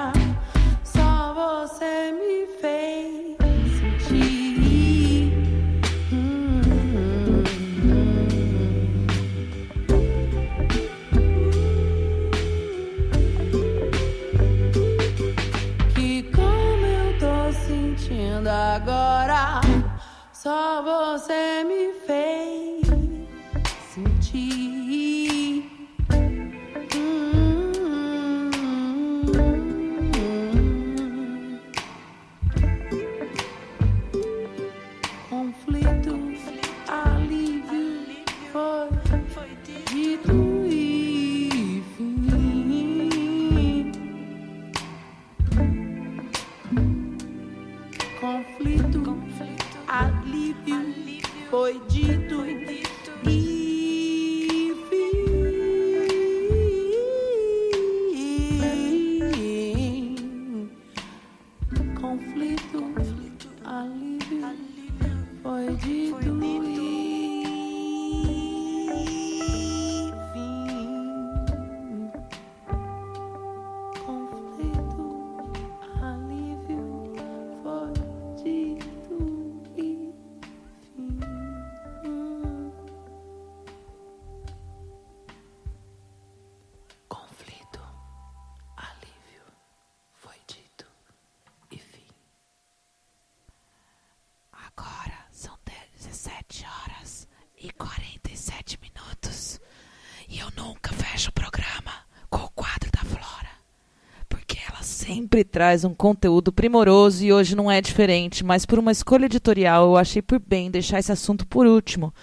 sempre 105.36 105.44
traz 105.44 105.84
um 105.84 105.94
conteúdo 105.94 106.50
primoroso 106.50 107.26
e 107.26 107.34
hoje 107.34 107.58
não 107.58 107.70
é 107.70 107.82
diferente, 107.82 108.42
mas 108.42 108.66
por 108.66 108.80
uma 108.80 108.92
escolha 108.94 109.26
editorial 109.26 109.88
eu 109.88 109.98
achei 109.98 110.22
por 110.22 110.40
bem 110.40 110.72
deixar 110.72 110.98
esse 110.98 111.12
assunto 111.12 111.46
por 111.46 111.68
último. 111.68 112.14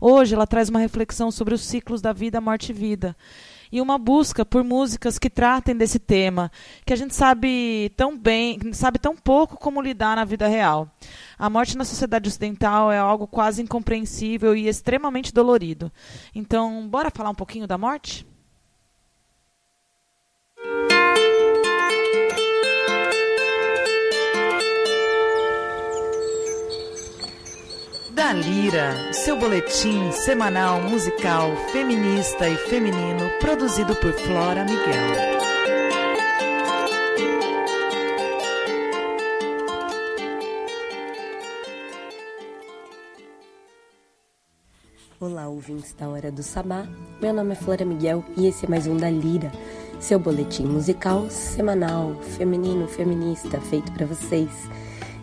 Hoje 0.00 0.34
ela 0.34 0.46
traz 0.46 0.70
uma 0.70 0.78
reflexão 0.78 1.30
sobre 1.30 1.52
os 1.52 1.60
ciclos 1.60 2.00
da 2.00 2.14
vida, 2.14 2.40
morte 2.40 2.70
e 2.70 2.72
vida. 2.72 3.14
E 3.70 3.78
uma 3.78 3.98
busca 3.98 4.42
por 4.42 4.64
músicas 4.64 5.18
que 5.18 5.28
tratem 5.28 5.76
desse 5.76 5.98
tema, 5.98 6.50
que 6.86 6.94
a 6.94 6.96
gente 6.96 7.14
sabe 7.14 7.92
tão 7.94 8.16
bem, 8.16 8.58
sabe 8.72 8.98
tão 8.98 9.14
pouco 9.14 9.58
como 9.58 9.82
lidar 9.82 10.16
na 10.16 10.24
vida 10.24 10.48
real. 10.48 10.88
A 11.38 11.50
morte 11.50 11.76
na 11.76 11.84
sociedade 11.84 12.26
ocidental 12.26 12.90
é 12.90 12.98
algo 12.98 13.26
quase 13.26 13.60
incompreensível 13.60 14.56
e 14.56 14.66
extremamente 14.66 15.30
dolorido. 15.30 15.92
Então, 16.34 16.88
bora 16.88 17.10
falar 17.10 17.28
um 17.28 17.34
pouquinho 17.34 17.66
da 17.66 17.76
morte? 17.76 18.26
Da 20.88 21.01
Da 28.22 28.32
Lira, 28.32 29.12
seu 29.12 29.36
boletim 29.36 30.12
semanal 30.12 30.80
musical 30.80 31.50
feminista 31.72 32.48
e 32.48 32.56
feminino 32.56 33.28
produzido 33.40 33.96
por 33.96 34.12
Flora 34.12 34.64
Miguel. 34.64 35.42
Olá, 45.18 45.48
ouvintes 45.48 45.92
da 45.92 46.08
Hora 46.08 46.30
do 46.30 46.44
Sabá. 46.44 46.86
Meu 47.20 47.34
nome 47.34 47.54
é 47.54 47.56
Flora 47.56 47.84
Miguel 47.84 48.24
e 48.36 48.46
esse 48.46 48.66
é 48.66 48.68
mais 48.68 48.86
um 48.86 48.96
da 48.96 49.10
Lira, 49.10 49.50
seu 49.98 50.20
boletim 50.20 50.66
musical 50.66 51.28
semanal 51.28 52.14
feminino 52.36 52.86
feminista 52.86 53.60
feito 53.60 53.90
para 53.90 54.06
vocês. 54.06 54.48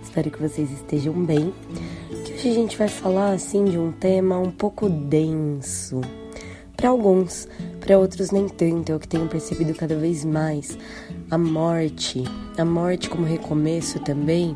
Espero 0.03 0.29
que 0.29 0.41
vocês 0.41 0.69
estejam 0.69 1.13
bem. 1.13 1.53
Hoje 2.39 2.51
a 2.51 2.53
gente 2.53 2.77
vai 2.77 2.87
falar 2.87 3.33
assim 3.33 3.65
de 3.65 3.77
um 3.77 3.91
tema 3.91 4.39
um 4.39 4.49
pouco 4.49 4.87
denso. 4.87 5.99
Para 6.73 6.87
alguns, 6.87 7.49
para 7.81 7.99
outros 7.99 8.31
nem 8.31 8.47
tanto, 8.47 8.93
é 8.93 8.95
o 8.95 8.99
que 8.99 9.09
tenho 9.09 9.27
percebido 9.27 9.73
cada 9.73 9.93
vez 9.97 10.23
mais. 10.23 10.77
A 11.29 11.37
morte, 11.37 12.23
a 12.57 12.63
morte 12.63 13.09
como 13.09 13.25
recomeço 13.25 13.99
também, 13.99 14.55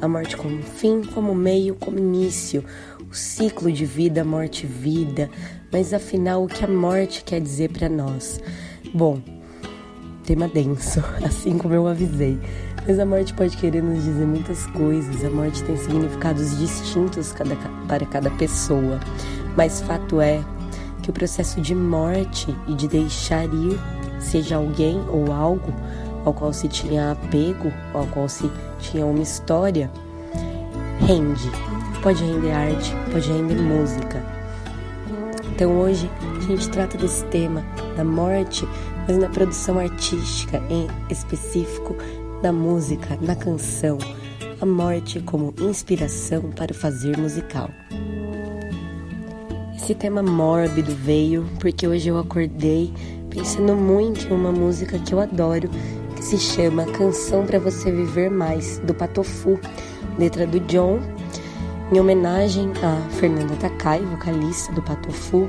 a 0.00 0.06
morte 0.06 0.36
como 0.36 0.62
fim, 0.62 1.02
como 1.02 1.34
meio, 1.34 1.74
como 1.74 1.98
início, 1.98 2.64
o 3.10 3.12
ciclo 3.12 3.72
de 3.72 3.84
vida, 3.84 4.24
morte, 4.24 4.64
vida. 4.64 5.28
Mas 5.72 5.92
afinal, 5.92 6.44
o 6.44 6.46
que 6.46 6.64
a 6.64 6.68
morte 6.68 7.24
quer 7.24 7.40
dizer 7.40 7.72
para 7.72 7.88
nós? 7.88 8.40
Bom, 8.94 9.20
tema 10.26 10.48
denso, 10.48 11.02
assim 11.24 11.56
como 11.56 11.72
eu 11.72 11.86
avisei. 11.86 12.38
Mas 12.86 12.98
a 12.98 13.06
morte 13.06 13.32
pode 13.32 13.56
querer 13.56 13.82
nos 13.82 14.04
dizer 14.04 14.26
muitas 14.26 14.66
coisas. 14.66 15.24
A 15.24 15.30
morte 15.30 15.62
tem 15.64 15.76
significados 15.76 16.58
distintos 16.58 17.32
cada, 17.32 17.56
para 17.88 18.04
cada 18.06 18.30
pessoa. 18.32 19.00
Mas 19.56 19.80
fato 19.80 20.20
é 20.20 20.44
que 21.02 21.10
o 21.10 21.12
processo 21.12 21.60
de 21.60 21.74
morte 21.74 22.54
e 22.68 22.74
de 22.74 22.86
deixar 22.86 23.44
ir, 23.44 23.78
seja 24.20 24.56
alguém 24.56 25.02
ou 25.08 25.32
algo 25.32 25.72
ao 26.24 26.34
qual 26.34 26.52
se 26.52 26.68
tinha 26.68 27.12
apego, 27.12 27.72
ao 27.94 28.06
qual 28.06 28.28
se 28.28 28.50
tinha 28.80 29.06
uma 29.06 29.22
história, 29.22 29.90
rende. 31.06 31.50
Pode 32.02 32.22
render 32.24 32.50
arte, 32.50 32.94
pode 33.12 33.32
render 33.32 33.56
música. 33.56 34.22
Então 35.52 35.72
hoje 35.78 36.10
a 36.36 36.40
gente 36.42 36.68
trata 36.68 36.98
desse 36.98 37.24
tema 37.26 37.64
da 37.96 38.04
morte, 38.04 38.68
mas 39.06 39.18
na 39.18 39.28
produção 39.28 39.78
artística, 39.78 40.62
em 40.68 40.86
específico 41.10 41.96
na 42.42 42.52
música, 42.52 43.18
na 43.20 43.34
canção. 43.34 43.98
A 44.60 44.66
morte 44.66 45.20
como 45.20 45.54
inspiração 45.60 46.50
para 46.50 46.72
o 46.72 46.74
fazer 46.74 47.16
musical. 47.18 47.70
Esse 49.76 49.94
tema 49.94 50.22
mórbido 50.22 50.94
veio 50.94 51.46
porque 51.60 51.86
hoje 51.86 52.08
eu 52.08 52.18
acordei 52.18 52.92
pensando 53.30 53.74
muito 53.74 54.26
em 54.26 54.32
uma 54.32 54.50
música 54.50 54.98
que 54.98 55.12
eu 55.12 55.20
adoro, 55.20 55.68
que 56.14 56.24
se 56.24 56.38
chama 56.38 56.86
Canção 56.86 57.44
para 57.44 57.58
Você 57.58 57.92
Viver 57.92 58.30
Mais, 58.30 58.78
do 58.78 58.94
Patofu, 58.94 59.60
letra 60.18 60.46
do 60.46 60.58
John, 60.60 61.00
em 61.92 62.00
homenagem 62.00 62.72
a 62.82 63.08
Fernanda 63.10 63.54
Takai, 63.56 64.00
vocalista 64.00 64.72
do 64.72 64.82
Patofu, 64.82 65.48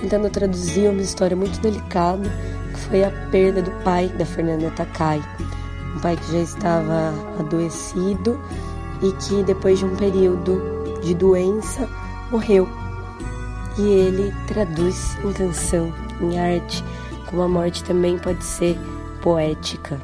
tentando 0.00 0.28
traduzir 0.28 0.90
uma 0.90 1.00
história 1.00 1.36
muito 1.36 1.60
delicada, 1.60 2.28
foi 2.88 3.04
a 3.04 3.10
perda 3.30 3.62
do 3.62 3.70
pai 3.82 4.08
da 4.08 4.24
Fernanda 4.24 4.70
Takai, 4.70 5.22
um 5.94 6.00
pai 6.00 6.16
que 6.16 6.32
já 6.32 6.38
estava 6.38 7.12
adoecido 7.38 8.40
e 9.02 9.12
que 9.12 9.42
depois 9.42 9.78
de 9.78 9.84
um 9.84 9.96
período 9.96 10.60
de 11.02 11.14
doença 11.14 11.88
morreu 12.30 12.68
e 13.78 13.82
ele 13.82 14.34
traduz 14.46 15.16
em 15.24 15.32
canção, 15.32 15.92
em 16.20 16.38
arte, 16.38 16.82
como 17.26 17.42
a 17.42 17.48
morte 17.48 17.84
também 17.84 18.18
pode 18.18 18.44
ser 18.44 18.76
poética. 19.22 20.00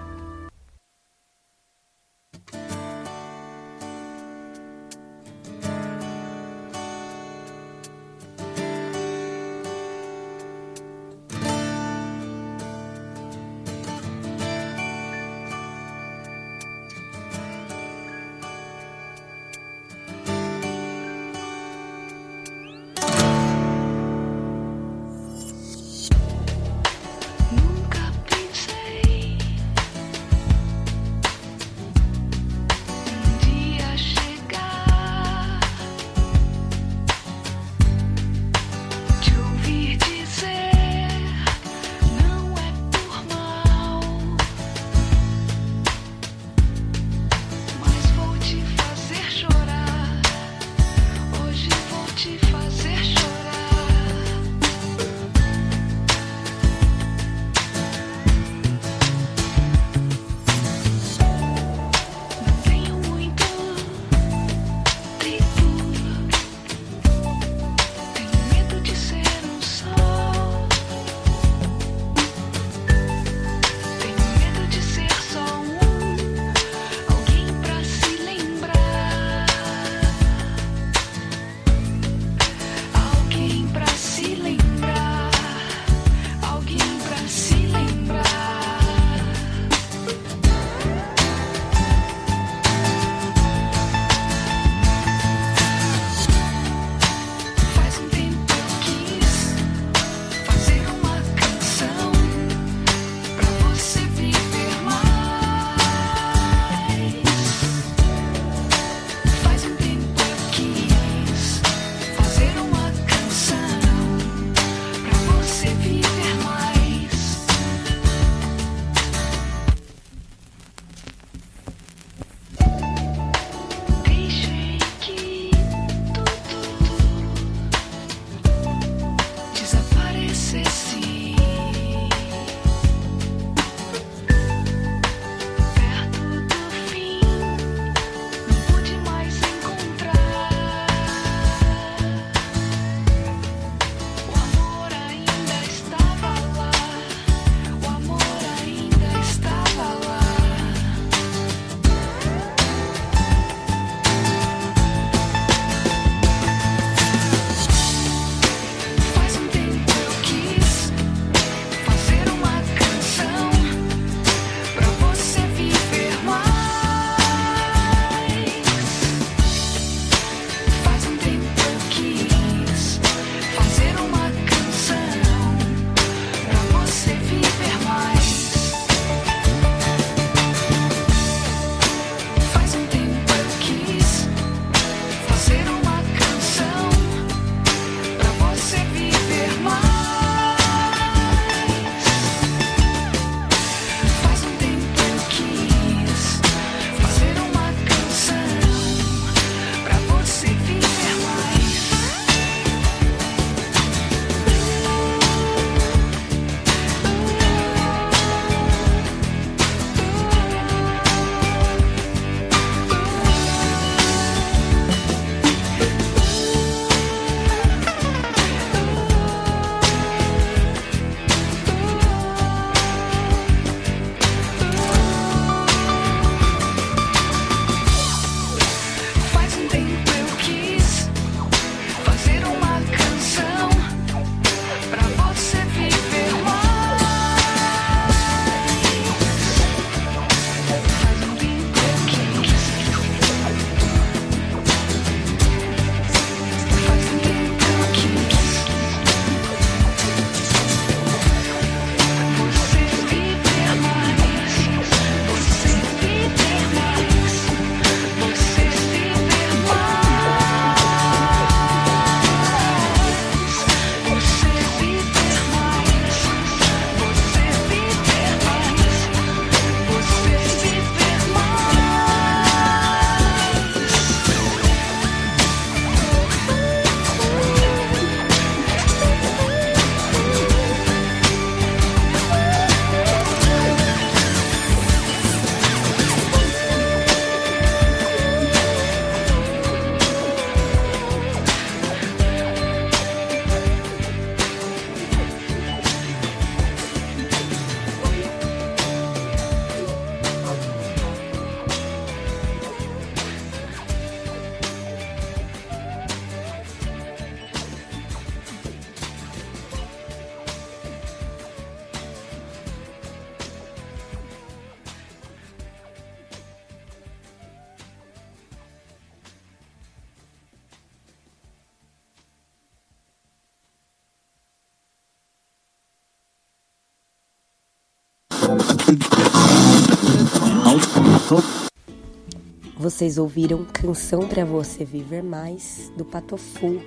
Vocês 332.95 333.19
ouviram 333.19 333.65
Canção 333.65 334.29
pra 334.29 334.45
Você 334.45 334.85
Viver 334.85 335.21
Mais, 335.21 335.93
do 335.97 336.05
Patofu. 336.05 336.81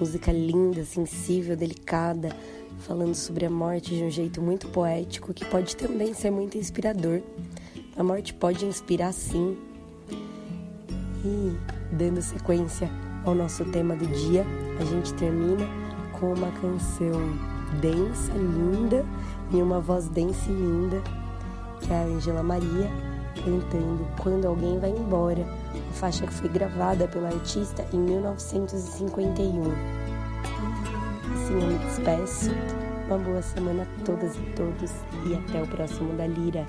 Música 0.00 0.32
linda, 0.32 0.84
sensível, 0.84 1.56
delicada, 1.56 2.34
falando 2.80 3.14
sobre 3.14 3.46
a 3.46 3.50
morte 3.50 3.94
de 3.94 4.02
um 4.02 4.10
jeito 4.10 4.42
muito 4.42 4.66
poético 4.70 5.32
que 5.32 5.44
pode 5.44 5.76
também 5.76 6.12
ser 6.12 6.32
muito 6.32 6.58
inspirador. 6.58 7.22
A 7.96 8.02
morte 8.02 8.34
pode 8.34 8.66
inspirar 8.66 9.12
sim. 9.12 9.56
E 11.24 11.56
dando 11.92 12.20
sequência 12.20 12.90
ao 13.24 13.32
nosso 13.32 13.64
tema 13.66 13.94
do 13.94 14.08
dia, 14.08 14.44
a 14.80 14.84
gente 14.84 15.14
termina 15.14 15.68
com 16.18 16.34
uma 16.34 16.50
canção 16.60 17.12
densa, 17.80 18.32
linda, 18.32 19.06
e 19.52 19.62
uma 19.62 19.78
voz 19.78 20.08
densa 20.08 20.50
e 20.50 20.52
linda, 20.52 21.00
que 21.80 21.92
é 21.92 21.96
a 21.96 22.06
Angela 22.06 22.42
Maria 22.42 22.90
cantando 23.44 24.06
Quando 24.20 24.46
Alguém 24.46 24.78
Vai 24.78 24.90
Embora, 24.90 25.42
uma 25.42 25.92
faixa 25.92 26.26
que 26.26 26.32
foi 26.32 26.48
gravada 26.48 27.06
pela 27.06 27.28
artista 27.28 27.84
em 27.92 27.98
1951. 27.98 29.72
Assim 31.34 31.54
eu 31.54 31.66
me 31.66 31.78
despeço. 31.78 32.50
Uma 33.06 33.18
boa 33.18 33.42
semana 33.42 33.82
a 33.82 34.04
todas 34.04 34.34
e 34.36 34.40
todos 34.56 34.90
e 35.26 35.34
até 35.34 35.62
o 35.62 35.66
próximo 35.66 36.14
da 36.14 36.26
Lira. 36.26 36.66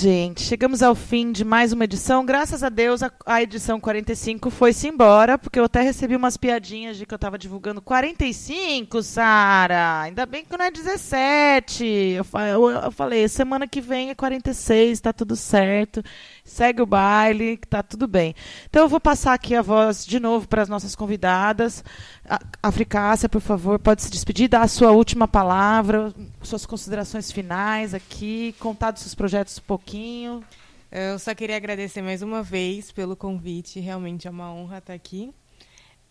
Gente, 0.00 0.42
chegamos 0.42 0.80
ao 0.82 0.94
fim 0.94 1.32
de 1.32 1.44
mais 1.44 1.72
uma 1.72 1.82
edição. 1.84 2.24
Graças 2.24 2.62
a 2.62 2.68
Deus, 2.68 3.02
a, 3.02 3.10
a 3.26 3.42
edição 3.42 3.80
45 3.80 4.48
foi-se 4.48 4.86
embora, 4.86 5.36
porque 5.36 5.58
eu 5.58 5.64
até 5.64 5.80
recebi 5.82 6.14
umas 6.14 6.36
piadinhas 6.36 6.96
de 6.96 7.04
que 7.04 7.12
eu 7.12 7.18
tava 7.18 7.36
divulgando 7.36 7.82
45, 7.82 9.02
Sara. 9.02 10.02
Ainda 10.02 10.24
bem 10.24 10.44
que 10.44 10.56
não 10.56 10.64
é 10.64 10.70
17. 10.70 11.84
Eu, 11.84 12.24
eu- 12.40 12.70
eu 12.70 12.92
falei, 12.92 13.26
semana 13.28 13.66
que 13.66 13.80
vem 13.80 14.10
é 14.10 14.14
46, 14.14 15.00
tá 15.00 15.12
tudo 15.12 15.34
certo. 15.34 16.02
Segue 16.44 16.80
o 16.80 16.86
baile, 16.86 17.56
tá 17.68 17.82
tudo 17.82 18.06
bem. 18.06 18.34
Então 18.70 18.82
eu 18.82 18.88
vou 18.88 19.00
passar 19.00 19.34
aqui 19.34 19.54
a 19.56 19.62
voz 19.62 20.06
de 20.06 20.20
novo 20.20 20.46
para 20.46 20.62
as 20.62 20.68
nossas 20.68 20.94
convidadas. 20.94 21.82
A- 22.28 22.40
Africácia, 22.62 23.28
por 23.28 23.40
favor, 23.40 23.78
pode 23.78 24.02
se 24.02 24.10
despedir, 24.10 24.48
dar 24.48 24.62
a 24.62 24.68
sua 24.68 24.90
última 24.90 25.26
palavra, 25.26 26.12
suas 26.42 26.66
considerações 26.66 27.32
finais 27.32 27.94
aqui, 27.94 28.54
contar 28.58 28.90
dos 28.90 29.02
seus 29.02 29.14
projetos 29.14 29.58
um 29.58 29.62
pouquinho. 29.62 30.44
Eu 30.90 31.18
só 31.18 31.34
queria 31.34 31.56
agradecer 31.56 32.02
mais 32.02 32.22
uma 32.22 32.42
vez 32.42 32.90
pelo 32.92 33.14
convite. 33.16 33.78
Realmente 33.80 34.26
é 34.26 34.30
uma 34.30 34.52
honra 34.52 34.78
estar 34.78 34.92
aqui. 34.94 35.32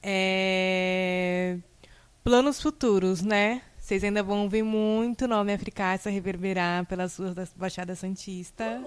É, 0.04 1.58
Planos 2.24 2.62
futuros, 2.62 3.22
né? 3.22 3.62
Vocês 3.80 4.04
ainda 4.04 4.22
vão 4.22 4.44
ouvir 4.44 4.64
muito 4.64 5.28
nome 5.28 5.54
Africácia 5.54 6.12
reverberar 6.12 6.86
pelas 6.86 7.16
ruas 7.18 7.34
da 7.34 7.48
Baixada 7.56 7.96
Santista. 7.96 8.82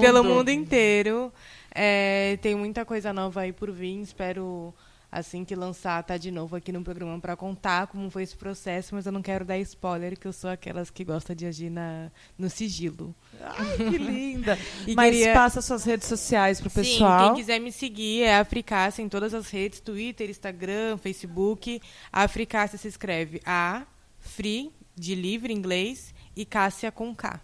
Pelo 0.00 0.24
mundo 0.24 0.48
inteiro. 0.52 1.30
É, 1.74 2.38
tem 2.40 2.54
muita 2.54 2.84
coisa 2.84 3.12
nova 3.12 3.42
aí 3.42 3.52
por 3.52 3.70
vir. 3.70 4.00
Espero, 4.00 4.74
assim 5.12 5.44
que 5.44 5.54
lançar, 5.56 6.00
estar 6.00 6.16
de 6.18 6.30
novo 6.30 6.54
aqui 6.56 6.70
no 6.70 6.82
programa 6.84 7.18
para 7.20 7.34
contar 7.36 7.86
como 7.88 8.08
foi 8.10 8.22
esse 8.22 8.36
processo, 8.36 8.94
mas 8.94 9.06
eu 9.06 9.12
não 9.12 9.20
quero 9.22 9.44
dar 9.44 9.58
spoiler, 9.58 10.18
que 10.18 10.26
eu 10.26 10.32
sou 10.32 10.48
aquelas 10.50 10.88
que 10.90 11.02
gostam 11.04 11.34
de 11.34 11.46
agir 11.46 11.68
na, 11.70 12.10
no 12.38 12.48
sigilo. 12.48 13.14
Ai, 13.40 13.76
que 13.76 13.98
linda! 13.98 14.58
E 14.86 14.94
Mas 14.94 15.10
queria- 15.14 15.32
passa 15.34 15.60
suas 15.60 15.84
redes 15.84 16.06
sociais 16.08 16.60
pro 16.60 16.70
Sim, 16.70 16.76
pessoal. 16.76 17.26
quem 17.34 17.40
quiser 17.42 17.58
me 17.58 17.72
seguir 17.72 18.22
é 18.22 18.38
Africácia 18.38 19.02
em 19.02 19.08
todas 19.08 19.34
as 19.34 19.50
redes, 19.50 19.80
Twitter, 19.80 20.30
Instagram, 20.30 20.96
Facebook. 20.98 21.80
A 22.12 22.22
Africácia 22.22 22.78
se 22.78 22.88
escreve 22.88 23.40
A, 23.44 23.84
Free, 24.20 24.70
de 24.94 25.14
livre 25.14 25.52
em 25.52 25.56
inglês, 25.56 26.14
e 26.36 26.44
Cássia 26.44 26.92
com 26.92 27.14
K. 27.14 27.40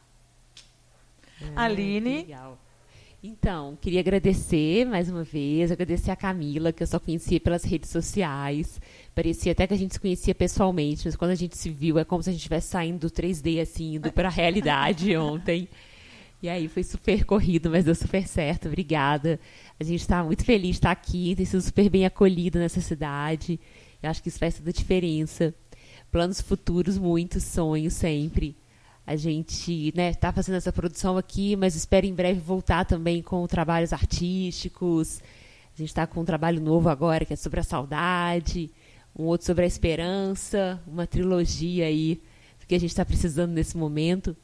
Aline. 1.54 2.18
legal. 2.18 2.58
Então, 3.28 3.76
queria 3.80 3.98
agradecer 3.98 4.86
mais 4.86 5.10
uma 5.10 5.24
vez, 5.24 5.72
agradecer 5.72 6.12
a 6.12 6.16
Camila, 6.16 6.72
que 6.72 6.80
eu 6.80 6.86
só 6.86 7.00
conhecia 7.00 7.40
pelas 7.40 7.64
redes 7.64 7.90
sociais. 7.90 8.80
Parecia 9.16 9.50
até 9.50 9.66
que 9.66 9.74
a 9.74 9.76
gente 9.76 9.94
se 9.94 9.98
conhecia 9.98 10.32
pessoalmente, 10.32 11.02
mas 11.04 11.16
quando 11.16 11.32
a 11.32 11.34
gente 11.34 11.58
se 11.58 11.68
viu, 11.68 11.98
é 11.98 12.04
como 12.04 12.22
se 12.22 12.30
a 12.30 12.32
gente 12.32 12.42
estivesse 12.42 12.68
saindo 12.68 13.00
do 13.00 13.10
3D, 13.10 13.60
assim, 13.60 13.96
indo 13.96 14.12
para 14.12 14.28
a 14.28 14.30
realidade 14.30 15.16
ontem. 15.16 15.68
E 16.40 16.48
aí 16.48 16.68
foi 16.68 16.84
super 16.84 17.24
corrido, 17.24 17.68
mas 17.68 17.84
deu 17.84 17.96
super 17.96 18.24
certo. 18.28 18.68
Obrigada. 18.68 19.40
A 19.80 19.82
gente 19.82 20.02
está 20.02 20.22
muito 20.22 20.44
feliz 20.44 20.70
de 20.70 20.76
estar 20.76 20.92
aqui, 20.92 21.34
ter 21.34 21.46
sido 21.46 21.62
super 21.62 21.90
bem 21.90 22.06
acolhido 22.06 22.60
nessa 22.60 22.80
cidade. 22.80 23.58
Eu 24.00 24.08
acho 24.08 24.22
que 24.22 24.28
isso 24.28 24.38
faz 24.38 24.54
toda 24.54 24.70
a 24.70 24.72
diferença. 24.72 25.52
Planos 26.12 26.40
futuros, 26.40 26.96
muitos 26.96 27.42
sonhos 27.42 27.94
sempre. 27.94 28.54
A 29.06 29.14
gente 29.14 29.88
está 29.88 30.02
né, 30.02 30.14
tá 30.14 30.32
fazendo 30.32 30.56
essa 30.56 30.72
produção 30.72 31.16
aqui, 31.16 31.54
mas 31.54 31.76
espero 31.76 32.06
em 32.06 32.14
breve 32.14 32.40
voltar 32.40 32.84
também 32.84 33.22
com 33.22 33.46
trabalhos 33.46 33.92
artísticos. 33.92 35.20
A 35.72 35.78
gente 35.78 35.88
está 35.88 36.06
com 36.06 36.22
um 36.22 36.24
trabalho 36.24 36.60
novo 36.60 36.88
agora, 36.88 37.24
que 37.24 37.32
é 37.32 37.36
sobre 37.36 37.60
a 37.60 37.62
saudade, 37.62 38.68
um 39.16 39.24
outro 39.24 39.46
sobre 39.46 39.64
a 39.64 39.66
esperança, 39.66 40.82
uma 40.86 41.06
trilogia 41.06 41.86
aí 41.86 42.20
do 42.58 42.66
que 42.66 42.74
a 42.74 42.80
gente 42.80 42.90
está 42.90 43.04
precisando 43.04 43.52
nesse 43.52 43.76
momento. 43.76 44.36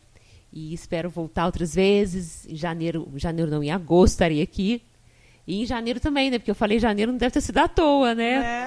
E 0.53 0.73
espero 0.73 1.11
voltar 1.11 1.47
outras 1.47 1.75
vezes. 1.75 2.47
Em 2.47 2.55
janeiro, 2.55 3.11
janeiro 3.17 3.51
não, 3.51 3.65
em 3.65 3.71
agosto 3.71 4.13
estarei 4.13 4.43
aqui. 4.43 4.83
E 5.45 5.63
em 5.63 5.67
janeiro 5.67 5.99
também, 5.99 6.31
né? 6.31 6.39
Porque 6.39 6.51
eu 6.51 6.55
falei 6.55 6.79
janeiro 6.79 7.11
não 7.11 7.19
deve 7.19 7.33
ter 7.33 7.41
sido 7.41 7.59
à 7.59 7.67
toa, 7.67 8.15
né? 8.15 8.35
É. 8.35 8.67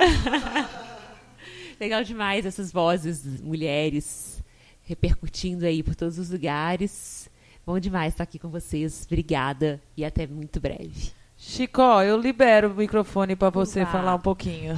Legal 1.79 2.03
demais 2.03 2.45
essas 2.45 2.71
vozes, 2.71 3.41
mulheres, 3.41 4.34
repercutindo 4.85 5.65
aí 5.65 5.83
por 5.83 5.95
todos 5.95 6.17
os 6.17 6.29
lugares. 6.29 7.29
Bom 7.65 7.79
demais 7.79 8.13
estar 8.13 8.23
aqui 8.23 8.39
com 8.39 8.49
vocês. 8.49 9.03
Obrigada 9.05 9.81
e 9.97 10.05
até 10.05 10.25
muito 10.27 10.59
breve. 10.59 11.11
Chico, 11.37 11.81
eu 12.01 12.19
libero 12.19 12.71
o 12.71 12.75
microfone 12.75 13.35
para 13.35 13.49
você 13.49 13.85
falar 13.85 14.15
um 14.15 14.19
pouquinho. 14.19 14.75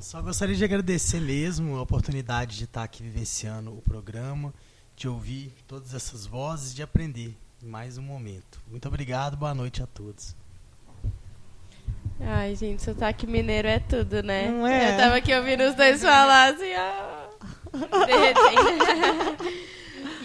Só 0.00 0.20
gostaria 0.20 0.56
de 0.56 0.64
agradecer 0.64 1.20
mesmo 1.20 1.76
a 1.76 1.82
oportunidade 1.82 2.58
de 2.58 2.64
estar 2.64 2.82
aqui 2.82 3.02
vivenciando 3.02 3.70
o 3.70 3.80
programa 3.80 4.52
de 4.96 5.06
ouvir 5.06 5.52
todas 5.68 5.94
essas 5.94 6.26
vozes, 6.26 6.74
de 6.74 6.82
aprender 6.82 7.36
mais 7.62 7.96
um 7.98 8.02
momento. 8.02 8.60
Muito 8.68 8.88
obrigado, 8.88 9.36
boa 9.36 9.54
noite 9.54 9.82
a 9.82 9.86
todos. 9.86 10.34
Ai, 12.20 12.54
gente, 12.56 12.82
sotaque 12.82 13.26
mineiro 13.26 13.68
é 13.68 13.78
tudo, 13.78 14.22
né? 14.22 14.50
Não 14.50 14.66
é? 14.66 14.92
Eu 14.92 14.96
tava 14.96 15.16
aqui 15.16 15.34
ouvindo 15.34 15.62
os 15.62 15.74
dois 15.74 16.02
falar 16.02 16.52
assim, 16.52 16.72
ó. 17.72 19.62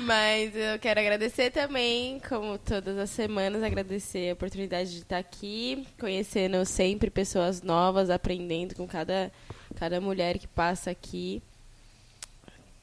Mas 0.08 0.56
eu 0.56 0.80
quero 0.80 1.02
agradecer 1.02 1.52
também, 1.52 2.22
como 2.30 2.58
todas 2.58 2.98
as 2.98 3.10
semanas, 3.10 3.62
agradecer 3.62 4.30
a 4.30 4.34
oportunidade 4.34 4.92
de 4.92 5.00
estar 5.00 5.18
aqui, 5.18 5.86
conhecendo 6.00 6.64
sempre 6.66 7.10
pessoas 7.10 7.62
novas, 7.62 8.10
aprendendo 8.10 8.74
com 8.74 8.88
cada, 8.88 9.30
cada 9.76 10.00
mulher 10.00 10.38
que 10.38 10.48
passa 10.48 10.92
aqui 10.92 11.42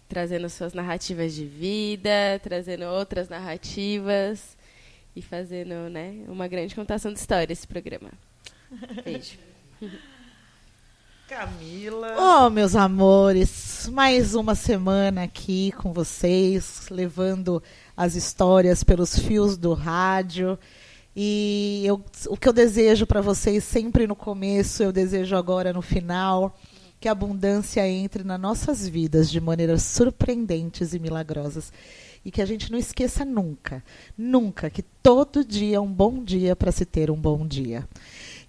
trazendo 0.07 0.49
suas 0.51 0.75
narrativas 0.75 1.35
de 1.35 1.45
vida, 1.45 2.39
trazendo 2.43 2.85
outras 2.85 3.29
narrativas 3.29 4.57
e 5.17 5.23
fazendo, 5.23 5.89
né, 5.89 6.25
uma 6.29 6.47
grande 6.47 6.75
contação 6.75 7.13
de 7.13 7.19
história 7.19 7.53
esse 7.53 7.67
programa. 7.67 8.11
Beijo. 9.05 9.39
Camila. 11.35 12.15
Oh, 12.17 12.49
meus 12.49 12.77
amores, 12.77 13.91
mais 13.93 14.37
uma 14.37 14.55
semana 14.55 15.25
aqui 15.25 15.73
com 15.73 15.93
vocês, 15.93 16.87
levando 16.89 17.61
as 17.97 18.15
histórias 18.15 18.85
pelos 18.85 19.19
fios 19.19 19.57
do 19.57 19.75
rádio. 19.75 20.57
E 21.15 21.83
eu, 21.85 22.01
o 22.29 22.37
que 22.37 22.49
eu 22.49 22.53
desejo 22.53 23.05
para 23.05 23.21
vocês 23.21 23.65
sempre 23.65 24.07
no 24.07 24.15
começo, 24.15 24.85
eu 24.85 24.93
desejo 24.93 25.35
agora 25.35 25.73
no 25.73 25.83
final 25.83 26.57
que 27.01 27.09
a 27.09 27.13
abundância 27.13 27.87
entre 27.89 28.23
nas 28.23 28.41
nossas 28.41 28.89
vidas 28.89 29.29
de 29.29 29.41
maneiras 29.41 29.83
surpreendentes 29.83 30.95
e 30.95 31.01
milagrosas. 31.01 31.73
E 32.25 32.31
que 32.31 32.41
a 32.41 32.47
gente 32.47 32.71
não 32.71 32.79
esqueça 32.79 33.25
nunca, 33.25 33.83
nunca, 34.17 34.71
que 34.71 34.83
todo 34.83 35.45
dia 35.45 35.79
é 35.79 35.81
um 35.81 35.93
bom 35.93 36.23
dia 36.23 36.55
para 36.55 36.71
se 36.71 36.85
ter 36.85 37.11
um 37.11 37.21
bom 37.21 37.45
dia. 37.45 37.89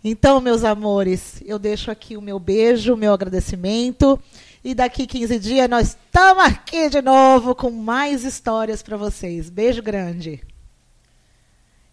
Então, 0.08 0.40
meus 0.40 0.64
amores, 0.64 1.42
eu 1.44 1.58
deixo 1.58 1.90
aqui 1.90 2.16
o 2.16 2.22
meu 2.22 2.38
beijo, 2.38 2.94
o 2.94 2.98
meu 2.98 3.12
agradecimento. 3.12 4.20
E 4.64 4.76
daqui 4.76 5.08
15 5.08 5.40
dias 5.40 5.68
nós 5.68 5.88
estamos 5.88 6.44
aqui 6.44 6.90
de 6.90 7.02
novo 7.02 7.56
com 7.56 7.72
mais 7.72 8.24
histórias 8.24 8.84
para 8.84 8.98
vocês. 8.98 9.50
Beijo 9.50 9.82
grande. 9.82 10.44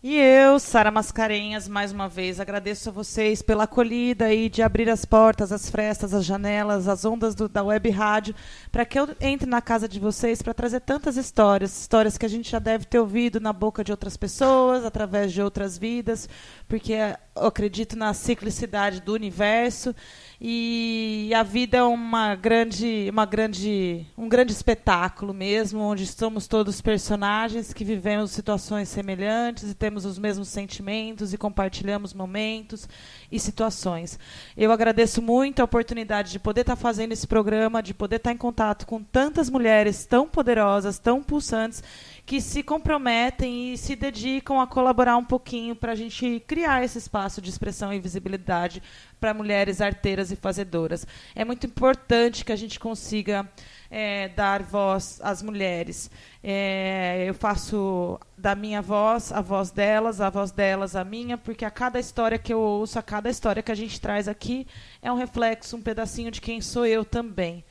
E 0.04 0.16
eu, 0.16 0.58
Sara 0.58 0.90
Mascarenhas, 0.90 1.68
mais 1.68 1.92
uma 1.92 2.08
vez 2.08 2.40
agradeço 2.40 2.88
a 2.88 2.92
vocês 2.92 3.40
pela 3.40 3.62
acolhida 3.62 4.34
e 4.34 4.48
de 4.48 4.60
abrir 4.60 4.90
as 4.90 5.04
portas, 5.04 5.52
as 5.52 5.70
frestas, 5.70 6.12
as 6.12 6.24
janelas, 6.24 6.88
as 6.88 7.04
ondas 7.04 7.36
do, 7.36 7.48
da 7.48 7.62
web 7.62 7.88
rádio, 7.88 8.34
para 8.72 8.84
que 8.84 8.98
eu 8.98 9.08
entre 9.20 9.48
na 9.48 9.62
casa 9.62 9.86
de 9.86 10.00
vocês 10.00 10.42
para 10.42 10.52
trazer 10.52 10.80
tantas 10.80 11.16
histórias, 11.16 11.82
histórias 11.82 12.18
que 12.18 12.26
a 12.26 12.28
gente 12.28 12.50
já 12.50 12.58
deve 12.58 12.84
ter 12.84 12.98
ouvido 12.98 13.38
na 13.38 13.52
boca 13.52 13.84
de 13.84 13.92
outras 13.92 14.16
pessoas, 14.16 14.84
através 14.84 15.32
de 15.32 15.40
outras 15.40 15.78
vidas, 15.78 16.28
porque 16.66 16.94
eu 16.94 17.46
acredito 17.46 17.96
na 17.96 18.12
ciclicidade 18.12 19.00
do 19.00 19.12
universo 19.12 19.94
e 20.44 21.32
a 21.36 21.44
vida 21.44 21.76
é 21.76 21.82
uma 21.84 22.34
grande, 22.34 23.06
uma 23.08 23.24
grande, 23.24 24.04
um 24.18 24.28
grande 24.28 24.50
espetáculo 24.50 25.32
mesmo, 25.32 25.78
onde 25.78 26.04
somos 26.04 26.48
todos 26.48 26.80
personagens 26.80 27.72
que 27.72 27.84
vivemos 27.84 28.32
situações 28.32 28.88
semelhantes 28.88 29.70
e 29.70 29.74
temos 29.74 30.04
os 30.04 30.18
mesmos 30.18 30.48
sentimentos 30.48 31.32
e 31.32 31.38
compartilhamos 31.38 32.12
momentos 32.12 32.88
e 33.30 33.38
situações. 33.38 34.18
Eu 34.56 34.72
agradeço 34.72 35.22
muito 35.22 35.60
a 35.60 35.64
oportunidade 35.64 36.32
de 36.32 36.40
poder 36.40 36.62
estar 36.62 36.74
fazendo 36.74 37.12
esse 37.12 37.28
programa, 37.28 37.80
de 37.80 37.94
poder 37.94 38.16
estar 38.16 38.32
em 38.32 38.36
contato 38.36 38.84
com 38.84 39.00
tantas 39.00 39.48
mulheres 39.48 40.04
tão 40.06 40.26
poderosas, 40.26 40.98
tão 40.98 41.22
pulsantes 41.22 41.84
que 42.24 42.40
se 42.40 42.62
comprometem 42.62 43.72
e 43.72 43.78
se 43.78 43.96
dedicam 43.96 44.60
a 44.60 44.66
colaborar 44.66 45.16
um 45.16 45.24
pouquinho 45.24 45.74
para 45.74 45.92
a 45.92 45.94
gente 45.94 46.42
criar 46.46 46.84
esse 46.84 46.96
espaço 46.96 47.42
de 47.42 47.50
expressão 47.50 47.92
e 47.92 47.98
visibilidade 47.98 48.82
para 49.20 49.34
mulheres 49.34 49.80
arteiras 49.80 50.30
e 50.30 50.36
fazedoras. 50.36 51.06
É 51.34 51.44
muito 51.44 51.66
importante 51.66 52.44
que 52.44 52.52
a 52.52 52.56
gente 52.56 52.78
consiga 52.78 53.48
é, 53.90 54.28
dar 54.28 54.62
voz 54.62 55.20
às 55.22 55.42
mulheres. 55.42 56.10
É, 56.42 57.24
eu 57.26 57.34
faço 57.34 58.18
da 58.38 58.54
minha 58.54 58.80
voz 58.80 59.32
a 59.32 59.40
voz 59.40 59.70
delas, 59.70 60.20
a 60.20 60.30
voz 60.30 60.50
delas 60.50 60.96
a 60.96 61.04
minha, 61.04 61.36
porque 61.36 61.64
a 61.64 61.70
cada 61.70 61.98
história 61.98 62.38
que 62.38 62.52
eu 62.52 62.60
ouço, 62.60 62.98
a 62.98 63.02
cada 63.02 63.28
história 63.28 63.62
que 63.62 63.72
a 63.72 63.76
gente 63.76 64.00
traz 64.00 64.28
aqui, 64.28 64.66
é 65.00 65.10
um 65.12 65.16
reflexo, 65.16 65.76
um 65.76 65.82
pedacinho 65.82 66.30
de 66.30 66.40
quem 66.40 66.60
sou 66.60 66.86
eu 66.86 67.04
também. 67.04 67.64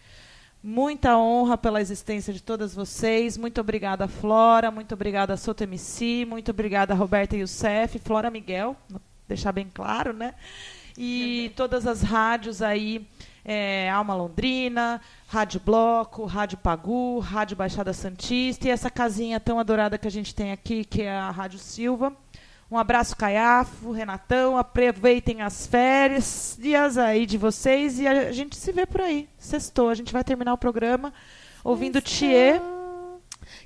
Muita 0.63 1.17
honra 1.17 1.57
pela 1.57 1.81
existência 1.81 2.31
de 2.31 2.41
todas 2.41 2.75
vocês. 2.75 3.35
Muito 3.35 3.59
obrigada, 3.59 4.07
Flora. 4.07 4.69
Muito 4.69 4.93
obrigada, 4.93 5.35
Soto 5.35 5.63
MC. 5.63 6.23
Muito 6.29 6.51
obrigada, 6.51 6.93
Roberta 6.93 7.35
Youssef. 7.35 7.97
Flora 7.97 8.29
Miguel, 8.29 8.75
deixar 9.27 9.51
bem 9.51 9.67
claro, 9.73 10.13
né? 10.13 10.35
E 10.95 11.51
todas 11.55 11.87
as 11.87 12.03
rádios 12.03 12.61
aí, 12.61 13.07
é, 13.43 13.89
Alma 13.89 14.13
Londrina, 14.13 15.01
Rádio 15.27 15.59
Bloco, 15.65 16.25
Rádio 16.25 16.59
Pagu, 16.59 17.17
Rádio 17.17 17.57
Baixada 17.57 17.91
Santista 17.91 18.67
e 18.67 18.71
essa 18.71 18.91
casinha 18.91 19.39
tão 19.39 19.59
adorada 19.59 19.97
que 19.97 20.07
a 20.07 20.11
gente 20.11 20.35
tem 20.35 20.51
aqui, 20.51 20.85
que 20.85 21.01
é 21.01 21.11
a 21.11 21.31
Rádio 21.31 21.57
Silva. 21.57 22.13
Um 22.71 22.77
abraço, 22.77 23.17
Caiafo, 23.17 23.91
Renatão. 23.91 24.57
Aproveitem 24.57 25.41
as 25.41 25.67
férias, 25.67 26.57
dias 26.57 26.97
aí 26.97 27.25
de 27.25 27.37
vocês 27.37 27.99
e 27.99 28.07
a 28.07 28.31
gente 28.31 28.55
se 28.55 28.71
vê 28.71 28.85
por 28.85 29.01
aí. 29.01 29.27
Sextou. 29.37 29.89
A 29.89 29.93
gente 29.93 30.13
vai 30.13 30.23
terminar 30.23 30.53
o 30.53 30.57
programa 30.57 31.13
ouvindo 31.65 32.01
Thier, 32.01 32.61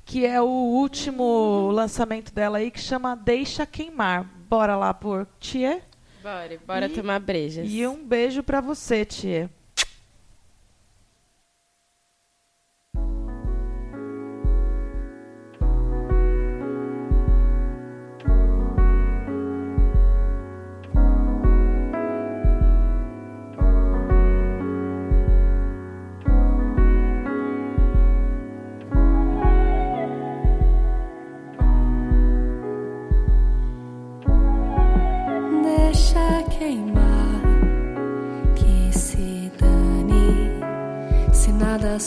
que 0.04 0.26
é 0.26 0.42
o 0.42 0.48
último 0.48 1.70
lançamento 1.72 2.34
dela 2.34 2.58
aí, 2.58 2.72
que 2.72 2.80
chama 2.80 3.16
Deixa 3.16 3.64
Queimar. 3.64 4.26
Bora 4.50 4.76
lá 4.76 4.92
por 4.92 5.28
Thier? 5.40 5.84
Bora, 6.24 6.60
bora 6.66 6.86
e, 6.88 6.90
tomar 6.90 7.20
brejas. 7.20 7.68
E 7.70 7.86
um 7.86 8.04
beijo 8.04 8.42
para 8.42 8.60
você, 8.60 9.06
Thier. 9.06 9.52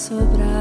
sobrado. 0.09 0.58